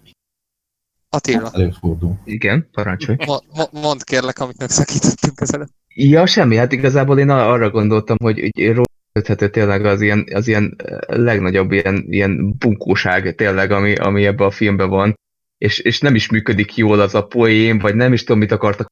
Attila, 1.11 1.51
Előfordul. 1.55 2.19
Igen, 2.25 2.69
parancsolj. 2.73 3.17
mo- 3.27 3.45
mo- 3.53 3.73
mondd 3.73 3.99
kérlek, 4.05 4.39
amit 4.39 4.59
megszakítottunk 4.59 5.41
ezelőtt. 5.41 5.73
Ja, 6.01 6.27
semmi, 6.27 6.57
hát 6.57 6.73
igazából 6.73 7.19
én 7.19 7.29
arra 7.29 7.71
gondoltam, 7.71 8.17
hogy, 8.23 8.51
róla 8.67 8.85
köthető 9.13 9.51
tényleg 9.51 9.85
az 9.85 10.01
ilyen, 10.01 10.27
az 10.35 10.49
ilyen 10.49 10.75
eh, 10.77 10.99
legnagyobb 11.07 11.73
ilyen, 11.73 12.05
ilyen 12.09 12.55
bunkóság 12.59 13.35
tényleg, 13.35 13.71
ami, 13.71 13.95
ami 13.95 14.27
ebben 14.27 14.47
a 14.47 14.51
filmben 14.51 14.89
van, 14.89 15.19
és, 15.59 15.79
és 15.79 16.01
nem 16.01 16.15
is 16.15 16.31
működik 16.31 16.77
jól 16.77 17.01
az 17.01 17.15
a 17.15 17.27
poém, 17.27 17.79
vagy 17.79 17.95
nem 17.95 18.13
is 18.13 18.25
tudom, 18.25 18.39
mit 18.39 18.53
akartak. 18.53 18.87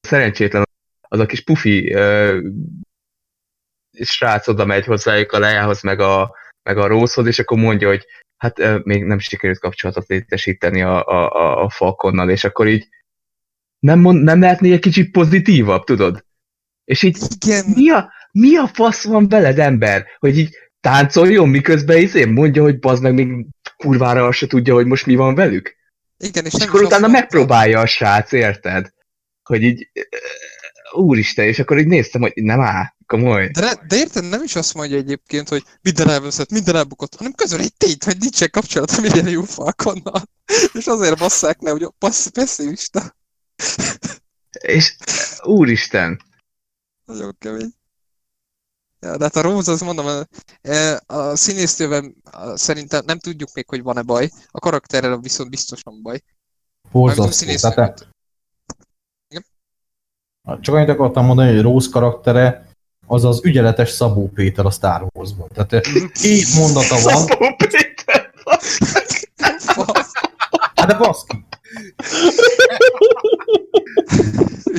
Szerencsétlen 0.00 0.64
az 1.00 1.18
a 1.18 1.26
kis 1.26 1.40
pufi 1.40 1.94
uh, 1.94 2.36
srác 4.00 4.48
oda 4.48 4.64
megy 4.64 4.84
hozzájuk 4.84 5.32
a 5.32 5.38
lejához, 5.38 5.82
meg 5.82 6.00
a, 6.00 6.34
meg 6.62 6.78
a 6.78 6.86
Rószhoz, 6.86 7.26
és 7.26 7.38
akkor 7.38 7.58
mondja, 7.58 7.88
hogy 7.88 8.06
hát 8.36 8.58
uh, 8.58 8.84
még 8.84 9.04
nem 9.04 9.18
sikerült 9.18 9.58
kapcsolatot 9.58 10.08
létesíteni 10.08 10.82
a, 10.82 11.06
a, 11.06 11.30
a, 11.30 11.64
a 11.64 11.70
Falconnal, 11.70 12.30
és 12.30 12.44
akkor 12.44 12.68
így 12.68 12.88
nem, 13.78 14.00
mond, 14.00 14.22
nem 14.22 14.40
lehetné 14.40 14.72
egy 14.72 14.80
kicsit 14.80 15.10
pozitívabb, 15.10 15.84
tudod? 15.84 16.24
És 16.84 17.02
így 17.02 17.18
Igen, 17.44 17.64
mi 17.74 17.90
a, 17.90 18.12
mi 18.32 18.56
a 18.56 18.70
fasz 18.74 19.04
van 19.04 19.28
veled, 19.28 19.58
ember? 19.58 20.06
Hogy 20.18 20.38
így 20.38 20.56
táncoljon, 20.80 21.48
miközben 21.48 21.96
izé 21.96 22.24
mondja, 22.24 22.62
hogy 22.62 22.78
bazd 22.78 23.02
meg 23.02 23.14
még 23.14 23.46
kurvára 23.76 24.26
azt 24.26 24.38
se 24.38 24.46
tudja, 24.46 24.74
hogy 24.74 24.86
most 24.86 25.06
mi 25.06 25.14
van 25.14 25.34
velük. 25.34 25.76
igen, 26.18 26.44
és 26.44 26.52
És 26.54 26.64
akkor 26.64 26.82
utána 26.82 27.08
megpróbálja 27.08 27.80
a 27.80 27.86
srác, 27.86 28.32
érted? 28.32 28.92
Hogy 29.42 29.62
így, 29.62 29.90
úristen, 30.92 31.46
és 31.46 31.58
akkor 31.58 31.78
így 31.78 31.86
néztem, 31.86 32.20
hogy 32.20 32.32
nem 32.34 32.60
áll, 32.60 32.84
komoly. 33.06 33.48
De, 33.48 33.74
de 33.88 33.96
érted, 33.96 34.28
nem 34.28 34.42
is 34.42 34.56
azt 34.56 34.74
mondja 34.74 34.96
egyébként, 34.96 35.48
hogy 35.48 35.62
minden 35.82 36.08
elveszett, 36.08 36.50
minden 36.50 36.76
elbukott, 36.76 37.14
hanem 37.14 37.32
közöl 37.32 37.60
egy 37.60 37.74
tényt, 37.74 38.04
hogy 38.04 38.16
nincsen 38.18 38.50
kapcsolata 38.50 39.00
minden 39.00 39.28
jó 39.28 39.42
falkonnal. 39.42 40.22
És 40.78 40.86
azért 40.86 41.18
basszák 41.18 41.60
le, 41.60 41.70
hogy 41.70 41.86
passz, 41.98 42.26
pessimista. 42.26 43.16
És 44.60 44.96
úristen, 45.42 46.20
Nagyon 47.04 47.36
kemény. 47.38 47.70
Ja, 49.00 49.16
de 49.16 49.24
hát 49.24 49.36
a 49.36 49.40
Rose, 49.40 49.72
azt 49.72 49.84
mondom, 49.84 50.06
a, 50.06 50.26
e, 50.62 51.02
a 51.06 51.14
a- 51.14 52.56
szerintem 52.56 53.02
nem 53.06 53.18
tudjuk 53.18 53.48
még, 53.54 53.68
hogy 53.68 53.82
van-e 53.82 54.02
baj. 54.02 54.30
A 54.50 54.58
karakterrel 54.58 55.18
viszont 55.18 55.50
biztosan 55.50 56.02
baj. 56.02 56.20
Borzasztó. 56.92 57.54
Tehát, 57.54 58.08
csak 60.60 60.74
annyit 60.74 60.88
akartam 60.88 61.24
mondani, 61.24 61.52
hogy 61.52 61.62
Rose 61.62 61.88
karaktere 61.90 62.66
az 63.06 63.24
az 63.24 63.44
ügyeletes 63.44 63.90
Szabó 63.90 64.28
Péter 64.28 64.66
a 64.66 64.70
Star 64.70 65.06
Wars-ban. 65.14 65.48
Tehát 65.48 65.72
eh, 65.72 65.80
két 66.12 66.54
mondata 66.54 66.94
van, 67.02 67.16
Szabó 67.26 67.54
Péter! 67.56 68.30
Hát 70.74 70.86
de 70.86 70.94
baszki, 70.94 71.44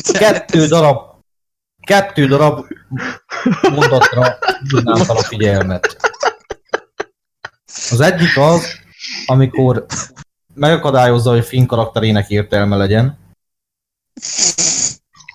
kettő 0.20 0.66
darab, 0.68 1.13
kettő 1.86 2.28
darab 2.28 2.66
mondatra 3.72 4.38
hívnám 4.70 4.96
fel 4.96 5.16
a 5.16 5.24
figyelmet. 5.24 5.98
Az 7.92 8.00
egyik 8.00 8.38
az, 8.38 8.66
amikor 9.26 9.86
megakadályozza, 10.54 11.32
hogy 11.32 11.46
Finn 11.46 11.66
karakterének 11.66 12.30
értelme 12.30 12.76
legyen, 12.76 13.22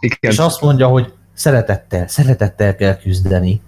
Igen, 0.00 0.30
és 0.30 0.38
azt 0.38 0.60
mondja, 0.60 0.88
hogy 0.88 1.12
szeretettel, 1.34 2.08
szeretettel 2.08 2.76
kell 2.76 2.96
küzdeni. 2.96 3.62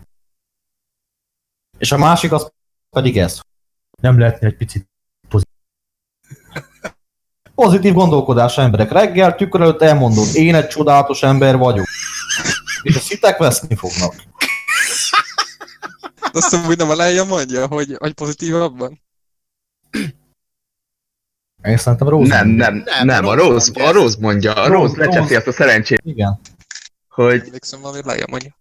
És 1.78 1.92
a 1.92 1.98
másik 1.98 2.32
az 2.32 2.52
pedig 2.90 3.18
ez. 3.18 3.40
Nem 4.02 4.18
lehetne 4.18 4.46
egy 4.46 4.56
picit 4.56 4.88
pozitív. 5.28 5.54
Pozitív 7.54 7.92
gondolkodás 7.92 8.58
emberek. 8.58 8.90
Reggel 8.90 9.34
tükör 9.34 9.60
előtt 9.60 9.82
elmondod, 9.82 10.34
én 10.34 10.54
egy 10.54 10.68
csodálatos 10.68 11.22
ember 11.22 11.56
vagyok. 11.56 11.86
És 12.82 12.96
a 12.96 12.98
szitek 13.00 13.38
veszni 13.38 13.74
fognak. 13.76 14.14
De 16.20 16.38
azt 16.38 16.50
mondom, 16.52 16.68
hogy 16.68 16.78
nem 16.78 16.90
a 16.90 16.94
leje 16.94 17.24
mondja, 17.24 17.66
hogy, 17.66 17.96
hogy 17.98 18.12
pozitívabban. 18.12 19.00
Én 21.64 21.76
szerintem 21.76 22.08
Rose. 22.08 22.34
nem, 22.34 22.48
nem, 22.48 22.74
Nem, 22.76 23.06
nem, 23.06 23.26
a 23.26 23.34
Rose 23.34 23.84
a. 23.84 23.90
Rose 23.92 24.16
mondja, 24.20 24.52
a 24.54 24.66
Rose, 24.68 24.72
Rose 24.72 24.98
lecseszi 24.98 25.18
Rose. 25.20 25.36
azt 25.36 25.46
a 25.46 25.52
szerencsét, 25.52 26.00
Igen. 26.04 26.40
hogy 27.08 27.42
Emlékszem, 27.46 27.80
valami 27.80 28.00
leje 28.04 28.24
mondja. 28.30 28.56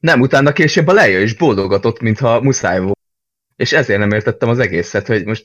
nem, 0.00 0.20
utána 0.20 0.52
később 0.52 0.86
a 0.86 0.92
leja 0.92 1.20
is 1.22 1.34
bólogatott, 1.36 2.00
mintha 2.00 2.40
muszáj 2.40 2.80
volt. 2.80 2.98
És 3.56 3.72
ezért 3.72 3.98
nem 3.98 4.10
értettem 4.12 4.48
az 4.48 4.58
egészet, 4.58 5.06
hogy 5.06 5.24
most 5.24 5.44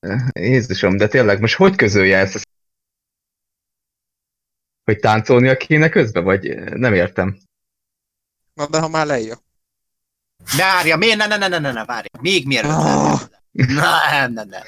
eh, 0.00 0.20
Jézusom, 0.32 0.96
de 0.96 1.08
tényleg 1.08 1.40
most 1.40 1.54
hogy 1.54 1.76
közölje 1.76 2.18
ezt? 2.18 2.34
a 2.34 2.38
Hogy 4.84 4.98
táncolnia 4.98 5.56
kéne 5.56 5.88
közben, 5.88 6.24
vagy 6.24 6.46
eh, 6.46 6.72
nem 6.72 6.94
értem. 6.94 7.38
Na, 8.54 8.66
de 8.66 8.80
ha 8.80 8.88
már 8.88 9.06
leja. 9.06 9.38
Várja, 10.56 10.96
miért? 10.96 11.16
Ne, 11.16 11.26
ne, 11.26 11.36
ne, 11.36 11.48
ne, 11.48 11.58
ne, 11.58 11.72
ne, 11.72 11.84
várja. 11.84 12.10
Még 12.20 12.46
mielőtt. 12.46 12.70
Elkezded. 12.70 13.40
Nem, 13.52 14.32
nem, 14.32 14.48
nem. 14.48 14.62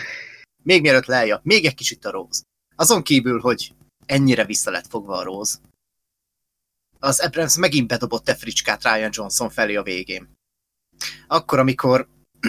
Még 0.62 0.80
mielőtt 0.80 1.06
leja, 1.06 1.40
még 1.42 1.64
egy 1.64 1.74
kicsit 1.74 2.04
a 2.04 2.10
Rose. 2.10 2.42
Azon 2.76 3.02
kívül, 3.02 3.40
hogy 3.40 3.74
ennyire 4.06 4.44
vissza 4.44 4.70
lett 4.70 4.86
fogva 4.86 5.16
a 5.16 5.22
Rose, 5.22 5.58
az 7.04 7.20
Abrams 7.20 7.56
megint 7.56 7.88
bedobott 7.88 8.28
egy 8.28 8.38
fricskát 8.38 8.82
Ryan 8.82 9.10
Johnson 9.12 9.50
felé 9.50 9.74
a 9.74 9.82
végén. 9.82 10.28
Akkor, 11.26 11.58
amikor 11.58 12.08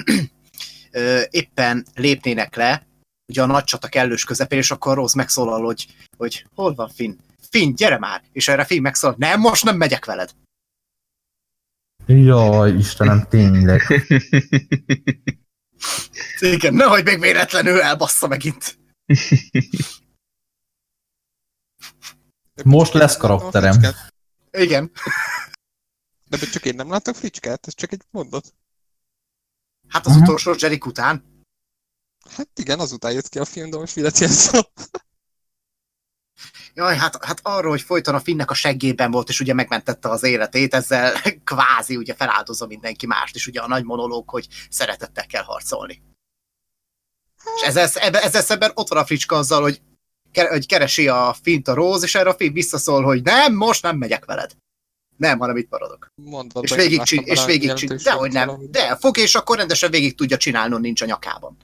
ö, 0.91 1.21
éppen 1.29 1.85
lépnének 1.93 2.55
le, 2.55 2.87
ugye 3.27 3.41
a 3.41 3.45
nagy 3.45 3.63
csata 3.63 3.87
kellős 3.87 4.23
közepén, 4.23 4.59
és 4.59 4.71
akkor 4.71 4.95
Rose 4.95 5.17
megszólal, 5.17 5.63
hogy, 5.63 5.87
hogy 6.17 6.45
hol 6.55 6.73
van 6.73 6.89
Finn? 6.89 7.17
Finn, 7.55 7.75
gyere 7.75 7.97
már! 7.97 8.23
És 8.31 8.47
erre 8.47 8.65
Finn 8.65 8.81
megszólal, 8.81 9.15
nem, 9.19 9.39
most 9.39 9.63
nem 9.63 9.77
megyek 9.77 10.05
veled. 10.05 10.35
Jaj, 12.05 12.71
Istenem, 12.71 13.25
tényleg. 13.29 13.81
Igen, 16.39 16.73
nehogy 16.73 17.03
még 17.03 17.19
véletlenül 17.19 17.81
elbassza 17.81 18.27
megint. 18.27 18.79
Most 22.63 22.93
lesz 22.93 23.17
karakterem. 23.17 23.81
Igen. 24.51 24.91
De 26.27 26.37
csak 26.37 26.65
én 26.65 26.75
nem 26.75 26.89
látok 26.89 27.15
fricskát, 27.15 27.67
ez 27.67 27.75
csak 27.75 27.91
egy 27.91 28.01
mondat. 28.11 28.53
Hát 29.87 30.05
az 30.05 30.11
Aha. 30.11 30.21
utolsó 30.21 30.53
Jerik 30.59 30.85
után. 30.85 31.43
Hát 32.29 32.59
igen, 32.59 32.79
azután 32.79 33.11
jött 33.11 33.29
ki 33.29 33.39
a 33.39 33.45
film, 33.45 33.69
de 33.69 33.77
most 33.77 33.95
mi 33.95 34.01
lett? 34.01 34.17
Jaj, 36.77 36.95
hát, 36.97 37.25
hát 37.25 37.39
arról, 37.43 37.69
hogy 37.71 37.81
folyton 37.81 38.15
a 38.15 38.19
Finnek 38.19 38.51
a 38.51 38.53
seggében 38.53 39.11
volt, 39.11 39.29
és 39.29 39.39
ugye 39.39 39.53
megmentette 39.53 40.09
az 40.09 40.23
életét, 40.23 40.73
ezzel 40.73 41.13
kvázi 41.43 41.95
ugye 41.95 42.13
feláldozza 42.13 42.65
mindenki 42.65 43.05
mást, 43.05 43.35
és 43.35 43.47
ugye 43.47 43.61
a 43.61 43.67
nagy 43.67 43.83
monológ, 43.83 44.29
hogy 44.29 44.47
szeretettel 44.69 45.25
kell 45.25 45.43
harcolni. 45.43 46.01
És 47.55 47.61
ezzel, 47.61 47.87
ebbe- 48.03 48.23
ezzel 48.23 48.41
szemben 48.41 48.71
ott 48.73 48.87
van 48.87 48.97
a 48.97 49.05
fricska 49.05 49.35
azzal, 49.35 49.61
hogy, 49.61 49.81
hogy 50.33 50.67
keresi 50.67 51.07
a 51.07 51.35
Fint 51.41 51.67
a 51.67 51.73
Rose, 51.73 52.05
és 52.05 52.15
erre 52.15 52.29
a 52.29 52.35
Finn 52.35 52.53
visszaszól, 52.53 53.03
hogy 53.03 53.21
nem, 53.23 53.53
most 53.53 53.81
nem 53.81 53.97
megyek 53.97 54.25
veled. 54.25 54.51
Nem, 55.17 55.39
hanem 55.39 55.57
itt 55.57 55.69
maradok. 55.69 56.07
Mondod, 56.15 56.63
És 56.63 56.75
végig, 56.75 57.01
csin- 57.01 57.27
és 57.27 57.45
végig 57.45 57.73
csin- 57.73 58.03
dehogy 58.03 58.31
nem, 58.31 58.71
de 58.71 58.95
fog, 58.95 59.17
és 59.17 59.35
akkor 59.35 59.57
rendesen 59.57 59.91
végig 59.91 60.15
tudja 60.15 60.37
csinálni, 60.37 60.77
nincs 60.77 61.01
a 61.01 61.05
nyakában. 61.05 61.57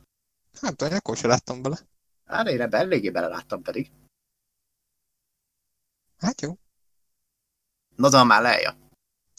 Hát, 0.62 0.76
de 0.76 0.96
akkor 0.96 1.18
se 1.18 1.28
láttam 1.28 1.62
bele. 1.62 1.80
Hát 2.26 2.48
én 2.48 2.62
ebben 2.62 2.82
eléggé 2.82 3.10
beleláttam 3.10 3.62
pedig. 3.62 3.92
Hát 6.22 6.42
jó. 6.42 6.58
Na, 7.96 8.10
de 8.10 8.24
már 8.24 8.42
leja. 8.42 8.78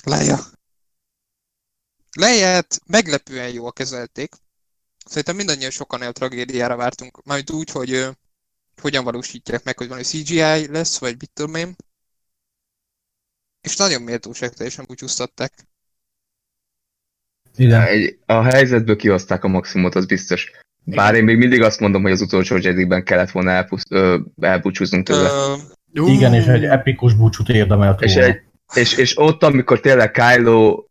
Leia. 0.05 0.39
Leiát 2.17 2.81
meglepően 2.87 3.49
jól 3.49 3.73
kezelték. 3.73 4.35
Szerintem 5.05 5.37
mindannyian 5.37 5.71
sokan 5.71 6.03
el 6.03 6.13
tragédiára 6.13 6.77
vártunk. 6.77 7.23
Majd 7.25 7.51
úgy, 7.51 7.71
hogy 7.71 7.93
ö, 7.93 8.11
hogyan 8.81 9.05
valósítják 9.05 9.65
meg, 9.65 9.79
hogy 9.79 9.87
valami 9.87 10.05
CGI 10.05 10.67
lesz, 10.67 10.99
vagy 10.99 11.17
mit 11.19 11.31
tudom 11.33 11.55
én. 11.55 11.77
És 13.61 13.77
nagyon 13.77 14.03
méltóságteljesen 14.03 14.85
búcsúztatták. 14.89 15.53
Igen. 17.57 17.83
Egy, 17.83 18.19
a 18.27 18.43
helyzetből 18.43 18.97
kihozták 18.97 19.45
a 19.45 19.49
maximumot, 19.49 19.95
az 19.95 20.07
biztos. 20.07 20.51
Bár 20.85 21.15
én 21.15 21.25
még 21.25 21.37
mindig 21.37 21.63
azt 21.63 21.81
mondom, 21.81 22.03
hogy 22.03 22.13
az 22.13 22.21
utolsó 22.21 22.57
Jedi-ben 22.57 23.05
kellett 23.05 23.31
volna 23.31 23.51
elpusz, 23.51 23.85
ö, 23.89 24.21
elbúcsúznunk 24.41 25.07
tőle. 25.07 25.29
Ö, 25.29 25.57
Igen, 25.93 26.35
és 26.35 26.47
egy 26.47 26.65
epikus 26.65 27.15
búcsút 27.15 27.49
érdemelt 27.49 28.01
És, 28.01 28.15
volna. 28.15 28.29
egy, 28.29 28.43
és, 28.75 28.97
és 28.97 29.19
ott, 29.19 29.43
amikor 29.43 29.81
tényleg 29.81 30.11
Kylo 30.11 30.85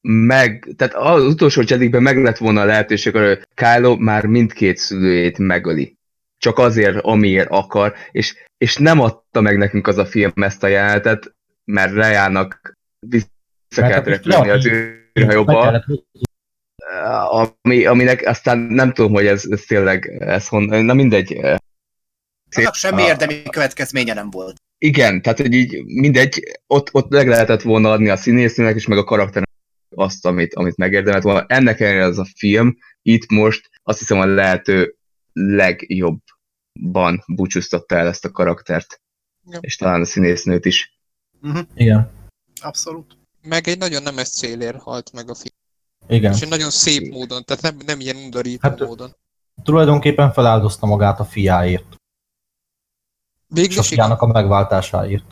meg, 0.00 0.74
tehát 0.76 0.94
az 0.94 1.24
utolsó 1.24 1.62
Jedi-ben 1.66 2.02
meg 2.02 2.22
lett 2.22 2.36
volna 2.36 2.60
a 2.60 2.64
lehetőség, 2.64 3.16
hogy 3.16 3.46
Kylo 3.54 3.96
már 3.96 4.26
mindkét 4.26 4.76
szülőjét 4.76 5.38
megöli. 5.38 5.98
Csak 6.38 6.58
azért, 6.58 6.96
amiért 7.00 7.50
akar, 7.50 7.94
és, 8.10 8.34
és 8.58 8.76
nem 8.76 9.00
adta 9.00 9.40
meg 9.40 9.58
nekünk 9.58 9.86
az 9.86 9.98
a 9.98 10.06
film 10.06 10.32
ezt 10.34 10.62
a 10.62 10.66
jelenetet, 10.66 11.34
mert 11.64 11.92
Rejának 11.92 12.78
vissza 13.06 13.28
kellett 13.74 13.92
hát 13.92 14.06
repülni 14.06 14.48
az 14.48 14.66
űrhajóba, 15.18 15.84
ami, 17.62 17.84
aminek 17.84 18.26
aztán 18.26 18.58
nem 18.58 18.92
tudom, 18.92 19.12
hogy 19.12 19.26
ez, 19.26 19.44
ez 19.50 19.60
tényleg, 19.60 20.16
ez 20.18 20.48
hon, 20.48 20.62
na 20.84 20.94
mindegy, 20.94 21.40
Annak 22.56 22.74
semmi 22.74 23.02
A- 23.02 23.06
érdemi 23.06 23.42
következménye 23.42 24.14
nem 24.14 24.30
volt. 24.30 24.56
Igen, 24.78 25.22
tehát 25.22 25.38
hogy 25.38 25.52
így 25.52 25.84
mindegy, 25.84 26.60
ott, 26.66 26.88
ott 26.94 27.08
meg 27.08 27.28
lehetett 27.28 27.62
volna 27.62 27.90
adni 27.90 28.08
a 28.08 28.16
színésznőnek 28.16 28.74
is, 28.76 28.86
meg 28.86 28.98
a 28.98 29.04
karakternek 29.04 29.48
azt, 29.94 30.26
amit, 30.26 30.54
amit 30.54 30.76
megérdemelt 30.76 31.22
volna. 31.22 31.44
Ennek 31.48 31.80
ellenére 31.80 32.04
az 32.04 32.18
a 32.18 32.26
film 32.36 32.76
itt 33.02 33.30
most 33.30 33.70
azt 33.82 33.98
hiszem 33.98 34.18
a 34.20 34.26
lehető 34.26 34.96
legjobban 35.32 37.24
búcsúztatta 37.26 37.96
el 37.96 38.06
ezt 38.06 38.24
a 38.24 38.30
karaktert. 38.30 39.00
Igen. 39.46 39.60
És 39.62 39.76
talán 39.76 40.00
a 40.00 40.04
színésznőt 40.04 40.64
is. 40.64 40.98
Igen, 41.74 42.10
Abszolút. 42.62 43.16
meg 43.42 43.68
egy 43.68 43.78
nagyon 43.78 44.02
nemes 44.02 44.28
célért 44.28 44.76
halt 44.82 45.12
meg 45.12 45.30
a 45.30 45.34
film. 45.34 45.54
igen. 46.18 46.32
És 46.32 46.40
egy 46.40 46.48
nagyon 46.48 46.70
szép 46.70 47.12
módon, 47.12 47.44
tehát 47.44 47.62
nem, 47.62 47.76
nem 47.86 48.00
ilyen 48.00 48.16
undorító 48.16 48.68
Hát- 48.68 48.78
módon. 48.78 49.16
Tulajdonképpen 49.62 50.32
feláldozta 50.32 50.86
magát 50.86 51.20
a 51.20 51.24
fiáért, 51.24 51.96
Végül 53.50 53.78
és 53.78 53.96
a 53.98 54.26
megváltásáért. 54.26 55.24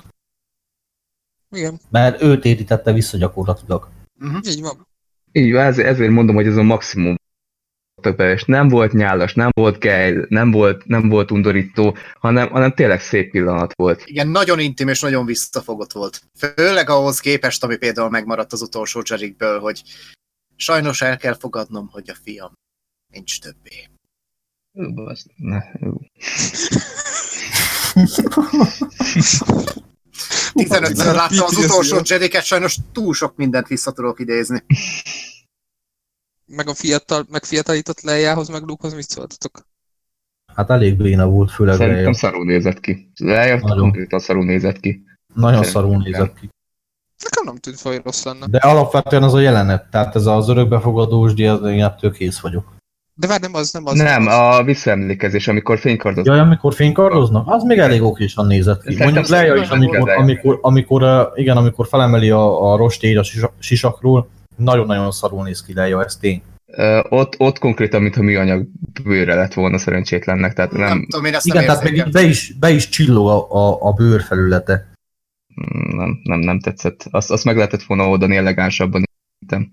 igen. 1.50 1.80
Mert 1.90 2.22
őt 2.22 2.44
érítette 2.44 2.92
vissza 2.92 3.16
gyakorlatilag. 3.16 3.88
Uh-huh. 4.20 4.40
Így 4.46 4.60
van. 4.60 4.86
Így 5.32 5.52
van, 5.52 5.64
ezért, 5.64 5.88
ezért 5.88 6.10
mondom, 6.10 6.34
hogy 6.34 6.46
ez 6.46 6.56
a 6.56 6.62
maximum 6.62 7.16
és 8.16 8.44
nem 8.44 8.68
volt 8.68 8.92
nyálas, 8.92 9.34
nem 9.34 9.50
volt 9.54 9.78
gej, 9.78 10.24
nem 10.28 10.50
volt, 10.50 10.86
nem 10.86 11.08
volt 11.08 11.30
undorító, 11.30 11.96
hanem, 12.20 12.48
hanem 12.48 12.72
tényleg 12.74 13.00
szép 13.00 13.30
pillanat 13.30 13.74
volt. 13.74 14.02
Igen, 14.06 14.28
nagyon 14.28 14.58
intim 14.58 14.88
és 14.88 15.00
nagyon 15.00 15.26
visszafogott 15.26 15.92
volt. 15.92 16.22
Főleg 16.36 16.90
ahhoz 16.90 17.20
képest, 17.20 17.64
ami 17.64 17.76
például 17.76 18.10
megmaradt 18.10 18.52
az 18.52 18.62
utolsó 18.62 19.02
Jerikből, 19.08 19.60
hogy 19.60 19.82
sajnos 20.56 21.02
el 21.02 21.16
kell 21.16 21.34
fogadnom, 21.34 21.88
hogy 21.88 22.10
a 22.10 22.14
fiam 22.22 22.52
nincs 23.12 23.40
többé. 23.40 23.88
Ú, 24.72 25.00
az- 25.00 25.30
ne, 25.36 25.58
ú. 25.80 26.00
15-ször 30.54 31.14
láttam 31.14 31.44
az 31.44 31.56
utolsó 31.56 32.00
Jediket, 32.04 32.44
sajnos 32.44 32.76
túl 32.92 33.14
sok 33.14 33.36
mindent 33.36 33.66
vissza 33.66 33.92
tudok 33.92 34.20
idézni. 34.20 34.64
Meg 36.46 36.68
a 36.68 36.74
fiatal, 36.74 37.26
meg 37.30 37.44
fiatalított 37.44 38.00
Leiához, 38.00 38.48
meg 38.48 38.62
Lukehoz 38.62 38.94
mit 38.94 39.08
szóltatok? 39.08 39.66
Hát 40.54 40.70
elég 40.70 40.96
béna 40.96 41.26
volt, 41.26 41.50
főleg 41.50 41.76
Szerintem 41.76 42.02
Leia. 42.02 42.14
szarul 42.14 42.44
nézett 42.44 42.80
ki. 42.80 43.10
Nagyon. 43.16 43.78
konkrétan 43.78 44.18
szarul 44.18 44.44
nézett 44.44 44.80
ki. 44.80 45.04
Nagyon 45.34 45.64
Szerintem 45.64 45.82
szarul 45.82 46.02
nézett 46.02 46.34
ki. 46.40 46.48
Nekem 47.22 47.44
nem 47.44 47.56
tűnt 47.56 47.80
hogy 47.80 48.00
rossz 48.04 48.24
lenne. 48.24 48.46
De 48.46 48.58
alapvetően 48.58 49.22
az 49.22 49.34
a 49.34 49.40
jelenet, 49.40 49.90
tehát 49.90 50.14
ez 50.14 50.26
az 50.26 50.48
örökbefogadós 50.48 51.34
díj, 51.34 51.46
én 51.46 51.84
ettől 51.84 52.12
kész 52.12 52.38
vagyok. 52.38 52.76
De 53.20 53.26
várj, 53.26 53.40
nem 53.42 53.54
az, 53.54 53.72
nem 53.72 53.86
az. 53.86 53.94
Nem, 53.98 54.26
az. 54.26 54.34
a 54.34 54.62
visszaemlékezés, 54.64 55.48
amikor 55.48 55.78
fénykardot. 55.78 56.26
Jaj, 56.26 56.38
amikor 56.38 56.74
fénykardoznak, 56.74 57.44
az 57.48 57.62
még 57.62 57.78
elég 57.78 58.02
okésan 58.02 58.46
nézett 58.46 58.82
ki. 58.82 58.96
Mondjuk 59.02 59.26
Leia 59.28 59.54
is, 59.54 59.68
amikor, 59.68 60.10
amikor, 60.10 60.58
amikor, 60.62 61.02
uh, 61.02 61.20
igen, 61.34 61.56
amikor 61.56 61.86
felemeli 61.86 62.30
a, 62.30 62.72
a 62.72 62.76
rostéd 62.76 63.16
a 63.16 63.22
sisa- 63.22 63.52
sisakról, 63.58 64.28
nagyon-nagyon 64.56 65.10
szarul 65.10 65.44
néz 65.44 65.62
ki 65.64 65.72
Leia, 65.74 66.04
ez 66.04 66.16
tény. 66.16 66.42
Ö, 66.66 67.00
ott, 67.08 67.34
ott 67.38 67.58
konkrétan, 67.58 68.02
mintha 68.02 68.22
műanyag 68.22 68.66
bőre 69.04 69.34
lett 69.34 69.54
volna 69.54 69.78
szerencsétlennek, 69.78 70.52
tehát 70.52 70.72
Nem, 70.72 70.80
nem, 70.80 71.06
tudom, 71.10 71.24
én 71.24 71.34
ezt 71.34 71.46
Igen, 71.46 71.56
nem 71.58 71.66
tehát 71.66 71.82
érzékeltem. 71.84 72.22
be 72.22 72.28
is, 72.28 72.52
be 72.60 72.70
is 72.70 72.88
csillog 72.88 73.28
a, 73.28 73.52
a, 73.52 73.78
a 73.88 73.92
bőr 73.92 74.22
felülete. 74.22 74.86
nem, 75.96 76.20
nem, 76.22 76.38
nem 76.38 76.60
tetszett. 76.60 77.06
Azt, 77.10 77.30
azt 77.30 77.44
meg 77.44 77.56
lehetett 77.56 77.82
volna 77.82 78.08
oldani 78.08 78.36
elegánsabban. 78.36 79.02
szerintem. 79.38 79.72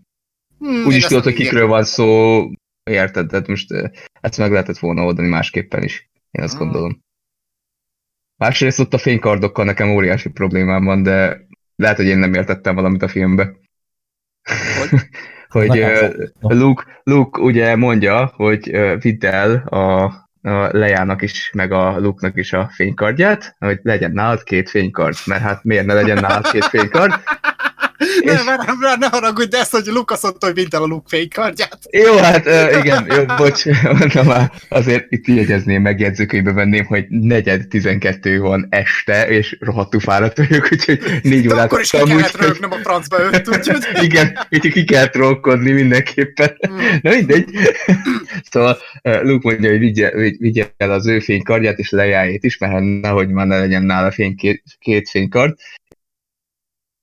Hmm, 0.59 0.85
Úgy 0.85 0.95
is 0.95 1.05
tudod, 1.05 1.23
hogy 1.23 1.33
kikről 1.33 1.67
van 1.67 1.83
szó, 1.83 2.41
érted, 2.89 3.27
tehát 3.27 3.47
most 3.47 3.73
ezt 4.21 4.37
meg 4.37 4.51
lehetett 4.51 4.77
volna 4.77 5.03
oldani 5.03 5.27
másképpen 5.27 5.83
is. 5.83 6.09
Én 6.31 6.43
azt 6.43 6.53
Ah. 6.53 6.59
gondolom. 6.59 7.03
Másrészt 8.37 8.79
ott 8.79 8.93
a 8.93 8.97
fénykardokkal 8.97 9.65
nekem 9.65 9.89
óriási 9.89 10.29
problémám 10.29 10.83
van, 10.83 11.03
de 11.03 11.45
lehet, 11.75 11.97
hogy 11.97 12.05
én 12.05 12.17
nem 12.17 12.33
értettem 12.33 12.75
valamit 12.75 13.01
a 13.01 13.07
filmbe. 13.07 13.53
Hogy? 14.79 14.99
hogy 15.69 15.77
sem. 15.77 16.11
Luke, 16.39 16.83
Luke 17.03 17.41
ugye 17.41 17.75
mondja, 17.75 18.25
hogy 18.35 18.69
ö, 18.73 18.95
vidd 18.99 19.25
el 19.25 19.55
a, 19.55 20.03
a 20.49 20.77
Lejának 20.77 21.21
is, 21.21 21.51
meg 21.53 21.71
a 21.71 21.99
Luke-nak 21.99 22.37
is 22.37 22.53
a 22.53 22.69
fénykardját, 22.73 23.55
hogy 23.59 23.79
legyen 23.83 24.11
nálad 24.11 24.43
két 24.43 24.69
fénykard, 24.69 25.15
mert 25.25 25.41
hát 25.41 25.63
miért 25.63 25.85
ne 25.85 25.93
legyen 25.93 26.19
nálad 26.19 26.47
két 26.51 26.65
fénykard? 26.65 27.13
Ne, 28.23 28.33
ne, 28.33 28.55
ne, 28.79 28.95
ne 28.95 29.07
haragudj, 29.07 29.49
de 29.49 29.57
ezt, 29.57 29.71
hogy 29.71 29.85
Lukasz 29.85 30.23
mondta, 30.23 30.45
hogy 30.45 30.55
minden 30.55 30.81
a 30.81 30.85
Luke 30.85 31.07
fénykardját. 31.07 31.79
Jó, 31.91 32.17
hát 32.17 32.45
uh, 32.45 32.77
igen, 32.77 33.05
jó, 33.15 33.25
bocs, 33.37 33.65
mondom 33.99 34.25
már, 34.25 34.51
azért 34.69 35.05
itt 35.09 35.27
jegyezném, 35.27 35.81
meg 35.81 35.99
jegyzőkönyvbe 35.99 36.51
venném, 36.51 36.85
hogy 36.85 37.05
negyed 37.09 37.67
12 37.67 38.39
van 38.39 38.67
este, 38.69 39.27
és 39.27 39.57
rohadtul 39.59 39.99
fáradt 39.99 40.37
vagyok, 40.37 40.67
úgyhogy 40.71 41.19
négy 41.23 41.47
órát 41.47 41.65
akkor 41.65 41.79
is 41.79 41.89
ki 41.89 41.97
kellett 41.97 42.23
úgyhogy- 42.23 42.47
rögnöm 42.47 42.71
a 42.71 42.75
francba 42.75 43.17
őt, 43.21 43.49
úgyhogy... 43.49 43.83
Igen, 44.07 44.39
úgyhogy 44.51 44.71
ki 44.71 44.83
kell 44.83 45.07
trollkodni 45.07 45.71
mindenképpen. 45.71 46.57
Mm. 46.69 46.75
Na 47.01 47.09
mindegy. 47.09 47.49
Szóval 48.51 48.77
Luke 49.03 49.49
mondja, 49.49 49.69
hogy 49.69 49.79
vigye, 49.79 50.11
vigy- 50.11 50.39
vigye 50.39 50.65
el 50.77 50.91
az 50.91 51.07
ő 51.07 51.19
fénykardját 51.19 51.79
és 51.79 51.89
lejájét 51.89 52.43
is, 52.43 52.57
mert 52.57 52.73
hát 52.73 52.81
nehogy 53.01 53.29
már 53.29 53.47
ne 53.47 53.59
legyen 53.59 53.83
nála 53.83 54.11
fény, 54.11 54.35
két, 54.35 54.63
két 54.79 55.09
fénykard. 55.09 55.55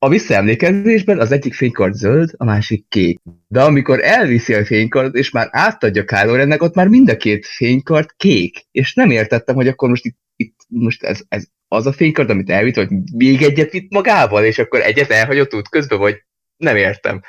A 0.02 0.08
visszaemlékezésben 0.08 1.20
az 1.20 1.32
egyik 1.32 1.54
fénykard 1.54 1.94
zöld, 1.94 2.30
a 2.36 2.44
másik 2.44 2.88
kék. 2.88 3.20
De 3.48 3.62
amikor 3.62 4.04
elviszi 4.04 4.54
a 4.54 4.64
fénykard, 4.64 5.14
és 5.14 5.30
már 5.30 5.48
átadja 5.50 6.04
Kylo 6.04 6.34
Rennek, 6.34 6.62
ott 6.62 6.74
már 6.74 6.88
mind 6.88 7.08
a 7.08 7.16
két 7.16 7.46
fénykard 7.46 8.08
kék. 8.16 8.66
És 8.70 8.94
nem 8.94 9.10
értettem, 9.10 9.54
hogy 9.54 9.68
akkor 9.68 9.88
most 9.88 10.04
itt, 10.04 10.18
itt 10.36 10.56
most 10.68 11.02
ez, 11.02 11.20
ez 11.28 11.46
az 11.68 11.86
a 11.86 11.92
fénykard, 11.92 12.30
amit 12.30 12.50
elvitt, 12.50 12.74
vagy 12.74 12.88
még 13.14 13.42
egyet 13.42 13.70
vitt 13.70 13.90
magával, 13.90 14.44
és 14.44 14.58
akkor 14.58 14.80
egyet 14.80 15.10
elhagyott 15.10 15.54
út 15.54 15.68
közben, 15.68 15.98
vagy 15.98 16.24
nem 16.56 16.76
értem. 16.76 17.22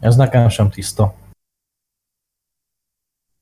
Ez 0.00 0.16
nekem 0.16 0.48
sem 0.48 0.70
tiszta. 0.70 1.14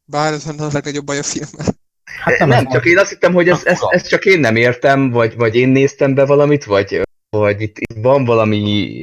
Bár 0.05 0.33
ez 0.33 0.47
lenne 0.47 0.65
a 0.65 0.71
legnagyobb 0.73 1.05
baj 1.05 1.19
a 1.19 1.23
filmben. 1.23 1.67
Hát 2.05 2.39
nem, 2.39 2.49
nem 2.49 2.69
csak 2.69 2.85
én 2.85 2.99
azt 2.99 3.11
hittem, 3.11 3.33
hogy 3.33 3.49
ezt, 3.49 3.67
ezt, 3.67 3.83
ezt 3.89 4.09
csak 4.09 4.25
én 4.25 4.41
nem 4.41 4.57
értem, 4.57 5.11
vagy, 5.11 5.37
vagy 5.37 5.55
én 5.55 5.69
néztem 5.69 6.15
be 6.15 6.25
valamit, 6.25 6.65
vagy, 6.65 7.01
vagy 7.31 7.61
itt, 7.61 7.79
itt 7.79 8.03
van 8.03 8.25
valami... 8.25 9.03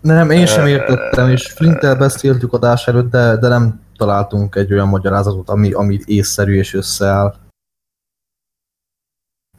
Nem, 0.00 0.30
én 0.30 0.46
sem 0.46 0.66
értettem, 0.66 1.30
és 1.30 1.52
Flinttel 1.52 1.96
beszéltük 1.96 2.52
adás 2.52 2.86
előtt, 2.86 3.10
de, 3.10 3.36
de 3.36 3.48
nem 3.48 3.82
találtunk 3.96 4.54
egy 4.54 4.72
olyan 4.72 4.88
magyarázatot, 4.88 5.48
ami, 5.48 5.72
ami 5.72 5.98
észszerű 6.04 6.54
és 6.56 6.74
összeáll. 6.74 7.34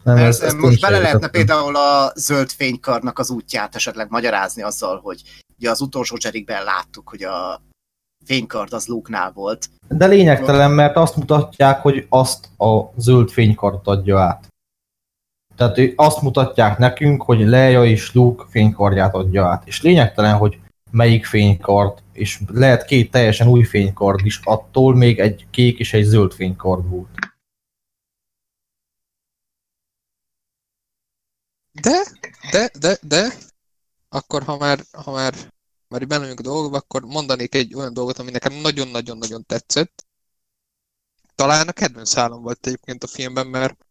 Nem, 0.04 0.18
Ez, 0.18 0.40
ez 0.40 0.54
most 0.54 0.82
bele 0.82 1.00
lehetne 1.00 1.28
például 1.28 1.76
a 1.76 2.12
zöld 2.16 2.50
fénykarnak 2.50 3.20
az 3.20 3.30
útját 3.30 3.76
esetleg 3.76 4.10
magyarázni 4.10 4.62
azzal, 4.62 5.00
hogy 5.00 5.22
ugye 5.58 5.70
az 5.70 5.82
utolsó 5.82 6.18
Jedikben 6.20 6.64
láttuk, 6.64 7.10
hogy 7.10 7.24
a 7.24 7.62
fénykard 8.26 8.74
az 8.74 8.88
Luke-nál 8.88 9.32
volt. 9.32 9.70
De 9.88 10.06
lényegtelen, 10.06 10.72
mert 10.72 10.96
azt 10.96 11.16
mutatják, 11.16 11.82
hogy 11.82 12.06
azt 12.10 12.50
a 12.58 12.94
zöld 12.98 13.30
fénykart 13.30 13.88
adja 13.88 14.20
át. 14.20 14.48
Tehát 15.56 15.78
azt 15.96 16.22
mutatják 16.22 16.78
nekünk, 16.78 17.22
hogy 17.22 17.40
Leia 17.40 17.86
és 17.86 18.14
Luke 18.14 18.44
fénykardját 18.50 19.14
adja 19.14 19.46
át. 19.46 19.68
És 19.68 19.82
lényegtelen, 19.82 20.38
hogy 20.38 20.60
melyik 20.92 21.26
fénykard, 21.26 22.04
és 22.14 22.40
lehet 22.48 22.86
két 22.86 23.12
teljesen 23.12 23.48
új 23.48 23.64
fénykard 23.64 24.26
is, 24.26 24.40
attól 24.44 24.96
még 24.96 25.20
egy 25.20 25.48
kék 25.52 25.80
és 25.80 25.94
egy 25.94 26.04
zöld 26.04 26.34
fénykard 26.34 26.90
volt. 26.90 27.10
De, 31.72 32.04
de, 32.52 32.70
de, 32.80 32.98
de, 33.02 33.34
akkor 34.10 34.44
ha 34.44 34.58
már, 34.58 34.80
ha 34.92 35.12
már, 35.12 35.34
már 35.88 36.02
így 36.02 36.08
benne 36.08 36.22
vagyunk 36.22 36.40
a 36.40 36.44
dolgokban, 36.44 36.80
akkor 36.80 37.04
mondanék 37.04 37.56
egy 37.56 37.74
olyan 37.76 37.94
dolgot, 37.94 38.20
ami 38.20 38.32
nekem 38.32 38.54
nagyon-nagyon-nagyon 38.54 39.46
tetszett. 39.46 40.06
Talán 41.36 41.68
a 41.68 41.72
kedvenc 41.72 42.10
szállam 42.10 42.42
volt 42.42 42.68
egyébként 42.68 43.04
a 43.04 43.08
filmben, 43.08 43.48
mert 43.48 43.86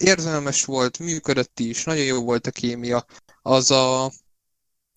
érzelmes 0.00 0.64
volt, 0.64 0.98
működött 0.98 1.60
is, 1.60 1.84
nagyon 1.84 2.04
jó 2.04 2.22
volt 2.22 2.46
a 2.46 2.50
kémia. 2.50 3.04
Az 3.42 3.70
a... 3.70 4.12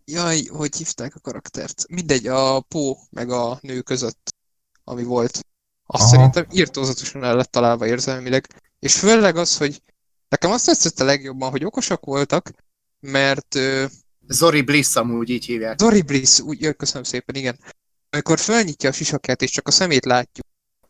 Jaj, 0.06 0.46
hogy 0.46 0.76
hívták 0.76 1.16
a 1.16 1.20
karaktert? 1.20 1.88
Mindegy, 1.88 2.28
a 2.28 2.60
Pó 2.60 2.98
meg 3.10 3.30
a 3.30 3.60
nő 3.62 3.82
között, 3.82 4.36
ami 4.84 5.04
volt. 5.04 5.46
Azt 5.86 6.04
Aha. 6.04 6.12
szerintem 6.12 6.46
írtózatosan 6.52 7.24
el 7.24 7.36
lett 7.36 7.52
találva 7.52 7.88
érzelmileg. 7.88 8.48
És 8.80 8.96
főleg 9.00 9.38
az, 9.38 9.58
hogy 9.58 9.82
Nekem 10.36 10.52
azt 10.52 10.66
tetszett 10.66 11.00
a 11.00 11.04
legjobban, 11.04 11.50
hogy 11.50 11.66
okosak 11.66 12.06
voltak, 12.06 12.52
mert 13.00 13.56
uh, 13.56 13.86
Zori 14.28 14.62
Bliss 14.62 14.96
amúgy 14.96 15.30
így 15.30 15.46
hívják. 15.46 15.76
Dory 15.76 16.02
Bliss, 16.02 16.40
úgy, 16.40 16.62
jaj, 16.62 16.76
köszönöm 16.76 17.04
szépen, 17.04 17.36
igen. 17.36 17.60
Amikor 18.10 18.40
felnyitja 18.40 18.90
a 18.90 18.94
sisakját, 18.94 19.42
és 19.42 19.52
csak 19.52 19.68
a 19.68 19.72
szemét 19.72 20.06
látjuk, 20.06 20.46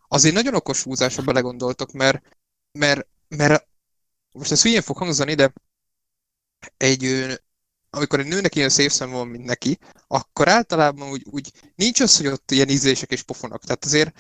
azért 0.07 0.35
nagyon 0.35 0.55
okos 0.55 0.83
húzásra 0.83 1.23
belegondoltok, 1.23 1.91
mert, 1.91 2.21
mert, 2.71 3.07
mert 3.27 3.67
most 4.37 4.51
ez 4.51 4.61
hülyén 4.61 4.81
fog 4.81 4.97
hangzani, 4.97 5.33
de 5.33 5.53
egy, 6.77 7.25
amikor 7.89 8.19
egy 8.19 8.27
nőnek 8.27 8.55
ilyen 8.55 8.69
szép 8.69 8.89
szem 8.89 9.11
van, 9.11 9.27
mint 9.27 9.45
neki, 9.45 9.77
akkor 10.07 10.47
általában 10.47 11.09
úgy, 11.09 11.25
úgy 11.29 11.51
nincs 11.75 11.99
az, 11.99 12.17
hogy 12.17 12.27
ott 12.27 12.51
ilyen 12.51 12.69
ízlések 12.69 13.11
és 13.11 13.21
pofonok. 13.21 13.63
Tehát 13.63 13.85
azért 13.85 14.13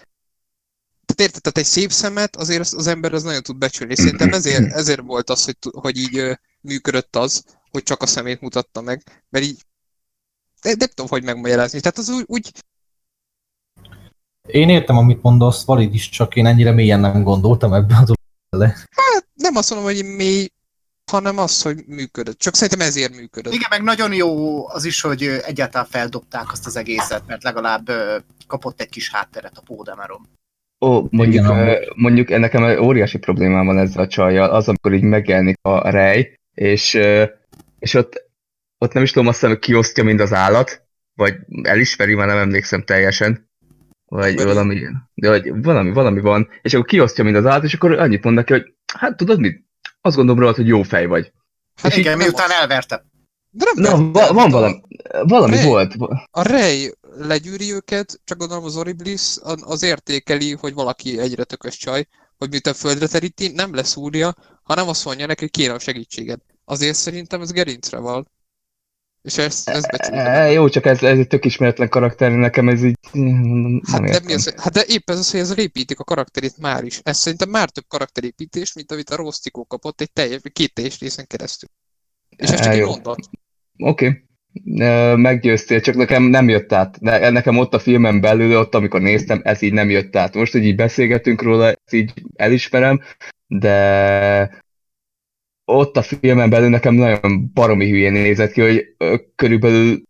tehát 1.05 1.31
érted, 1.31 1.41
tehát 1.41 1.57
egy 1.57 1.73
szép 1.73 1.91
szemet 1.91 2.35
azért 2.35 2.59
az, 2.59 2.73
az 2.73 2.87
ember 2.87 3.13
az 3.13 3.23
nagyon 3.23 3.43
tud 3.43 3.57
becsülni. 3.57 3.91
És 3.91 3.99
Szerintem 3.99 4.33
ezért, 4.33 4.71
ezért 4.71 5.01
volt 5.01 5.29
az, 5.29 5.45
hogy, 5.45 5.57
hogy 5.71 5.97
így 5.97 6.39
működött 6.61 7.15
az, 7.15 7.43
hogy 7.71 7.83
csak 7.83 8.01
a 8.01 8.05
szemét 8.05 8.41
mutatta 8.41 8.81
meg, 8.81 9.23
mert 9.29 9.45
így 9.45 9.65
de, 10.65 10.75
nem 10.77 10.87
tudom, 10.87 11.07
hogy 11.09 11.23
megmagyarázni. 11.23 11.79
Tehát 11.79 11.97
az 11.97 12.09
úgy, 12.09 12.23
úgy 12.27 12.51
Én 14.47 14.69
értem, 14.69 14.97
amit 14.97 15.21
mondasz, 15.21 15.65
valid 15.65 15.93
is, 15.93 16.09
csak 16.09 16.35
én 16.35 16.45
ennyire 16.45 16.71
mélyen 16.71 16.99
nem 16.99 17.23
gondoltam 17.23 17.73
ebbe 17.73 17.95
a 17.95 18.14
dologba. 18.57 18.79
hát 18.89 19.27
nem 19.33 19.55
azt 19.55 19.69
mondom, 19.69 19.91
hogy 19.91 20.05
mély, 20.05 20.47
hanem 21.11 21.37
az, 21.37 21.61
hogy 21.61 21.83
működött. 21.87 22.39
Csak 22.39 22.55
szerintem 22.55 22.87
ezért 22.87 23.15
működött. 23.15 23.53
Igen, 23.53 23.67
meg 23.69 23.83
nagyon 23.83 24.13
jó 24.13 24.67
az 24.69 24.85
is, 24.85 25.01
hogy 25.01 25.23
egyáltalán 25.23 25.87
feldobták 25.89 26.51
azt 26.51 26.65
az 26.65 26.75
egészet, 26.75 27.27
mert 27.27 27.43
legalább 27.43 27.91
kapott 28.47 28.81
egy 28.81 28.89
kis 28.89 29.11
hátteret 29.11 29.57
a 29.57 29.61
Pódemeron. 29.61 30.27
Ó, 30.85 31.07
mondjuk, 31.09 31.45
Igen, 31.45 31.79
mondjuk 31.95 32.27
nekem 32.29 32.83
óriási 32.83 33.17
problémám 33.17 33.65
van 33.65 33.77
ezzel 33.77 34.03
a 34.03 34.07
csajjal, 34.07 34.49
az, 34.49 34.67
amikor 34.67 34.93
így 34.93 35.01
megjelenik 35.01 35.57
a 35.61 35.89
rej, 35.89 36.39
és, 36.53 36.93
és 37.79 37.93
ott, 37.93 38.29
ott 38.77 38.93
nem 38.93 39.03
is 39.03 39.11
tudom, 39.11 39.27
azt 39.27 39.39
hiszem, 39.39 39.55
hogy 39.55 39.63
kiosztja 39.63 40.03
mind 40.03 40.19
az 40.19 40.33
állat, 40.33 40.83
vagy 41.15 41.35
elismeri, 41.63 42.13
már 42.13 42.27
nem 42.27 42.37
emlékszem 42.37 42.83
teljesen, 42.83 43.44
vagy 44.05 44.35
Vagy- 44.35 44.45
valami, 44.45 44.79
de 45.13 45.29
vagy 45.29 45.61
valami, 45.63 45.91
valami 45.91 46.19
van, 46.19 46.49
és 46.61 46.73
akkor 46.73 46.85
kiosztja 46.85 47.23
mind 47.23 47.35
az 47.35 47.45
állat, 47.45 47.63
és 47.63 47.73
akkor 47.73 47.91
annyit 47.91 48.23
mond 48.23 48.35
neki, 48.35 48.53
hogy 48.53 48.73
hát 48.93 49.17
tudod 49.17 49.39
mit, 49.39 49.63
azt 50.01 50.15
gondolom 50.15 50.39
rólad, 50.41 50.55
hogy 50.55 50.67
jó 50.67 50.81
fej 50.83 51.05
vagy. 51.05 51.31
Hát 51.75 51.91
És 51.91 51.97
így 51.97 52.05
Igen, 52.05 52.17
miután 52.17 52.45
az. 52.49 52.55
elverte. 52.61 53.05
De 53.49 53.65
nem, 53.73 53.83
Na, 53.83 53.97
nem, 53.97 54.11
va- 54.11 54.29
van 54.29 54.49
valami, 54.49 54.81
valami 55.23 55.55
Rej. 55.55 55.65
volt. 55.65 55.93
A 56.31 56.41
Rej 56.41 56.91
legyűri 57.17 57.71
őket, 57.73 58.19
csak 58.23 58.37
gondolom 58.37 58.63
az 58.63 58.77
Oriblis 58.77 59.35
az 59.61 59.83
értékeli, 59.83 60.51
hogy 60.53 60.73
valaki 60.73 61.19
egyre 61.19 61.43
tökös 61.43 61.77
csaj, 61.77 62.07
hogy 62.37 62.49
miután 62.49 62.73
földre 62.73 63.07
teríti, 63.07 63.47
nem 63.47 63.73
leszúrja, 63.73 64.33
hanem 64.63 64.87
azt 64.87 65.05
mondja 65.05 65.25
neki, 65.25 65.39
hogy 65.41 65.51
kéne 65.51 65.73
a 65.73 65.79
segítséged. 65.79 66.39
Azért 66.65 66.95
szerintem 66.95 67.41
ez 67.41 67.51
gerincre 67.51 67.97
van. 67.99 68.27
És 69.25 69.37
ezt, 69.37 69.69
ezt 69.69 69.91
becsülöm. 69.91 70.25
E, 70.25 70.51
jó, 70.51 70.69
csak 70.69 70.85
ez, 70.85 71.03
ez 71.03 71.17
egy 71.17 71.27
tök 71.27 71.45
ismeretlen 71.45 71.89
karakter, 71.89 72.31
nekem 72.31 72.69
ez 72.69 72.83
így 72.83 72.95
nem 73.11 73.81
Hát, 73.91 74.01
de, 74.01 74.07
értem. 74.07 74.23
mi 74.25 74.33
az, 74.33 74.53
hát 74.57 74.73
de 74.73 74.83
épp 74.87 75.09
ez 75.09 75.17
az, 75.17 75.31
hogy 75.31 75.39
ezzel 75.39 75.57
építik 75.57 75.99
a 75.99 76.03
karakterét 76.03 76.57
már 76.57 76.83
is. 76.83 76.99
Ez 77.03 77.17
szerintem 77.17 77.49
már 77.49 77.69
több 77.69 77.83
karakterépítés, 77.87 78.73
mint 78.73 78.91
amit 78.91 79.09
a 79.09 79.15
Rosztikó 79.15 79.65
kapott 79.65 80.01
egy 80.01 80.11
teljes, 80.11 80.41
két 80.53 80.73
teljes 80.73 80.99
részen 80.99 81.27
keresztül. 81.27 81.69
És 82.35 82.49
ez 82.49 82.59
csak 82.59 82.73
E, 82.73 82.75
egy 82.75 82.85
mondat. 82.85 83.29
Oké. 83.77 84.07
Okay. 84.07 84.23
Meggyőztél, 85.15 85.81
csak 85.81 85.95
nekem 85.95 86.23
nem 86.23 86.49
jött 86.49 86.73
át. 86.73 86.99
Ne, 86.99 87.29
nekem 87.29 87.57
ott 87.57 87.73
a 87.73 87.79
filmen 87.79 88.21
belül, 88.21 88.57
ott 88.57 88.75
amikor 88.75 89.01
néztem, 89.01 89.41
ez 89.43 89.61
így 89.61 89.73
nem 89.73 89.89
jött 89.89 90.15
át. 90.15 90.33
Most, 90.33 90.51
hogy 90.51 90.65
így 90.65 90.75
beszélgetünk 90.75 91.41
róla, 91.41 91.67
ezt 91.67 91.93
így 91.93 92.13
elismerem, 92.35 93.01
de 93.47 94.63
ott 95.65 95.97
a 95.97 96.01
filmen 96.01 96.49
belül 96.49 96.69
nekem 96.69 96.93
nagyon 96.93 97.51
baromi 97.53 97.89
hülyén 97.89 98.11
nézett 98.11 98.51
ki, 98.51 98.61
hogy 98.61 98.95
körülbelül 99.35 100.01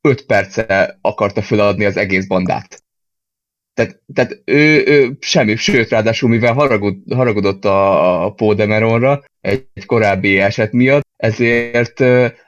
5 0.00 0.26
perce 0.26 0.98
akarta 1.00 1.42
feladni 1.42 1.84
az 1.84 1.96
egész 1.96 2.26
bandát. 2.26 2.82
Tehát, 3.74 4.02
tehát 4.14 4.42
ő, 4.44 4.84
ő 4.86 5.16
semmi, 5.20 5.56
sőt, 5.56 5.88
ráadásul 5.88 6.28
mivel 6.28 6.52
haragud, 6.52 7.12
haragudott 7.12 7.64
a, 7.64 8.24
a 8.24 8.32
Paul 8.32 8.54
Demeronra 8.54 9.22
egy, 9.40 9.66
egy 9.74 9.86
korábbi 9.86 10.38
eset 10.38 10.72
miatt, 10.72 11.06
ezért, 11.16 12.00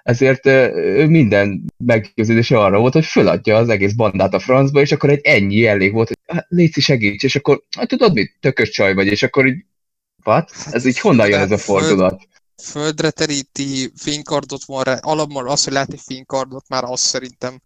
ezért 0.02 0.44
minden 1.06 1.64
meggyőződése 1.84 2.58
arra 2.58 2.78
volt, 2.78 2.92
hogy 2.92 3.04
föladja 3.04 3.56
az 3.56 3.68
egész 3.68 3.92
bandát 3.92 4.34
a 4.34 4.38
francba, 4.38 4.80
és 4.80 4.92
akkor 4.92 5.10
egy 5.10 5.20
ennyi 5.22 5.66
elég 5.66 5.92
volt, 5.92 6.08
hogy 6.08 6.36
hát, 6.36 6.46
Léci 6.48 6.80
segíts, 6.80 7.24
és 7.24 7.36
akkor 7.36 7.62
hát, 7.76 7.88
tudod 7.88 8.12
mit, 8.12 8.36
tökös 8.40 8.70
csaj 8.70 8.94
vagy, 8.94 9.06
és 9.06 9.22
akkor 9.22 9.46
így, 9.46 9.64
what? 10.24 10.50
Ez 10.70 10.84
így 10.84 10.98
honnan 10.98 11.28
jön 11.28 11.40
ez 11.40 11.50
a 11.50 11.58
Föld- 11.58 11.80
fordulat? 11.80 12.22
Földre 12.62 13.10
teríti, 13.10 13.92
fénykardot 13.96 14.64
van 14.64 14.82
rá, 14.82 14.98
alapban 15.00 15.48
az, 15.48 15.64
hogy 15.64 15.72
lát 15.72 15.92
egy 15.92 16.00
fénykardot, 16.06 16.68
már 16.68 16.84
az 16.84 17.00
szerintem 17.00 17.60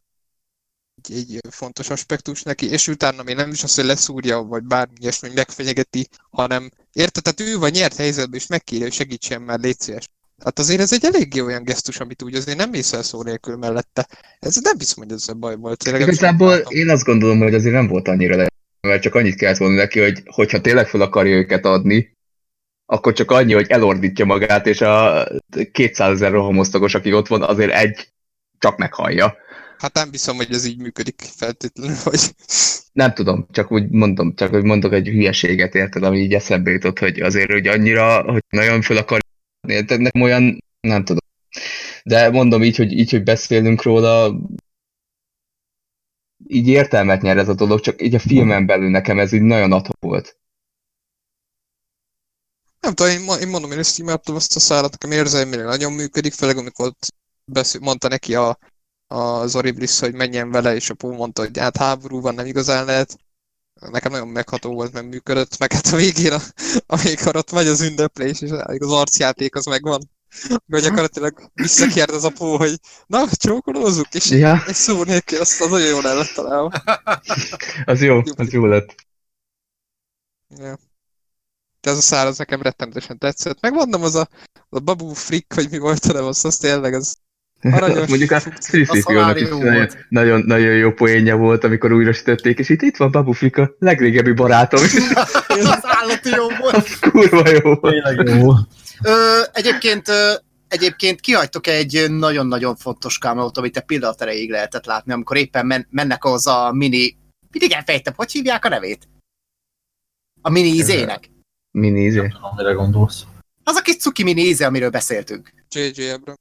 egy, 1.02 1.16
egy 1.16 1.40
fontos 1.51 1.90
aspektus 1.90 2.43
neki, 2.43 2.70
és 2.70 2.89
utána 2.89 3.23
még 3.23 3.36
nem 3.36 3.51
is 3.51 3.62
az, 3.62 3.74
hogy 3.74 3.85
leszúrja, 3.85 4.43
vagy 4.43 4.62
bármi 4.62 4.94
ilyesmi 5.01 5.28
megfenyegeti, 5.35 6.09
hanem 6.31 6.70
érted, 6.93 7.23
tehát 7.23 7.52
ő 7.52 7.59
van 7.59 7.70
nyert 7.70 7.97
helyzetben, 7.97 8.40
és 8.40 8.47
megkérje, 8.47 8.85
hogy 8.85 8.93
segítsen 8.93 9.43
már, 9.43 9.59
légy 9.59 9.81
szíves. 9.81 10.09
Hát 10.44 10.59
azért 10.59 10.81
ez 10.81 10.93
egy 10.93 11.05
eléggé 11.05 11.40
olyan 11.40 11.64
gesztus, 11.64 12.01
amit 12.01 12.23
úgy 12.23 12.35
azért 12.35 12.59
nem 12.59 12.70
mész 12.70 12.93
el 12.93 13.02
szó 13.02 13.23
nélkül 13.23 13.56
mellette. 13.56 14.06
Ez 14.39 14.56
nem 14.62 14.78
hiszem, 14.78 15.05
hogy 15.05 15.12
ez 15.12 15.27
baj 15.36 15.56
volt. 15.56 15.78
Tényleg, 15.78 16.01
Igazából 16.01 16.56
én 16.56 16.90
azt 16.90 17.05
gondolom, 17.05 17.39
hogy 17.39 17.55
azért 17.55 17.74
nem 17.74 17.86
volt 17.86 18.09
annyira 18.09 18.36
le, 18.36 18.47
mert 18.81 19.02
csak 19.02 19.14
annyit 19.14 19.36
kellett 19.36 19.56
volna 19.56 19.74
neki, 19.74 20.01
hogy 20.01 20.23
hogyha 20.24 20.60
tényleg 20.60 20.89
fel 20.89 21.01
akarja 21.01 21.36
őket 21.36 21.64
adni, 21.64 22.15
akkor 22.86 23.12
csak 23.12 23.30
annyi, 23.30 23.52
hogy 23.52 23.66
elordítja 23.68 24.24
magát, 24.24 24.66
és 24.66 24.80
a 24.80 25.24
200 25.72 26.12
ezer 26.12 26.30
rohamosztagos, 26.30 26.94
aki 26.94 27.12
ott 27.12 27.26
van, 27.26 27.42
azért 27.42 27.72
egy 27.72 28.08
csak 28.58 28.76
meghallja. 28.76 29.36
Hát 29.78 29.94
nem 29.94 30.08
hiszem, 30.10 30.36
hogy 30.36 30.50
ez 30.50 30.66
így 30.66 30.78
működik 30.78 31.22
feltétlenül, 31.36 31.96
hogy... 32.02 32.20
Nem 32.92 33.14
tudom, 33.14 33.46
csak 33.50 33.72
úgy 33.72 33.88
mondom, 33.90 34.34
csak 34.34 34.50
hogy 34.50 34.62
mondok 34.62 34.92
egy 34.92 35.08
hülyeséget, 35.08 35.74
érted, 35.74 36.02
ami 36.02 36.18
így 36.18 36.34
eszembe 36.34 36.70
jutott, 36.70 36.98
hogy 36.98 37.20
azért, 37.20 37.52
hogy 37.52 37.66
annyira, 37.66 38.22
hogy 38.22 38.44
nagyon 38.48 38.82
fel 38.82 38.96
akar 38.96 39.20
érted, 39.68 40.00
nekem 40.00 40.22
olyan, 40.22 40.64
nem 40.80 41.04
tudom. 41.04 41.24
De 42.04 42.30
mondom 42.30 42.62
így, 42.62 42.76
hogy 42.76 42.92
így, 42.92 43.10
hogy 43.10 43.22
beszélünk 43.22 43.82
róla, 43.82 44.40
így 46.46 46.68
értelmet 46.68 47.22
nyer 47.22 47.38
ez 47.38 47.48
a 47.48 47.54
dolog, 47.54 47.80
csak 47.80 48.02
így 48.02 48.14
a 48.14 48.18
filmen 48.18 48.66
belül 48.66 48.90
nekem 48.90 49.18
ez 49.18 49.32
így 49.32 49.42
nagyon 49.42 49.72
adhok 49.72 49.96
volt. 50.00 50.38
Nem 52.86 52.94
tudom, 52.94 53.12
én, 53.12 53.40
én 53.40 53.48
mondom, 53.48 53.72
én 53.72 53.78
ezt 53.78 53.98
imádtam 53.98 54.34
azt 54.34 54.56
a 54.56 54.60
szállat, 54.60 54.90
nekem 54.90 55.10
érzelmileg 55.10 55.66
nagyon 55.66 55.92
működik, 55.92 56.32
főleg 56.32 56.56
amikor 56.56 56.92
beszél, 57.44 57.80
mondta 57.80 58.08
neki 58.08 58.34
a, 58.34 58.58
a 59.06 59.46
Zoribris, 59.46 59.98
hogy 59.98 60.14
menjen 60.14 60.50
vele, 60.50 60.74
és 60.74 60.90
a 60.90 60.94
Pó 60.94 61.12
mondta, 61.12 61.42
hogy 61.42 61.58
hát 61.58 61.76
háború 61.76 62.20
van, 62.20 62.34
nem 62.34 62.46
igazán 62.46 62.84
lehet. 62.84 63.18
Nekem 63.80 64.12
nagyon 64.12 64.28
megható 64.28 64.72
volt, 64.72 64.92
meg 64.92 65.08
működött, 65.08 65.58
meg 65.58 65.72
hát 65.72 65.86
a 65.86 65.96
végén, 65.96 66.32
a, 66.32 66.40
amikor 66.86 67.36
ott 67.36 67.52
megy 67.52 67.66
az 67.66 67.80
ünneplés, 67.80 68.40
és 68.40 68.50
az 68.50 68.92
arcjáték 68.92 69.54
az 69.54 69.64
megvan. 69.64 70.10
Hogy 70.66 70.82
gyakorlatilag 70.82 71.50
visszakérdez 71.54 72.24
a 72.24 72.30
Pó, 72.30 72.56
hogy 72.56 72.80
na, 73.06 73.28
csókolózzuk, 73.30 74.14
és 74.14 74.30
Ja, 74.30 74.64
egy 74.66 74.74
szó 74.74 75.02
nélkül, 75.02 75.40
azt 75.40 75.60
az 75.60 75.70
nagyon 75.70 75.88
jól 75.88 76.08
el 76.08 76.16
lett 76.16 76.32
találva. 76.34 76.82
az 77.84 78.02
jó, 78.02 78.22
az 78.36 78.52
jó 78.52 78.66
lett. 78.66 78.94
Ja. 80.48 80.78
De 81.86 81.92
ez 81.92 81.98
a 81.98 82.00
szál, 82.00 82.26
az 82.26 82.38
nekem 82.38 82.62
rettenetesen 82.62 83.18
tetszett. 83.18 83.60
Meg 83.60 83.72
mondom, 83.72 84.02
az 84.02 84.14
a, 84.14 84.28
a 84.68 84.78
Babu 84.78 85.12
Frick, 85.12 85.52
hogy 85.54 85.68
mi 85.70 85.78
volt 85.78 86.04
a 86.04 86.12
neve, 86.12 86.26
az, 86.26 86.44
az 86.44 86.56
tényleg 86.56 86.94
az 86.94 87.16
aranyos. 87.62 88.08
Mondjuk 88.08 88.30
a 88.30 88.40
Szriszifjónak 88.58 89.40
is 89.40 89.48
nagyon, 89.48 89.72
volt. 89.74 89.96
nagyon, 90.08 90.42
nagyon 90.46 90.76
jó 90.76 90.92
poénja 90.92 91.36
volt, 91.36 91.64
amikor 91.64 91.92
újra 91.92 92.12
sütötték, 92.12 92.58
és 92.58 92.68
itt, 92.68 92.82
itt 92.82 92.96
van 92.96 93.10
Babu 93.10 93.32
Flick, 93.32 93.56
a 93.56 93.74
legrégebbi 93.78 94.32
barátom, 94.32 94.84
és 94.84 94.94
az 95.58 95.80
állati 95.82 96.28
jó 96.28 96.48
volt. 96.60 96.74
az 96.74 96.98
kurva 96.98 97.48
jó 97.48 97.74
volt. 97.74 98.02
Tényleg 98.04 98.28
jó. 98.28 98.50
Ö, 99.02 99.40
egyébként, 99.52 100.08
ö, 100.08 100.32
egyébként 100.68 101.20
kihagytok 101.20 101.66
egy 101.66 102.06
nagyon-nagyon 102.10 102.76
fontos 102.76 103.18
kamerát, 103.18 103.56
amit 103.56 103.72
te 103.72 103.80
pillanat 103.80 104.22
erejéig 104.22 104.50
lehetett 104.50 104.86
látni, 104.86 105.12
amikor 105.12 105.36
éppen 105.36 105.66
men- 105.66 105.86
mennek 105.90 106.24
az 106.24 106.46
a 106.46 106.72
mini... 106.72 107.16
Mindig 107.50 107.72
elfejtem, 107.72 108.12
hogy 108.16 108.32
hívják 108.32 108.64
a 108.64 108.68
nevét? 108.68 109.08
A 110.40 110.50
mini 110.50 110.68
izének. 110.68 111.34
Mini 111.76 112.00
izé. 112.04 112.20
Nem 112.20 112.30
tudom, 112.30 112.50
mire 112.56 112.72
gondolsz. 112.72 113.24
Az 113.64 113.76
a 113.76 113.80
kis 113.80 113.96
cuki 113.96 114.22
mini 114.22 114.40
íze, 114.42 114.66
amiről 114.66 114.90
beszéltünk. 114.90 115.52
J.J. 115.70 116.08
Abrams. 116.10 116.38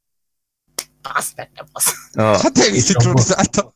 Azt 1.16 1.36
meg 1.36 1.50
nem 1.54 1.66
az. 1.72 1.94
A, 2.14 2.22
Hát 2.22 2.58
én 2.58 2.74
is 2.74 2.82
szinkronizáltam. 2.82 3.74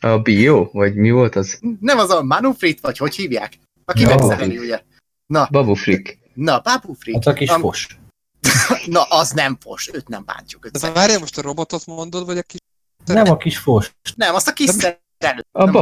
a 0.00 0.18
bio? 0.18 0.68
Vagy 0.72 0.94
mi 0.94 1.10
volt 1.10 1.36
az? 1.36 1.58
Nem 1.80 1.98
az 1.98 2.10
a 2.10 2.22
Manufrit, 2.22 2.80
vagy 2.80 2.98
hogy 2.98 3.14
hívják? 3.14 3.58
Aki 3.84 4.04
megszereli, 4.04 4.58
ugye? 4.58 4.82
Na, 5.26 5.48
Babu 5.50 5.74
Flick. 5.74 6.18
na, 6.34 6.60
Babu 6.60 6.92
Frit. 6.94 7.14
Hát 7.14 7.26
a 7.26 7.32
kis 7.32 7.48
Am- 7.48 7.60
fos. 7.60 7.98
Na, 8.86 9.02
az 9.02 9.30
nem 9.30 9.56
fos, 9.60 9.90
őt 9.92 10.08
nem 10.08 10.24
bántjuk. 10.24 10.66
Őt 10.66 10.72
De 10.78 10.90
várjál, 10.90 11.18
most 11.18 11.38
a 11.38 11.42
robotot 11.42 11.86
mondod, 11.86 12.26
vagy 12.26 12.38
a 12.38 12.42
kis... 12.42 12.58
Nem 13.04 13.30
a 13.30 13.36
kis 13.36 13.58
fos. 13.58 13.92
Nem, 14.16 14.34
azt 14.34 14.48
a 14.48 14.52
kis 14.52 14.70
szerelő. 14.70 15.44
A 15.52 15.64
Nem. 15.64 15.72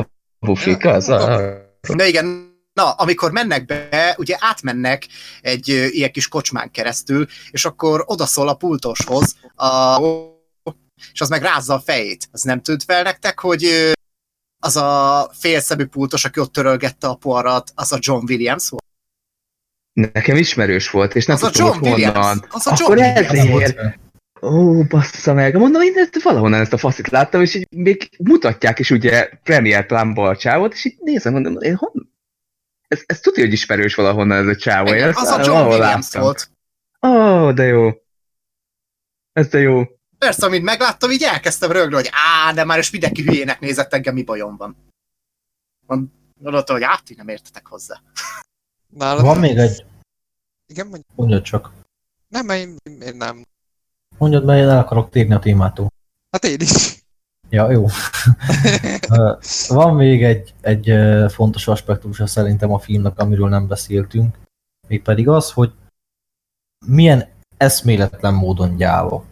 Babu 0.40 0.54
Flick, 0.54 0.84
az. 0.84 1.08
A, 1.08 1.52
Na 1.88 2.04
igen, 2.04 2.49
na, 2.80 2.90
amikor 2.90 3.30
mennek 3.32 3.64
be, 3.64 4.14
ugye 4.18 4.36
átmennek 4.38 5.06
egy 5.40 5.68
ilyen 5.68 6.12
kis 6.12 6.28
kocsmán 6.28 6.70
keresztül, 6.70 7.26
és 7.50 7.64
akkor 7.64 8.04
odaszól 8.06 8.48
a 8.48 8.54
pultoshoz, 8.54 9.36
a, 9.54 9.98
és 11.12 11.20
az 11.20 11.28
meg 11.28 11.42
rázza 11.42 11.74
a 11.74 11.80
fejét. 11.80 12.28
Az 12.32 12.42
nem 12.42 12.62
tűnt 12.62 12.84
fel 12.84 13.02
nektek, 13.02 13.38
hogy 13.40 13.92
az 14.62 14.76
a 14.76 15.30
félszemű 15.38 15.84
pultos, 15.84 16.24
aki 16.24 16.40
ott 16.40 16.52
törölgette 16.52 17.06
a 17.06 17.14
poharat, 17.14 17.70
az 17.74 17.92
a 17.92 17.98
John 18.00 18.24
Williams 18.28 18.68
volt? 18.68 18.88
nekem 19.92 20.36
ismerős 20.36 20.90
volt, 20.90 21.14
és 21.14 21.26
nem 21.26 21.36
Az 21.36 21.42
a 21.42 21.46
tudtam, 21.50 21.66
John 21.66 21.78
hogy 21.78 21.88
Williams. 21.88 22.16
honnan. 22.16 22.44
Az 22.48 22.66
a 22.66 22.74
John 22.78 22.82
Akkor 22.82 22.96
Williams 22.96 23.28
ezért. 23.28 23.48
volt. 23.50 23.98
Ó, 24.42 24.82
bassza 24.82 25.32
meg. 25.34 25.56
Mondom, 25.56 25.82
én 25.82 25.92
ezt 25.96 26.22
valahonnan 26.22 26.60
ezt 26.60 26.72
a 26.72 26.78
faszit 26.78 27.08
láttam, 27.08 27.40
és 27.40 27.54
így 27.54 27.66
még 27.70 28.10
mutatják 28.18 28.78
is 28.78 28.90
ugye 28.90 29.28
Premier 29.42 29.86
Plánba 29.86 30.28
a 30.28 30.36
csávot, 30.36 30.72
és 30.72 30.84
így 30.84 30.96
nézem, 31.00 31.32
mondom, 31.32 31.56
én 31.60 31.74
hon... 31.74 32.10
Ez, 32.90 33.02
ez 33.06 33.20
tudja, 33.20 33.44
hogy 33.44 33.52
ismerős 33.52 33.94
valahonnan 33.94 34.38
ez 34.38 34.56
a 34.56 34.56
csávó. 34.56 34.94
Igen, 34.94 35.14
az 35.14 35.28
a 35.28 35.42
John 35.44 35.68
Williams 35.68 36.12
volt. 36.12 36.50
Ó, 37.06 37.52
de 37.52 37.64
jó. 37.64 37.90
Ez 39.32 39.48
de 39.48 39.58
jó. 39.58 39.82
Persze, 40.18 40.46
amint 40.46 40.64
megláttam, 40.64 41.10
így 41.10 41.22
elkezdtem 41.22 41.72
rögni, 41.72 41.94
hogy 41.94 42.10
á, 42.12 42.52
de 42.52 42.64
már 42.64 42.78
is 42.78 42.90
mindenki 42.90 43.22
hülyének 43.22 43.60
nézett 43.60 43.92
engem, 43.92 44.14
mi 44.14 44.22
bajom 44.22 44.56
van. 44.56 44.76
Gondoltam, 46.38 46.76
hogy 46.76 46.84
át, 46.84 47.02
nem 47.16 47.28
értetek 47.28 47.66
hozzá. 47.66 48.00
Nálad... 48.88 49.24
Van 49.24 49.38
még 49.38 49.56
egy... 49.56 49.84
Igen, 50.66 50.86
mondj. 50.86 51.04
Mondjad 51.14 51.42
csak. 51.42 51.72
Nem, 52.28 52.48
én, 52.48 52.76
én 53.00 53.16
nem. 53.16 53.46
Mondjad, 54.18 54.44
mert 54.44 54.62
én 54.62 54.68
el 54.68 54.78
akarok 54.78 55.10
térni 55.10 55.34
a 55.34 55.38
témától. 55.38 55.92
Hát 56.30 56.44
én 56.44 56.60
is. 56.60 56.99
Ja, 57.50 57.70
jó. 57.70 57.86
Van 59.68 59.94
még 59.94 60.24
egy, 60.24 60.54
egy 60.60 60.92
fontos 61.32 61.68
aspektusa 61.68 62.26
szerintem 62.26 62.72
a 62.72 62.78
filmnek, 62.78 63.18
amiről 63.18 63.48
nem 63.48 63.66
beszéltünk, 63.66 64.38
mégpedig 64.88 65.28
az, 65.28 65.52
hogy 65.52 65.72
milyen 66.86 67.28
eszméletlen 67.56 68.34
módon 68.34 68.76
gyáva. 68.76 69.24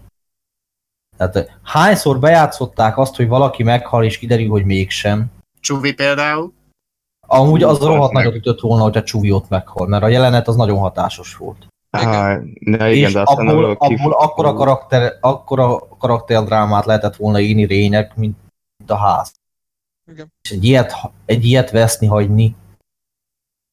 Tehát 1.16 1.58
hányszor 1.62 2.18
bejátszották 2.18 2.98
azt, 2.98 3.16
hogy 3.16 3.28
valaki 3.28 3.62
meghal, 3.62 4.04
és 4.04 4.18
kiderül, 4.18 4.48
hogy 4.48 4.64
mégsem. 4.64 5.30
Csuvi 5.60 5.94
például. 5.94 6.52
Amúgy 7.26 7.62
az 7.62 7.78
rohadt 7.78 8.12
nagyot 8.12 8.34
ütött 8.34 8.60
volna, 8.60 8.82
hogyha 8.82 9.02
Csuvi 9.02 9.30
ott 9.30 9.48
meghal, 9.48 9.86
mert 9.86 10.02
a 10.02 10.08
jelenet 10.08 10.48
az 10.48 10.56
nagyon 10.56 10.78
hatásos 10.78 11.36
volt. 11.36 11.66
Igen. 12.00 12.12
Ah, 12.14 12.42
na 12.60 12.88
igen, 12.88 13.06
és 13.08 13.12
de 13.12 13.20
aztán 13.20 13.46
abból, 13.48 13.64
arról 13.64 13.76
kif- 13.76 14.00
abból 14.00 14.12
akkora, 14.12 14.52
karakter, 14.54 15.12
akkora 15.20 15.78
karakterdrámát 15.98 16.84
lehetett 16.86 17.16
volna 17.16 17.40
írni 17.40 17.64
Rények, 17.64 18.16
mint, 18.16 18.36
mint 18.78 18.90
a 18.90 18.96
ház. 18.96 19.32
Igen. 20.12 20.32
És 20.42 20.50
egy 20.50 20.64
ilyet, 20.64 20.92
egy 21.24 21.44
ilyet 21.44 21.70
veszni, 21.70 22.06
hagyni, 22.06 22.56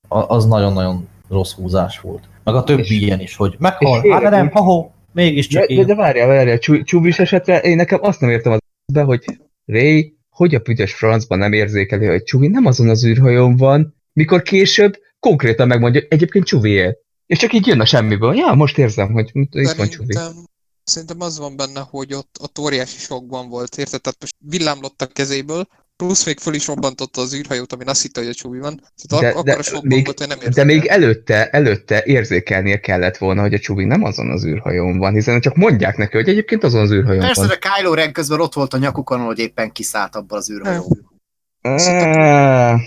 az 0.07 0.45
nagyon-nagyon 0.45 1.07
rossz 1.29 1.53
húzás 1.53 1.99
volt. 1.99 2.23
Meg 2.43 2.55
a 2.55 2.63
többi 2.63 2.81
És- 2.81 2.89
ilyen 2.89 3.19
is, 3.19 3.35
hogy 3.35 3.55
meghal, 3.59 4.09
hát 4.09 4.21
de 4.21 4.29
nem, 4.29 4.45
félre- 4.49 4.59
ha 4.59 4.91
mégiscsak 5.11 5.61
De, 5.61 5.67
de, 5.67 5.73
én. 5.73 5.85
de 5.85 5.95
várjál, 5.95 6.27
várjál, 6.27 6.57
Csú- 6.57 6.83
Csúbis 6.85 7.19
esetre 7.19 7.59
én 7.59 7.75
nekem 7.75 7.99
azt 8.01 8.19
nem 8.19 8.29
értem 8.29 8.51
az 8.51 8.59
be, 8.93 9.01
hogy 9.03 9.23
Ray, 9.65 10.17
hogy 10.29 10.55
a 10.55 10.59
büdös 10.59 10.93
francban 10.93 11.37
nem 11.37 11.53
érzékeli, 11.53 12.05
hogy 12.05 12.23
Csuvi 12.23 12.47
nem 12.47 12.65
azon 12.65 12.89
az 12.89 13.05
űrhajón 13.05 13.55
van, 13.57 13.95
mikor 14.13 14.41
később 14.41 14.97
konkrétan 15.19 15.67
megmondja, 15.67 15.99
hogy 16.01 16.09
egyébként 16.11 16.45
Csuvié. 16.45 16.97
És 17.25 17.37
csak 17.37 17.53
így 17.53 17.67
jön 17.67 17.79
a 17.79 17.85
semmiből. 17.85 18.35
Ja, 18.35 18.53
most 18.53 18.77
érzem, 18.77 19.11
hogy 19.11 19.29
itt 19.33 19.71
van 19.71 19.89
Csuvi. 19.89 20.13
Szerintem, 20.13 20.43
szerintem 20.83 21.21
az 21.21 21.37
van 21.39 21.55
benne, 21.55 21.79
hogy 21.89 22.13
ott, 22.13 22.37
ott 22.41 22.59
óriási 22.59 22.97
sokban 22.99 23.49
volt, 23.49 23.77
érted? 23.77 24.01
Tehát 24.01 24.17
most 24.19 24.35
villámlott 24.39 25.01
a 25.01 25.07
kezéből, 25.07 25.67
plusz 25.95 26.25
még 26.25 26.39
föl 26.39 26.53
is 26.53 26.67
robbantotta 26.67 27.21
az 27.21 27.33
űrhajót, 27.35 27.73
amin 27.73 27.87
azt 27.87 28.01
hitte, 28.01 28.19
hogy 28.19 28.29
a 28.29 28.33
Csubi 28.33 28.59
van. 28.59 28.75
Tehát 29.07 29.23
De- 29.25 29.37
ak- 29.37 29.45
de 29.45 29.51
akkor 29.51 29.63
a 29.65 29.69
sokban 29.69 29.87
még- 29.87 30.05
volt, 30.05 30.17
hogy 30.19 30.27
nem 30.27 30.37
De 30.53 30.63
még 30.63 30.85
előtte, 30.85 31.49
előtte 31.49 32.03
érzékelnie 32.03 32.79
kellett 32.79 33.17
volna, 33.17 33.41
hogy 33.41 33.53
a 33.53 33.59
Csuvi 33.59 33.83
nem 33.85 34.03
azon 34.03 34.29
az 34.29 34.45
űrhajón 34.45 34.97
van, 34.97 35.13
hiszen 35.13 35.41
csak 35.41 35.55
mondják 35.55 35.97
neki, 35.97 36.15
hogy 36.17 36.29
egyébként 36.29 36.63
azon 36.63 36.81
az 36.81 36.91
űrhajón 36.91 37.21
Persze, 37.21 37.39
van. 37.39 37.49
de 37.49 37.57
Kylo 37.57 37.93
Ren 37.93 38.11
közben 38.13 38.39
ott 38.39 38.53
volt 38.53 38.73
a 38.73 38.77
nyakukon, 38.77 39.19
hogy 39.19 39.39
éppen 39.39 39.71
kiszállt 39.71 40.15
abból 40.15 40.37
az 40.37 40.51
űrhajóból. 40.51 41.13
Ah. 41.61 42.79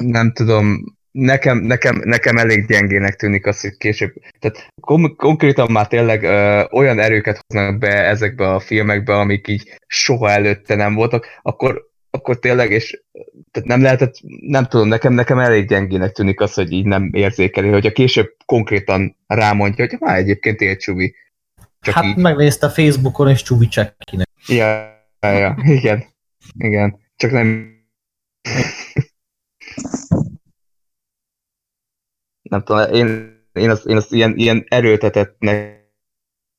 Nem 0.00 0.32
tudom, 0.32 0.96
nekem, 1.18 1.58
nekem, 1.58 2.00
nekem 2.04 2.36
elég 2.36 2.66
gyengének 2.66 3.14
tűnik 3.14 3.46
az, 3.46 3.60
hogy 3.60 3.76
később, 3.76 4.12
tehát 4.38 4.68
kom- 4.80 5.16
konkrétan 5.16 5.70
már 5.70 5.88
tényleg 5.88 6.22
ö, 6.22 6.64
olyan 6.70 6.98
erőket 6.98 7.44
hoznak 7.46 7.78
be 7.78 8.06
ezekbe 8.06 8.52
a 8.52 8.60
filmekbe, 8.60 9.14
amik 9.14 9.48
így 9.48 9.78
soha 9.86 10.30
előtte 10.30 10.74
nem 10.74 10.94
voltak, 10.94 11.26
akkor, 11.42 11.90
akkor 12.10 12.38
tényleg, 12.38 12.70
és 12.70 13.02
tehát 13.50 13.68
nem 13.68 13.82
lehetett, 13.82 14.14
nem 14.40 14.66
tudom, 14.66 14.88
nekem, 14.88 15.12
nekem 15.12 15.38
elég 15.38 15.68
gyengének 15.68 16.12
tűnik 16.12 16.40
az, 16.40 16.54
hogy 16.54 16.72
így 16.72 16.86
nem 16.86 17.10
érzékeli, 17.12 17.68
hogy 17.68 17.86
a 17.86 17.92
később 17.92 18.34
konkrétan 18.46 19.16
rámondja, 19.26 19.86
hogy 19.88 19.96
már 20.00 20.16
egyébként 20.16 20.60
élt 20.60 20.80
Csubi. 20.80 21.14
Csak 21.80 21.94
Hát 21.94 22.04
így. 22.04 22.16
megnézte 22.16 22.68
Facebookon, 22.68 23.28
és 23.28 23.42
Csubi 23.42 23.68
csekkinek. 23.68 24.28
Ja, 24.46 24.98
ja, 25.20 25.32
ja, 25.32 25.56
igen, 25.64 26.04
igen, 26.58 26.98
csak 27.16 27.30
nem 27.30 27.72
nem 32.54 32.62
tudom, 32.64 32.94
én, 32.94 33.36
én 33.52 33.70
azt, 33.70 33.86
én 33.86 33.96
azt 33.96 34.12
ilyen, 34.12 34.36
ilyen 34.36 34.64
erőltetettnek 34.68 35.82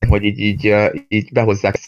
hogy 0.08 0.24
így, 0.24 0.40
így, 0.40 0.74
így 1.08 1.32
behozzák 1.32 1.80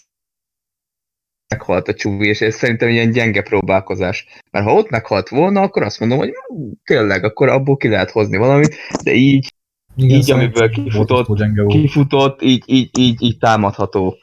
meghalt 1.47 1.87
a 1.87 1.93
csúvi, 1.93 2.27
és 2.27 2.41
ez 2.41 2.55
szerintem 2.55 2.89
ilyen 2.89 3.11
gyenge 3.11 3.41
próbálkozás. 3.41 4.25
Mert 4.51 4.65
ha 4.65 4.73
ott 4.73 4.89
meghalt 4.89 5.29
volna, 5.29 5.61
akkor 5.61 5.83
azt 5.83 5.99
mondom, 5.99 6.17
hogy 6.17 6.33
"Hú, 6.47 6.71
tényleg, 6.83 7.23
akkor 7.23 7.49
abból 7.49 7.77
ki 7.77 7.87
lehet 7.87 8.11
hozni 8.11 8.37
valamit, 8.37 8.75
de 9.03 9.13
így, 9.13 9.55
Igen, 9.95 10.17
Így, 10.17 10.31
amiből 10.31 10.69
kifutott, 10.69 11.27
kifutott, 11.67 12.41
így, 12.41 12.63
így, 12.65 12.97
így, 12.99 13.21
így 13.21 13.37
támadható. 13.37 14.17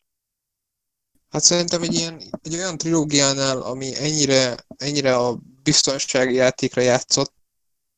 Hát 1.31 1.43
szerintem 1.43 1.83
egy 1.83 1.95
ilyen, 1.95 2.21
egy 2.43 2.55
olyan 2.55 2.79
trilógiánál, 2.79 3.61
ami 3.61 3.87
ennyire, 4.01 4.55
ennyire 4.77 5.17
a 5.17 5.39
biztonsági 5.63 6.35
játékra 6.35 6.83
játszott, 6.83 7.33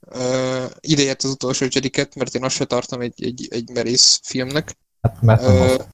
uh, 0.07 0.65
ideért 0.81 1.23
az 1.23 1.31
utolsó 1.31 1.67
Jediket, 1.71 2.15
mert 2.15 2.35
én 2.35 2.45
azt 2.45 2.55
se 2.55 2.65
tartom 2.65 3.01
egy, 3.01 3.25
egy, 3.25 3.49
egy 3.51 3.71
merész 3.71 4.21
filmnek. 4.23 4.77
Hát, 5.03 5.23
mert 5.23 5.43
az. 5.43 5.87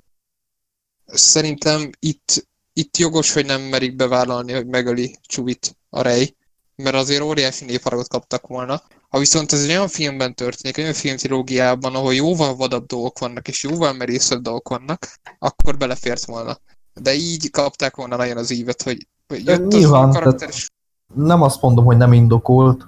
Szerintem 1.07 1.91
itt, 1.99 2.49
itt 2.73 2.97
jogos, 2.97 3.33
hogy 3.33 3.47
nem 3.47 3.61
merik 3.61 3.97
bevállalni, 3.97 4.53
hogy 4.53 4.67
megöli 4.67 5.19
Csuvit 5.23 5.77
a 5.89 6.03
Rey, 6.03 6.37
mert 6.77 6.97
azért 6.97 7.23
óriási 7.23 7.65
névharagot 7.65 8.09
kaptak 8.09 8.47
volna. 8.47 8.83
Ha 9.09 9.19
viszont 9.19 9.53
ez 9.53 9.63
egy 9.63 9.69
olyan 9.69 9.89
filmben 9.89 10.35
történik, 10.35 10.79
olyan 10.79 10.93
filmtrilógiában, 10.93 11.95
ahol 11.95 12.15
jóval 12.15 12.57
vadabb 12.57 12.87
dolgok 12.87 13.19
vannak, 13.19 13.49
és 13.49 13.63
jóval 13.63 13.93
merészebb 13.93 14.43
dolgok 14.43 14.69
vannak, 14.69 15.09
akkor 15.39 15.77
belefért 15.77 16.25
volna. 16.25 16.59
De 16.95 17.15
így 17.15 17.51
kapták 17.51 17.97
volna 17.97 18.17
nagyon 18.17 18.37
az 18.37 18.51
ívet, 18.51 18.83
hogy, 18.83 19.07
jött 19.29 19.67
az 19.67 19.75
nyilván, 19.75 20.09
a 20.09 20.13
karakter, 20.13 20.49
és 20.49 20.69
Nem 21.15 21.43
azt 21.43 21.61
mondom, 21.61 21.85
hogy 21.85 21.97
nem 21.97 22.13
indokolt, 22.13 22.87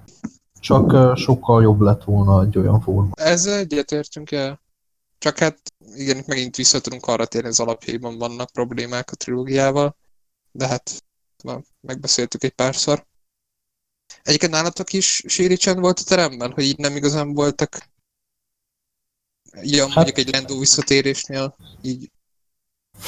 csak 0.65 1.17
sokkal 1.19 1.63
jobb 1.63 1.81
lett 1.81 2.05
volna 2.05 2.43
egy 2.43 2.59
olyan 2.59 2.81
forma. 2.81 3.11
ezzel 3.15 3.59
egyetértünk 3.59 4.31
el. 4.31 4.61
Csak 5.19 5.39
hát 5.39 5.59
igen, 5.95 6.17
itt 6.17 6.27
megint 6.27 6.57
vissza 6.57 6.81
tudunk 6.81 7.07
arra 7.07 7.27
térni, 7.27 7.49
az 7.49 7.61
alapjaiban 7.61 8.19
vannak 8.19 8.51
problémák 8.51 9.11
a 9.11 9.15
trilógiával, 9.17 9.97
de 10.53 10.67
hát 10.67 11.05
megbeszéltük 11.81 12.45
egy 12.45 12.51
párszor. 12.55 13.07
Egyébként 14.23 14.53
nálatok 14.53 14.93
is 14.93 15.23
síri 15.27 15.57
csend 15.57 15.79
volt 15.81 15.99
a 15.99 16.05
teremben, 16.05 16.53
hogy 16.53 16.65
így 16.65 16.79
nem 16.79 16.97
igazán 16.97 17.33
voltak 17.35 17.89
ilyen 19.61 19.87
Hát- 19.87 19.95
mondjuk 19.95 20.19
egy 20.19 20.31
Lendó 20.31 20.59
visszatérésnél, 20.59 21.57
így 21.83 22.11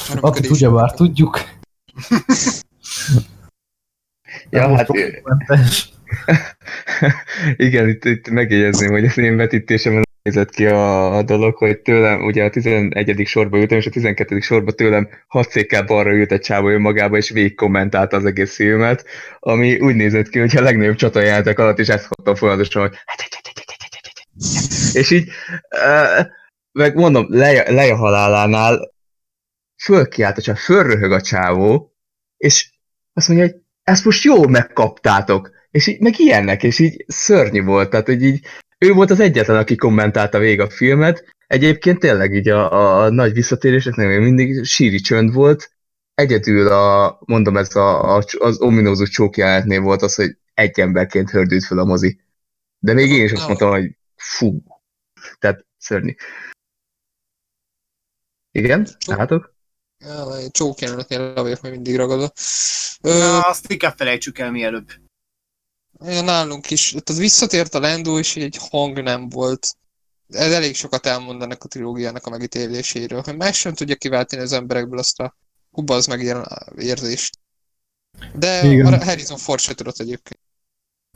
Akit 0.07 0.15
örömködés. 0.15 0.49
ugyebár 0.49 0.93
tudjuk. 0.93 1.39
Ja, 4.49 4.75
hát 4.75 4.85
problémamentes. 4.85 5.93
igen, 7.67 7.89
itt, 7.89 8.05
itt 8.05 8.29
megjegyezném, 8.29 8.91
hogy 8.91 9.05
az 9.05 9.17
én 9.17 9.35
vetítésemben 9.35 10.03
nézett 10.27 10.49
ki 10.49 10.65
a, 10.65 11.15
a 11.15 11.23
dolog, 11.23 11.55
hogy 11.55 11.79
tőlem, 11.79 12.21
ugye 12.21 12.43
a 12.43 12.49
11. 12.49 13.21
sorba 13.25 13.57
ültem, 13.57 13.77
és 13.77 13.85
a 13.85 13.89
12. 13.89 14.39
sorba 14.39 14.71
tőlem 14.71 15.09
6 15.27 15.49
székkel 15.49 15.83
balra 15.83 16.13
ült 16.13 16.31
egy 16.31 16.41
csávó 16.41 16.67
önmagába, 16.67 17.17
és 17.17 17.29
végig 17.29 17.55
kommentálta 17.55 18.17
az 18.17 18.25
egész 18.25 18.55
filmet, 18.55 19.05
ami 19.39 19.79
úgy 19.79 19.95
nézett 19.95 20.29
ki, 20.29 20.39
hogy 20.39 20.57
a 20.57 20.61
legnagyobb 20.61 20.95
csatajáték 20.95 21.59
alatt 21.59 21.79
is 21.79 21.87
ezt 21.87 22.07
hallottam 22.07 22.35
folyamatosan, 22.35 22.81
hogy 22.81 22.97
és 24.93 25.11
így, 25.11 25.29
meg 26.71 26.95
mondom, 26.95 27.25
leja, 27.29 27.71
leja 27.71 27.95
halálánál 27.95 28.91
fölkiált 29.83 30.37
a 30.37 30.41
csávó, 30.41 30.59
fölröhög 30.59 31.11
a 31.11 31.21
csávó, 31.21 31.95
és 32.37 32.69
azt 33.13 33.27
mondja, 33.27 33.45
hogy 33.45 33.55
ezt 33.83 34.05
most 34.05 34.23
jól 34.23 34.47
megkaptátok, 34.47 35.56
és 35.71 35.87
így, 35.87 35.99
meg 35.99 36.19
ilyennek, 36.19 36.63
és 36.63 36.79
így 36.79 37.05
szörnyű 37.07 37.63
volt, 37.63 37.89
tehát 37.89 38.05
hogy 38.05 38.23
így 38.23 38.45
ő 38.77 38.93
volt 38.93 39.09
az 39.09 39.19
egyetlen, 39.19 39.57
aki 39.57 39.75
kommentálta 39.75 40.39
végig 40.39 40.59
a 40.59 40.69
filmet, 40.69 41.35
egyébként 41.47 41.99
tényleg 41.99 42.33
így 42.33 42.49
a, 42.49 42.71
a, 42.71 43.03
a 43.03 43.09
nagy 43.09 43.33
visszatéréseknek 43.33 44.07
még 44.07 44.19
mindig 44.19 44.63
síri 44.63 44.99
csönd 44.99 45.33
volt, 45.33 45.71
egyedül 46.13 46.67
a, 46.67 47.19
mondom, 47.25 47.57
ez 47.57 47.75
a, 47.75 48.15
a, 48.15 48.23
az 48.37 48.59
ominózus 48.59 49.09
csókjelenetnél 49.09 49.81
volt 49.81 50.01
az, 50.01 50.15
hogy 50.15 50.37
egy 50.53 50.79
emberként 50.79 51.29
hördült 51.29 51.65
fel 51.65 51.77
a 51.77 51.85
mozi. 51.85 52.19
De 52.79 52.93
még 52.93 53.11
én 53.11 53.23
is 53.23 53.31
azt 53.31 53.47
mondtam, 53.47 53.69
hogy 53.69 53.97
fú, 54.15 54.63
tehát 55.39 55.65
szörnyű. 55.77 56.15
Igen? 58.51 58.87
Látok? 59.05 59.55
Csók 60.51 60.79
jelenetnél 60.79 61.33
le 61.33 61.41
vagyok 61.41 61.61
még 61.61 61.71
mindig 61.71 61.95
ragadva. 61.95 62.31
Ö, 63.01 63.17
Na, 63.17 63.39
azt 63.39 63.71
inkább 63.71 63.97
felejtsük 63.97 64.39
el 64.39 64.51
mielőbb. 64.51 64.91
Nálunk 65.99 66.71
is. 66.71 66.93
Ott 66.95 67.09
az 67.09 67.17
visszatért 67.17 67.73
a 67.73 67.79
Lando, 67.79 68.19
és 68.19 68.35
egy 68.35 68.57
hang 68.69 69.01
nem 69.01 69.29
volt. 69.29 69.75
Ez 70.29 70.51
elég 70.51 70.75
sokat 70.75 71.05
elmondanak 71.05 71.63
a 71.63 71.67
trilógiának 71.67 72.25
a 72.25 72.29
megítéléséről. 72.29 73.21
Hogy 73.21 73.37
más 73.37 73.57
sem 73.57 73.73
tudja 73.73 73.95
kiváltani 73.95 74.41
az 74.41 74.51
emberekből 74.51 74.99
azt 74.99 75.19
a 75.19 75.35
hubaz 75.71 76.07
meg 76.07 76.21
ilyen 76.21 76.47
érzést. 76.77 77.39
De 78.33 78.71
Igen. 78.71 78.93
a 78.93 79.03
Harrison 79.03 79.37
Ford 79.37 79.59
se 79.59 79.73
tudott 79.73 79.99
egyébként. 79.99 80.39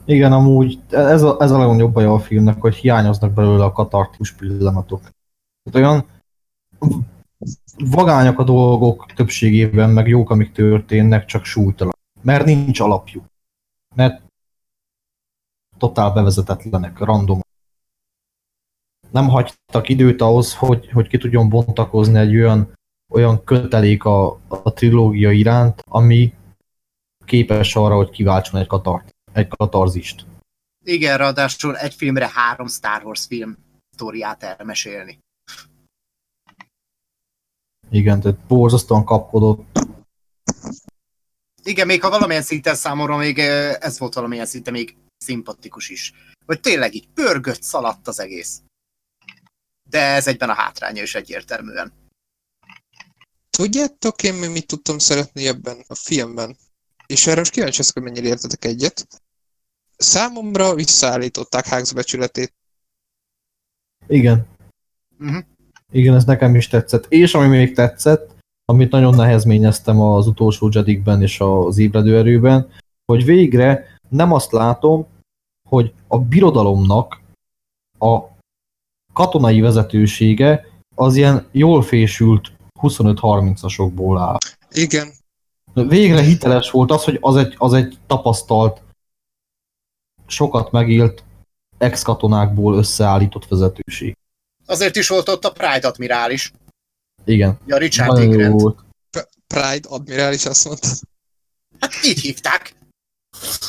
Igen, 0.04 0.32
amúgy 0.32 0.78
ez 0.90 1.22
a, 1.22 1.36
ez 1.40 1.50
a 1.50 1.58
legnagyobb 1.58 1.92
baj 1.92 2.04
a 2.04 2.18
filmnek, 2.18 2.60
hogy 2.60 2.74
hiányoznak 2.74 3.32
belőle 3.32 3.64
a 3.64 3.72
katartikus 3.72 4.32
pillanatok. 4.32 5.00
Tehát 5.62 5.74
olyan 5.74 6.06
vagányak 7.78 8.38
a 8.38 8.44
dolgok 8.44 9.06
többségében, 9.14 9.90
meg 9.90 10.08
jók, 10.08 10.30
amik 10.30 10.52
történnek, 10.52 11.24
csak 11.24 11.44
súlytalan. 11.44 11.94
Mert 12.22 12.44
nincs 12.44 12.80
alapjuk. 12.80 13.24
Mert 13.94 14.21
totál 15.82 16.12
bevezetetlenek, 16.12 16.98
random. 16.98 17.40
Nem 19.10 19.28
hagytak 19.28 19.88
időt 19.88 20.20
ahhoz, 20.20 20.54
hogy, 20.54 20.90
hogy 20.90 21.08
ki 21.08 21.18
tudjon 21.18 21.48
bontakozni 21.48 22.18
egy 22.18 22.36
olyan, 22.36 22.72
olyan 23.12 23.44
kötelék 23.44 24.04
a, 24.04 24.40
a 24.48 24.72
trilógia 24.72 25.30
iránt, 25.30 25.82
ami 25.88 26.34
képes 27.24 27.76
arra, 27.76 27.96
hogy 27.96 28.10
kiváltson 28.10 28.60
egy, 28.60 28.66
katart, 28.66 29.14
egy 29.32 29.48
katarzist. 29.48 30.26
Igen, 30.84 31.18
ráadásul 31.18 31.76
egy 31.76 31.94
filmre 31.94 32.30
három 32.34 32.66
Star 32.66 33.04
Wars 33.04 33.26
film 33.26 33.56
sztoriát 33.90 34.42
elmesélni. 34.42 35.18
Igen, 37.90 38.20
tehát 38.20 38.38
borzasztóan 38.38 39.04
kapkodott. 39.04 39.78
Igen, 41.62 41.86
még 41.86 42.02
ha 42.02 42.10
valamilyen 42.10 42.42
szinten 42.42 42.74
számomra 42.74 43.16
még 43.16 43.38
ez 43.38 43.98
volt 43.98 44.14
valamilyen 44.14 44.46
szinten 44.46 44.72
még 44.72 44.96
szimpatikus 45.22 45.88
is. 45.88 46.12
Hogy 46.46 46.60
tényleg 46.60 46.94
így 46.94 47.08
pörgött, 47.14 47.62
szaladt 47.62 48.08
az 48.08 48.20
egész. 48.20 48.62
De 49.90 50.00
ez 50.00 50.26
egyben 50.26 50.50
a 50.50 50.54
hátránya 50.54 51.02
is 51.02 51.14
egyértelműen. 51.14 51.92
Tudjátok 53.50 54.22
én 54.22 54.34
még 54.34 54.50
mit 54.50 54.66
tudtam 54.66 54.98
szeretni 54.98 55.46
ebben 55.46 55.84
a 55.88 55.94
filmben? 55.94 56.56
És 57.06 57.26
erre 57.26 57.38
most 57.38 57.52
kíváncsi 57.52 57.82
hogy 57.92 58.02
mennyire 58.02 58.26
értetek 58.26 58.64
egyet. 58.64 59.06
Számomra 59.96 60.74
visszaállították 60.74 61.68
Hux 61.68 61.92
becsületét. 61.92 62.54
Igen. 64.06 64.46
Uh-huh. 65.18 65.44
Igen, 65.90 66.14
ez 66.14 66.24
nekem 66.24 66.54
is 66.54 66.68
tetszett. 66.68 67.06
És 67.08 67.34
ami 67.34 67.46
még 67.46 67.74
tetszett, 67.74 68.34
amit 68.64 68.90
nagyon 68.90 69.14
nehezményeztem 69.14 70.00
az 70.00 70.26
utolsó 70.26 70.68
Jedikben 70.72 71.22
és 71.22 71.40
az 71.40 71.78
ébredő 71.78 72.16
erőben, 72.16 72.70
hogy 73.04 73.24
végre 73.24 73.98
nem 74.08 74.32
azt 74.32 74.52
látom, 74.52 75.06
hogy 75.72 75.92
a 76.06 76.18
birodalomnak 76.18 77.20
a 77.98 78.20
katonai 79.12 79.60
vezetősége 79.60 80.66
az 80.94 81.16
ilyen 81.16 81.48
jól 81.50 81.82
fésült 81.82 82.52
25-30-asokból 82.80 84.16
áll. 84.18 84.36
Igen, 84.70 85.12
Végre 85.74 86.20
hiteles 86.20 86.70
volt 86.70 86.90
az, 86.90 87.04
hogy 87.04 87.18
az 87.20 87.36
egy, 87.36 87.54
az 87.58 87.72
egy 87.72 87.98
tapasztalt, 88.06 88.82
sokat 90.26 90.70
megélt 90.70 91.24
ex-katonákból 91.78 92.76
összeállított 92.76 93.48
vezetőség. 93.48 94.16
Azért 94.66 94.96
is 94.96 95.08
volt 95.08 95.28
ott 95.28 95.44
a 95.44 95.52
Pride 95.52 95.88
admirális. 95.88 96.52
Igen. 97.24 97.58
Ja, 97.66 97.76
Richard 97.76 98.12
Nagyon 98.12 98.52
volt. 98.52 98.84
Pride 99.46 99.88
admirális 99.88 100.46
azt 100.46 100.64
mondta. 100.64 100.88
Hát 101.78 101.90
így 102.04 102.20
hívták. 102.20 102.74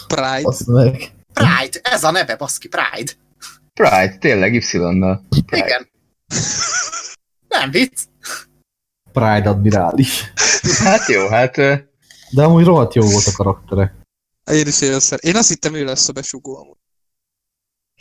Pride. 0.08 0.48
Azt 0.48 0.68
meg. 0.68 1.14
Pride, 1.34 1.80
ez 1.84 2.04
a 2.04 2.12
neve, 2.12 2.36
baszki, 2.36 2.68
Pride. 2.68 3.12
Pride, 3.74 4.18
tényleg 4.20 4.54
Y-nal. 4.54 5.26
Pride. 5.30 5.66
Igen. 5.66 5.90
Nem 7.48 7.72
vicc. 7.72 8.02
Pride 9.12 9.50
admirális. 9.50 10.32
Hát 10.84 11.08
jó, 11.08 11.28
hát 11.28 11.56
De 12.30 12.44
amúgy 12.44 12.66
rohadt 12.66 12.94
jó 12.94 13.10
volt 13.10 13.28
a 13.28 13.32
karaktere. 13.32 13.96
Én 14.52 14.68
is 14.68 14.82
élszer. 14.82 15.20
Én 15.22 15.36
azt 15.36 15.50
hittem, 15.50 15.74
ő 15.74 15.84
lesz 15.84 16.10
a 16.10 16.12
besugó 16.12 16.58
amúgy. 16.58 16.78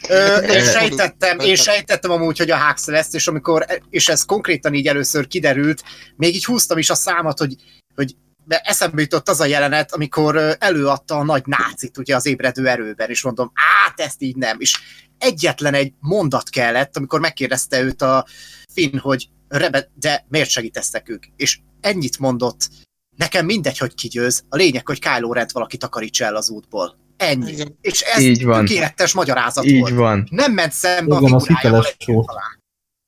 Ö, 0.09 0.37
én 0.37 0.65
sejtettem, 0.65 1.39
én 1.39 1.57
sejtettem 1.57 2.11
amúgy, 2.11 2.39
hogy 2.39 2.51
a 2.51 2.67
Hux 2.67 2.87
lesz, 2.87 3.15
és 3.15 3.29
amikor, 3.29 3.67
és 3.91 4.09
ez 4.09 4.25
konkrétan 4.25 4.75
így 4.75 4.87
először 4.87 5.27
kiderült, 5.27 5.83
még 6.17 6.35
így 6.35 6.45
húztam 6.45 6.79
is 6.79 6.91
a 6.91 6.95
számat, 6.95 7.39
hogy, 7.39 7.57
hogy 7.95 8.17
de 8.53 8.59
eszembe 8.59 9.01
jutott 9.01 9.29
az 9.29 9.41
a 9.41 9.45
jelenet, 9.45 9.93
amikor 9.93 10.57
előadta 10.59 11.17
a 11.17 11.25
nagy 11.25 11.43
nácit 11.47 11.99
ugye 11.99 12.17
az 12.17 12.27
ébredő 12.27 12.69
erőben, 12.69 13.09
és 13.11 13.23
mondom, 13.23 13.53
át 13.87 14.01
ezt 14.01 14.23
így 14.23 14.37
nem, 14.37 14.61
és 14.61 14.79
egyetlen 15.19 15.75
egy 15.75 15.93
mondat 16.01 16.49
kellett, 16.49 16.97
amikor 16.97 17.21
megkérdezte 17.21 17.81
őt 17.81 18.03
a 18.03 18.27
Finn, 18.73 18.99
hogy 18.99 19.29
Rebe, 19.49 19.91
de 19.95 20.27
miért 20.29 20.49
segítesz 20.49 20.91
nekünk? 20.91 21.27
És 21.37 21.59
ennyit 21.81 22.19
mondott, 22.19 22.69
nekem 23.17 23.45
mindegy, 23.45 23.79
hogy 23.79 23.95
ki 23.95 24.09
győz, 24.09 24.45
a 24.49 24.57
lényeg, 24.57 24.87
hogy 24.87 24.99
Kylo 24.99 25.33
Rent 25.33 25.53
valaki 25.53 25.77
takarítsa 25.77 26.25
el 26.25 26.37
az 26.37 26.51
útból. 26.51 26.97
Ennyi. 27.17 27.53
Igen. 27.53 27.79
És 27.81 28.01
ez 28.01 28.23
Így 28.23 28.45
van. 28.45 28.65
tökéletes 28.65 29.13
magyarázat 29.13 29.65
Így 29.65 29.81
volt. 29.81 29.95
van. 29.95 30.27
Nem 30.31 30.53
ment 30.53 30.73
szembe 30.73 31.17
Igen, 31.17 31.33
a 31.33 31.41
figurájával 31.41 31.87
egyáltalán. 31.99 32.61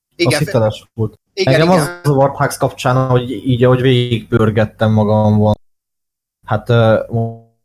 Az 0.08 0.14
Igen, 0.16 0.38
hiteles 0.38 0.84
volt. 0.94 1.18
Igen, 1.34 1.54
Engem 1.54 1.68
igen. 1.68 1.80
az 1.80 2.00
zavart 2.04 2.36
Hux 2.36 2.56
kapcsán, 2.56 3.08
hogy 3.08 3.30
így, 3.30 3.64
ahogy 3.64 3.80
végigpörgettem 3.80 4.92
magamban, 4.92 5.54
hát 6.46 6.68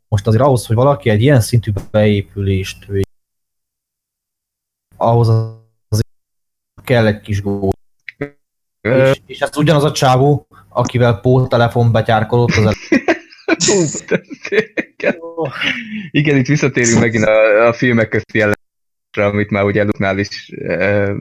most 0.08 0.26
azért 0.26 0.42
ahhoz, 0.42 0.66
hogy 0.66 0.76
valaki 0.76 1.10
egy 1.10 1.22
ilyen 1.22 1.40
szintű 1.40 1.72
beépülést 1.90 2.86
vég, 2.86 3.06
ahhoz 4.96 5.28
azért 5.88 6.06
kell 6.84 7.06
egy 7.06 7.20
kis 7.20 7.42
gól. 7.42 7.72
És, 8.80 9.20
és 9.26 9.40
ez 9.40 9.56
ugyanaz 9.56 9.84
a 9.84 9.92
csávó, 9.92 10.46
akivel 10.68 11.20
Paul 11.20 11.48
telefon 11.48 11.92
betyárkodott 11.92 12.50
az 12.50 12.76
Igen, 16.10 16.36
itt 16.36 16.46
visszatérünk 16.46 17.00
megint 17.00 17.24
a, 17.24 17.66
a 17.66 17.72
filmek 17.72 18.08
közti 18.08 18.38
jelentre, 18.38 19.24
amit 19.24 19.50
már 19.50 19.64
ugye 19.64 19.82
Luknál 19.82 20.18
is 20.18 20.50
e, 20.50 21.12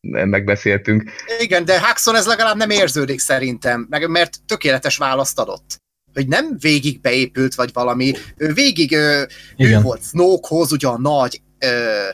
megbeszéltünk. 0.00 1.10
Igen, 1.38 1.64
de 1.64 1.86
Huxon 1.86 2.16
ez 2.16 2.26
legalább 2.26 2.56
nem 2.56 2.70
érződik 2.70 3.18
szerintem, 3.20 3.86
meg, 3.90 4.08
mert 4.08 4.38
tökéletes 4.46 4.96
választ 4.96 5.38
adott. 5.38 5.76
Hogy 6.14 6.28
nem 6.28 6.56
végig 6.60 7.00
beépült, 7.00 7.54
vagy 7.54 7.70
valami, 7.72 8.12
ő 8.36 8.52
végig 8.52 8.92
ő, 8.92 9.28
ő 9.56 9.80
volt 9.80 10.04
Snokehoz, 10.04 10.72
ugye 10.72 10.88
a 10.88 10.98
nagy 10.98 11.42
ö, 11.58 12.08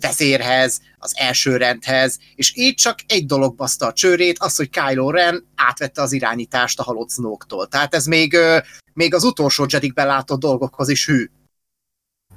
vezérhez, 0.00 0.80
az 0.98 1.12
első 1.16 1.56
rendhez, 1.56 2.18
és 2.34 2.56
így 2.56 2.74
csak 2.74 2.98
egy 3.06 3.26
dolog 3.26 3.56
baszta 3.56 3.86
a 3.86 3.92
csőrét, 3.92 4.38
az, 4.38 4.56
hogy 4.56 4.70
Kylo 4.70 5.10
Ren 5.10 5.46
átvette 5.54 6.02
az 6.02 6.12
irányítást 6.12 6.78
a 6.78 6.82
halott 6.82 7.10
Snoke-tól. 7.10 7.66
Tehát 7.66 7.94
ez 7.94 8.06
még, 8.06 8.34
ö, 8.34 8.58
még 8.92 9.14
az 9.14 9.24
utolsó 9.24 9.66
Jedikben 9.68 10.06
látott 10.06 10.40
dolgokhoz 10.40 10.88
is 10.88 11.06
hű. 11.06 11.30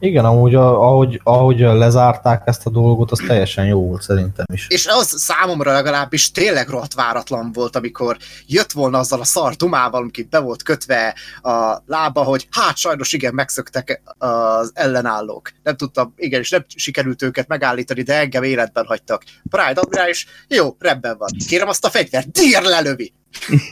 Igen, 0.04 0.26
amúgy 0.26 0.56
ahogy, 0.56 1.22
ahogy 1.24 1.60
lezárták 1.60 2.42
ezt 2.46 2.66
a 2.66 2.70
dolgot, 2.70 3.12
az 3.12 3.24
teljesen 3.28 3.66
jó 3.66 3.88
volt 3.88 4.02
szerintem 4.02 4.46
is. 4.54 4.68
És 4.70 4.88
az 4.88 5.20
számomra 5.20 5.72
legalábbis 5.72 6.32
tényleg 6.32 6.68
rohadt 6.70 6.94
váratlan 6.94 7.52
volt, 7.52 7.76
amikor 7.76 8.18
jött 8.48 8.72
volna 8.72 8.98
azzal 8.98 9.20
a 9.20 9.24
szar 9.24 9.54
dumával, 9.54 10.04
aki 10.04 10.28
be 10.30 10.40
volt 10.40 10.64
kötve 10.64 11.16
a 11.42 11.82
lába, 11.86 12.24
hogy 12.24 12.48
hát 12.52 12.78
sajnos 12.78 13.14
igen, 13.14 13.34
megszöktek 13.34 14.02
az 14.18 14.72
ellenállók. 14.74 15.52
Nem 15.64 15.76
tudtam, 15.76 16.14
igen, 16.16 16.40
és 16.40 16.50
nem 16.50 16.66
sikerült 16.76 17.22
őket 17.22 17.48
megállítani, 17.48 18.02
de 18.02 18.20
engem 18.20 18.44
életben 18.44 18.86
hagytak. 18.86 19.24
Pride 19.50 19.82
admirál 19.82 20.10
is, 20.10 20.28
jó, 20.48 20.76
rendben 20.80 21.18
van. 21.18 21.30
Kérem 21.48 21.68
azt 21.68 21.86
a 21.86 21.90
fegyvert, 21.90 22.32
dír 22.32 22.62
lelövi! 22.62 23.14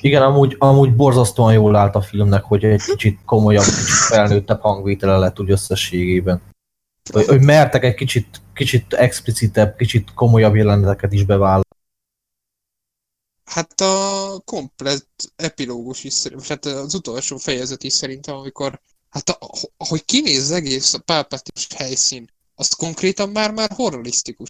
Igen, 0.02 0.22
amúgy, 0.22 0.56
amúgy 0.60 0.96
borzasztóan 0.96 1.54
jól 1.54 1.76
állt 1.76 1.96
a 1.96 2.02
filmnek, 2.02 2.44
hogy 2.44 2.64
egy 2.64 2.82
kicsit 2.82 3.20
komolyabb, 3.26 3.64
kicsit 3.64 3.86
felnőttebb 3.86 4.62
hangvétele 4.62 5.18
lett 5.18 5.40
úgy 5.40 5.52
összességében. 5.52 6.42
Hogy, 7.12 7.26
hogy 7.26 7.42
mertek 7.42 7.84
egy 7.84 7.96
kicsit, 7.96 8.42
kicsit 8.54 8.94
explicitebb, 8.94 9.76
kicsit 9.76 10.14
komolyabb 10.14 10.56
jeleneteket 10.56 11.14
is 11.14 11.24
bevállalni. 11.24 11.64
Hát 13.46 13.82
a 13.82 14.42
komplett 14.46 15.34
epilógus 15.36 16.04
is, 16.04 16.14
szerint- 16.14 16.48
hát 16.48 16.66
az 16.66 16.94
utolsó 16.94 17.38
fejezet 17.38 17.84
is 17.84 17.94
szerintem, 17.94 18.36
amikor, 18.36 18.82
hát 19.10 19.30
a, 19.30 19.38
ahogy 19.78 20.06
kinéz 20.06 20.42
az 20.42 20.52
egész 20.52 20.94
a 20.94 21.00
pálpatis 21.00 21.68
helyszín, 21.76 22.30
az 22.56 22.68
konkrétan 22.68 23.30
már 23.30 23.52
már 23.52 23.70
horrorisztikus. 23.76 24.50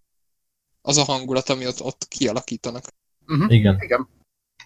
Az 0.81 0.98
a 0.98 1.03
hangulat, 1.03 1.49
ami 1.49 1.68
ott, 1.68 1.81
ott 1.81 2.06
kialakítanak. 2.07 2.86
Uh-huh. 3.27 3.53
Igen. 3.53 3.77
Igen. 3.80 4.07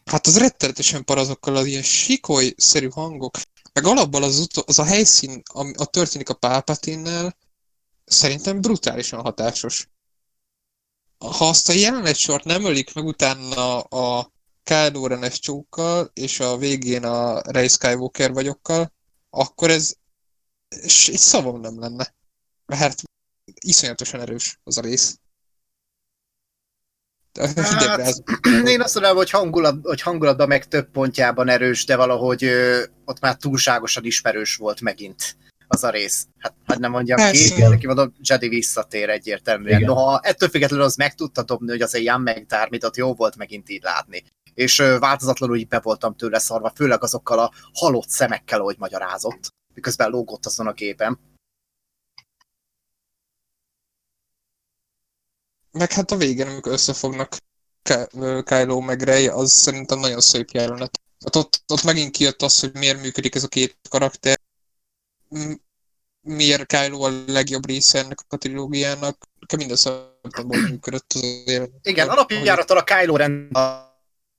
Hát 0.06 0.28
az 0.28 0.38
rettenetesen 0.38 1.04
par 1.04 1.18
azokkal 1.18 1.56
az 1.56 1.66
ilyen 1.66 1.84
sikoly-szerű 1.84 2.90
hangok, 2.90 3.38
meg 3.74 3.86
alapból 3.86 4.24
az, 4.24 4.40
utol, 4.40 4.64
az 4.68 4.80
a 4.80 4.84
helyszín, 4.84 5.42
ami 5.54 5.74
a 5.78 5.86
történik 5.86 6.30
a 6.30 6.34
Palpatinnel, 6.34 7.38
szerintem 8.06 8.62
brutálisan 8.62 9.22
hatásos. 9.22 9.90
Ha 11.18 11.48
azt 11.48 11.70
a 11.70 11.74
jelenetsort 11.74 12.44
nem 12.44 12.66
ölik 12.66 12.94
meg 12.94 13.06
utána 13.06 13.80
a 13.80 14.32
Kylo 14.64 15.08
Ren-es 15.08 15.40
csókkal, 15.40 16.12
és 16.14 16.40
a 16.40 16.58
végén 16.58 17.04
a 17.04 17.42
Rey 17.52 17.68
Skywalker 17.68 18.34
vagyokkal, 18.34 18.94
akkor 19.30 19.70
ez 19.70 19.96
és 20.82 21.08
egy 21.08 21.18
szavam 21.18 21.60
nem 21.60 21.80
lenne. 21.80 22.16
Mert 22.66 23.02
iszonyatosan 23.46 24.20
erős 24.20 24.60
az 24.64 24.78
a 24.78 24.82
rész. 24.82 25.20
Hidegre 27.70 28.04
az 28.04 28.24
Én 28.66 28.82
azt 28.82 28.96
mondom, 28.96 29.16
hogy, 29.16 29.30
hangulat, 29.30 29.76
hogy 29.84 30.02
hangulatban 30.02 30.48
meg 30.48 30.68
több 30.68 30.90
pontjában 30.92 31.50
erős, 31.50 31.86
de 31.86 31.96
valahogy 31.96 32.44
ö, 32.44 32.84
ott 33.06 33.20
már 33.20 33.36
túlságosan 33.36 34.06
ismerős 34.06 34.56
volt 34.56 34.82
megint 34.82 35.38
az 35.68 35.84
a 35.84 35.90
rész. 35.90 36.28
Hát, 36.38 36.54
hát 36.66 36.80
nem 36.80 36.92
mondjam 36.92 37.18
Persze. 37.18 37.56
ki, 37.56 37.62
neki 37.62 37.86
mondom, 37.86 38.14
Jedi 38.22 38.48
visszatér 38.48 39.10
egyértelműen. 39.10 39.78
Igen. 39.78 39.90
Noha 39.90 40.20
ettől 40.24 40.50
függetlenül 40.50 40.86
az 40.86 40.96
meg 40.96 41.16
tudta 41.16 41.44
dobni, 41.44 41.70
hogy 41.70 41.82
az 41.82 41.96
egy 41.96 42.04
Jan 42.04 42.22
McDermott 42.22 42.98
jó 42.98 43.14
volt 43.14 43.36
megint 43.36 43.70
így 43.70 43.84
látni. 43.84 44.24
És 44.54 44.80
ö, 44.80 45.00
változatlanul 45.00 45.58
így 45.58 45.68
be 45.68 45.80
voltam 45.80 46.16
tőle 46.16 46.40
szarva, 46.40 46.72
főleg 46.76 47.04
azokkal 47.04 47.40
a 47.40 47.52
halott 47.74 48.10
szemekkel, 48.10 48.60
ahogy 48.60 48.76
magyarázott, 48.80 49.54
miközben 49.74 50.10
lógott 50.10 50.46
azon 50.46 50.68
a 50.68 50.74
gépen. 50.74 51.20
Meg 55.74 55.92
hát 55.92 56.12
a 56.12 56.18
végén, 56.18 56.48
amikor 56.48 56.72
összefognak 56.72 57.38
Kylo 58.44 58.80
meg 58.80 59.02
Rey, 59.02 59.28
az 59.28 59.52
szerintem 59.52 60.00
nagyon 60.00 60.22
szép 60.22 60.50
jelenet. 60.50 61.02
Hát 61.24 61.36
ott, 61.36 61.64
ott 61.68 61.84
megint 61.84 62.12
kijött 62.12 62.42
az, 62.42 62.60
hogy 62.60 62.74
miért 62.74 63.02
működik 63.02 63.36
ez 63.36 63.44
a 63.44 63.48
két 63.48 63.78
karakter. 63.90 64.40
Miért 66.22 66.66
Kylo 66.66 67.02
a 67.02 67.24
legjobb 67.28 67.66
része 67.66 68.00
ennek 68.00 68.20
a 68.28 68.38
trilógiának. 68.38 69.18
Minden 69.58 69.76
szempontból 69.76 70.62
működött 70.70 71.14
az 71.14 71.44
jelenet. 71.46 71.72
Igen, 71.82 72.10
alapjárattól 72.10 72.78
a 72.78 72.84
Kylo 72.84 73.16
Ren 73.16 73.50
a, 73.52 73.60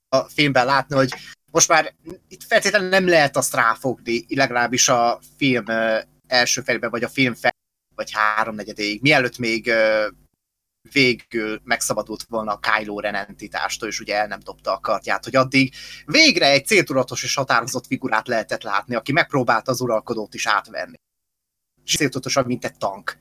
a 0.09 0.29
filmben 0.33 0.65
látni, 0.65 0.95
hogy 0.95 1.13
most 1.51 1.67
már 1.67 1.95
itt 2.27 2.43
feltétlenül 2.43 2.89
nem 2.89 3.07
lehet 3.07 3.37
azt 3.37 3.53
ráfogni, 3.53 4.25
legalábbis 4.29 4.89
a 4.89 5.19
film 5.37 5.65
első 6.27 6.61
felében, 6.61 6.89
vagy 6.89 7.03
a 7.03 7.09
film 7.09 7.33
fel, 7.33 7.55
vagy 7.95 8.11
háromnegyedéig, 8.11 9.01
mielőtt 9.01 9.37
még 9.37 9.71
végül 10.91 11.61
megszabadult 11.63 12.25
volna 12.29 12.51
a 12.51 12.59
Kylo 12.59 12.99
Ren 12.99 13.15
entitástól, 13.15 13.89
és 13.89 13.99
ugye 13.99 14.15
el 14.15 14.27
nem 14.27 14.39
dobta 14.43 14.73
a 14.73 14.79
kartját, 14.79 15.23
hogy 15.23 15.35
addig 15.35 15.73
végre 16.05 16.49
egy 16.49 16.65
céltudatos 16.65 17.23
és 17.23 17.35
határozott 17.35 17.85
figurát 17.85 18.27
lehetett 18.27 18.63
látni, 18.63 18.95
aki 18.95 19.11
megpróbálta 19.11 19.71
az 19.71 19.81
uralkodót 19.81 20.33
is 20.33 20.47
átvenni. 20.47 20.95
És 21.83 21.95
céltudatosan, 21.95 22.45
mint 22.45 22.65
egy 22.65 22.77
tank. 22.77 23.17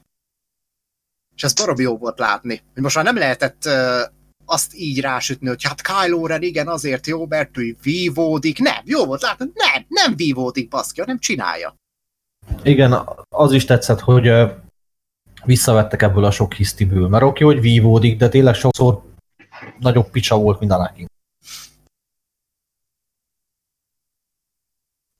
És 1.36 1.42
ez 1.42 1.52
baromi 1.52 1.82
jó 1.82 1.96
volt 1.96 2.18
látni, 2.18 2.62
hogy 2.72 2.82
most 2.82 2.94
már 2.94 3.04
nem 3.04 3.16
lehetett 3.16 3.64
ö, 3.64 4.02
azt 4.44 4.74
így 4.74 5.00
rásütni, 5.00 5.48
hogy 5.48 5.62
hát 5.62 5.82
Kylo 5.82 6.26
Ren 6.26 6.42
igen, 6.42 6.68
azért 6.68 7.06
jó, 7.06 7.26
mert 7.26 7.58
ő 7.58 7.76
vívódik. 7.82 8.58
Nem, 8.58 8.82
jó 8.84 9.04
volt 9.04 9.22
látni, 9.22 9.50
nem, 9.54 9.84
nem 9.88 10.16
vívódik, 10.16 10.68
baszki, 10.68 11.00
hanem 11.00 11.18
csinálja. 11.18 11.74
Igen, 12.62 13.08
az 13.28 13.52
is 13.52 13.64
tetszett, 13.64 14.00
hogy 14.00 14.26
ö, 14.26 14.46
visszavettek 15.44 16.02
ebből 16.02 16.24
a 16.24 16.30
sok 16.30 16.52
hisztiből. 16.54 17.08
Mert 17.08 17.24
oké, 17.24 17.44
hogy 17.44 17.60
vívódik, 17.60 18.18
de 18.18 18.28
tényleg 18.28 18.54
sokszor 18.54 19.02
nagyobb 19.78 20.10
picsa 20.10 20.36
volt, 20.38 20.60
mint 20.60 20.72
Anakin. 20.72 21.06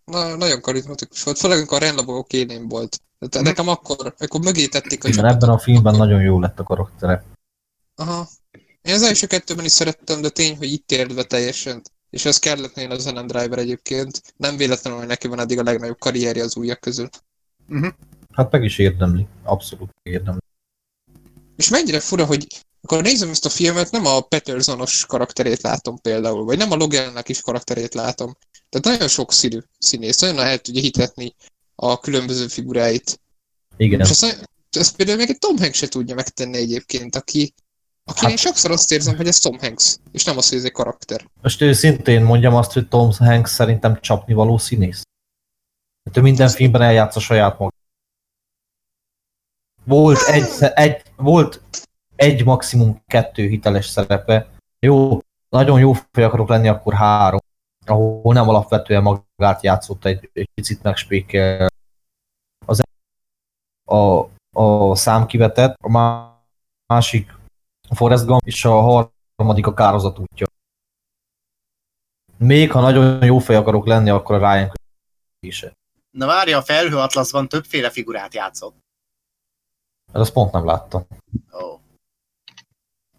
Na, 0.05 0.37
nagyon 0.37 0.61
karizmatikus 0.61 1.23
volt, 1.23 1.39
főleg 1.39 1.59
amikor 1.59 1.77
a 1.83 1.85
Renlabogok 1.87 2.33
élén 2.33 2.69
volt. 2.69 3.01
Tehát 3.19 3.35
Mhm. 3.35 3.45
nekem 3.45 3.69
akkor, 3.69 4.15
akkor 4.19 4.41
mögé 4.41 4.67
tették 4.67 5.05
a 5.05 5.09
Igen, 5.09 5.21
csapatot, 5.21 5.43
ebben 5.43 5.55
a 5.55 5.59
filmben 5.59 5.95
akkor- 5.95 6.07
nagyon 6.07 6.23
jó 6.23 6.41
lett 6.41 6.59
a 6.59 6.63
karaktere. 6.63 7.25
Aha. 7.95 8.29
Én 8.83 8.95
az 8.95 9.03
első 9.03 9.27
kettőben 9.27 9.65
is 9.65 9.73
szerettem, 9.73 10.21
de 10.21 10.29
tény, 10.29 10.57
hogy 10.57 10.73
itt 10.73 10.91
ért 10.91 11.15
be 11.15 11.25
teljesen. 11.25 11.83
És 12.11 12.25
ez 12.25 12.39
kellett 12.39 12.75
néha 12.75 12.93
az 12.93 13.07
Ellen 13.07 13.27
Driver 13.27 13.59
egyébként. 13.59 14.23
Nem 14.37 14.57
véletlenül, 14.57 14.99
hogy 14.99 15.09
neki 15.09 15.27
van 15.29 15.39
eddig 15.41 15.59
a 15.59 15.63
legnagyobb 15.63 15.99
karrierje 15.99 16.43
az 16.43 16.57
újak 16.57 16.81
közül. 16.81 17.09
Hát 18.35 18.51
meg 18.51 18.65
is 18.65 18.79
érdemli. 18.79 19.27
Abszolút 19.43 19.91
érdemli. 20.03 20.41
És 21.57 21.69
mennyire 21.69 22.01
fura, 22.01 22.25
hogy 22.25 22.47
akkor 22.81 23.03
nézem 23.03 23.31
ezt 23.31 23.45
a 23.45 23.49
filmet, 23.49 23.91
nem 23.91 24.07
a 24.07 24.21
Petersonos 24.21 25.07
karakterét 25.07 25.63
látom 25.63 25.99
például, 26.01 26.45
vagy 26.45 26.59
nem 26.59 26.71
a 26.71 26.75
Logannak 26.75 27.29
is 27.29 27.41
karakterét 27.41 27.95
látom. 27.95 28.37
Tehát 28.69 28.97
nagyon 28.97 29.09
sok 29.09 29.33
színű 29.33 29.59
színész, 29.79 30.19
nagyon 30.19 30.37
lehet 30.37 30.63
tudja 30.63 30.81
hitetni 30.81 31.35
a 31.75 31.99
különböző 31.99 32.47
figuráit. 32.47 33.21
Igen. 33.77 34.01
És 34.01 34.11
ezt, 34.11 34.49
ezt 34.71 34.97
például 34.97 35.19
még 35.19 35.29
egy 35.29 35.39
Tom 35.39 35.57
Hanks 35.59 35.77
se 35.77 35.89
tudja 35.89 36.15
megtenni 36.15 36.57
egyébként, 36.57 37.17
aki, 37.17 37.55
aki 38.05 38.21
Hát- 38.21 38.31
én 38.31 38.37
sokszor 38.37 38.71
azt 38.71 38.93
érzem, 38.93 39.17
hogy 39.17 39.27
ez 39.27 39.39
Tom 39.39 39.59
Hanks, 39.59 39.97
és 40.13 40.25
nem 40.25 40.37
az, 40.37 40.49
hogy 40.49 40.59
ez 40.59 40.65
egy 40.65 40.73
karakter. 40.73 41.31
Most 41.43 41.61
őszintén 41.61 42.23
mondjam 42.23 42.55
azt, 42.55 42.73
hogy 42.73 42.89
Tom 42.89 43.11
Hanks 43.19 43.51
szerintem 43.51 44.01
csapnivaló 44.01 44.59
színész. 44.59 45.03
Hát 46.05 46.17
ő 46.17 46.21
minden 46.21 46.49
filmben 46.49 46.83
eljátsza 46.83 47.21
saját 47.21 47.59
maga. 47.59 47.73
Volt 49.85 50.19
egy, 50.27 50.45
egy, 50.75 51.03
volt 51.17 51.63
egy 52.17 52.45
maximum 52.45 53.03
kettő 53.07 53.47
hiteles 53.47 53.87
szerepe. 53.87 54.49
Jó, 54.79 55.19
nagyon 55.49 55.79
jó 55.79 55.93
fej 55.93 56.25
akarok 56.25 56.49
lenni, 56.49 56.69
akkor 56.69 56.95
három. 56.95 57.41
Ahol 57.87 58.35
nem 58.35 58.49
alapvetően 58.49 59.03
magát 59.03 59.63
játszott 59.63 60.05
egy, 60.05 60.31
egy 60.33 60.49
picit 60.55 60.83
megspékel. 60.83 61.71
Az 62.67 62.83
a, 63.85 64.29
a 64.61 64.95
számkivetett, 64.95 65.77
a 65.81 65.89
másik 66.87 67.35
a 67.89 67.95
Forrest 67.95 68.27
Gump, 68.27 68.47
és 68.47 68.65
a 68.65 68.81
harmadik 69.37 69.67
a 69.67 69.75
kározat 69.75 70.19
útja. 70.19 70.47
Még 72.37 72.73
ha 72.73 72.81
nagyon 72.81 73.25
jó 73.25 73.39
fej 73.39 73.57
akarok 73.57 73.87
lenni, 73.87 74.11
akkor 74.11 74.43
a 74.43 74.53
Ryan 74.53 74.73
is. 75.41 75.67
Na 76.11 76.27
várja, 76.27 76.59
a 76.59 76.63
felhő 76.63 76.97
atlaszban 76.97 77.49
többféle 77.49 77.91
figurát 77.91 78.35
játszott. 78.35 78.84
Ezt 80.15 80.33
pont 80.33 80.53
nem 80.53 80.65
láttam. 80.65 81.07
Ó. 81.53 81.81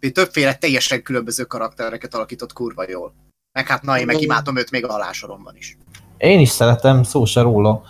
Ő 0.00 0.10
többféle 0.10 0.54
teljesen 0.54 1.02
különböző 1.02 1.44
karaktereket 1.44 2.14
alakított 2.14 2.52
kurva 2.52 2.88
jól. 2.88 3.14
Meg 3.52 3.66
hát 3.66 3.82
na, 3.82 3.98
én 3.98 4.06
meg 4.06 4.20
imádom 4.20 4.56
őt 4.56 4.70
még 4.70 4.84
a 4.84 4.94
alásoromban 4.94 5.56
is. 5.56 5.76
Én 6.16 6.40
is 6.40 6.48
szeretem, 6.48 7.02
szó 7.02 7.24
se 7.24 7.40
róla, 7.40 7.82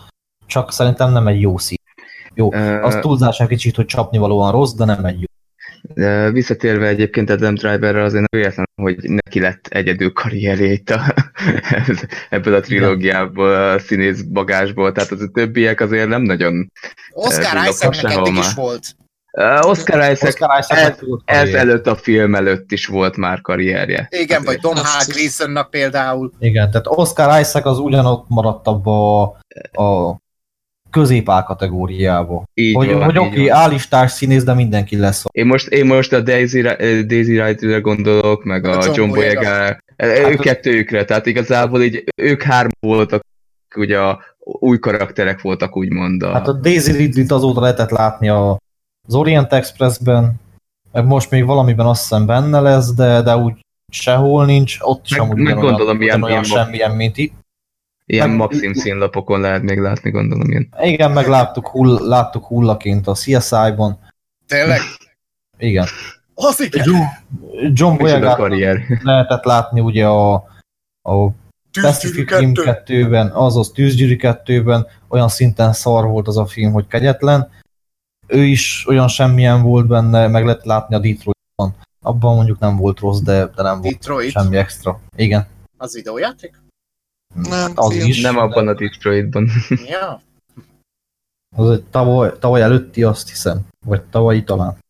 csak 0.46 0.72
szerintem 0.72 1.12
nem 1.12 1.26
egy 1.26 1.40
jó 1.40 1.58
szín. 1.58 1.78
Jó, 2.34 2.52
az 2.52 2.98
túlzás 3.00 3.40
egy 3.40 3.48
kicsit, 3.48 3.76
hogy 3.76 3.86
csapnivalóan 3.86 4.52
rossz, 4.52 4.72
de 4.72 4.84
nem 4.84 5.04
egy 5.04 5.20
jó. 5.20 5.26
De 5.94 6.30
visszatérve 6.30 6.86
egyébként 6.86 7.30
Adam 7.30 7.54
Driverre 7.54 8.02
azért 8.02 8.30
nem 8.30 8.40
véletlen, 8.40 8.68
hogy 8.82 8.96
neki 9.00 9.40
lett 9.40 9.66
egyedül 9.66 10.12
karrierje 10.12 10.72
itt 10.72 10.90
a, 10.90 11.14
ebből 12.30 12.54
a 12.54 12.60
trilógiából, 12.60 13.54
a 13.54 13.78
színész 13.78 14.20
bagásból, 14.20 14.92
tehát 14.92 15.10
az 15.10 15.20
a 15.20 15.30
többiek 15.32 15.80
azért 15.80 16.08
nem 16.08 16.22
nagyon... 16.22 16.72
Oscar 17.10 17.52
villogtak 17.52 17.94
Isaacnek 17.94 18.16
eddig 18.16 18.36
is 18.36 18.54
volt. 18.54 18.96
Uh, 19.38 19.68
Oscar 19.68 19.98
Isaac, 19.98 20.22
Oscar 20.22 20.58
Isaac 20.58 20.98
ez, 21.24 21.48
ez 21.48 21.54
előtt 21.54 21.86
a 21.86 21.96
film 21.96 22.34
előtt 22.34 22.72
is 22.72 22.86
volt 22.86 23.16
már 23.16 23.40
karrierje. 23.40 24.08
Igen, 24.10 24.42
vagy 24.44 24.60
Tom 24.60 24.76
Azt 24.76 25.12
H. 25.12 25.12
Gleasonnak 25.12 25.70
például. 25.70 26.32
Igen, 26.38 26.70
tehát 26.70 26.86
Oscar 26.86 27.40
Isaac 27.40 27.66
az 27.66 27.78
ugyanott 27.78 28.24
maradt 28.28 28.66
abba 28.66 29.22
a, 29.22 29.36
a 29.82 30.18
középál 31.01 31.43
kategóriába. 31.43 32.44
Így 32.55 32.74
Hogy, 32.74 32.93
van, 32.93 33.02
hogy 33.05 33.14
így 33.14 33.18
oké, 33.18 33.28
okay, 33.28 33.47
van. 33.48 33.56
állistás 33.56 34.10
színész, 34.10 34.44
de 34.44 34.55
mindenki 34.55 34.97
lesz. 34.97 35.24
Én 35.31 35.47
most, 35.47 35.68
én 35.68 35.86
most 35.86 36.12
a 36.12 36.20
Daisy, 36.20 36.60
Ri- 36.60 37.06
Daisy 37.06 37.40
Ridley-re 37.43 37.78
gondolok, 37.81 38.44
meg 38.44 38.64
a, 38.64 38.78
A 38.78 38.85
John 38.94 39.10
Boyega. 39.10 39.40
Boyega, 39.40 39.78
Hát 39.97 40.28
ők 40.31 40.39
az- 40.39 40.44
kettőjükre, 40.44 41.05
tehát 41.05 41.27
igazából 41.27 41.82
így 41.82 42.05
ők 42.23 42.43
három 42.43 42.70
voltak, 42.81 43.23
ugye 43.77 43.98
a 43.98 44.20
új 44.39 44.78
karakterek 44.78 45.40
voltak 45.40 45.77
úgymond 45.77 46.23
a... 46.23 46.32
Hát 46.32 46.48
a 46.48 46.52
Daisy 46.52 46.93
Ridley-t 46.93 47.31
azóta 47.31 47.60
lehetett 47.60 47.90
látni 47.90 48.28
a, 48.28 48.51
az 49.09 49.14
Orient 49.14 49.52
Expressben, 49.52 50.35
meg 50.93 51.05
most 51.06 51.31
még 51.31 51.44
valamiben 51.44 51.86
azt 51.86 52.01
hiszem 52.01 52.27
benne 52.27 52.60
lesz, 52.60 52.94
de, 52.94 53.23
de 53.23 53.36
úgy 53.36 53.52
sehol 53.93 54.44
nincs, 54.47 54.77
ott 54.81 55.06
sem 55.06 55.27
Meg- 55.27 55.36
úgy 55.36 55.43
meg 55.43 55.55
gondolom, 55.55 56.01
ilyen- 56.01 56.16
ugyanolyan 56.16 56.44
ilyen- 56.44 56.64
semmilyen, 56.64 56.90
mint 56.90 57.16
itt. 57.16 57.32
Ilyen 58.06 58.28
meg- 58.28 58.38
Maxim 58.38 58.74
színlapokon 58.74 59.40
lehet 59.40 59.62
még 59.62 59.78
látni, 59.78 60.10
gondolom 60.10 60.50
ilyen. 60.50 60.68
Igen, 60.80 61.10
meg 61.12 61.26
láttuk, 61.26 61.66
hull, 61.66 62.06
láttuk 62.08 62.46
hullaként 62.46 63.06
a 63.06 63.14
CSI-ban. 63.14 63.98
Tényleg? 64.46 64.80
Igen. 65.58 65.86
Az 66.34 66.60
igen. 66.60 66.84
John, 66.86 67.02
John 67.72 67.96
Boyega 67.96 68.48
lehetett 69.02 69.44
látni 69.44 69.80
ugye 69.80 70.06
a, 70.06 70.34
a 71.02 71.28
Pacific 71.80 72.38
Rim 72.38 72.52
2-ben, 72.54 73.30
azaz 73.30 73.70
Tűzgyűrű 73.70 74.16
2-ben, 74.20 74.86
olyan 75.08 75.28
szinten 75.28 75.72
szar 75.72 76.06
volt 76.06 76.28
az 76.28 76.36
a 76.36 76.46
film, 76.46 76.72
hogy 76.72 76.86
kegyetlen. 76.86 77.48
Ő 78.26 78.44
is 78.44 78.84
olyan 78.88 79.08
semmilyen 79.08 79.62
volt 79.62 79.86
benne, 79.86 80.26
meg 80.28 80.44
lehet 80.44 80.64
látni 80.64 80.94
a 80.94 80.98
Detroitban. 80.98 81.84
Abban 82.02 82.34
mondjuk 82.34 82.58
nem 82.58 82.76
volt 82.76 83.00
rossz, 83.00 83.20
de, 83.20 83.46
de 83.46 83.62
nem 83.62 83.80
volt 83.80 83.94
Detroit. 83.94 84.30
semmi 84.30 84.56
extra. 84.56 85.00
Igen. 85.16 85.46
Az 85.76 85.94
videójáték? 85.94 86.64
Nem, 87.36 87.72
az 87.74 87.92
film. 87.92 88.06
is. 88.06 88.20
Nem 88.20 88.36
abban 88.38 88.68
a 88.68 88.74
Detroitban. 88.74 89.50
Ja. 89.86 90.22
Az 91.56 91.70
egy 91.70 91.84
tavaly, 91.84 92.32
tavaly 92.38 92.62
előtti 92.62 93.02
azt 93.02 93.28
hiszem. 93.28 93.60
Vagy 93.84 94.02
tavalyi 94.02 94.44
talán. 94.44 94.84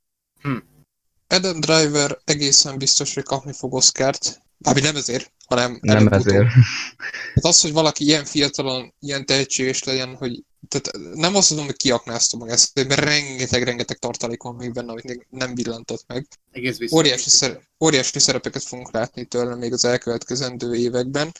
Adam 1.28 1.60
Driver 1.60 2.18
egészen 2.24 2.78
biztos, 2.78 3.14
hogy 3.14 3.22
kapni 3.22 3.52
fog 3.52 3.74
Oscárt. 3.74 4.40
Mármint 4.58 4.86
nem 4.86 4.96
ezért, 4.96 5.32
hanem 5.46 5.78
Nem 5.80 6.08
ezért. 6.08 6.48
Hát 7.34 7.44
az, 7.44 7.60
hogy 7.60 7.72
valaki 7.72 8.04
ilyen 8.04 8.24
fiatalon, 8.24 8.94
ilyen 9.00 9.26
tehetséges 9.26 9.84
legyen, 9.84 10.14
hogy 10.14 10.42
tehát 10.68 11.14
nem 11.14 11.34
azt 11.34 11.48
mondom, 11.48 11.66
hogy 11.66 11.76
kiaknázta 11.76 12.36
magát, 12.36 12.58
szerintem 12.58 13.04
rengeteg-rengeteg 13.04 13.96
tartalék 13.96 14.42
van 14.42 14.54
még 14.54 14.72
benne, 14.72 14.90
amit 14.90 15.04
még 15.04 15.26
nem 15.30 15.54
villantott 15.54 16.04
meg. 16.06 16.26
Egész 16.52 16.78
biztos. 16.78 16.98
Óriási, 16.98 17.30
szer- 17.30 17.68
óriási 17.84 18.18
szerepeket 18.18 18.62
fogunk 18.62 18.92
látni 18.92 19.24
tőle 19.24 19.54
még 19.54 19.72
az 19.72 19.84
elkövetkezendő 19.84 20.74
években. 20.74 21.32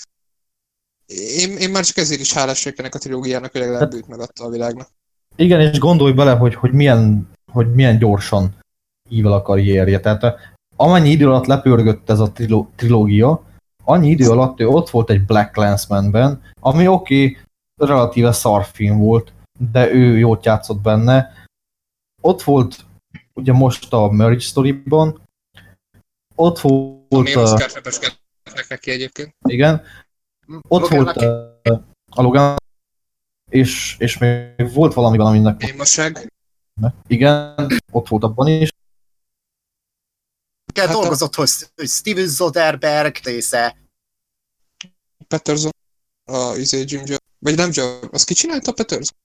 Én, 1.06 1.56
én 1.56 1.70
már 1.70 1.84
csak 1.84 1.96
ezért 1.96 2.20
is 2.20 2.32
hálás 2.32 2.64
vagyok 2.64 2.78
ennek 2.78 2.94
a 2.94 2.98
trilógiának, 2.98 3.52
hogy 3.52 3.60
legalább 3.60 3.94
őt 3.94 4.08
megadta 4.08 4.44
a 4.44 4.50
világnak. 4.50 4.88
Igen, 5.36 5.60
és 5.60 5.78
gondolj 5.78 6.12
bele, 6.12 6.32
hogy, 6.32 6.54
hogy, 6.54 6.72
milyen, 6.72 7.28
hogy 7.52 7.74
milyen 7.74 7.98
gyorsan 7.98 8.54
ível 9.08 9.32
a 9.32 9.42
karrierje. 9.42 10.00
Tehát 10.00 10.22
eh, 10.24 10.34
amennyi 10.76 11.10
idő 11.10 11.26
alatt 11.26 11.46
lepörgött 11.46 12.10
ez 12.10 12.20
a 12.20 12.32
triló, 12.32 12.70
trilógia, 12.76 13.42
annyi 13.84 14.10
idő 14.10 14.30
alatt 14.30 14.60
ő 14.60 14.66
ott 14.66 14.90
volt 14.90 15.10
egy 15.10 15.24
Black 15.24 15.52
Clansman-ben, 15.52 16.42
ami 16.60 16.88
oké, 16.88 17.24
okay, 17.24 17.38
relatíve 17.76 18.32
szarfilm 18.32 18.98
volt, 18.98 19.32
de 19.72 19.92
ő 19.92 20.18
jót 20.18 20.44
játszott 20.44 20.80
benne. 20.80 21.32
Ott 22.22 22.42
volt 22.42 22.84
ugye 23.34 23.52
most 23.52 23.92
a 23.92 24.10
Marriage 24.10 24.44
Story-ban, 24.44 25.20
ott 26.34 26.60
volt, 26.60 27.04
Ami 27.08 27.34
a, 27.34 27.42
Oscar 27.42 27.70
repeskednek 27.74 28.68
neki 28.68 28.90
egyébként. 28.90 29.34
igen, 29.48 29.82
ott 30.68 30.81
Logan 30.81 31.05
volt 31.05 31.16
Lucky. 31.16 31.27
a, 31.68 31.73
a 32.10 32.23
Logan, 32.23 32.56
és, 33.51 33.97
és 33.98 34.18
még 34.18 34.73
volt 34.73 34.94
valamiben, 34.94 35.27
aminek 35.27 35.60
Némaság. 35.62 36.32
igen, 37.06 37.55
ott 37.93 38.09
volt 38.09 38.23
abban 38.23 38.47
is. 38.48 38.73
Hát 40.74 40.89
a- 40.89 40.93
dolgozott, 40.93 41.35
hogy 41.35 41.51
hogy 41.74 41.89
Steven 41.89 42.28
Soderbergh 42.28 43.24
része. 43.24 43.77
Patterson. 45.28 45.70
A 46.24 46.55
izé 46.56 46.85
Jim 46.86 47.02
Job. 47.05 47.18
Vagy 47.39 47.56
nem 47.56 47.70
Job. 47.73 48.09
Az 48.14 48.24
ki 48.24 48.35
csinálta 48.35 48.70
a 48.70 48.74
Patterson? 48.74 49.16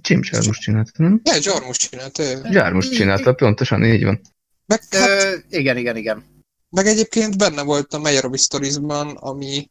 Jim 0.00 0.20
Jarmusch 0.30 0.60
csinálta, 0.60 0.90
nem? 1.02 1.20
Ne, 1.22 1.36
Jarmus 1.42 1.76
csinálta. 1.76 2.22
Jarmusch 2.50 2.92
csinálta, 2.92 3.34
pontosan 3.34 3.84
így 3.84 4.04
van. 4.04 4.20
Meg, 4.66 4.80
hát, 4.90 5.08
Ö, 5.08 5.36
igen, 5.48 5.76
igen, 5.76 5.96
igen. 5.96 6.33
Meg 6.74 6.86
egyébként 6.86 7.38
benne 7.38 7.62
volt 7.62 7.94
a 7.94 7.98
Meyerowitz 7.98 8.42
Stories-ban, 8.42 9.16
ami, 9.16 9.70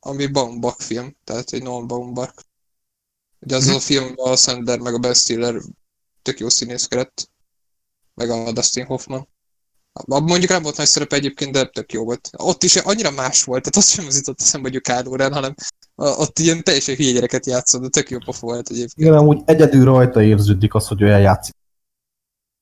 ami 0.00 0.26
Baumbach 0.26 0.80
film, 0.80 1.16
tehát 1.24 1.52
egy 1.52 1.62
Nolan 1.62 1.86
Baumbach. 1.86 2.44
Ugye 3.40 3.56
az 3.56 3.66
a 3.66 3.80
film 3.80 4.12
a 4.16 4.36
Sandler 4.36 4.78
meg 4.78 4.94
a 4.94 4.98
Ben 4.98 5.14
Stiller 5.14 5.54
tök 6.22 6.38
jó 6.38 6.48
színészkedett, 6.48 7.30
meg 8.14 8.30
a 8.30 8.52
Dustin 8.52 8.84
Hoffman. 8.84 9.28
Mondjuk 10.06 10.50
nem 10.50 10.62
volt 10.62 10.76
nagy 10.76 10.86
szerepe 10.86 11.16
egyébként, 11.16 11.52
de 11.52 11.66
tök 11.66 11.92
jó 11.92 12.04
volt. 12.04 12.30
Ott 12.36 12.62
is 12.62 12.76
annyira 12.76 13.10
más 13.10 13.42
volt, 13.42 13.62
tehát 13.62 13.76
azt 13.76 13.94
sem 13.94 14.06
az 14.06 14.16
jutott 14.16 14.40
eszembe, 14.40 14.70
hogy 14.70 14.80
Kyle 14.80 15.08
Oren, 15.08 15.32
hanem 15.32 15.54
ott 15.94 16.38
ilyen 16.38 16.62
teljesen 16.62 16.94
hülye 16.94 17.12
gyereket 17.12 17.46
játszott, 17.46 17.82
de 17.82 17.88
tök 17.88 18.10
jó 18.10 18.18
pofa 18.18 18.46
volt 18.46 18.68
egyébként. 18.68 19.08
Igen, 19.08 19.14
amúgy 19.14 19.42
egyedül 19.44 19.84
rajta 19.84 20.22
érződik 20.22 20.74
az, 20.74 20.86
hogy 20.86 21.02
olyan 21.02 21.20
játszik. 21.20 21.54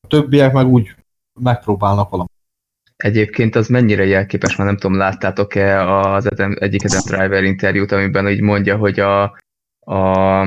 A 0.00 0.06
többiek 0.06 0.52
meg 0.52 0.66
úgy 0.66 0.94
megpróbálnak 1.40 2.10
valamit. 2.10 2.30
Egyébként 3.03 3.55
az 3.55 3.69
mennyire 3.69 4.05
jelképes, 4.05 4.57
már 4.57 4.66
nem 4.66 4.77
tudom, 4.77 4.97
láttátok-e 4.97 5.91
az 5.91 6.27
Adam, 6.27 6.55
egyik 6.59 6.85
Adam 6.85 7.01
Driver 7.05 7.45
interjút, 7.45 7.93
amiben 7.93 8.29
így 8.29 8.41
mondja, 8.41 8.77
hogy 8.77 9.01
a, 9.01 9.23
a, 9.81 10.47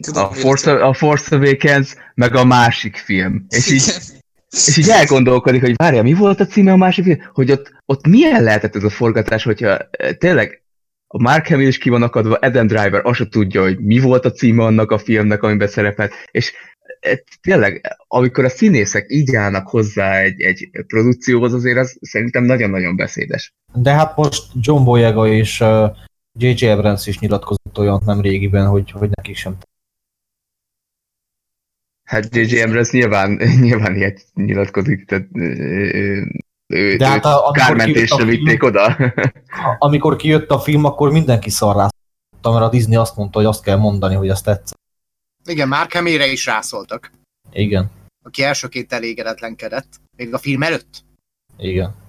Tudom, 0.00 0.24
a, 0.24 0.32
Force, 0.32 0.84
a 0.84 0.92
Force 0.92 1.36
Awakens, 1.36 1.94
meg 2.14 2.34
a 2.34 2.44
másik 2.44 2.96
film. 2.96 3.46
És 3.48 3.70
így, 3.70 3.92
és 4.50 4.76
így 4.76 4.88
elgondolkodik, 4.88 5.60
hogy 5.60 5.74
várja, 5.76 6.02
mi 6.02 6.12
volt 6.12 6.40
a 6.40 6.46
címe 6.46 6.72
a 6.72 6.76
másik 6.76 7.04
film? 7.04 7.30
Hogy 7.32 7.50
ott, 7.50 7.72
ott 7.86 8.06
milyen 8.06 8.42
lehetett 8.42 8.74
ez 8.74 8.84
a 8.84 8.90
forgatás, 8.90 9.44
hogyha 9.44 9.78
eh, 9.90 10.12
tényleg 10.12 10.62
a 11.06 11.22
Mark 11.22 11.46
Hamill 11.46 11.66
is 11.66 11.78
ki 11.78 11.88
van 11.90 12.02
akadva, 12.02 12.34
Adam 12.34 12.66
Driver 12.66 13.06
azt 13.06 13.18
se 13.18 13.28
tudja, 13.28 13.62
hogy 13.62 13.78
mi 13.78 13.98
volt 13.98 14.24
a 14.24 14.30
címe 14.30 14.64
annak 14.64 14.90
a 14.90 14.98
filmnek, 14.98 15.42
amiben 15.42 15.68
szerepelt, 15.68 16.12
és 16.30 16.52
tényleg, 17.40 17.96
amikor 18.08 18.44
a 18.44 18.48
színészek 18.48 19.06
így 19.08 19.34
állnak 19.34 19.68
hozzá 19.68 20.18
egy, 20.18 20.40
egy 20.40 20.70
produkcióhoz, 20.86 21.52
azért 21.52 21.78
az 21.78 21.98
szerintem 22.00 22.44
nagyon-nagyon 22.44 22.96
beszédes. 22.96 23.54
De 23.74 23.92
hát 23.92 24.16
most 24.16 24.42
John 24.60 24.84
Boyega 24.84 25.28
és 25.28 25.64
J.J. 26.38 26.66
Abrams 26.66 27.06
is 27.06 27.18
nyilatkozott 27.18 27.78
olyan 27.78 28.02
nem 28.04 28.20
régiben, 28.20 28.66
hogy, 28.66 28.90
hogy 28.90 29.10
neki 29.14 29.34
sem. 29.34 29.56
Hát 32.04 32.36
J.J. 32.36 32.60
Abrams 32.60 32.90
nyilván, 32.90 33.30
nyilván 33.60 33.96
ilyet 33.96 34.26
nyilatkozik, 34.34 35.06
tehát 35.06 35.26
ő, 36.66 36.96
De 36.96 37.06
hát 37.08 37.24
a- 37.24 37.50
kármentésre 37.52 38.24
vitték 38.24 38.62
oda. 38.62 38.96
Amikor 39.78 40.16
kijött 40.16 40.50
a 40.50 40.58
film, 40.58 40.84
akkor 40.84 41.10
mindenki 41.12 41.50
szarrá 41.50 41.88
mert 42.52 42.64
a 42.64 42.68
Disney 42.68 42.96
azt 42.96 43.16
mondta, 43.16 43.38
hogy 43.38 43.48
azt 43.48 43.62
kell 43.62 43.76
mondani, 43.76 44.14
hogy 44.14 44.28
ezt 44.28 44.44
tetszett. 44.44 44.78
Igen, 45.44 45.68
Mark 45.68 45.92
Hamillre 45.92 46.26
is 46.26 46.46
rászóltak, 46.46 47.12
Igen, 47.52 47.90
aki 48.22 48.42
elsőként 48.42 48.92
elégedetlenkedett, 48.92 50.00
még 50.16 50.34
a 50.34 50.38
film 50.38 50.62
előtt. 50.62 51.04
igen. 51.56 52.02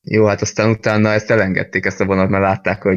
Jó, 0.00 0.26
hát 0.26 0.40
aztán 0.40 0.70
utána 0.70 1.08
ezt 1.12 1.30
elengedték, 1.30 1.84
ezt 1.84 2.00
a 2.00 2.04
vonat, 2.04 2.28
mert 2.28 2.42
látták, 2.42 2.82
hogy 2.82 2.96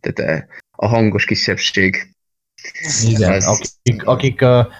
tehát 0.00 0.18
eh, 0.18 0.46
a 0.70 0.86
hangos 0.86 1.24
kisebbség. 1.24 2.12
Igen, 3.04 3.32
Ez- 3.32 3.46
akik, 3.46 4.06
akik 4.06 4.40
uh, 4.40 4.72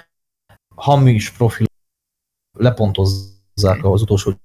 hamis 0.74 1.30
profil 1.30 1.66
lepontozzák 2.58 3.84
az 3.84 4.02
utolsó 4.02 4.40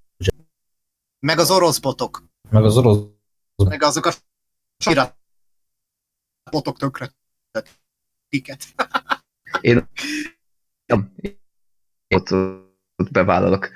Meg 1.20 1.40
az 1.40 1.52
orosz 1.52 1.80
botok, 1.80 2.24
meg 2.50 2.64
az 2.64 2.78
orosz 2.78 3.06
meg 3.56 3.84
azok 3.84 4.06
a 4.06 4.12
sirat 4.78 5.16
botok 6.52 6.78
tökre 6.78 7.12
kiket. 8.30 8.64
Én 9.62 9.88
ott, 12.16 12.32
ott 12.96 13.12
bevállalok. 13.12 13.70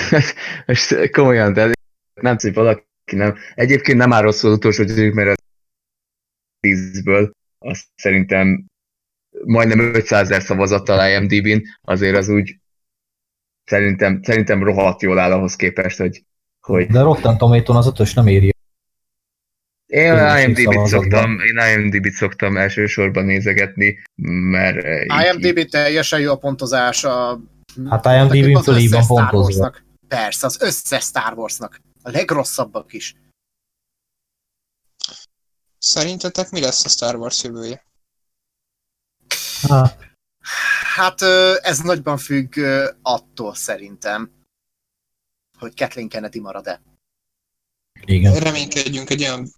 Most 0.66 1.10
komolyan, 1.10 1.52
de 1.52 1.72
nem 2.20 2.38
szép 2.38 2.54
valaki 2.54 2.84
nem. 3.12 3.36
Egyébként 3.54 3.98
nem 3.98 4.12
áll 4.12 4.22
rosszul 4.22 4.50
az 4.50 4.56
utolsó 4.56 4.84
gyűjtők, 4.84 5.14
mert 5.14 5.28
az 5.28 5.44
tízből 6.60 7.30
azt 7.58 7.86
szerintem 7.96 8.66
majdnem 9.44 9.78
500 9.78 10.20
ezer 10.20 10.42
szavazattal 10.42 11.10
IMDb-n, 11.10 11.62
azért 11.80 12.16
az 12.16 12.28
úgy 12.28 12.60
szerintem, 13.64 14.22
szerintem 14.22 14.62
rohadt 14.62 15.02
jól 15.02 15.18
áll 15.18 15.32
ahhoz 15.32 15.56
képest, 15.56 15.98
hogy, 15.98 16.24
hogy 16.60 16.86
De 16.86 17.00
Rotten 17.00 17.38
Tomato 17.38 17.72
az 17.72 17.86
ötös 17.86 18.14
nem 18.14 18.26
éri. 18.26 18.50
Én 19.90 20.14
IMDb-t 20.38 20.86
szoktam, 20.86 21.38
én 21.40 21.78
IMDb-t 21.78 22.12
szoktam 22.12 22.56
elsősorban 22.56 23.24
nézegetni, 23.24 23.98
mert 24.50 24.84
eh, 24.84 25.26
IMDb 25.26 25.68
teljesen 25.68 26.20
jó 26.20 26.30
a 26.30 26.36
pontozás 26.36 27.04
a 27.04 27.40
Hát 27.88 28.04
IMDb-n 28.04 28.62
fölé 28.62 28.88
van 28.88 29.06
pontozva. 29.06 29.74
Persze, 30.08 30.46
az 30.46 30.60
összes 30.60 31.04
Star 31.04 31.32
Warsnak. 31.38 31.80
A 32.02 32.10
legrosszabbak 32.10 32.92
is. 32.92 33.14
Szerintetek 35.78 36.50
mi 36.50 36.60
lesz 36.60 36.84
a 36.84 36.88
Star 36.88 37.16
Wars 37.16 37.44
jövője? 37.44 37.84
Hát, 39.68 40.10
Hát 40.94 41.22
ez 41.62 41.78
nagyban 41.78 42.18
függ 42.18 42.58
attól 43.02 43.54
szerintem, 43.54 44.30
hogy 45.58 45.74
Kathleen 45.76 46.08
Kennedy 46.08 46.40
marad-e. 46.40 46.82
igen. 48.04 48.34
Reménykedjünk 48.34 49.10
egy 49.10 49.22
olyan 49.22 49.48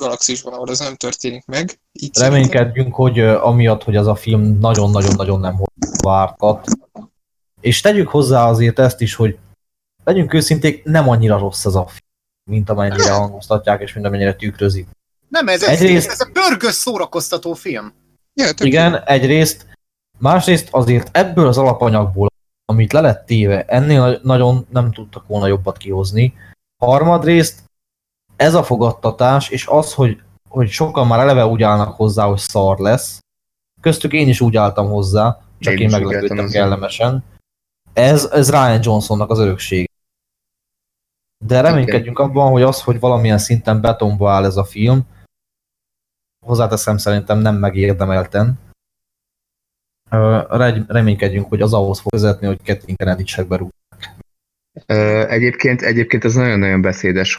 galaxisban, 0.00 0.52
ahol 0.52 0.70
ez 0.70 0.78
nem 0.78 0.94
történik 0.94 1.46
meg. 1.46 1.80
Így 1.92 2.14
szerintem- 2.14 2.50
Reménykedjünk, 2.50 2.94
hogy 2.94 3.18
amiatt, 3.20 3.82
hogy 3.82 3.96
ez 3.96 4.06
a 4.06 4.14
film 4.14 4.58
nagyon-nagyon-nagyon 4.58 5.40
nem 5.40 5.56
vártat. 6.02 6.66
És 7.60 7.80
tegyük 7.80 8.08
hozzá 8.08 8.46
azért 8.48 8.78
ezt 8.78 9.00
is, 9.00 9.14
hogy 9.14 9.38
legyünk 10.04 10.34
őszinték, 10.34 10.84
nem 10.84 11.08
annyira 11.08 11.38
rossz 11.38 11.64
ez 11.64 11.74
a 11.74 11.86
film, 11.86 12.00
mint 12.50 12.70
amennyire 12.70 13.12
hangoztatják, 13.12 13.80
és 13.80 13.92
mint 13.94 14.06
amennyire 14.06 14.34
tükrözik. 14.34 14.86
Nem, 15.28 15.48
ez, 15.48 15.62
ez, 15.62 15.80
Egyrészt- 15.80 16.10
ez 16.10 16.20
a 16.20 16.28
pörgős 16.32 16.74
szórakoztató 16.74 17.54
film. 17.54 17.92
Ja, 18.34 18.48
Igen, 18.62 19.02
egyrészt, 19.04 19.66
másrészt 20.18 20.68
azért 20.70 21.16
ebből 21.16 21.46
az 21.46 21.58
alapanyagból, 21.58 22.28
amit 22.64 22.92
le 22.92 23.00
lett 23.00 23.26
téve, 23.26 23.64
ennél 23.64 24.20
nagyon 24.22 24.66
nem 24.70 24.92
tudtak 24.92 25.26
volna 25.26 25.46
jobbat 25.46 25.76
kihozni. 25.76 26.34
Harmadrészt, 26.82 27.62
ez 28.40 28.54
a 28.54 28.62
fogadtatás, 28.62 29.48
és 29.48 29.66
az, 29.66 29.94
hogy, 29.94 30.22
hogy 30.48 30.68
sokan 30.68 31.06
már 31.06 31.18
eleve 31.18 31.46
úgy 31.46 31.62
állnak 31.62 31.96
hozzá, 31.96 32.24
hogy 32.24 32.38
szar 32.38 32.78
lesz, 32.78 33.18
köztük 33.80 34.12
én 34.12 34.28
is 34.28 34.40
úgy 34.40 34.56
álltam 34.56 34.88
hozzá, 34.88 35.40
csak 35.58 35.72
Én 35.72 35.80
én, 35.80 35.90
meglepődtem 35.90 36.48
kellemesen. 36.48 37.24
Ez, 37.92 38.24
ez 38.24 38.50
Ryan 38.50 38.80
Johnsonnak 38.82 39.30
az 39.30 39.38
örökség. 39.38 39.90
De 41.44 41.60
reménykedjünk 41.60 42.18
abban, 42.18 42.50
hogy 42.50 42.62
az, 42.62 42.82
hogy 42.82 43.00
valamilyen 43.00 43.38
szinten 43.38 43.80
betonba 43.80 44.30
áll 44.30 44.44
ez 44.44 44.56
a 44.56 44.64
film, 44.64 45.02
hozzáteszem 46.46 46.96
szerintem 46.96 47.38
nem 47.38 47.56
megérdemelten. 47.56 48.58
Reménykedjünk, 50.86 51.48
hogy 51.48 51.60
az 51.60 51.72
ahhoz 51.72 52.00
fog 52.00 52.12
vezetni, 52.12 52.46
hogy 52.46 52.62
Kathleen 52.64 52.96
Kennedy 52.96 53.22
csak 53.22 53.46
berúg. 53.46 53.70
Ö, 54.86 55.28
Egyébként, 55.28 55.82
egyébként 55.82 56.24
ez 56.24 56.34
nagyon-nagyon 56.34 56.80
beszédes. 56.82 57.38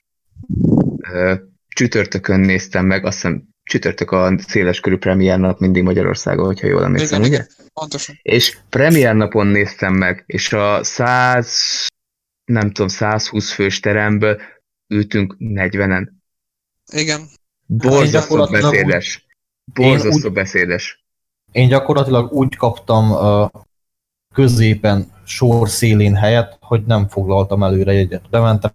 Csütörtökön 1.67 2.39
néztem 2.39 2.85
meg, 2.85 3.05
azt 3.05 3.15
hiszem 3.15 3.43
csütörtök 3.63 4.11
a 4.11 4.33
széleskörű 4.37 4.97
premier 4.97 5.39
nap 5.39 5.59
mindig 5.59 5.83
Magyarországon, 5.83 6.45
hogyha 6.45 6.67
jól 6.67 6.83
emlékszem, 6.83 7.19
Igen, 7.19 7.31
ugye? 7.31 7.43
igen. 7.43 7.69
Pontosan. 7.73 8.15
És 8.21 8.57
premier 8.69 9.15
napon 9.15 9.47
néztem 9.47 9.93
meg, 9.93 10.23
és 10.25 10.53
a 10.53 10.83
100, 10.83 11.87
nem 12.45 12.71
tudom, 12.71 12.87
120 12.87 13.51
fős 13.51 13.79
teremből 13.79 14.41
ültünk 14.87 15.35
40-en. 15.39 16.07
Igen. 16.93 17.21
Borzasztó 17.65 18.11
gyakorlatilag 18.11 18.71
beszédes. 18.71 19.25
Borzasztó 19.73 20.27
úgy- 20.27 20.33
beszédes. 20.33 21.03
Én 21.51 21.67
gyakorlatilag 21.67 22.31
úgy 22.31 22.55
kaptam 22.55 23.11
ö, 23.11 23.45
középen 24.33 25.11
sor 25.25 25.69
szélén 25.69 26.15
helyet, 26.15 26.57
hogy 26.61 26.83
nem 26.85 27.07
foglaltam 27.07 27.63
előre 27.63 27.93
jegyet. 27.93 28.29
Bementem, 28.29 28.71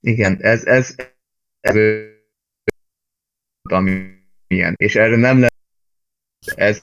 Igen, 0.00 0.38
ez, 0.40 0.64
ez, 0.64 0.94
ez 1.66 2.14
ami 3.62 4.14
ilyen. 4.46 4.74
És 4.76 4.94
erre 4.94 5.16
nem 5.16 5.40
lesz, 5.40 5.52
ez, 6.54 6.82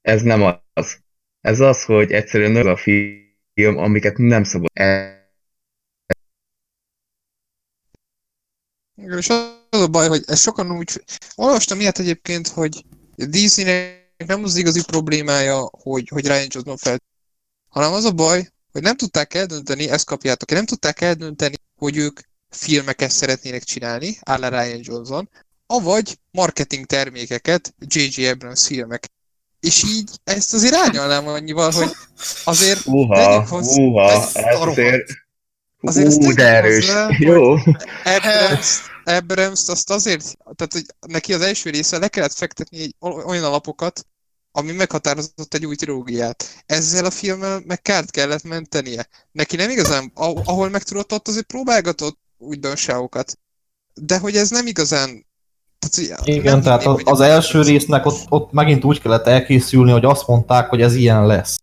ez 0.00 0.22
nem 0.22 0.42
az. 0.72 0.98
Ez 1.40 1.60
az, 1.60 1.84
hogy 1.84 2.12
egyszerűen 2.12 2.56
az 2.56 2.66
a 2.66 2.76
film, 2.76 3.76
amiket 3.76 4.16
nem 4.16 4.44
szabad. 4.44 4.70
E- 4.72 5.16
És 8.94 9.28
az 9.28 9.80
a 9.80 9.88
baj, 9.88 10.08
hogy 10.08 10.22
ez 10.26 10.40
sokan 10.40 10.70
úgy... 10.70 11.02
Olvastam 11.34 11.80
ilyet 11.80 11.98
egyébként, 11.98 12.48
hogy 12.48 12.84
DC-nek 13.14 14.24
nem 14.26 14.44
az 14.44 14.56
igazi 14.56 14.84
problémája, 14.84 15.70
hogy, 15.70 16.08
hogy 16.08 16.26
Ryan 16.26 16.46
Johnson 16.48 16.76
fel, 16.76 16.98
hanem 17.68 17.92
az 17.92 18.04
a 18.04 18.12
baj, 18.12 18.48
hogy 18.72 18.82
nem 18.82 18.96
tudták 18.96 19.34
eldönteni, 19.34 19.88
ezt 19.88 20.06
kapjátok, 20.06 20.50
nem 20.50 20.64
tudták 20.64 21.00
eldönteni, 21.00 21.54
hogy 21.76 21.96
ők 21.96 22.20
filmeket 22.50 23.10
szeretnének 23.10 23.62
csinálni, 23.62 24.18
áll 24.22 24.48
Ryan 24.48 24.80
Johnson, 24.82 25.28
avagy 25.66 26.18
marketing 26.30 26.86
termékeket, 26.86 27.74
J.J. 27.78 28.26
Abrams 28.26 28.66
filmek. 28.66 29.10
És 29.60 29.82
így 29.82 30.10
ezt 30.24 30.54
azért 30.54 30.74
árnyalnám 30.74 31.26
annyival, 31.28 31.70
hogy 31.70 31.90
azért 32.44 32.84
Tegyük 32.84 33.46
hozzá- 33.48 33.74
húha, 33.74 34.10
ez 34.10 34.32
azért... 34.60 35.10
Azért 35.80 36.12
Ú, 36.14 36.32
de 36.32 36.46
erős. 36.46 36.90
hogy- 36.90 37.18
Jó. 37.28 37.52
Abrams, 38.04 38.78
Abrams 39.04 39.68
azt 39.68 39.90
azért, 39.90 40.36
tehát 40.56 40.72
hogy 40.72 40.84
neki 41.06 41.32
az 41.34 41.40
első 41.40 41.70
része 41.70 41.98
le 41.98 42.08
kellett 42.08 42.32
fektetni 42.32 42.78
egy 42.80 42.94
olyan 43.00 43.44
alapokat, 43.44 44.06
ami 44.52 44.72
meghatározott 44.72 45.54
egy 45.54 45.66
új 45.66 45.76
trilógiát. 45.76 46.62
Ezzel 46.66 47.04
a 47.04 47.10
filmmel 47.10 47.62
meg 47.66 47.82
kárt 47.82 48.10
kellett 48.10 48.42
mentenie. 48.42 49.08
Neki 49.32 49.56
nem 49.56 49.70
igazán, 49.70 50.10
ah- 50.14 50.48
ahol 50.48 50.68
meg 50.68 50.82
tudott, 50.82 51.12
ott 51.12 51.28
azért 51.28 51.46
próbálgatott 51.46 52.18
újdonságokat. 52.38 53.38
De 53.94 54.18
hogy 54.18 54.34
ez 54.34 54.50
nem 54.50 54.66
igazán... 54.66 55.26
Tehát, 55.78 56.26
igen, 56.26 56.42
nem 56.52 56.62
tehát 56.62 56.82
hinném, 56.82 56.96
az, 57.04 57.20
az 57.20 57.20
első 57.20 57.62
résznek 57.62 58.06
ott, 58.06 58.26
ott 58.28 58.52
megint 58.52 58.84
úgy 58.84 59.00
kellett 59.00 59.26
elkészülni, 59.26 59.90
hogy 59.90 60.04
azt 60.04 60.26
mondták, 60.26 60.68
hogy 60.68 60.80
ez 60.80 60.94
ilyen 60.94 61.26
lesz. 61.26 61.56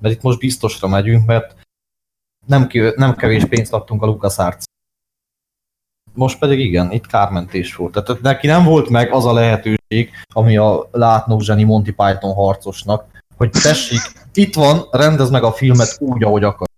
Mert 0.00 0.14
itt 0.14 0.22
most 0.22 0.38
biztosra 0.38 0.88
megyünk, 0.88 1.26
mert 1.26 1.54
nem, 2.46 2.68
nem 2.96 3.16
kevés 3.16 3.44
pénzt 3.44 3.72
adtunk 3.72 4.02
a 4.02 4.06
LucasArts. 4.06 4.64
Most 6.14 6.38
pedig 6.38 6.58
igen, 6.58 6.92
itt 6.92 7.06
kármentés 7.06 7.74
volt. 7.74 7.92
Tehát 7.92 8.22
neki 8.22 8.46
nem 8.46 8.64
volt 8.64 8.88
meg 8.88 9.12
az 9.12 9.24
a 9.24 9.32
lehetőség, 9.32 10.10
ami 10.32 10.56
a 10.56 10.88
látnok 10.92 11.42
zseni 11.42 11.62
Monty 11.62 11.90
Python 11.90 12.34
harcosnak, 12.34 13.06
hogy 13.36 13.50
tessék, 13.50 14.00
itt 14.34 14.54
van, 14.54 14.88
rendez 14.90 15.30
meg 15.30 15.42
a 15.42 15.52
filmet 15.52 15.96
úgy, 15.98 16.24
ahogy 16.24 16.44
akar. 16.44 16.68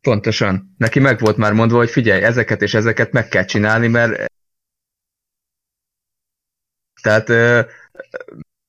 Pontosan. 0.00 0.74
Neki 0.76 1.00
meg 1.00 1.18
volt 1.18 1.36
már 1.36 1.52
mondva, 1.52 1.76
hogy 1.76 1.90
figyelj, 1.90 2.22
ezeket 2.22 2.62
és 2.62 2.74
ezeket 2.74 3.12
meg 3.12 3.28
kell 3.28 3.44
csinálni, 3.44 3.88
mert 3.88 4.32
tehát, 7.02 7.24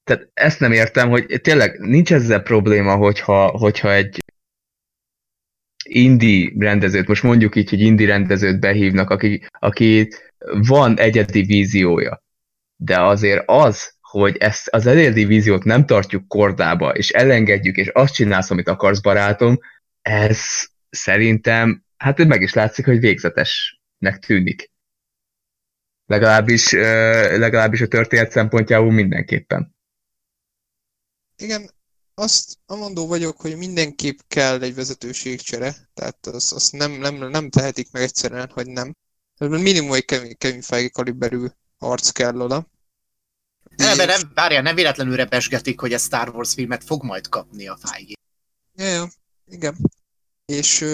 tehát 0.03 0.30
ezt 0.34 0.60
nem 0.60 0.72
értem, 0.72 1.10
hogy 1.10 1.39
tényleg 1.41 1.80
nincs 1.80 2.14
ezzel 2.14 2.41
probléma, 2.41 2.95
hogyha, 2.95 3.47
hogyha 3.47 3.93
egy 3.93 4.19
indie 5.84 6.51
rendezőt, 6.57 7.07
most 7.07 7.23
mondjuk 7.23 7.56
így, 7.56 7.69
hogy 7.69 7.80
indie 7.80 8.07
rendezőt 8.07 8.60
behívnak, 8.60 9.10
aki, 9.10 9.47
aki 9.60 10.07
van 10.68 10.99
egyedi 10.99 11.41
víziója, 11.41 12.23
de 12.76 13.01
azért 13.01 13.43
az, 13.45 13.97
hogy 14.01 14.38
ezt 14.38 14.68
az 14.68 14.85
egyedi 14.85 15.26
víziót 15.26 15.64
nem 15.64 15.85
tartjuk 15.85 16.27
kordába, 16.27 16.89
és 16.89 17.10
elengedjük, 17.10 17.76
és 17.76 17.88
azt 17.88 18.14
csinálsz, 18.14 18.51
amit 18.51 18.68
akarsz, 18.68 18.99
barátom, 18.99 19.60
ez 20.01 20.68
szerintem, 20.90 21.84
hát 21.98 22.18
meg 22.18 22.41
is 22.41 22.53
látszik, 22.53 22.86
hogy 22.86 22.99
végzetesnek 22.99 24.20
tűnik. 24.26 24.72
Legalábbis, 26.06 26.72
legalábbis 26.72 27.82
a 27.82 27.88
történet 27.88 28.32
szempontjából 28.32 28.91
mindenképpen. 28.91 29.76
Igen, 31.36 31.70
azt 32.14 32.57
amondó 32.66 33.07
vagyok, 33.07 33.41
hogy 33.41 33.57
mindenképp 33.57 34.18
kell 34.28 34.61
egy 34.61 34.76
vezetőségcsere, 34.76 35.76
tehát 35.94 36.28
azt, 36.28 36.53
azt 36.53 36.72
nem, 36.72 36.91
nem, 36.91 37.16
nem 37.16 37.49
tehetik 37.49 37.91
meg 37.91 38.02
egyszerűen, 38.02 38.49
hogy 38.49 38.68
nem. 38.68 38.95
Minimum 39.38 39.94
egy 39.94 40.06
Kevin, 40.06 40.38
Kevin 40.38 40.61
Feige 40.61 40.90
kaliberű 40.90 41.45
arc 41.78 42.10
kell 42.10 42.41
oda. 42.41 42.70
Nem, 43.76 43.98
mert 43.98 44.10
nem, 44.10 44.32
várjál, 44.34 44.61
nem 44.61 44.76
véletlenül 44.76 45.16
repesgetik, 45.16 45.80
hogy 45.80 45.94
a 45.94 45.98
Star 45.98 46.30
Wars 46.30 46.53
filmet 46.53 46.84
fog 46.84 47.03
majd 47.03 47.28
kapni 47.28 47.68
a 47.68 47.78
Feige. 47.78 48.14
Ja, 48.76 48.86
ja, 48.86 49.10
igen. 49.45 49.76
És 50.49 50.85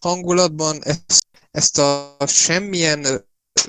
hangulatban 0.00 0.82
ezt, 0.82 1.26
ezt 1.50 1.78
a 1.78 2.16
semmilyen 2.26 3.04
ö, 3.04 3.16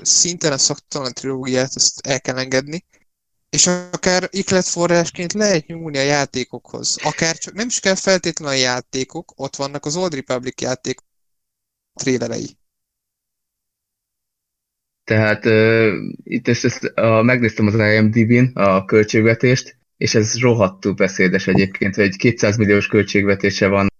szintelen 0.02 0.58
szaktalan 0.58 1.12
trilógiát 1.12 1.70
ezt 1.74 2.06
el 2.06 2.20
kell 2.20 2.38
engedni, 2.38 2.84
és 3.50 3.66
akár 3.66 4.28
ikletforrásként 4.30 5.32
lehet 5.32 5.66
nyúlni 5.66 5.98
a 5.98 6.02
játékokhoz. 6.02 6.96
Akár 7.02 7.38
csak 7.38 7.54
nem 7.54 7.66
is 7.66 7.80
kell 7.80 7.94
feltétlenül 7.94 8.54
a 8.54 8.58
játékok, 8.58 9.32
ott 9.36 9.56
vannak 9.56 9.84
az 9.84 9.96
Old 9.96 10.14
Republic 10.14 10.60
játék 10.60 11.00
trélerei. 11.94 12.56
Tehát 15.04 15.44
uh, 15.44 15.92
itt 16.22 16.48
ezt, 16.48 16.64
ezt 16.64 16.84
a, 16.84 17.22
megnéztem 17.22 17.66
az 17.66 17.74
IMDb-n 17.74 18.58
a 18.58 18.84
költségvetést, 18.84 19.78
és 19.96 20.14
ez 20.14 20.38
rohadtul 20.38 20.92
beszédes 20.92 21.46
egyébként, 21.46 21.94
hogy 21.94 22.16
200 22.16 22.56
milliós 22.56 22.86
költségvetése 22.86 23.66
van 23.68 23.94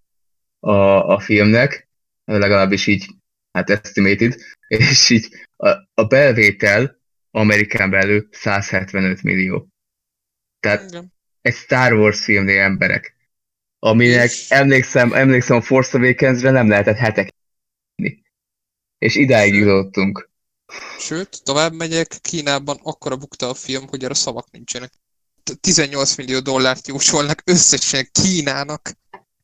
a, 0.68 1.08
a 1.08 1.18
filmnek, 1.18 1.88
legalábbis 2.24 2.86
így, 2.86 3.06
hát 3.52 3.70
estimated, 3.70 4.34
és 4.68 5.10
így 5.10 5.28
a, 5.56 5.68
a 5.94 6.04
belvétel 6.04 6.98
Amerikán 7.30 7.90
belül 7.90 8.28
175 8.30 9.22
millió. 9.22 9.68
Tehát 10.60 10.88
Igen. 10.88 11.12
egy 11.40 11.54
Star 11.54 11.92
Wars 11.92 12.24
filmnél 12.24 12.60
emberek, 12.60 13.16
aminek 13.78 14.30
emlékszem, 14.48 15.12
emlékszem 15.12 15.56
a 15.56 15.60
Force 15.60 15.98
Awakens-re 15.98 16.50
nem 16.50 16.68
lehetett 16.68 16.96
hetek 16.96 17.34
és 18.98 19.14
idáig 19.14 19.54
jutottunk. 19.54 20.30
Sőt, 20.98 21.42
tovább 21.44 21.72
megyek, 21.72 22.18
Kínában 22.20 22.78
akkora 22.82 23.16
bukta 23.16 23.48
a 23.48 23.54
film, 23.54 23.86
hogy 23.88 24.04
arra 24.04 24.14
szavak 24.14 24.50
nincsenek. 24.50 24.92
T- 25.42 25.60
18 25.60 26.16
millió 26.16 26.40
dollárt 26.40 26.86
jósolnak 26.86 27.42
összesen 27.44 28.08
Kínának. 28.12 28.92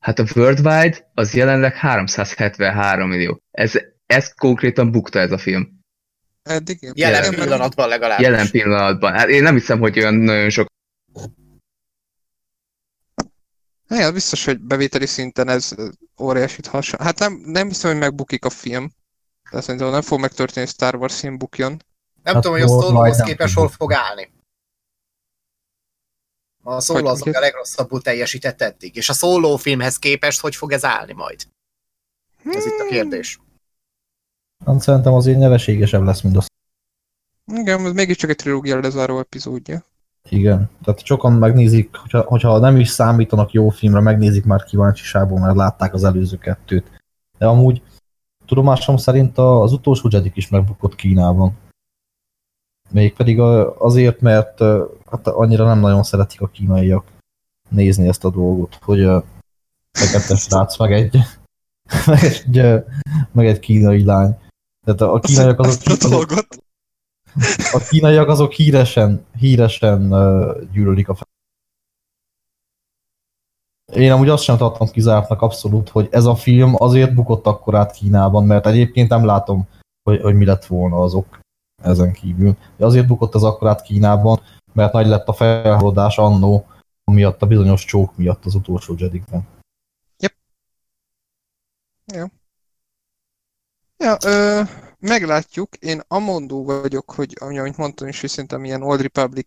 Hát 0.02 0.18
a 0.18 0.24
Worldwide 0.34 1.10
az 1.14 1.34
jelenleg 1.34 1.74
373 1.74 3.08
millió. 3.08 3.40
Ez, 3.50 3.72
ez 4.06 4.34
konkrétan 4.34 4.90
bukta 4.90 5.18
ez 5.18 5.32
a 5.32 5.38
film. 5.38 5.80
Eddig. 6.42 6.90
Jelen 6.94 7.20
mert- 7.22 7.34
pillanatban 7.42 7.88
legalábbis. 7.88 8.26
Jelen 8.26 8.50
pillanatban. 8.50 9.12
Hát 9.12 9.28
én 9.28 9.42
nem 9.42 9.54
hiszem, 9.54 9.78
hogy 9.78 9.98
olyan 9.98 10.14
nagyon 10.14 10.50
sok. 10.50 10.66
Ja, 13.88 14.12
biztos, 14.12 14.44
hogy 14.44 14.60
bevételi 14.60 15.06
szinten 15.06 15.48
ez 15.48 15.74
óriásit 16.20 16.66
hasonló. 16.66 17.04
Hát 17.04 17.18
nem, 17.18 17.42
nem 17.44 17.68
hiszem, 17.68 17.90
hogy 17.90 18.00
megbukik 18.00 18.44
a 18.44 18.50
film. 18.50 18.90
De 19.50 19.60
szerintem 19.60 19.90
nem 19.90 20.02
fog 20.02 20.20
megtörténni, 20.20 20.60
hogy 20.60 20.68
Star 20.74 20.94
Wars 20.94 21.18
film 21.20 21.38
bukjon. 21.38 21.70
Nem 22.22 22.34
Hát 22.34 22.42
tudom, 22.42 22.60
hogy 22.60 22.70
a 22.70 22.90
majdnem 22.92 23.26
képest 23.26 23.54
tudjuk. 23.54 23.58
hol 23.58 23.68
fog 23.68 23.92
állni. 23.92 24.32
A 26.62 26.72
Hogy 26.92 27.04
az, 27.06 27.26
a 27.26 27.40
legrosszabbul 27.40 28.02
teljesített 28.02 28.60
eddig. 28.62 28.96
És 28.96 29.08
a 29.08 29.12
Solo 29.12 29.56
filmhez 29.56 29.96
képest 29.96 30.40
hogy 30.40 30.56
fog 30.56 30.72
ez 30.72 30.84
állni 30.84 31.12
majd? 31.12 31.40
Ez 32.44 32.66
itt 32.66 32.80
a 32.80 32.86
kérdés. 32.88 33.40
Hát 34.66 34.80
szerintem 34.80 35.12
azért 35.12 35.38
nyereségesebb 35.38 36.02
lesz, 36.02 36.20
mint 36.20 36.36
a 36.36 36.42
Igen, 37.52 37.86
ez 37.86 37.92
mégiscsak 37.92 38.30
egy 38.30 38.36
trilógia 38.36 38.80
lezáró 38.80 39.18
epizódja. 39.18 39.84
Igen, 40.28 40.70
tehát 40.84 41.04
sokan 41.04 41.32
megnézik, 41.32 41.96
hogyha, 41.96 42.20
hogyha 42.22 42.58
nem 42.58 42.76
is 42.76 42.88
számítanak 42.88 43.52
jó 43.52 43.68
filmre, 43.68 44.00
megnézik 44.00 44.44
már 44.44 44.64
kíváncsiságból, 44.64 45.38
mert 45.38 45.56
látták 45.56 45.94
az 45.94 46.04
előző 46.04 46.38
kettőt. 46.38 47.02
De 47.38 47.46
amúgy 47.46 47.82
tudomásom 48.46 48.96
szerint 48.96 49.38
a- 49.38 49.62
az 49.62 49.72
utolsó 49.72 50.08
Jedi 50.12 50.32
is 50.34 50.48
megbukott 50.48 50.94
Kínában. 50.94 51.58
Mégpedig 52.92 53.40
azért, 53.78 54.20
mert 54.20 54.58
hát 55.10 55.26
annyira 55.26 55.64
nem 55.64 55.78
nagyon 55.78 56.02
szeretik 56.02 56.40
a 56.40 56.46
kínaiak 56.46 57.04
nézni 57.68 58.08
ezt 58.08 58.24
a 58.24 58.30
dolgot, 58.30 58.78
hogy 58.82 59.08
fekete 59.92 60.36
srác, 60.36 60.78
meg 60.78 60.92
egy, 60.92 61.18
meg 62.06 62.22
egy, 62.24 62.82
meg 63.32 63.46
egy 63.46 63.58
kínai 63.58 64.04
lány. 64.04 64.38
Tehát 64.84 65.00
a 65.00 65.20
kínaiak 65.20 65.58
azok, 65.58 65.80
azok, 65.86 66.30
a 67.72 67.78
kínaiak 67.88 68.28
azok 68.28 68.52
híresen, 68.52 69.26
híresen 69.38 70.08
gyűlölik 70.72 71.08
a 71.08 71.16
Én 73.92 74.12
amúgy 74.12 74.28
azt 74.28 74.42
sem 74.42 74.56
tartom 74.56 74.88
kizártnak 74.88 75.42
abszolút, 75.42 75.88
hogy 75.88 76.08
ez 76.10 76.24
a 76.24 76.34
film 76.34 76.74
azért 76.76 77.14
bukott 77.14 77.46
akkor 77.46 77.74
át 77.74 77.92
Kínában, 77.92 78.44
mert 78.44 78.66
egyébként 78.66 79.08
nem 79.08 79.24
látom, 79.24 79.68
hogy, 80.02 80.20
hogy 80.20 80.34
mi 80.34 80.44
lett 80.44 80.64
volna 80.66 81.02
azok 81.02 81.41
ezen 81.82 82.12
kívül. 82.12 82.56
De 82.76 82.84
azért 82.84 83.06
bukott 83.06 83.34
ez 83.34 83.42
akkor 83.42 83.68
át 83.68 83.82
Kínában, 83.82 84.40
mert 84.72 84.92
nagy 84.92 85.06
lett 85.06 85.28
a 85.28 85.32
felhaladás 85.32 86.18
annó, 86.18 86.66
miatt 87.04 87.42
a 87.42 87.46
bizonyos 87.46 87.84
csók 87.84 88.16
miatt 88.16 88.44
az 88.44 88.54
utolsó 88.54 88.94
Jedikben. 88.98 89.46
Ja, 94.02 94.16
ö, 94.24 94.62
meglátjuk. 94.98 95.76
Én 95.76 96.00
amondó 96.08 96.64
vagyok, 96.64 97.10
hogy 97.10 97.36
ami- 97.40 97.58
amit 97.58 97.76
mondtam 97.76 98.08
is, 98.08 98.20
hogy 98.20 98.30
szerintem 98.30 98.64
ilyen 98.64 98.82
Old 98.82 99.00
Republic 99.00 99.46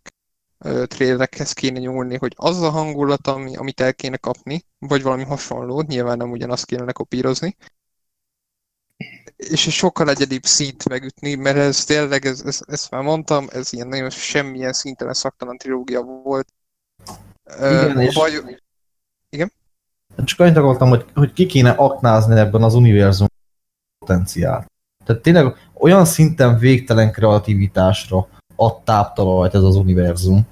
trailerekhez 0.86 1.52
kéne 1.52 1.78
nyúlni, 1.78 2.16
hogy 2.16 2.32
az 2.36 2.60
a 2.60 2.70
hangulat, 2.70 3.26
ami, 3.26 3.56
amit 3.56 3.80
el 3.80 3.94
kéne 3.94 4.16
kapni, 4.16 4.64
vagy 4.78 5.02
valami 5.02 5.24
hasonló, 5.24 5.82
nyilván 5.82 6.16
nem 6.16 6.30
ugyanazt 6.30 6.66
kéne 6.66 6.84
lekopírozni, 6.84 7.56
és 9.36 9.60
sokkal 9.60 10.08
egyedibb 10.08 10.44
szint 10.44 10.88
megütni, 10.88 11.34
mert 11.34 11.56
ez 11.56 11.84
tényleg, 11.84 12.24
ez, 12.26 12.42
ez, 12.46 12.60
ezt 12.66 12.90
már 12.90 13.02
mondtam, 13.02 13.46
ez 13.52 13.72
ilyen 13.72 13.88
nagyon 13.88 14.10
semmilyen 14.10 14.72
szintelen 14.72 15.14
szaktalan 15.14 15.56
trilógia 15.56 16.00
volt. 16.02 16.48
Igen, 17.58 18.00
és- 18.00 18.14
vagy, 18.14 18.62
Csak 20.24 20.40
annyit 20.40 20.56
akartam, 20.56 20.88
hogy, 20.88 21.04
hogy 21.14 21.32
ki 21.32 21.46
kéne 21.46 21.70
aknázni 21.70 22.38
ebben 22.38 22.62
az 22.62 22.74
univerzum 22.74 23.26
potenciált. 23.98 24.70
Tehát 25.04 25.22
tényleg 25.22 25.70
olyan 25.74 26.04
szinten 26.04 26.58
végtelen 26.58 27.12
kreativitásra 27.12 28.28
ad 28.56 28.82
táptalajt 28.82 29.54
ez 29.54 29.62
az 29.62 29.76
univerzum, 29.76 30.46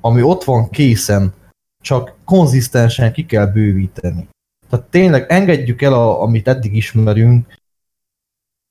ami 0.00 0.22
ott 0.22 0.44
van 0.44 0.70
készen, 0.70 1.34
csak 1.82 2.14
konzisztensen 2.24 3.12
ki 3.12 3.26
kell 3.26 3.46
bővíteni. 3.46 4.28
Tehát 4.70 4.86
tényleg 4.86 5.30
engedjük 5.30 5.82
el, 5.82 5.92
a, 5.92 6.22
amit 6.22 6.48
eddig 6.48 6.76
ismerünk, 6.76 7.59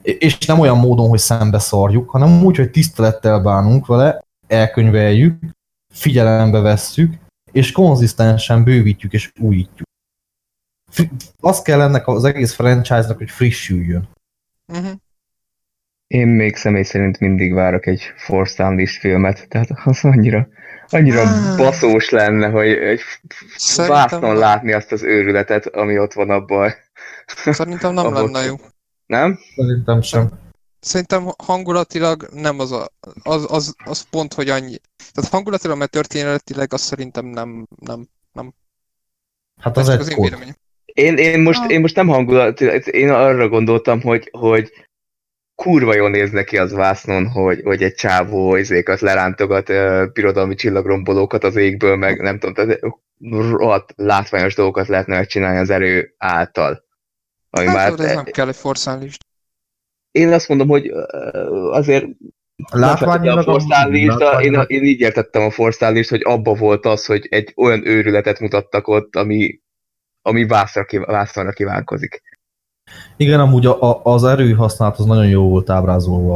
és 0.01 0.37
nem 0.37 0.59
olyan 0.59 0.77
módon, 0.77 1.09
hogy 1.09 1.19
szembeszarjuk, 1.19 2.09
hanem 2.09 2.43
úgy, 2.43 2.57
hogy 2.57 2.71
tisztelettel 2.71 3.39
bánunk 3.39 3.85
vele, 3.85 4.23
elkönyveljük, 4.47 5.39
figyelembe 5.93 6.59
vesszük, 6.59 7.13
és 7.51 7.71
konzisztensen 7.71 8.63
bővítjük 8.63 9.13
és 9.13 9.31
újítjuk. 9.39 9.87
Fri- 10.89 11.11
az 11.39 11.61
kell 11.61 11.81
ennek 11.81 12.07
az 12.07 12.23
egész 12.23 12.53
franchise-nak, 12.53 13.17
hogy 13.17 13.29
frissüljön. 13.29 14.09
uh-huh. 14.67 14.91
Én 16.07 16.27
még 16.27 16.55
személy 16.55 16.83
szerint 16.83 17.19
mindig 17.19 17.53
várok 17.53 17.85
egy 17.85 18.01
Force 18.17 18.65
Unleashed 18.67 18.99
filmet, 18.99 19.47
tehát 19.47 19.69
az 19.83 20.03
annyira, 20.03 20.47
annyira 20.87 21.21
Ah. 21.21 21.57
baszós 21.57 22.09
lenne, 22.09 22.49
hogy 22.49 22.67
egy 22.67 23.01
Szerintem 23.57 24.35
látni 24.35 24.73
azt 24.73 24.91
az 24.91 25.03
őrületet, 25.03 25.65
ami 25.65 25.99
ott 25.99 26.13
van 26.13 26.29
abban. 26.29 26.73
Szerintem 27.45 27.93
nem 27.93 28.05
Abból 28.05 28.23
lenne 28.31 28.45
jó. 28.45 28.55
Nem? 29.09 29.39
Szerintem 29.55 30.01
sem. 30.01 30.29
Szerintem 30.79 31.27
hangulatilag 31.37 32.29
nem 32.33 32.59
az 32.59 32.71
a, 32.71 32.87
az, 33.23 33.45
az, 33.49 33.75
az 33.85 34.01
pont, 34.09 34.33
hogy 34.33 34.49
annyi. 34.49 34.75
Tehát 35.13 35.31
hangulatilag, 35.31 35.77
mert 35.77 35.91
történetileg 35.91 36.73
azt 36.73 36.83
szerintem 36.83 37.25
nem, 37.25 37.67
nem. 38.31 38.53
Hát 39.61 39.77
Ez 39.77 39.87
az 39.87 39.99
az 39.99 40.09
én 40.09 40.21
véleményem. 40.21 40.55
Én, 40.85 41.17
én, 41.17 41.41
most, 41.41 41.69
én 41.69 41.79
most 41.79 41.95
nem 41.95 42.07
hangulat, 42.07 42.61
én 42.61 43.09
arra 43.09 43.47
gondoltam, 43.47 44.01
hogy, 44.01 44.29
hogy 44.31 44.71
kurva 45.55 45.95
jól 45.95 46.09
néz 46.09 46.31
neki 46.31 46.57
az 46.57 46.71
vásznon, 46.71 47.27
hogy, 47.27 47.61
hogy 47.63 47.83
egy 47.83 47.93
csávó 47.93 48.55
izékat 48.55 48.99
lerántogat, 48.99 49.69
uh, 49.69 50.11
birodalmi 50.13 50.55
csillagrombolókat 50.55 51.43
az 51.43 51.55
égből, 51.55 51.95
meg 51.95 52.21
nem 52.21 52.39
tudom, 52.39 52.53
tehát 52.53 52.79
rohadt 53.51 53.93
látványos 53.95 54.55
dolgokat 54.55 54.87
lehetne 54.87 55.15
megcsinálni 55.15 55.57
az 55.59 55.69
erő 55.69 56.13
által. 56.17 56.87
Ami 57.49 57.65
Hát, 57.65 57.75
már, 57.75 58.07
ez 58.07 58.15
nem 58.15 58.23
kell 58.23 58.47
egy 58.47 58.55
forszálist. 58.55 59.25
én 60.11 60.33
azt 60.33 60.47
mondom, 60.47 60.67
hogy 60.67 60.91
azért 61.71 62.05
Látványilag 62.71 63.47
a 63.47 63.51
Unleashed, 63.51 64.41
én, 64.41 64.63
én 64.67 64.83
így 64.83 64.99
értettem 64.99 65.41
a 65.41 65.53
Unleashed, 65.57 66.07
hogy 66.07 66.21
abba 66.23 66.53
volt 66.53 66.85
az, 66.85 67.05
hogy 67.05 67.27
egy 67.29 67.53
olyan 67.55 67.87
őrületet 67.87 68.39
mutattak 68.39 68.87
ott, 68.87 69.15
ami, 69.15 69.61
ami 70.21 70.45
vászra, 70.45 70.85
vászonra 71.05 71.51
kívánkozik. 71.51 72.21
Igen, 73.17 73.39
amúgy 73.39 73.65
a, 73.65 73.81
a, 73.81 74.01
az 74.03 74.23
erőhasználat 74.23 74.97
az 74.97 75.05
nagyon 75.05 75.27
jó 75.27 75.49
volt 75.49 75.69
ábrázolva 75.69 76.33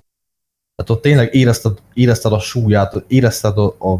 Tehát 0.76 0.92
ott 0.92 1.02
tényleg 1.02 1.34
érezted, 1.34 1.78
érezted 1.94 2.32
a 2.32 2.40
súlyát, 2.40 3.04
érezted 3.08 3.58
a, 3.58 3.66
a, 3.66 4.00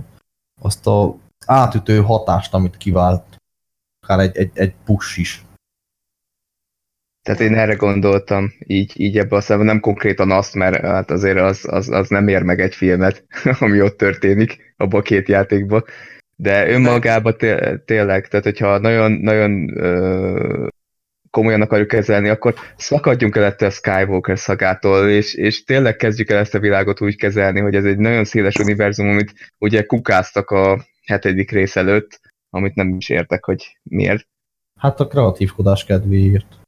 azt 0.62 0.88
a 0.88 1.16
átütő 1.46 2.02
hatást, 2.02 2.54
amit 2.54 2.78
kivált. 2.78 3.24
Akár 4.00 4.20
egy, 4.20 4.38
egy, 4.38 4.52
egy 4.54 4.74
push 4.86 5.20
is. 5.20 5.46
Tehát 7.24 7.40
én 7.42 7.56
erre 7.56 7.74
gondoltam, 7.74 8.54
így, 8.68 8.94
így 8.96 9.18
ebbe 9.18 9.36
a 9.36 9.42
szemben, 9.42 9.66
nem 9.66 9.80
konkrétan 9.80 10.32
azt, 10.32 10.56
mert 10.56 10.86
hát 10.86 11.12
azért 11.12 11.40
az, 11.40 11.66
az, 11.70 11.90
az 11.90 12.10
nem 12.10 12.28
ér 12.28 12.44
meg 12.44 12.60
egy 12.60 12.76
filmet, 12.76 13.26
ami 13.60 13.82
ott 13.82 13.98
történik, 13.98 14.74
abban 14.78 15.00
a 15.00 15.04
két 15.04 15.28
játékban. 15.28 15.84
De 16.36 16.70
önmagában 16.70 17.38
té- 17.38 17.82
tényleg, 17.86 18.28
tehát 18.28 18.46
hogyha 18.46 18.78
nagyon, 18.78 19.12
nagyon 19.12 19.78
ö, 19.78 20.68
komolyan 21.30 21.62
akarjuk 21.62 21.88
kezelni, 21.88 22.30
akkor 22.30 22.54
szakadjunk 22.76 23.36
el 23.36 23.44
ettől 23.44 23.70
a 23.70 23.72
Skywalker 23.72 24.40
szagától, 24.40 25.10
és, 25.10 25.34
és 25.34 25.64
tényleg 25.64 25.96
kezdjük 25.96 26.30
el 26.30 26.38
ezt 26.38 26.56
a 26.56 26.60
világot 26.60 27.02
úgy 27.02 27.16
kezelni, 27.16 27.60
hogy 27.60 27.76
ez 27.76 27.86
egy 27.86 27.98
nagyon 27.98 28.24
széles 28.24 28.56
univerzum, 28.56 29.10
amit 29.10 29.34
ugye 29.58 29.84
kukáztak 29.84 30.50
a 30.50 30.86
hetedik 31.06 31.52
rész 31.52 31.76
előtt, 31.76 32.20
amit 32.50 32.76
nem 32.76 32.96
is 32.96 33.10
értek, 33.10 33.46
hogy 33.46 33.78
miért. 33.84 34.28
Hát 34.80 35.00
a 35.00 35.08
kreatívkodás 35.08 35.86
kedvéért. 35.86 36.63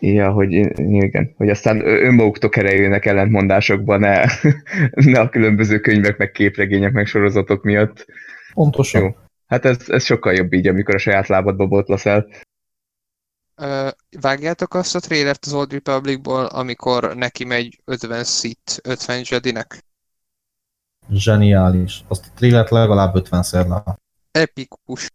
Ja, 0.00 0.30
hogy 0.30 0.52
igen, 0.52 1.34
hogy 1.36 1.48
aztán 1.48 1.86
önmaguktól 1.86 2.50
kerüljének 2.50 3.06
ellentmondásokba, 3.06 3.96
ne, 3.96 4.24
ne 5.12 5.20
a 5.20 5.28
különböző 5.28 5.80
könyvek, 5.80 6.16
meg 6.16 6.30
képregények, 6.30 6.92
meg 6.92 7.06
sorozatok 7.06 7.62
miatt. 7.62 8.06
Pontosan. 8.54 9.02
Jó. 9.02 9.16
Hát 9.46 9.64
ez, 9.64 9.76
ez 9.86 10.04
sokkal 10.04 10.34
jobb 10.34 10.52
így, 10.52 10.66
amikor 10.66 10.94
a 10.94 10.98
saját 10.98 11.26
lábadba 11.26 11.66
botlasz 11.66 12.06
el. 12.06 12.26
Ö, 13.54 13.88
vágjátok 14.20 14.74
azt 14.74 14.94
a 14.94 15.00
trailert 15.00 15.44
az 15.46 15.52
Old 15.52 15.72
Republicból, 15.72 16.44
amikor 16.44 17.16
neki 17.16 17.44
megy 17.44 17.80
50 17.84 18.24
Sith, 18.24 18.78
50 18.82 19.22
Jedinek? 19.28 19.84
Zseniális. 21.10 22.04
Azt 22.08 22.26
a 22.26 22.32
trillet 22.34 22.70
legalább 22.70 23.14
50-szer 23.14 23.68
lát. 23.68 24.00
Epikus. 24.30 25.10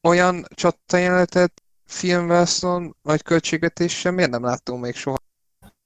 Olyan 0.00 0.44
csatajelenetet 0.54 1.62
filmvászon 1.90 2.96
nagy 3.02 3.22
költségvetéssel 3.22 4.12
miért 4.12 4.30
nem 4.30 4.44
láttunk 4.44 4.82
még 4.82 4.94
soha? 4.94 5.16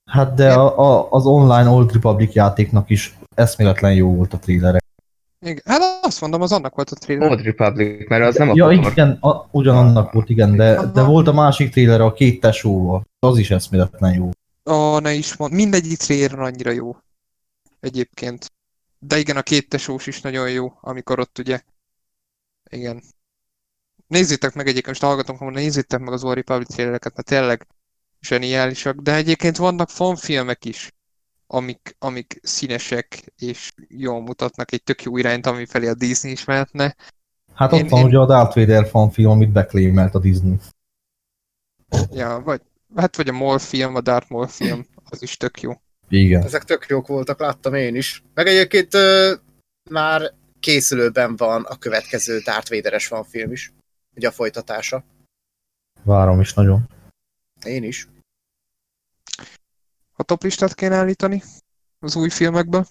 Hát 0.04 0.34
de 0.34 0.52
a, 0.52 0.78
a, 0.78 1.10
az 1.10 1.26
online 1.26 1.68
Old 1.68 1.92
Republic 1.92 2.34
játéknak 2.34 2.90
is 2.90 3.18
eszméletlen 3.34 3.94
jó 3.94 4.14
volt 4.14 4.32
a 4.32 4.38
thriller. 4.38 4.82
Igen. 5.40 5.62
Hát 5.64 5.80
azt 6.02 6.20
mondom, 6.20 6.42
az 6.42 6.52
annak 6.52 6.74
volt 6.74 6.90
a 6.90 6.94
trailer. 6.94 7.30
Old 7.30 7.42
Republic, 7.42 8.08
mert 8.08 8.24
az 8.24 8.36
nem 8.36 8.50
a 8.50 8.52
Ja, 8.54 8.70
igen, 8.70 9.10
a, 9.10 9.48
ugyanannak 9.50 10.12
volt, 10.12 10.28
igen, 10.28 10.56
de, 10.56 10.86
de 10.86 11.02
volt 11.02 11.28
a 11.28 11.32
másik 11.32 11.70
trailer 11.70 12.00
a 12.00 12.12
két 12.12 12.40
tesóval. 12.40 13.06
Az 13.18 13.38
is 13.38 13.50
eszméletlen 13.50 14.14
jó. 14.14 14.30
Ó, 14.70 14.98
ne 14.98 15.12
is 15.12 15.36
mond. 15.36 15.52
Mindegyik 15.52 15.98
trailer 15.98 16.38
annyira 16.38 16.70
jó. 16.70 16.96
Egyébként. 17.80 18.52
De 18.98 19.18
igen, 19.18 19.36
a 19.36 19.42
két 19.42 19.68
tesós 19.68 20.06
is 20.06 20.20
nagyon 20.20 20.50
jó, 20.50 20.72
amikor 20.80 21.18
ott 21.20 21.38
ugye... 21.38 21.60
Igen. 22.70 23.02
Nézzétek 24.06 24.54
meg 24.54 24.66
egyébként, 24.66 24.86
most 24.86 25.02
hallgatom, 25.02 25.36
hogy 25.36 25.52
nézzétek 25.52 26.00
meg 26.00 26.12
az 26.12 26.24
Old 26.24 26.34
Republic 26.34 26.68
trailereket, 26.68 27.14
mert 27.16 27.28
tényleg 27.28 27.66
zseniálisak. 28.20 28.96
De 28.96 29.14
egyébként 29.14 29.56
vannak 29.56 29.88
fanfilmek 29.90 30.64
is, 30.64 30.92
amik, 31.46 31.96
amik 31.98 32.38
színesek 32.42 33.32
és 33.38 33.72
jól 33.88 34.20
mutatnak 34.20 34.72
egy 34.72 34.82
tök 34.82 35.02
jó 35.02 35.16
irányt, 35.16 35.46
ami 35.46 35.66
felé 35.66 35.88
a 35.88 35.94
Disney 35.94 36.32
is 36.32 36.44
mehetne. 36.44 36.96
Hát 37.54 37.72
Én- 37.72 37.82
ott 37.82 37.88
van 37.90 38.00
én- 38.00 38.06
ugye 38.06 38.18
a 38.18 38.26
Darth 38.26 38.56
Vader 38.56 38.86
fanfilm, 38.88 39.30
amit 39.30 39.52
beklémelt 39.52 40.14
a 40.14 40.18
Disney. 40.18 40.56
Ja, 42.12 42.40
vagy, 42.44 42.60
hát 42.96 43.16
vagy 43.16 43.28
a 43.28 43.32
Maul 43.32 43.58
film, 43.58 43.94
a 43.94 44.00
Darth 44.00 44.30
Maul 44.30 44.46
film, 44.46 44.86
az 45.10 45.22
is 45.22 45.36
tök 45.36 45.60
jó. 45.60 45.72
Igen. 46.08 46.42
Ezek 46.42 46.64
tök 46.64 46.86
jók 46.88 47.06
voltak, 47.06 47.40
láttam 47.40 47.74
én 47.74 47.94
is. 47.96 48.22
Meg 48.34 48.46
egyébként 48.46 48.94
ö, 48.94 49.34
már 49.90 50.32
készülőben 50.60 51.36
van 51.36 51.62
a 51.62 51.76
következő 51.76 52.38
Darth 52.38 52.70
Vader-es 52.70 53.08
van 53.08 53.24
film 53.24 53.52
is. 53.52 53.72
Ugye 54.16 54.28
a 54.28 54.32
folytatása. 54.32 55.04
Várom 56.02 56.40
is 56.40 56.54
nagyon. 56.54 56.88
Én 57.64 57.82
is. 57.82 58.08
A 60.16 60.22
top 60.22 60.42
listát 60.42 60.74
kéne 60.74 60.96
állítani 60.96 61.42
az 61.98 62.16
új 62.16 62.30
filmekből. 62.30 62.86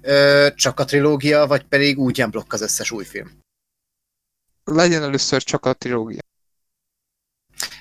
Ö, 0.00 0.48
csak 0.54 0.80
a 0.80 0.84
trilógia, 0.84 1.46
vagy 1.46 1.66
pedig 1.66 1.98
úgy 1.98 2.24
blokk 2.30 2.52
az 2.52 2.60
összes 2.60 2.90
új 2.90 3.04
film. 3.04 3.38
Legyen 4.64 5.02
először 5.02 5.42
csak 5.42 5.66
a 5.66 5.72
trilógia. 5.72 6.20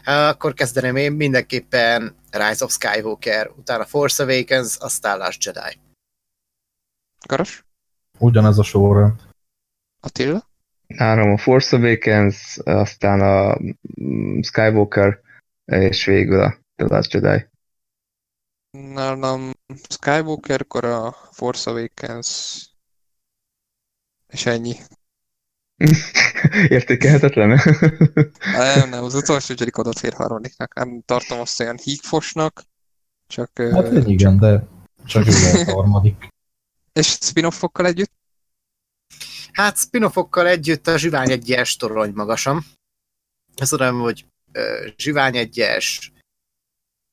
Akkor 0.05 0.53
kezdeném 0.53 0.95
én 0.95 1.11
mindenképpen 1.11 2.15
Rise 2.31 2.63
of 2.63 2.71
Skywalker, 2.71 3.49
utána 3.49 3.85
Force 3.85 4.23
Awakens, 4.23 4.77
aztán 4.77 5.17
Last 5.17 5.43
Jedi. 5.43 5.79
Garas? 7.27 7.65
Ugyanez 8.19 8.57
a 8.57 8.63
sorrend. 8.63 9.21
Attila? 9.99 10.47
Nálam 10.87 11.31
a 11.31 11.37
Force 11.37 11.75
Awakens, 11.75 12.57
aztán 12.63 13.21
a 13.21 13.57
mm, 14.01 14.39
Skywalker, 14.41 15.19
és 15.65 16.05
végül 16.05 16.41
a 16.41 16.57
The 16.75 16.85
Last 16.87 17.13
Jedi. 17.13 17.45
Nálam 18.71 19.51
Skywalker, 19.89 20.61
akkor 20.61 20.85
a 20.85 21.15
Force 21.31 21.69
Awakens, 21.69 22.61
és 24.27 24.45
ennyi. 24.45 24.75
Értékelhetetlen? 26.67 27.49
Nem, 28.53 28.89
nem, 28.89 29.03
az 29.03 29.15
utolsó 29.15 29.53
Jedi 29.57 29.71
adott 29.73 29.97
fér 29.97 30.13
harmadiknak. 30.13 30.73
Nem 30.73 31.01
tartom 31.05 31.39
azt 31.39 31.59
olyan 31.59 31.77
hígfosnak, 31.77 32.63
csak... 33.27 33.49
Hát 33.57 33.91
ö, 33.91 34.01
igen, 34.05 34.39
de 34.39 34.67
csak 35.05 35.25
jó 35.25 35.33
volt 35.51 35.67
a 35.67 35.73
harmadik. 35.73 36.27
És 36.93 37.07
spin-offokkal 37.07 37.85
együtt? 37.85 38.11
Hát 39.53 39.77
spin-offokkal 39.77 40.47
együtt 40.47 40.87
a 40.87 40.97
Zsivány 40.97 41.31
egyes 41.31 41.75
torony 41.75 42.11
magasan. 42.13 42.65
Azt 43.55 43.77
mondom, 43.77 43.99
hogy 43.99 44.25
Zsivány 44.97 45.37
egyes, 45.37 46.11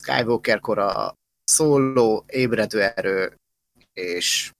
Skywalker 0.02 0.60
kora, 0.60 1.14
Solo, 1.44 2.22
Ébredő 2.26 2.82
erő, 2.82 3.36
és 3.92 4.52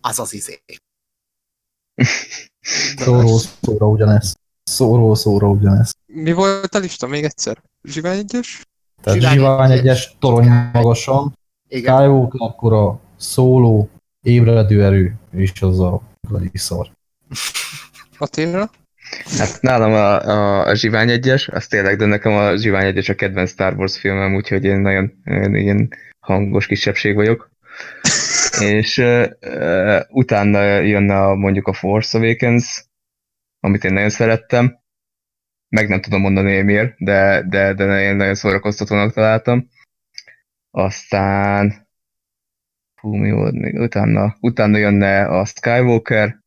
az 0.00 0.18
az 0.18 0.32
izé. 0.32 0.60
Szóról 2.96 3.38
szóra 3.38 3.88
ugyanez. 3.88 4.34
Szóról 4.62 5.16
szóra 5.16 5.48
ugyanez. 5.48 5.92
Mi 6.06 6.32
volt 6.32 6.74
a 6.74 6.78
lista 6.78 7.06
még 7.06 7.24
egyszer? 7.24 7.62
Zsivány 7.82 8.18
egyes? 8.18 8.66
Tehát 9.02 9.20
Zsivány 9.20 9.70
egyes. 9.70 10.16
torony 10.18 10.48
magasan, 10.72 11.38
Igen, 11.68 11.96
Skywalker 11.96 12.40
akkor 12.40 12.72
a 12.72 13.00
szóló, 13.16 13.88
ébredő 14.22 14.84
erő, 14.84 15.18
és 15.30 15.62
az 15.62 15.80
a 15.80 16.02
szar. 16.52 16.98
Attila? 18.18 18.70
Hát 19.38 19.60
nálam 19.60 19.92
a, 19.92 20.20
a, 20.20 20.66
a 20.66 20.74
Zsivány 20.74 21.10
egyes, 21.10 21.48
az 21.48 21.66
tényleg, 21.66 21.96
de 21.96 22.06
nekem 22.06 22.32
a 22.32 22.56
Zsivány 22.56 22.86
egyes 22.86 23.08
a 23.08 23.14
kedvenc 23.14 23.50
Star 23.50 23.74
Wars 23.74 23.98
filmem, 23.98 24.34
úgyhogy 24.34 24.64
én 24.64 24.78
nagyon 24.78 25.22
én 25.24 25.54
ilyen 25.54 25.88
hangos 26.20 26.66
kisebbség 26.66 27.14
vagyok. 27.14 27.50
És 28.60 28.98
uh, 28.98 29.26
uh, 29.40 30.00
utána 30.08 30.62
jönne 30.78 31.20
a, 31.22 31.34
mondjuk 31.34 31.66
a 31.66 31.72
Force 31.72 32.18
Awakens, 32.18 32.84
amit 33.60 33.84
én 33.84 33.92
nagyon 33.92 34.10
szerettem. 34.10 34.78
Meg 35.68 35.88
nem 35.88 36.00
tudom 36.00 36.20
mondani 36.20 36.62
miért, 36.62 36.94
de, 36.98 37.44
de, 37.48 37.72
de 37.72 38.02
én 38.02 38.16
nagyon 38.16 38.34
szórakoztatónak 38.34 39.12
találtam. 39.12 39.68
Aztán 40.70 41.88
hú, 43.00 43.14
mi 43.14 43.30
volt 43.30 43.54
még? 43.54 43.74
Utána, 43.74 44.36
utána 44.40 44.78
jönne 44.78 45.24
a 45.24 45.44
Skywalker, 45.44 46.39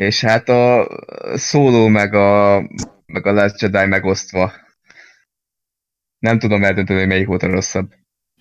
és 0.00 0.20
hát 0.20 0.48
a 0.48 0.88
Solo 1.36 1.88
meg 1.88 2.14
a, 2.14 2.60
meg 3.06 3.26
a 3.26 3.32
Last 3.32 3.60
Jedi 3.60 3.86
megosztva. 3.86 4.52
Nem 6.18 6.38
tudom 6.38 6.64
eldönteni, 6.64 6.98
hogy 6.98 7.08
melyik 7.08 7.26
volt 7.26 7.42
a 7.42 7.50
rosszabb. 7.50 7.92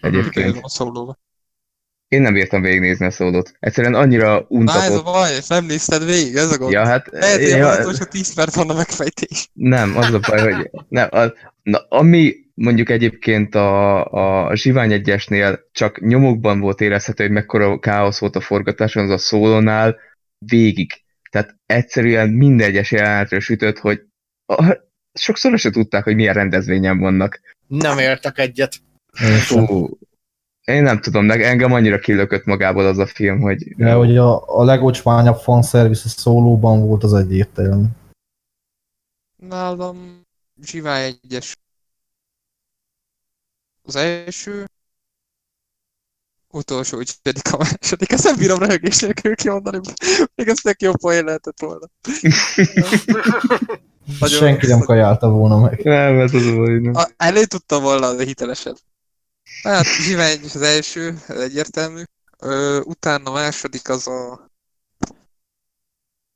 Egyébként. 0.02 0.58
a 0.62 0.70
szólóba. 0.70 1.20
Én 2.08 2.22
nem 2.22 2.34
bírtam 2.34 2.62
végignézni 2.62 3.06
a 3.06 3.12
szólót. 3.12 3.52
Egyszerűen 3.60 3.94
annyira 3.94 4.28
Na 4.28 4.36
ez 4.36 4.42
a 4.42 4.46
untatott. 4.48 5.04
baj, 5.04 5.32
nem 5.48 5.66
nézted 5.66 6.06
végig, 6.06 6.36
ez 6.36 6.52
a 6.52 6.58
gond. 6.58 6.72
Ja, 6.72 6.86
hát, 6.86 7.08
Lehet, 7.12 7.40
hogy 7.40 7.50
ja, 7.50 7.70
a 7.70 7.80
utolsó 7.80 8.04
10 8.04 8.34
perc 8.34 8.56
van 8.56 8.70
a 8.70 8.74
megfejtés. 8.74 9.50
nem, 9.54 9.98
az 9.98 10.14
a 10.14 10.20
baj, 10.20 10.54
hogy 10.54 10.70
nem, 10.88 11.08
a, 11.12 11.34
na, 11.64 11.78
ami 11.90 12.36
mondjuk 12.54 12.90
egyébként 12.90 13.56
a, 13.56 14.06
a 14.48 14.56
Zsivány 14.56 14.92
egyesnél 14.92 15.60
csak 15.72 16.00
nyomokban 16.02 16.60
volt 16.60 16.82
érezhető, 16.82 17.24
hogy 17.24 17.34
mekkora 17.34 17.80
káosz 17.80 18.20
volt 18.20 18.36
a 18.36 18.42
forgatáson, 18.42 19.04
az 19.04 19.10
a 19.10 19.18
szólónál 19.18 19.98
végig. 20.38 21.08
Tehát 21.30 21.56
egyszerűen 21.66 22.30
minden 22.30 22.68
egyes 22.68 22.92
jelenetről 22.92 23.40
sütött, 23.40 23.78
hogy 23.78 24.06
a, 24.46 24.78
sokszor 25.14 25.60
se 25.60 25.70
tudták, 25.70 26.04
hogy 26.04 26.16
milyen 26.16 26.34
rendezvényen 26.34 27.00
vannak. 27.00 27.40
nem 27.68 27.98
értek 27.98 28.38
egyet. 28.38 28.76
Fú, 29.40 29.98
én 30.64 30.84
nem 30.84 31.00
tudom, 31.00 31.28
de 31.28 31.34
engem 31.34 31.74
annyira 31.74 32.00
kilökött 32.00 32.46
magából 32.46 32.86
az 32.86 32.98
a 32.98 33.06
film, 33.06 33.40
hogy 33.40 33.76
De 33.76 33.94
hogy 33.94 34.18
a, 34.18 34.60
a 34.60 34.64
legocsmányabb 34.64 35.38
fanszervisz 35.38 36.06
a 36.06 36.10
szólóban 36.10 36.88
volt 36.88 37.04
az 37.04 37.14
egyértelmű. 37.14 37.86
Nálam 39.36 40.28
Zsivány 40.62 41.20
egyes. 41.24 41.56
Az 43.82 43.96
első, 43.96 44.66
utolsó 46.52 47.02
Jedi 47.24 47.40
a 47.52 47.58
második. 47.58 48.12
Ezt 48.12 48.24
nem 48.24 48.36
bírom 48.36 48.60
röhögés 48.60 49.00
nélkül 49.00 49.36
kimondani, 49.36 49.80
még 50.36 50.48
ezt 50.48 50.64
neki 50.64 50.86
jobb 50.86 51.00
poén 51.00 51.24
lehetett 51.24 51.60
volna. 51.60 51.88
Nagyon 54.20 54.40
Senki 54.40 54.68
nem 54.68 54.80
kajálta 54.80 55.30
volna 55.30 55.60
meg. 55.60 55.84
Nem, 55.84 56.20
ez 56.20 56.34
az 56.34 56.44
nem. 56.44 56.96
A, 56.96 57.08
elő 57.18 57.46
tudtam 57.46 57.84
volna, 57.84 58.14
de 58.14 58.24
hitelesen. 58.24 58.78
Hát 59.64 59.86
Zsivány 59.86 60.40
az 60.44 60.62
első, 60.62 61.22
ez 61.28 61.40
egyértelmű. 61.40 62.04
Ö, 62.40 62.80
utána 62.80 63.30
a 63.30 63.34
második 63.34 63.90
az 63.90 64.08
a... 64.08 64.50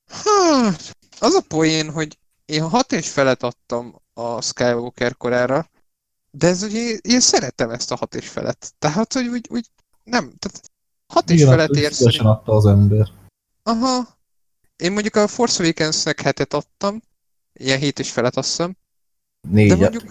Hát, 0.05 0.95
az 1.19 1.33
a 1.33 1.41
poén, 1.47 1.91
hogy 1.91 2.17
én 2.45 2.69
hat 2.69 2.91
és 2.91 3.09
felet 3.09 3.43
adtam 3.43 4.01
a 4.13 4.41
Skywalker 4.41 5.17
korára, 5.17 5.69
de 6.31 6.47
ez 6.47 6.63
ugye, 6.63 6.97
én 7.01 7.19
szeretem 7.19 7.69
ezt 7.69 7.91
a 7.91 7.95
hat 7.95 8.15
és 8.15 8.27
felet. 8.29 8.73
Tehát, 8.79 9.13
hogy 9.13 9.27
úgy, 9.27 9.47
úgy 9.49 9.67
nem, 10.03 10.33
tehát 10.37 10.71
hat 11.07 11.29
és 11.29 11.35
Igen, 11.35 11.49
felet 11.49 11.69
azt 11.69 11.79
ér 11.79 11.93
szívesen 11.93 12.21
szerint. 12.21 12.37
adta 12.39 12.51
az 12.51 12.65
ember. 12.65 13.07
Aha. 13.63 14.17
Én 14.75 14.91
mondjuk 14.91 15.15
a 15.15 15.27
Force 15.27 15.63
Awakens-nek 15.63 16.21
hetet 16.21 16.53
adtam, 16.53 17.01
ilyen 17.53 17.79
hét 17.79 17.99
és 17.99 18.11
felet 18.11 18.37
azt 18.37 18.47
hiszem, 18.49 18.75
de 19.41 19.49
Négyet. 19.49 19.77
mondjuk... 19.79 20.03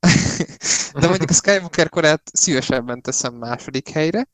de 1.00 1.08
mondjuk 1.08 1.30
a 1.30 1.32
Skywalker 1.32 1.88
korát 1.88 2.30
szívesebben 2.32 3.02
teszem 3.02 3.34
második 3.34 3.88
helyre, 3.88 4.28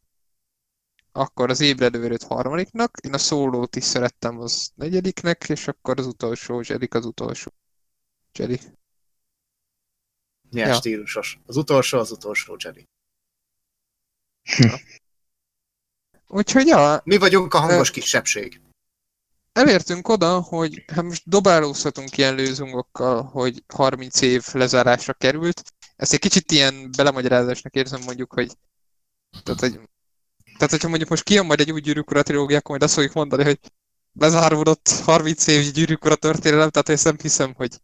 akkor 1.13 1.51
az 1.51 1.61
ébredőrőt 1.61 2.23
harmadiknak, 2.23 2.99
én 3.03 3.15
a 3.15 3.19
szólót 3.19 3.77
is 3.77 3.85
szerettem 3.85 4.41
az 4.41 4.71
negyediknek, 4.75 5.49
és 5.49 5.69
akkor 5.69 5.99
az 5.99 6.07
utolsó 6.07 6.63
Jedi 6.65 6.89
az 6.91 7.05
utolsó 7.05 7.53
Jedi. 8.39 8.61
Milyen 10.51 10.69
Ja. 10.69 10.75
stílusos. 10.75 11.39
Az 11.47 11.57
utolsó, 11.57 11.99
az 11.99 12.11
utolsó 12.11 12.57
Jedi. 12.65 12.89
Úgyhogy 16.27 16.67
ja, 16.67 17.01
Mi 17.05 17.17
vagyunk 17.17 17.55
a 17.55 17.59
hangos 17.59 17.91
kisebbség. 17.91 18.61
elértünk 19.53 20.09
oda, 20.09 20.41
hogy 20.41 20.85
hát 20.87 21.05
most 21.05 21.23
dobálózhatunk 21.25 22.17
ilyen 22.17 22.35
lőzungokkal, 22.35 23.23
hogy 23.23 23.65
30 23.75 24.21
év 24.21 24.45
lezárásra 24.53 25.13
került. 25.13 25.63
Ezt 25.97 26.13
egy 26.13 26.19
kicsit 26.19 26.53
ilyen 26.53 26.91
belemagyarázásnak 26.97 27.75
érzem 27.75 28.01
mondjuk, 28.05 28.33
hogy 28.33 28.53
tehát, 29.43 29.61
hogy 29.61 29.81
tehát, 30.57 30.71
hogyha 30.71 30.89
mondjuk 30.89 31.11
most 31.11 31.23
kijön 31.23 31.47
majd 31.47 31.61
egy 31.61 31.73
új 31.73 31.81
gyűrűk 31.81 32.11
ura 32.11 32.23
trilógia, 32.23 32.57
akkor 32.57 32.71
majd 32.71 32.83
azt 32.83 32.95
fogjuk 32.95 33.13
mondani, 33.13 33.45
hogy 33.45 33.61
lezárulott 34.13 34.89
30 34.89 35.47
év 35.47 35.71
gyűrűk 35.71 36.05
ura 36.05 36.17
történelem, 36.17 36.71
tehát 36.71 36.89
ezt 36.89 37.05
nem 37.05 37.17
hiszem, 37.23 37.55
hogy 37.55 37.81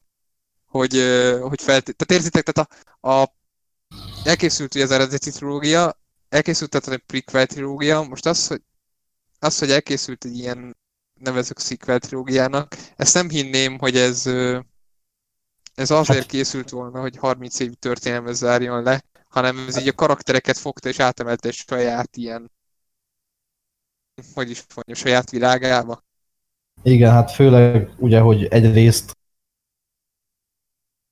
hogy, 0.72 0.92
hogy 1.40 1.62
felt... 1.62 1.84
Tehát 1.96 2.10
érzitek, 2.12 2.50
tehát 2.50 2.70
a, 3.00 3.10
a 3.10 3.34
elkészült 4.24 4.74
ugye 4.74 4.84
az 4.84 4.90
eredeti 4.90 5.30
trilógia, 5.30 6.01
elkészült 6.32 6.70
tehát 6.70 6.88
egy 6.88 7.06
prequel 7.06 7.46
trilógia, 7.46 8.02
most 8.02 8.26
az, 8.26 8.46
hogy 8.46 8.62
az, 9.38 9.58
hogy 9.58 9.70
elkészült 9.70 10.24
egy 10.24 10.38
ilyen 10.38 10.76
nevezük 11.20 11.60
sequel 11.60 11.98
trilógiának, 11.98 12.76
ezt 12.96 13.14
nem 13.14 13.28
hinném, 13.28 13.78
hogy 13.78 13.96
ez 13.96 14.26
ez 15.74 15.90
azért 15.90 16.26
készült 16.26 16.70
volna, 16.70 17.00
hogy 17.00 17.16
30 17.16 17.58
év 17.58 17.72
történelme 17.72 18.32
zárjon 18.32 18.82
le, 18.82 19.04
hanem 19.28 19.58
ez 19.68 19.80
így 19.80 19.88
a 19.88 19.92
karaktereket 19.92 20.58
fogta 20.58 20.88
és 20.88 20.98
átemelte 20.98 21.48
egy 21.48 21.54
saját 21.54 22.16
ilyen 22.16 22.50
hogy 24.34 24.50
is 24.50 24.64
mondjam, 24.74 24.96
saját 24.96 25.30
világába. 25.30 26.04
Igen, 26.82 27.10
hát 27.10 27.30
főleg 27.30 27.90
ugye, 27.98 28.20
hogy 28.20 28.44
egyrészt 28.44 29.16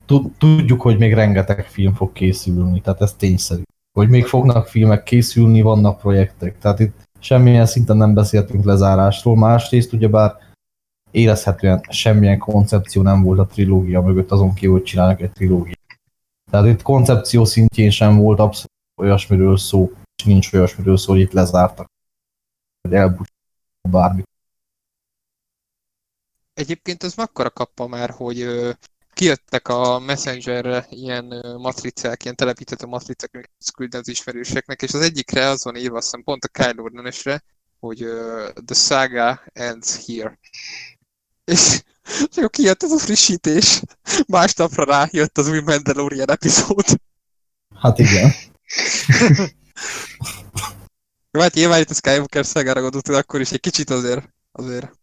tud- 0.06 0.38
tudjuk, 0.38 0.80
hogy 0.80 0.98
még 0.98 1.14
rengeteg 1.14 1.66
film 1.66 1.94
fog 1.94 2.12
készülni, 2.12 2.80
tehát 2.80 3.01
ez 3.01 3.14
tényszerű. 3.14 3.62
Hogy 3.92 4.08
még 4.08 4.26
fognak 4.26 4.66
filmek 4.66 5.02
készülni, 5.02 5.60
vannak 5.62 5.98
projektek, 5.98 6.58
tehát 6.58 6.80
itt 6.80 7.08
semmilyen 7.18 7.66
szinten 7.66 7.96
nem 7.96 8.14
beszéltünk 8.14 8.64
lezárásról. 8.64 9.36
Másrészt 9.36 9.92
ugyebár 9.92 10.36
érezhetően 11.10 11.80
semmilyen 11.88 12.38
koncepció 12.38 13.02
nem 13.02 13.22
volt 13.22 13.38
a 13.38 13.46
trilógia 13.46 14.00
mögött, 14.00 14.30
azon 14.30 14.54
kívül, 14.54 14.74
hogy 14.74 14.84
csinálnak 14.84 15.20
egy 15.20 15.32
trilógiát. 15.32 15.78
Tehát 16.50 16.66
itt 16.66 16.82
koncepció 16.82 17.44
szintjén 17.44 17.90
sem 17.90 18.16
volt 18.16 18.38
abszolút 18.38 18.70
olyasmiről 19.00 19.56
szó, 19.56 19.92
és 20.16 20.24
nincs 20.24 20.52
olyasmiről 20.52 20.96
szó, 20.96 21.12
hogy 21.12 21.20
itt 21.20 21.32
lezártak. 21.32 21.90
Hogy 22.80 22.92
elbúcsúztak 22.92 23.90
bármi. 23.90 24.22
Egyébként 26.54 27.02
ez 27.02 27.14
mekkora 27.14 27.50
kappa 27.50 27.86
már, 27.86 28.10
hogy 28.10 28.46
kijöttek 29.20 29.68
a 29.68 29.98
Messengerre 29.98 30.86
ilyen 30.90 31.56
matricák, 31.59 32.22
ilyen 32.22 32.36
telepíthető 32.36 32.86
matricák, 32.86 33.30
amiket 33.32 33.51
tudsz 33.59 33.70
küldeni 33.70 34.02
az 34.02 34.09
ismerőseknek, 34.09 34.82
és 34.82 34.92
az 34.92 35.01
egyikre 35.01 35.48
az 35.48 35.64
van 35.64 35.76
írva, 35.76 35.97
azt 35.97 36.05
hiszem 36.05 36.22
pont 36.22 36.44
a 36.44 36.48
Kylo 36.48 36.86
Ren-esre, 36.86 37.42
hogy 37.80 38.02
ö, 38.02 38.48
The 38.66 38.74
saga 38.74 39.42
ends 39.52 40.06
here. 40.06 40.38
És, 41.44 41.82
akkor 42.30 42.51
kijött 42.51 42.82
ez 42.82 42.92
a 42.92 42.98
frissítés, 42.98 43.82
másnapra 44.26 44.84
rájött 44.84 45.38
az 45.38 45.48
új 45.48 45.60
Mandalorian 45.60 46.30
epizód. 46.30 46.84
Hát 47.80 47.98
igen. 47.98 48.30
Jó, 51.30 51.40
hát 51.40 51.55
nyilván 51.55 51.80
itt 51.80 51.90
a 51.90 51.94
Skywalker 51.94 52.47
szágára 52.47 52.80
gondolt, 52.80 53.06
hogy 53.06 53.16
akkor 53.16 53.40
is 53.40 53.52
egy 53.52 53.60
kicsit 53.60 53.90
azért, 53.90 54.28
azért 54.52 54.99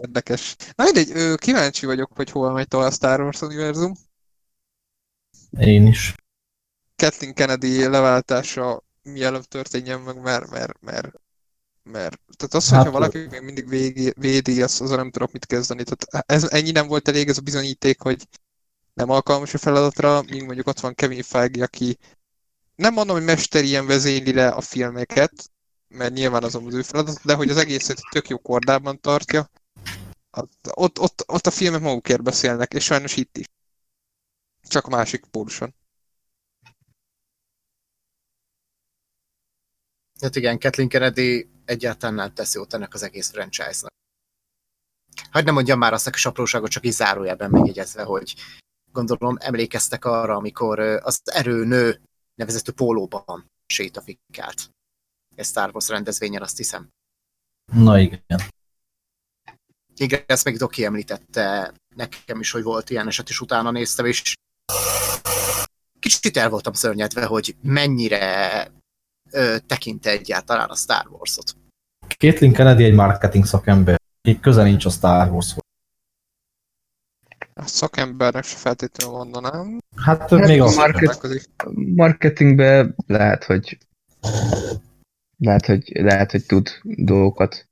érdekes. 0.00 0.56
Na 0.74 0.84
mindegy, 0.84 1.34
kíváncsi 1.34 1.86
vagyok, 1.86 2.10
hogy 2.14 2.30
hol 2.30 2.52
megy 2.52 2.68
tovább 2.68 2.88
a 2.88 2.92
Star 2.92 3.20
Wars 3.20 3.40
univerzum. 3.40 3.94
Én 5.58 5.86
is. 5.86 6.14
Kathleen 6.96 7.34
Kennedy 7.34 7.86
leváltása 7.86 8.82
mielőbb 9.02 9.44
történjen 9.44 10.00
meg, 10.00 10.20
mert, 10.20 10.50
mert, 10.50 10.80
mert, 10.80 11.12
mert 11.82 12.20
tehát 12.36 12.54
az, 12.54 12.68
hogyha 12.68 12.84
Hát, 12.84 12.92
valaki 12.92 13.18
még 13.30 13.40
mindig 13.40 13.68
végi, 13.68 14.12
védi, 14.16 14.62
azt 14.62 14.80
azzal 14.80 14.96
nem 14.96 15.10
tudok 15.10 15.32
mit 15.32 15.46
kezdeni. 15.46 15.82
Tehát 15.82 16.26
ez, 16.30 16.44
ennyi 16.44 16.70
nem 16.70 16.86
volt 16.86 17.08
elég 17.08 17.28
ez 17.28 17.38
a 17.38 17.42
bizonyíték, 17.42 18.00
hogy 18.00 18.26
nem 18.94 19.10
alkalmas 19.10 19.54
a 19.54 19.58
feladatra, 19.58 20.22
míg 20.22 20.44
mondjuk 20.44 20.66
ott 20.66 20.80
van 20.80 20.94
Kevin 20.94 21.22
Feige, 21.22 21.62
aki 21.64 21.98
nem 22.74 22.92
mondom, 22.92 23.16
hogy 23.16 23.24
mester 23.24 23.64
ilyen 23.64 23.86
vezényli 23.86 24.32
le 24.32 24.48
a 24.48 24.60
filmeket, 24.60 25.50
mert 25.88 26.14
nyilván 26.14 26.42
azon 26.42 26.66
az 26.66 26.74
ő 26.74 26.82
feladat, 26.82 27.20
de 27.24 27.34
hogy 27.34 27.50
az 27.50 27.56
egészet 27.56 28.00
tök 28.10 28.28
jó 28.28 28.38
kordában 28.38 29.00
tartja. 29.00 29.50
Ott, 30.30 30.98
ott, 31.00 31.30
ott 31.30 31.46
a 31.46 31.50
filmek 31.50 31.80
magukért 31.80 32.22
beszélnek, 32.22 32.72
és 32.72 32.84
sajnos 32.84 33.16
itt 33.16 33.36
is. 33.36 33.46
Csak 34.68 34.86
a 34.86 34.90
másik 34.90 35.24
póluson. 35.24 35.74
Hát 40.20 40.36
igen, 40.36 40.58
Kathleen 40.58 40.88
Kennedy 40.88 41.50
egyáltalán 41.64 42.14
nem 42.14 42.34
teszi 42.34 42.58
jót 42.58 42.74
ennek 42.74 42.94
az 42.94 43.02
egész 43.02 43.30
franchise-nak. 43.30 43.92
Hogy 45.30 45.44
nem 45.44 45.54
mondjam 45.54 45.78
már 45.78 45.92
azt 45.92 46.06
a 46.06 46.10
kis 46.10 46.26
apróságot, 46.26 46.70
csak 46.70 46.86
így 46.86 46.92
zárójelben 46.92 47.50
megjegyezve, 47.50 48.02
hogy 48.02 48.34
gondolom 48.92 49.36
emlékeztek 49.40 50.04
arra, 50.04 50.36
amikor 50.36 50.78
az 50.78 51.20
erőnő 51.24 52.00
nevezetű 52.34 52.72
pólóban 52.72 53.50
sétafikált. 53.66 54.70
Ez 55.36 55.46
Star 55.46 55.70
Wars 55.72 55.88
rendezvényen, 55.88 56.42
azt 56.42 56.56
hiszem. 56.56 56.88
Na 57.72 57.98
igen. 57.98 58.22
Igen, 60.00 60.20
ezt 60.26 60.44
még 60.44 60.56
Doki 60.56 60.84
említette 60.84 61.72
nekem 61.96 62.40
is, 62.40 62.50
hogy 62.50 62.62
volt 62.62 62.90
ilyen 62.90 63.06
eset, 63.06 63.28
és 63.28 63.40
utána 63.40 63.70
néztem, 63.70 64.04
és 64.06 64.34
kicsit 65.98 66.36
el 66.36 66.48
voltam 66.48 66.72
szörnyedve, 66.72 67.24
hogy 67.24 67.56
mennyire 67.62 68.66
ö, 69.30 69.56
tekint 69.66 70.06
egyáltalán 70.06 70.68
a 70.68 70.74
Star 70.74 71.06
Wars-ot. 71.10 71.56
Caitlin 72.18 72.52
Kennedy 72.52 72.84
egy 72.84 72.94
marketing 72.94 73.44
szakember, 73.46 74.00
aki 74.22 74.40
köze 74.40 74.62
nincs 74.62 74.84
a 74.84 74.90
Star 74.90 75.30
Warshoz. 75.30 75.62
A 77.54 77.66
szakembernek 77.66 78.44
se 78.44 78.56
feltétlenül 78.56 79.16
mondanám. 79.16 79.78
Hát, 79.96 80.18
Hát 80.30 80.30
még 80.46 80.60
a 80.60 80.70
market- 80.70 81.00
Találkozik. 81.00 81.44
Marketingben 81.94 82.94
lehet, 83.06 83.44
hogy 83.44 83.78
lehet, 85.38 85.66
hogy, 85.66 85.90
lehet, 85.94 86.30
hogy 86.30 86.46
tud 86.46 86.68
dolgokat. 86.82 87.68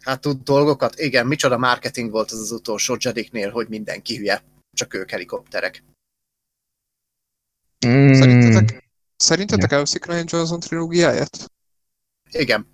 Hát 0.00 0.20
tud 0.20 0.42
dolgokat. 0.42 0.98
Igen, 0.98 1.26
micsoda 1.26 1.58
marketing 1.58 2.10
volt 2.10 2.30
az 2.30 2.38
az 2.40 2.50
utolsó 2.52 2.96
Jediknél, 3.00 3.50
hogy 3.50 3.68
mindenki 3.68 4.16
hülye. 4.16 4.42
Csak 4.72 4.94
ők 4.94 5.10
helikopterek. 5.10 5.82
Mm, 7.86 8.12
Szerintetek, 8.12 8.90
szerintetek 9.16 9.72
elveszik 9.72 10.06
Ryan 10.06 10.24
Johnson 10.26 10.60
trilógiáját? 10.60 11.50
Igen. 12.30 12.66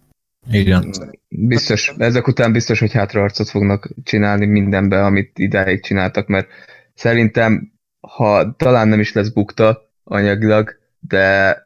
Igen. 0.51 0.95
biztos, 1.29 1.93
ezek 1.99 2.27
után 2.27 2.53
biztos, 2.53 2.79
hogy 2.79 2.93
hátraarcot 2.93 3.49
fognak 3.49 3.89
csinálni 4.03 4.47
mindenbe, 4.47 5.05
amit 5.05 5.39
idáig 5.39 5.83
csináltak, 5.83 6.27
mert 6.27 6.49
szerintem, 6.95 7.73
ha 8.01 8.55
talán 8.57 8.89
nem 8.89 9.01
is 9.01 9.13
lesz 9.13 9.29
bukta 9.29 9.93
anyagilag, 10.05 10.79
de, 10.99 11.57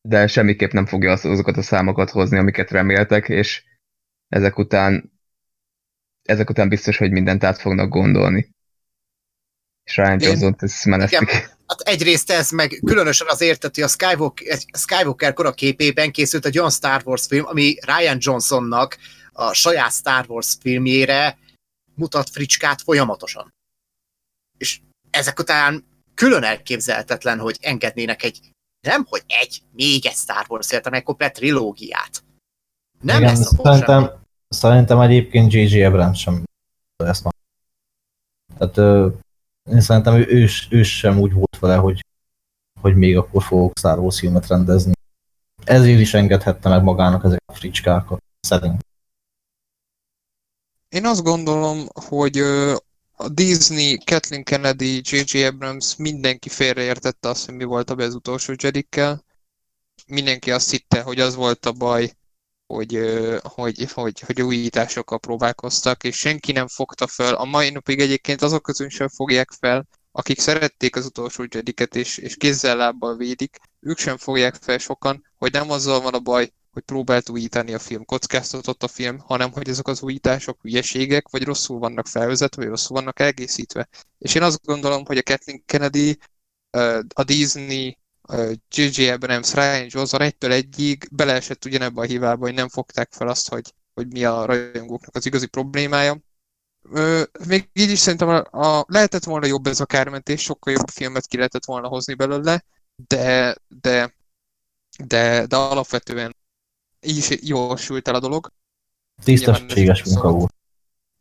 de 0.00 0.26
semmiképp 0.26 0.72
nem 0.72 0.86
fogja 0.86 1.12
az- 1.12 1.24
azokat 1.24 1.56
a 1.56 1.62
számokat 1.62 2.10
hozni, 2.10 2.38
amiket 2.38 2.70
reméltek, 2.70 3.28
és 3.28 3.62
ezek 4.28 4.58
után 4.58 5.18
ezek 6.28 6.50
után 6.50 6.68
biztos, 6.68 6.96
hogy 6.96 7.10
mindent 7.10 7.44
át 7.44 7.60
fognak 7.60 7.88
gondolni. 7.88 8.54
És 9.84 9.96
Ryan 9.96 10.20
Johnson-t 10.20 10.62
ezt 10.62 10.84
menesztik. 10.84 11.30
Hát 11.66 11.80
egyrészt 11.80 12.30
ez, 12.30 12.50
meg 12.50 12.80
különösen 12.84 13.26
azért, 13.30 13.62
hogy 13.62 13.80
a 13.80 13.88
Skywalker, 13.88 14.58
Skywalker 14.78 15.32
kora 15.32 15.52
képében 15.52 16.10
készült 16.10 16.46
egy 16.46 16.58
olyan 16.58 16.70
Star 16.70 17.02
Wars 17.04 17.26
film, 17.26 17.46
ami 17.46 17.76
Ryan 17.80 18.16
Johnsonnak 18.20 18.98
a 19.32 19.52
saját 19.52 19.92
Star 19.92 20.24
Wars 20.28 20.56
filmjére 20.60 21.38
mutat 21.94 22.30
fricskát 22.30 22.82
folyamatosan. 22.82 23.54
És 24.58 24.80
ezek 25.10 25.38
után 25.38 25.84
külön 26.14 26.42
elképzelhetetlen, 26.42 27.38
hogy 27.38 27.56
engednének 27.60 28.22
egy, 28.22 28.40
nem 28.80 29.04
hogy 29.04 29.22
egy, 29.26 29.62
még 29.72 30.06
egy 30.06 30.16
Star 30.16 30.44
Wars 30.48 30.70
hanem 30.70 30.92
egy 30.92 31.02
komplet 31.02 31.32
trilógiát. 31.32 32.22
Nem 33.00 33.22
Igen, 33.22 33.34
lesz 33.34 33.54
szerintem, 33.62 34.10
szerintem 34.48 35.00
egyébként 35.00 35.52
J.J. 35.52 35.84
Abrams 35.84 36.20
sem 36.20 36.44
ezt 36.96 37.24
már. 37.24 37.34
Tehát 38.58 38.76
ö, 38.76 39.08
én 39.70 39.80
szerintem 39.80 40.14
ő, 40.14 40.26
ő, 40.28 40.48
ő 40.70 40.82
sem 40.82 41.18
úgy 41.18 41.32
volt 41.32 41.58
vele, 41.58 41.76
hogy, 41.76 42.04
hogy 42.80 42.96
még 42.96 43.16
akkor 43.16 43.42
fogok 43.42 43.78
Star 43.78 43.98
Wars 43.98 44.18
filmet 44.18 44.46
rendezni. 44.46 44.92
Ezért 45.64 46.00
is 46.00 46.14
engedhette 46.14 46.68
meg 46.68 46.82
magának 46.82 47.24
ezek 47.24 47.40
a 47.46 47.52
fricskákat, 47.52 48.22
szerintem. 48.40 48.78
Én 50.88 51.06
azt 51.06 51.22
gondolom, 51.22 51.86
hogy 52.08 52.38
a 53.16 53.28
Disney, 53.28 53.98
Kathleen 54.04 54.44
Kennedy, 54.44 55.00
J.J. 55.04 55.44
Abrams 55.44 55.96
mindenki 55.96 56.48
félreértette 56.48 57.28
azt, 57.28 57.46
hogy 57.46 57.54
mi 57.54 57.64
volt 57.64 57.90
a 57.90 57.94
az 57.94 58.14
utolsó 58.14 58.54
Jedikkel. 58.56 59.24
Mindenki 60.06 60.50
azt 60.50 60.70
hitte, 60.70 61.02
hogy 61.02 61.20
az 61.20 61.34
volt 61.34 61.66
a 61.66 61.72
baj, 61.72 62.12
hogy, 62.68 63.00
hogy, 63.42 63.92
hogy, 63.92 64.20
hogy 64.20 64.42
újításokkal 64.42 65.18
próbálkoztak, 65.18 66.04
és 66.04 66.16
senki 66.16 66.52
nem 66.52 66.66
fogta 66.66 67.06
fel. 67.06 67.34
A 67.34 67.44
mai 67.44 67.70
napig 67.70 68.00
egyébként 68.00 68.42
azok 68.42 68.62
közül 68.62 68.88
sem 68.88 69.08
fogják 69.08 69.50
fel, 69.60 69.86
akik 70.12 70.40
szerették 70.40 70.96
az 70.96 71.06
utolsó 71.06 71.44
Jediket 71.50 71.96
és, 71.96 72.18
és 72.18 72.36
kézzel 72.36 72.76
lábbal 72.76 73.16
védik, 73.16 73.56
ők 73.80 73.98
sem 73.98 74.16
fogják 74.16 74.54
fel 74.54 74.78
sokan, 74.78 75.22
hogy 75.36 75.52
nem 75.52 75.70
azzal 75.70 76.00
van 76.00 76.14
a 76.14 76.18
baj, 76.18 76.52
hogy 76.70 76.82
próbált 76.82 77.28
újítani 77.28 77.74
a 77.74 77.78
film, 77.78 78.04
kockáztatott 78.04 78.82
a 78.82 78.88
film, 78.88 79.18
hanem 79.18 79.52
hogy 79.52 79.68
ezek 79.68 79.86
az 79.86 80.02
újítások 80.02 80.60
hülyeségek, 80.62 81.28
vagy 81.28 81.44
rosszul 81.44 81.78
vannak 81.78 82.06
felvezetve, 82.06 82.62
vagy 82.62 82.70
rosszul 82.70 82.96
vannak 82.96 83.20
elkészítve. 83.20 83.88
És 84.18 84.34
én 84.34 84.42
azt 84.42 84.64
gondolom, 84.64 85.04
hogy 85.04 85.18
a 85.18 85.22
Kathleen 85.22 85.62
Kennedy, 85.66 86.18
a 87.14 87.24
Disney, 87.24 87.98
J.J. 88.70 89.10
Abrams, 89.10 89.54
Ryan 89.54 89.86
Johnson 89.88 90.20
egytől 90.20 90.52
egyig 90.52 91.08
beleesett 91.12 91.64
ugyanebbe 91.64 92.00
a 92.00 92.04
hibába, 92.04 92.44
hogy 92.44 92.54
nem 92.54 92.68
fogták 92.68 93.12
fel 93.12 93.28
azt, 93.28 93.48
hogy, 93.48 93.74
hogy 93.94 94.06
mi 94.06 94.24
a 94.24 94.44
rajongóknak 94.44 95.14
az 95.14 95.26
igazi 95.26 95.46
problémája. 95.46 96.18
Ö, 96.90 97.22
még 97.46 97.68
így 97.72 97.90
is 97.90 97.98
szerintem 97.98 98.28
a, 98.28 98.76
a, 98.78 98.84
lehetett 98.88 99.24
volna 99.24 99.46
jobb 99.46 99.66
ez 99.66 99.80
a 99.80 99.86
kármentés, 99.86 100.42
sokkal 100.42 100.72
jobb 100.72 100.88
filmet 100.88 101.26
ki 101.26 101.36
lehetett 101.36 101.64
volna 101.64 101.88
hozni 101.88 102.14
belőle, 102.14 102.64
de, 103.06 103.56
de, 103.68 104.14
de, 105.04 105.46
de 105.46 105.56
alapvetően 105.56 106.36
így 107.00 107.16
is 107.16 107.28
jól 107.40 107.76
sült 107.76 108.08
el 108.08 108.14
a 108.14 108.20
dolog. 108.20 108.52
Tisztességes 109.24 110.04
munka 110.04 110.30
volt. 110.30 110.54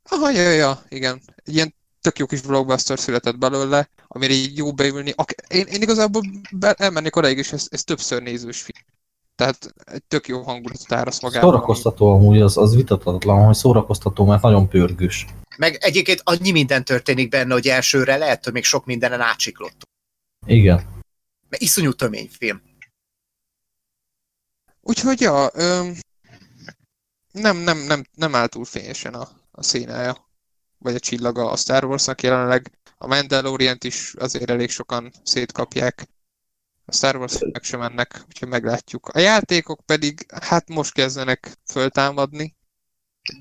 Aha, 0.03 0.29
ja, 0.29 0.51
ja, 0.51 0.83
igen. 0.89 1.21
Ilyen 1.43 1.75
tök 2.01 2.19
jó 2.19 2.25
kis 2.25 2.41
blockbuster 2.41 2.99
született 2.99 3.37
belőle, 3.37 3.89
amire 4.07 4.33
így 4.33 4.57
jó 4.57 4.73
beülni. 4.73 5.13
Én, 5.47 5.65
én 5.65 5.81
igazából 5.81 6.21
be, 6.51 6.73
elmennék 6.73 7.15
odaig, 7.15 7.37
és 7.37 7.51
ez, 7.51 7.67
ez 7.69 7.83
többször 7.83 8.21
nézős 8.21 8.61
film. 8.61 8.85
Tehát 9.35 9.73
egy 9.85 10.03
tök 10.03 10.27
jó 10.27 10.41
hangulatot 10.41 10.91
árasz 10.91 11.21
magában. 11.21 11.49
Szórakoztató 11.49 12.13
amúgy, 12.13 12.41
az, 12.41 12.57
az 12.57 12.75
vitathatatlan, 12.75 13.45
hogy 13.45 13.55
szórakoztató, 13.55 14.25
mert 14.25 14.41
nagyon 14.41 14.67
pörgős. 14.67 15.25
Meg 15.57 15.77
egyébként 15.79 16.21
annyi 16.23 16.51
minden 16.51 16.83
történik 16.83 17.29
benne, 17.29 17.53
hogy 17.53 17.67
elsőre 17.67 18.17
lehet, 18.17 18.43
hogy 18.43 18.53
még 18.53 18.63
sok 18.63 18.85
mindenen 18.85 19.21
átsiklott. 19.21 19.81
Igen. 20.45 20.75
Mert 21.49 21.61
iszonyú 21.61 21.93
tömény 21.93 22.29
film. 22.31 22.61
Úgyhogy 24.81 25.21
ja, 25.21 25.49
öm, 25.53 25.95
nem, 27.31 27.57
nem, 27.57 27.77
nem, 27.77 28.05
nem 28.13 28.35
áll 28.35 28.47
túl 28.47 28.65
fényesen 28.65 29.13
a, 29.13 29.29
a 29.51 29.63
színája, 29.63 30.26
vagy 30.77 30.95
a 30.95 30.99
csillaga 30.99 31.51
a 31.51 31.55
Star 31.55 31.85
Warsnak 31.85 32.21
jelenleg. 32.21 32.71
A 32.97 33.07
Mandalorian-t 33.07 33.83
is 33.83 34.13
azért 34.17 34.49
elég 34.49 34.69
sokan 34.69 35.11
szétkapják. 35.23 36.07
A 36.85 36.93
Star 36.93 37.15
wars 37.15 37.39
meg 37.39 37.63
sem 37.63 37.79
mennek, 37.79 38.23
úgyhogy 38.27 38.47
meglátjuk. 38.47 39.07
A 39.07 39.19
játékok 39.19 39.81
pedig, 39.85 40.25
hát 40.41 40.69
most 40.69 40.93
kezdenek 40.93 41.57
föltámadni. 41.71 42.55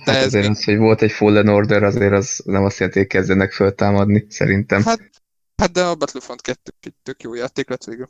De 0.05 0.13
hát 0.13 0.21
ez 0.21 0.27
azért 0.27 0.47
még... 0.47 0.57
az, 0.57 0.65
hogy 0.65 0.77
volt 0.77 1.03
egy 1.03 1.13
Fallen 1.13 1.49
Order, 1.49 1.83
azért 1.83 2.13
az 2.13 2.43
nem 2.45 2.65
azt 2.65 2.79
jelenti, 2.79 2.99
hogy 2.99 3.09
kezdenek 3.09 3.53
föltámadni, 3.53 4.27
szerintem. 4.29 4.83
Hát, 4.83 5.11
hát 5.57 5.73
de 5.73 5.85
a 5.85 5.95
Battlefront 5.95 6.41
2 6.41 6.73
egy 6.81 6.95
tök 7.03 7.23
jó 7.23 7.35
játék 7.35 7.69
lett 7.69 7.85
végül. 7.85 8.09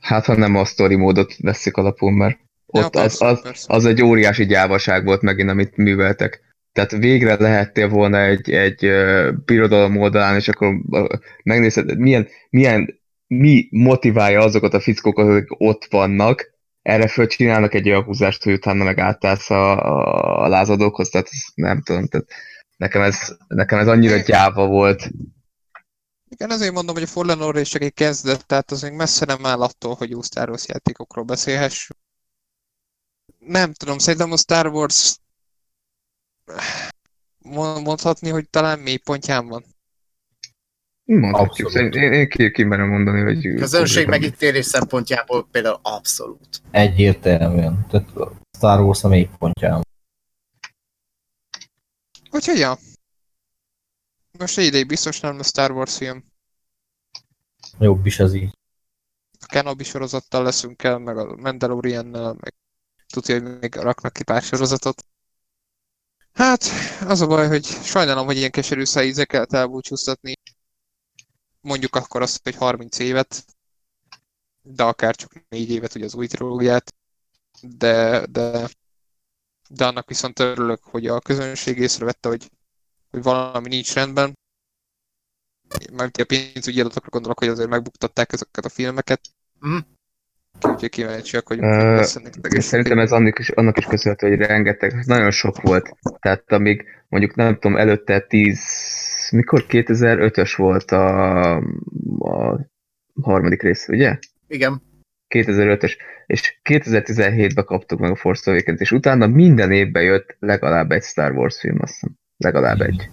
Hát, 0.00 0.24
ha 0.24 0.36
nem 0.36 0.54
a 0.54 0.64
story 0.64 0.96
módot 0.96 1.36
veszik 1.36 1.76
alapul, 1.76 2.12
mert 2.12 2.38
ott 2.66 2.82
ja, 2.82 2.88
persze, 2.88 3.26
az, 3.26 3.40
az, 3.44 3.64
az 3.68 3.84
egy 3.84 4.02
óriási 4.02 4.46
gyávaság 4.46 5.04
volt 5.04 5.22
megint, 5.22 5.50
amit 5.50 5.76
műveltek. 5.76 6.43
Tehát 6.74 6.90
végre 6.90 7.36
lehettél 7.36 7.88
volna 7.88 8.20
egy, 8.20 8.50
egy 8.50 8.90
birodalom 9.44 9.96
oldalán, 9.96 10.36
és 10.36 10.48
akkor 10.48 10.74
megnézed, 11.42 11.98
milyen, 11.98 12.28
milyen, 12.50 13.00
mi 13.26 13.68
motiválja 13.70 14.40
azokat 14.40 14.74
a 14.74 14.80
fickókat, 14.80 15.28
akik 15.28 15.60
ott 15.60 15.86
vannak, 15.90 16.54
erre 16.82 17.08
föl 17.08 17.26
csinálnak 17.26 17.74
egy 17.74 17.88
olyan 17.88 18.02
húzást, 18.02 18.44
hogy 18.44 18.52
utána 18.52 18.84
meg 18.84 18.98
átállsz 18.98 19.50
a, 19.50 20.42
a, 20.42 20.48
lázadókhoz, 20.48 21.08
tehát 21.08 21.28
nem 21.54 21.82
tudom, 21.82 22.06
tehát 22.06 22.26
nekem 22.76 23.02
ez, 23.02 23.36
nekem 23.48 23.78
ez 23.78 23.88
annyira 23.88 24.16
gyáva 24.16 24.66
volt. 24.66 25.10
Igen, 26.28 26.50
azért 26.50 26.72
mondom, 26.72 26.94
hogy 26.94 27.04
a 27.04 27.06
Fallen 27.06 27.40
Order 27.40 27.62
is 27.62 27.74
egy 27.74 27.94
kezdet, 27.94 28.46
tehát 28.46 28.70
az 28.70 28.82
még 28.82 28.92
messze 28.92 29.24
nem 29.24 29.46
áll 29.46 29.60
attól, 29.60 29.94
hogy 29.94 30.10
jó 30.10 30.22
Star 30.22 30.48
Wars 30.48 30.68
játékokról 30.68 31.24
beszélhessünk. 31.24 31.98
Nem 33.38 33.72
tudom, 33.72 33.98
szerintem 33.98 34.32
a 34.32 34.36
Star 34.36 34.66
Wars 34.66 35.16
mondhatni, 37.82 38.28
hogy 38.28 38.48
talán 38.48 38.78
mély 38.78 38.96
pontján 38.96 39.46
van. 39.46 39.64
Mondhatjuk. 41.04 41.72
Én, 41.72 41.92
én, 41.92 42.12
én 42.12 42.28
ki, 42.28 42.50
kimerem 42.50 42.88
mondani, 42.88 43.20
hogy... 43.20 43.54
Közönség 43.54 44.06
megítélés 44.06 44.64
szempontjából 44.64 45.48
például 45.50 45.78
abszolút. 45.82 46.62
Egyértelműen. 46.70 47.86
Tehát 47.88 48.08
Star 48.56 48.80
Wars 48.80 49.04
a 49.04 49.08
mély 49.08 49.28
pontján. 49.38 49.82
Úgyhogy 52.30 52.58
ja, 52.58 52.78
most 54.38 54.58
egy 54.58 54.64
ideig 54.64 54.86
biztos 54.86 55.20
nem 55.20 55.36
lesz 55.36 55.48
Star 55.48 55.70
Wars 55.70 55.96
film. 55.96 56.24
Jobb 57.78 58.06
is 58.06 58.18
ez 58.18 58.34
így. 58.34 58.58
A 59.40 59.46
Kenobi 59.46 59.84
sorozattal 59.84 60.42
leszünk 60.42 60.82
el, 60.82 60.98
meg 60.98 61.16
a 61.16 61.36
Mandalorian-nel, 61.36 62.36
meg 62.40 62.54
tudja, 63.12 63.40
hogy 63.40 63.58
még 63.58 63.74
raknak 63.74 64.12
ki 64.12 64.24
pár 64.24 64.42
sorozatot. 64.42 65.04
Hát, 66.34 66.64
az 67.06 67.20
a 67.20 67.26
baj, 67.26 67.48
hogy 67.48 67.64
sajnálom, 67.64 68.26
hogy 68.26 68.36
ilyen 68.36 68.50
keserű 68.50 68.84
szájízekkel 68.84 69.46
elbúcsúztatni. 69.50 70.32
Mondjuk 71.60 71.94
akkor 71.96 72.22
azt, 72.22 72.40
hogy 72.42 72.54
30 72.54 72.98
évet, 72.98 73.44
de 74.62 74.82
akár 74.82 75.14
csak 75.16 75.32
4 75.48 75.70
évet, 75.70 75.94
ugye 75.94 76.04
az 76.04 76.14
új 76.14 76.26
trilógiát. 76.26 76.94
De, 77.62 78.26
de, 78.26 78.68
de 79.68 79.86
annak 79.86 80.08
viszont 80.08 80.38
örülök, 80.38 80.82
hogy 80.82 81.06
a 81.06 81.20
közönség 81.20 81.78
észrevette, 81.78 82.28
hogy 82.28 82.50
hogy 83.14 83.22
valami 83.22 83.68
nincs 83.68 83.92
rendben. 83.94 84.38
Mert 85.92 86.16
a 86.16 86.24
pénzügyi 86.24 86.80
adatokra 86.80 87.08
gondolok, 87.10 87.38
hogy 87.38 87.48
azért 87.48 87.68
megbuktatták 87.68 88.32
ezeket 88.32 88.64
a 88.64 88.68
filmeket. 88.68 89.20
Mm. 89.66 89.78
Úgyhogy 90.60 90.88
kíváncsiak, 90.88 91.46
hogy 91.46 91.58
uh, 91.58 92.02
Szerintem 92.58 92.98
ez 92.98 93.12
annak 93.12 93.38
is, 93.38 93.48
annak 93.48 93.78
is 93.78 93.84
köszönhető, 93.84 94.28
hogy 94.28 94.46
rengeteg, 94.46 95.04
nagyon 95.06 95.30
sok 95.30 95.60
volt. 95.60 95.96
Tehát 96.20 96.52
amíg 96.52 96.84
mondjuk 97.08 97.34
nem 97.34 97.54
tudom, 97.54 97.76
előtte 97.76 98.20
10, 98.20 98.60
mikor 99.30 99.64
2005-ös 99.68 100.52
volt 100.56 100.90
a, 100.90 101.56
a 102.18 102.60
harmadik 103.22 103.62
rész, 103.62 103.88
ugye? 103.88 104.18
Igen. 104.46 104.82
2005-ös, 105.34 105.96
és 106.26 106.58
2017-ben 106.62 107.64
kaptuk 107.64 107.98
meg 107.98 108.10
a 108.10 108.16
Force 108.16 108.50
Awakens, 108.50 108.80
és 108.80 108.92
utána 108.92 109.26
minden 109.26 109.72
évben 109.72 110.02
jött 110.02 110.36
legalább 110.38 110.90
egy 110.90 111.02
Star 111.02 111.32
Wars 111.32 111.60
film, 111.60 111.78
azt 111.80 111.92
hiszem. 111.92 112.14
Legalább 112.36 112.80
egy. 112.80 113.10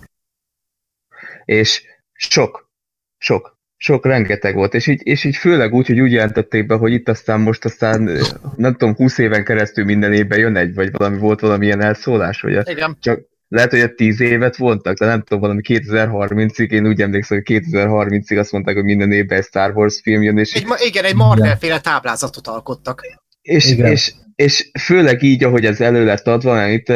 És 1.45 1.83
sok, 2.13 2.71
sok, 3.17 3.59
sok, 3.83 4.05
rengeteg 4.05 4.55
volt, 4.55 4.73
és 4.73 4.87
így, 4.87 5.01
és 5.03 5.23
így 5.23 5.35
főleg 5.35 5.73
úgy, 5.73 5.87
hogy 5.87 5.99
úgy 5.99 6.11
jelentették 6.11 6.65
be, 6.65 6.75
hogy 6.75 6.93
itt 6.93 7.09
aztán 7.09 7.39
most 7.39 7.65
aztán 7.65 8.09
nem 8.55 8.71
tudom, 8.71 8.95
20 8.95 9.17
éven 9.17 9.43
keresztül 9.43 9.85
minden 9.85 10.13
évben 10.13 10.39
jön 10.39 10.55
egy, 10.55 10.73
vagy 10.73 10.91
valami 10.91 11.17
volt 11.17 11.39
valamilyen 11.39 11.81
elszólás, 11.81 12.41
vagy 12.41 12.69
Igen. 12.69 12.97
csak 12.99 13.21
lehet, 13.47 13.71
hogy 13.71 13.79
a 13.79 13.93
10 13.93 14.21
évet 14.21 14.55
vontak, 14.55 14.97
de 14.97 15.05
nem 15.05 15.21
tudom, 15.21 15.39
valami 15.39 15.61
2030-ig, 15.63 16.69
én 16.69 16.87
úgy 16.87 17.01
emlékszem, 17.01 17.41
hogy 17.45 17.61
2030-ig 17.61 18.39
azt 18.39 18.51
mondták, 18.51 18.75
hogy 18.75 18.83
minden 18.83 19.11
évben 19.11 19.37
egy 19.37 19.43
Star 19.43 19.71
Wars 19.75 19.99
film 20.03 20.21
jön, 20.21 20.37
és... 20.37 20.53
Egy, 20.53 20.67
igen, 20.85 21.03
egy 21.03 21.15
Marvel-féle 21.15 21.79
táblázatot 21.79 22.47
alkottak. 22.47 23.01
És, 23.41 23.75
és, 23.75 24.13
és 24.41 24.71
főleg 24.79 25.21
így, 25.21 25.43
ahogy 25.43 25.65
ez 25.65 25.81
elő 25.81 26.05
lett 26.05 26.27
adva, 26.27 26.67
itt 26.67 26.91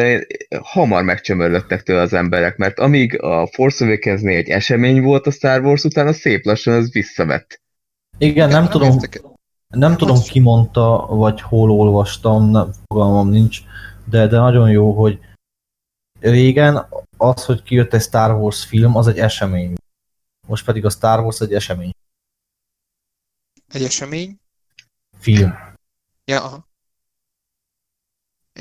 hamar 0.62 1.04
megcsömörlöttek 1.04 1.84
tőle 1.84 2.02
az 2.02 2.14
emberek, 2.14 2.58
mert 2.58 2.80
amíg 2.80 3.22
a 3.22 3.48
Force 3.48 3.86
awakens 3.86 4.22
egy 4.22 4.50
esemény 4.50 5.02
volt 5.02 5.28
a 5.28 5.32
Star 5.32 5.62
Wars 5.62 5.84
után, 5.84 6.08
a 6.08 6.14
szép 6.14 6.46
lassan 6.46 6.74
ez 6.74 6.92
visszavett. 6.92 7.62
Igen, 8.18 8.50
nem 8.50 8.70
tudom, 8.70 9.00
nem 9.68 9.98
tudom 9.98 10.22
ki 10.22 10.40
mondta, 10.40 11.06
vagy 11.10 11.42
hol 11.42 11.72
olvastam, 11.72 12.50
nem, 12.50 12.72
fogalmam 12.88 13.30
nincs, 13.30 13.60
de, 14.10 14.28
de 14.28 14.38
nagyon 14.38 14.70
jó, 14.70 14.92
hogy 14.92 15.20
régen 16.20 16.86
az, 17.18 17.46
hogy 17.46 17.64
kijött 17.64 17.94
egy 17.94 18.02
Star 18.02 18.32
Wars 18.32 18.66
film, 18.66 18.96
az 18.96 19.08
egy 19.08 19.20
esemény. 19.20 19.74
Most 20.48 20.66
pedig 20.66 20.86
a 20.86 20.90
Star 20.90 21.20
Wars 21.20 21.40
egy 21.40 21.54
esemény. 21.54 21.92
Egy 23.68 23.84
esemény. 23.84 24.40
Film. 25.20 25.54
Ja, 26.26 26.44
aha. 26.44 26.74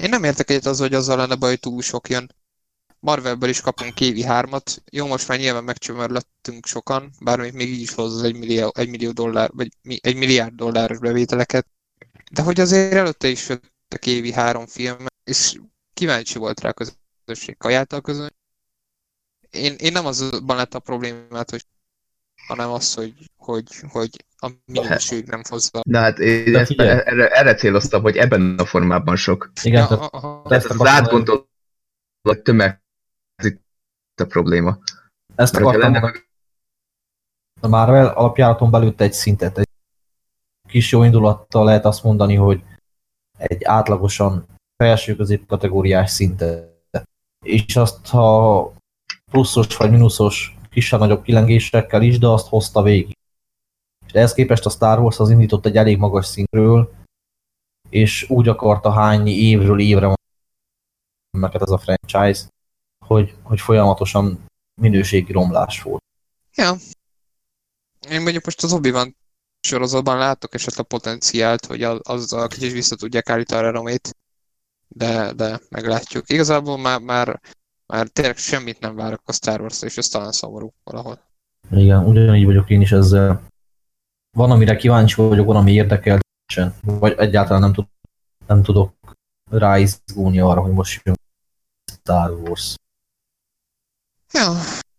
Én 0.02 0.08
nem 0.08 0.24
értek 0.24 0.50
egyet 0.50 0.66
az, 0.66 0.78
hogy 0.78 0.94
azzal 0.94 1.16
lenne 1.16 1.34
baj, 1.34 1.48
hogy 1.48 1.60
túl 1.60 1.82
sok 1.82 2.08
jön. 2.08 2.34
Marvelből 3.00 3.48
is 3.48 3.60
kapunk 3.60 3.94
Kévi 3.94 4.24
3-at. 4.26 4.76
Jó, 4.90 5.06
most 5.06 5.28
már 5.28 5.38
nyilván 5.38 5.64
megcsömörlöttünk 5.64 6.66
sokan, 6.66 7.10
bár 7.20 7.38
még 7.38 7.68
így 7.68 7.80
is 7.80 7.94
hoz 7.94 8.14
az 8.14 8.22
egy 8.22 8.36
millió, 8.36 8.72
egy 8.74 8.88
millió 8.88 9.10
dollár, 9.10 9.50
vagy 9.52 9.68
mi- 9.82 10.00
egy 10.02 10.16
milliárd 10.16 10.54
dolláros 10.54 10.98
bevételeket. 10.98 11.66
De 12.32 12.42
hogy 12.42 12.60
azért 12.60 12.92
előtte 12.92 13.28
is 13.28 13.50
a 13.50 13.58
Kévi 13.98 14.32
3 14.32 14.66
film, 14.66 15.06
és 15.24 15.60
kíváncsi 15.92 16.38
volt 16.38 16.60
rá 16.60 16.68
a 16.68 16.90
közösség, 17.24 17.56
kajálta 17.56 17.96
a 17.96 18.00
közönség. 18.00 18.36
Én, 19.50 19.74
én 19.74 19.92
nem 19.92 20.06
azban 20.06 20.56
lett 20.56 20.74
a 20.74 20.78
problémát, 20.78 21.50
hogy 21.50 21.66
hanem 22.46 22.70
az, 22.70 22.94
hogy, 22.94 23.30
hogy, 23.36 23.80
hogy 23.88 24.24
a 24.44 24.50
minőség 24.64 25.26
nem 25.26 25.42
hozza. 25.48 25.80
De 25.86 25.98
hát 25.98 26.18
én 26.18 26.56
ezt, 26.56 26.70
erre, 26.70 27.28
erre 27.28 27.54
céloztam, 27.54 28.02
hogy 28.02 28.16
ebben 28.16 28.54
a 28.58 28.64
formában 28.64 29.16
sok. 29.16 29.50
Igen, 29.62 29.80
Ja, 29.80 29.86
tehát 29.86 30.12
aha. 30.12 30.42
Tehát 30.48 30.64
ezt 30.64 30.80
az 30.80 30.86
átgondolt 30.86 31.48
tömeg 32.42 32.82
ez 33.36 33.46
itt 33.46 34.20
a 34.20 34.24
probléma. 34.24 34.78
Ezt 35.34 35.52
Mert 35.52 35.64
akartam 35.64 35.92
lenne. 35.92 36.12
A 37.60 37.68
Marvel 37.68 38.06
alapjáraton 38.06 38.70
belül 38.70 38.94
egy 38.96 39.12
szintet, 39.12 39.58
egy 39.58 39.68
kis 40.68 40.92
jó 40.92 41.02
indulattal 41.02 41.64
lehet 41.64 41.84
azt 41.84 42.02
mondani, 42.02 42.34
hogy 42.34 42.62
egy 43.38 43.64
átlagosan 43.64 44.46
felső 44.76 45.16
közép 45.16 45.46
kategóriás 45.46 46.10
szintet. 46.10 47.08
És 47.44 47.76
azt, 47.76 48.06
ha 48.06 48.72
pluszos 49.30 49.76
vagy 49.76 49.90
mínuszos 49.90 50.56
kisebb-nagyobb 50.70 51.22
kilengésekkel 51.22 52.02
is, 52.02 52.18
de 52.18 52.26
azt 52.26 52.48
hozta 52.48 52.82
végig. 52.82 53.13
És 54.14 54.20
ehhez 54.20 54.34
képest 54.34 54.66
a 54.66 54.70
Star 54.70 54.98
Wars 54.98 55.18
az 55.18 55.30
indított 55.30 55.66
egy 55.66 55.76
elég 55.76 55.98
magas 55.98 56.26
szintről, 56.26 56.92
és 57.88 58.30
úgy 58.30 58.48
akarta 58.48 58.92
hányni 58.92 59.30
évről 59.30 59.80
évre 59.80 60.14
meg 61.38 61.54
ez 61.54 61.70
a 61.70 61.78
franchise, 61.78 62.48
hogy, 63.06 63.34
hogy 63.42 63.60
folyamatosan 63.60 64.44
minőségi 64.80 65.32
romlás 65.32 65.82
volt. 65.82 66.02
Ja. 66.54 66.74
Én 68.08 68.22
mondjuk 68.22 68.44
most 68.44 68.62
az 68.62 68.72
obi 68.72 68.92
sorozatban 69.60 70.18
látok 70.18 70.54
esetleg 70.54 70.86
potenciált, 70.86 71.66
hogy 71.66 71.82
az, 71.82 72.00
azzal 72.02 72.48
kicsit 72.48 72.72
vissza 72.72 72.96
tudják 72.96 73.28
állítani 73.28 73.66
a 73.66 73.70
remét, 73.70 74.16
de, 74.88 75.32
de 75.32 75.60
meglátjuk. 75.68 76.30
Igazából 76.30 76.78
már, 76.78 77.00
már, 77.00 77.40
már 77.86 78.08
tényleg 78.08 78.36
semmit 78.36 78.80
nem 78.80 78.94
várok 78.94 79.22
a 79.24 79.32
Star 79.32 79.60
wars 79.60 79.82
és 79.82 79.96
ez 79.96 80.08
talán 80.08 80.32
szomorú 80.32 80.74
valahol. 80.84 81.20
Igen, 81.70 82.06
ugyanígy 82.06 82.44
vagyok 82.44 82.70
én 82.70 82.80
is 82.80 82.92
ezzel. 82.92 83.52
Van, 84.35 84.51
amire 84.51 84.77
kíváncsi 84.77 85.15
vagyok, 85.15 85.47
van, 85.47 85.56
ami 85.56 85.73
érdekel, 85.73 86.19
nincsen. 86.47 86.74
vagy 86.82 87.15
egyáltalán 87.19 87.61
nem, 87.61 87.73
tud, 87.73 87.86
nem 88.47 88.62
tudok 88.62 88.94
ráizgulni 89.51 90.39
arra, 90.39 90.61
hogy 90.61 90.73
most 90.73 91.01
jön 91.05 91.16
Star 91.93 92.31
Wars. 92.31 92.74
Ja, 94.32 94.52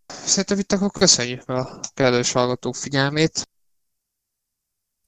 szerintem 0.08 0.60
itt 0.60 0.72
akkor 0.72 0.92
köszönjük 0.92 1.50
a 1.50 1.80
kedves 1.94 2.32
hallgatók 2.32 2.76
figyelmét. 2.76 3.50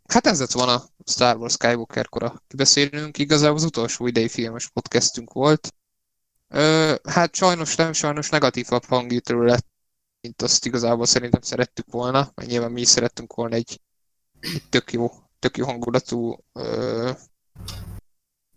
Hát 0.08 0.26
ez 0.28 0.40
lett 0.40 0.52
volna 0.52 0.74
a 0.74 0.84
Star 1.06 1.38
Wars 1.38 1.54
Skywalker 1.54 2.10
kora 2.10 2.44
kibeszélünk. 2.48 3.18
Igazából 3.18 3.58
az 3.58 3.64
utolsó 3.64 4.08
idei 4.08 4.28
filmes 4.28 4.70
podcastünk 4.70 5.34
volt. 5.34 5.74
Ö, 6.48 6.96
hát 7.10 7.36
sajnos 7.36 7.76
nem, 7.76 7.94
sajnos 7.94 8.30
negatívabb 8.30 8.86
hangítról 8.86 9.46
lett, 9.46 9.66
mint 10.22 10.42
azt 10.42 10.66
igazából 10.66 11.06
szerintem 11.06 11.42
szerettük 11.42 11.92
volna. 11.92 12.32
Mert 12.36 12.50
nyilván 12.50 12.72
mi 12.72 12.82
is 12.82 12.88
szerettünk 12.88 13.34
volna 13.34 13.56
egy 13.56 13.80
tök 14.70 14.92
jó, 14.92 15.12
tök 15.40 15.58
jó 15.58 15.66
hangulatú 15.66 16.44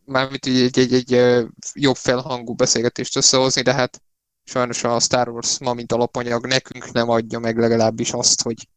mármint 0.04 0.46
egy, 0.46 0.78
egy, 0.78 0.92
egy, 0.92 1.12
egy 1.12 1.46
jobb 1.72 1.96
felhangú 1.96 2.54
beszélgetést 2.54 3.16
összehozni, 3.16 3.62
de 3.62 3.74
hát 3.74 4.02
sajnos 4.44 4.84
a 4.84 5.00
Star 5.00 5.28
Wars 5.28 5.58
ma, 5.58 5.72
mint 5.72 5.92
alapanyag 5.92 6.46
nekünk 6.46 6.92
nem 6.92 7.08
adja 7.08 7.38
meg 7.38 7.58
legalábbis 7.58 8.12
azt, 8.12 8.42
hogy, 8.42 8.68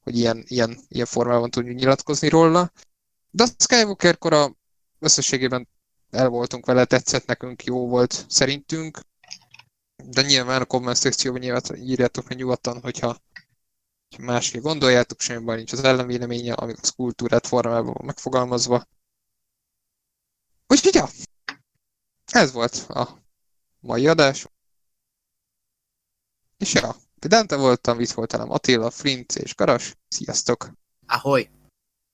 hogy 0.00 0.18
ilyen, 0.18 0.44
ilyen, 0.46 0.78
ilyen 0.88 1.06
formában 1.06 1.50
tudjunk 1.50 1.78
nyilatkozni 1.78 2.28
róla. 2.28 2.72
De 3.30 3.42
a 3.42 3.46
Skywalker 3.58 4.18
kora 4.18 4.56
összességében 4.98 5.68
el 6.10 6.28
voltunk 6.28 6.66
vele, 6.66 6.84
tetszett 6.84 7.26
nekünk, 7.26 7.64
jó 7.64 7.88
volt 7.88 8.24
szerintünk. 8.28 8.98
De 10.04 10.22
nyilván 10.22 10.60
a 10.60 10.64
komment 10.64 10.96
szekcióban 10.96 11.40
nyilván 11.40 11.62
írjátok 11.76 12.28
meg 12.28 12.38
nyugodtan, 12.38 12.80
hogyha 12.80 13.16
másképp 14.18 14.62
gondoljátok, 14.62 15.20
semmi 15.20 15.44
baj 15.44 15.56
nincs 15.56 15.72
az 15.72 15.84
ellenvéleménye, 15.84 16.52
amíg 16.52 16.76
az 16.80 16.90
kultúrát 16.90 17.46
formában 17.46 17.92
van 17.92 18.04
megfogalmazva. 18.04 18.84
Úgyhogy 20.66 20.94
ja, 20.94 21.08
ez 22.32 22.52
volt 22.52 22.74
a 22.88 23.18
mai 23.80 24.06
adás. 24.06 24.46
És 26.56 26.72
ja, 26.74 26.96
Dante 27.28 27.56
voltam, 27.56 28.00
itt 28.00 28.10
volt 28.10 28.32
velem 28.32 28.50
Attila, 28.50 28.90
Flint 28.90 29.34
és 29.34 29.54
Garas. 29.54 29.96
Sziasztok! 30.08 30.72
Ahoy! 31.06 31.50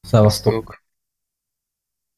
Szevasztok! 0.01 0.87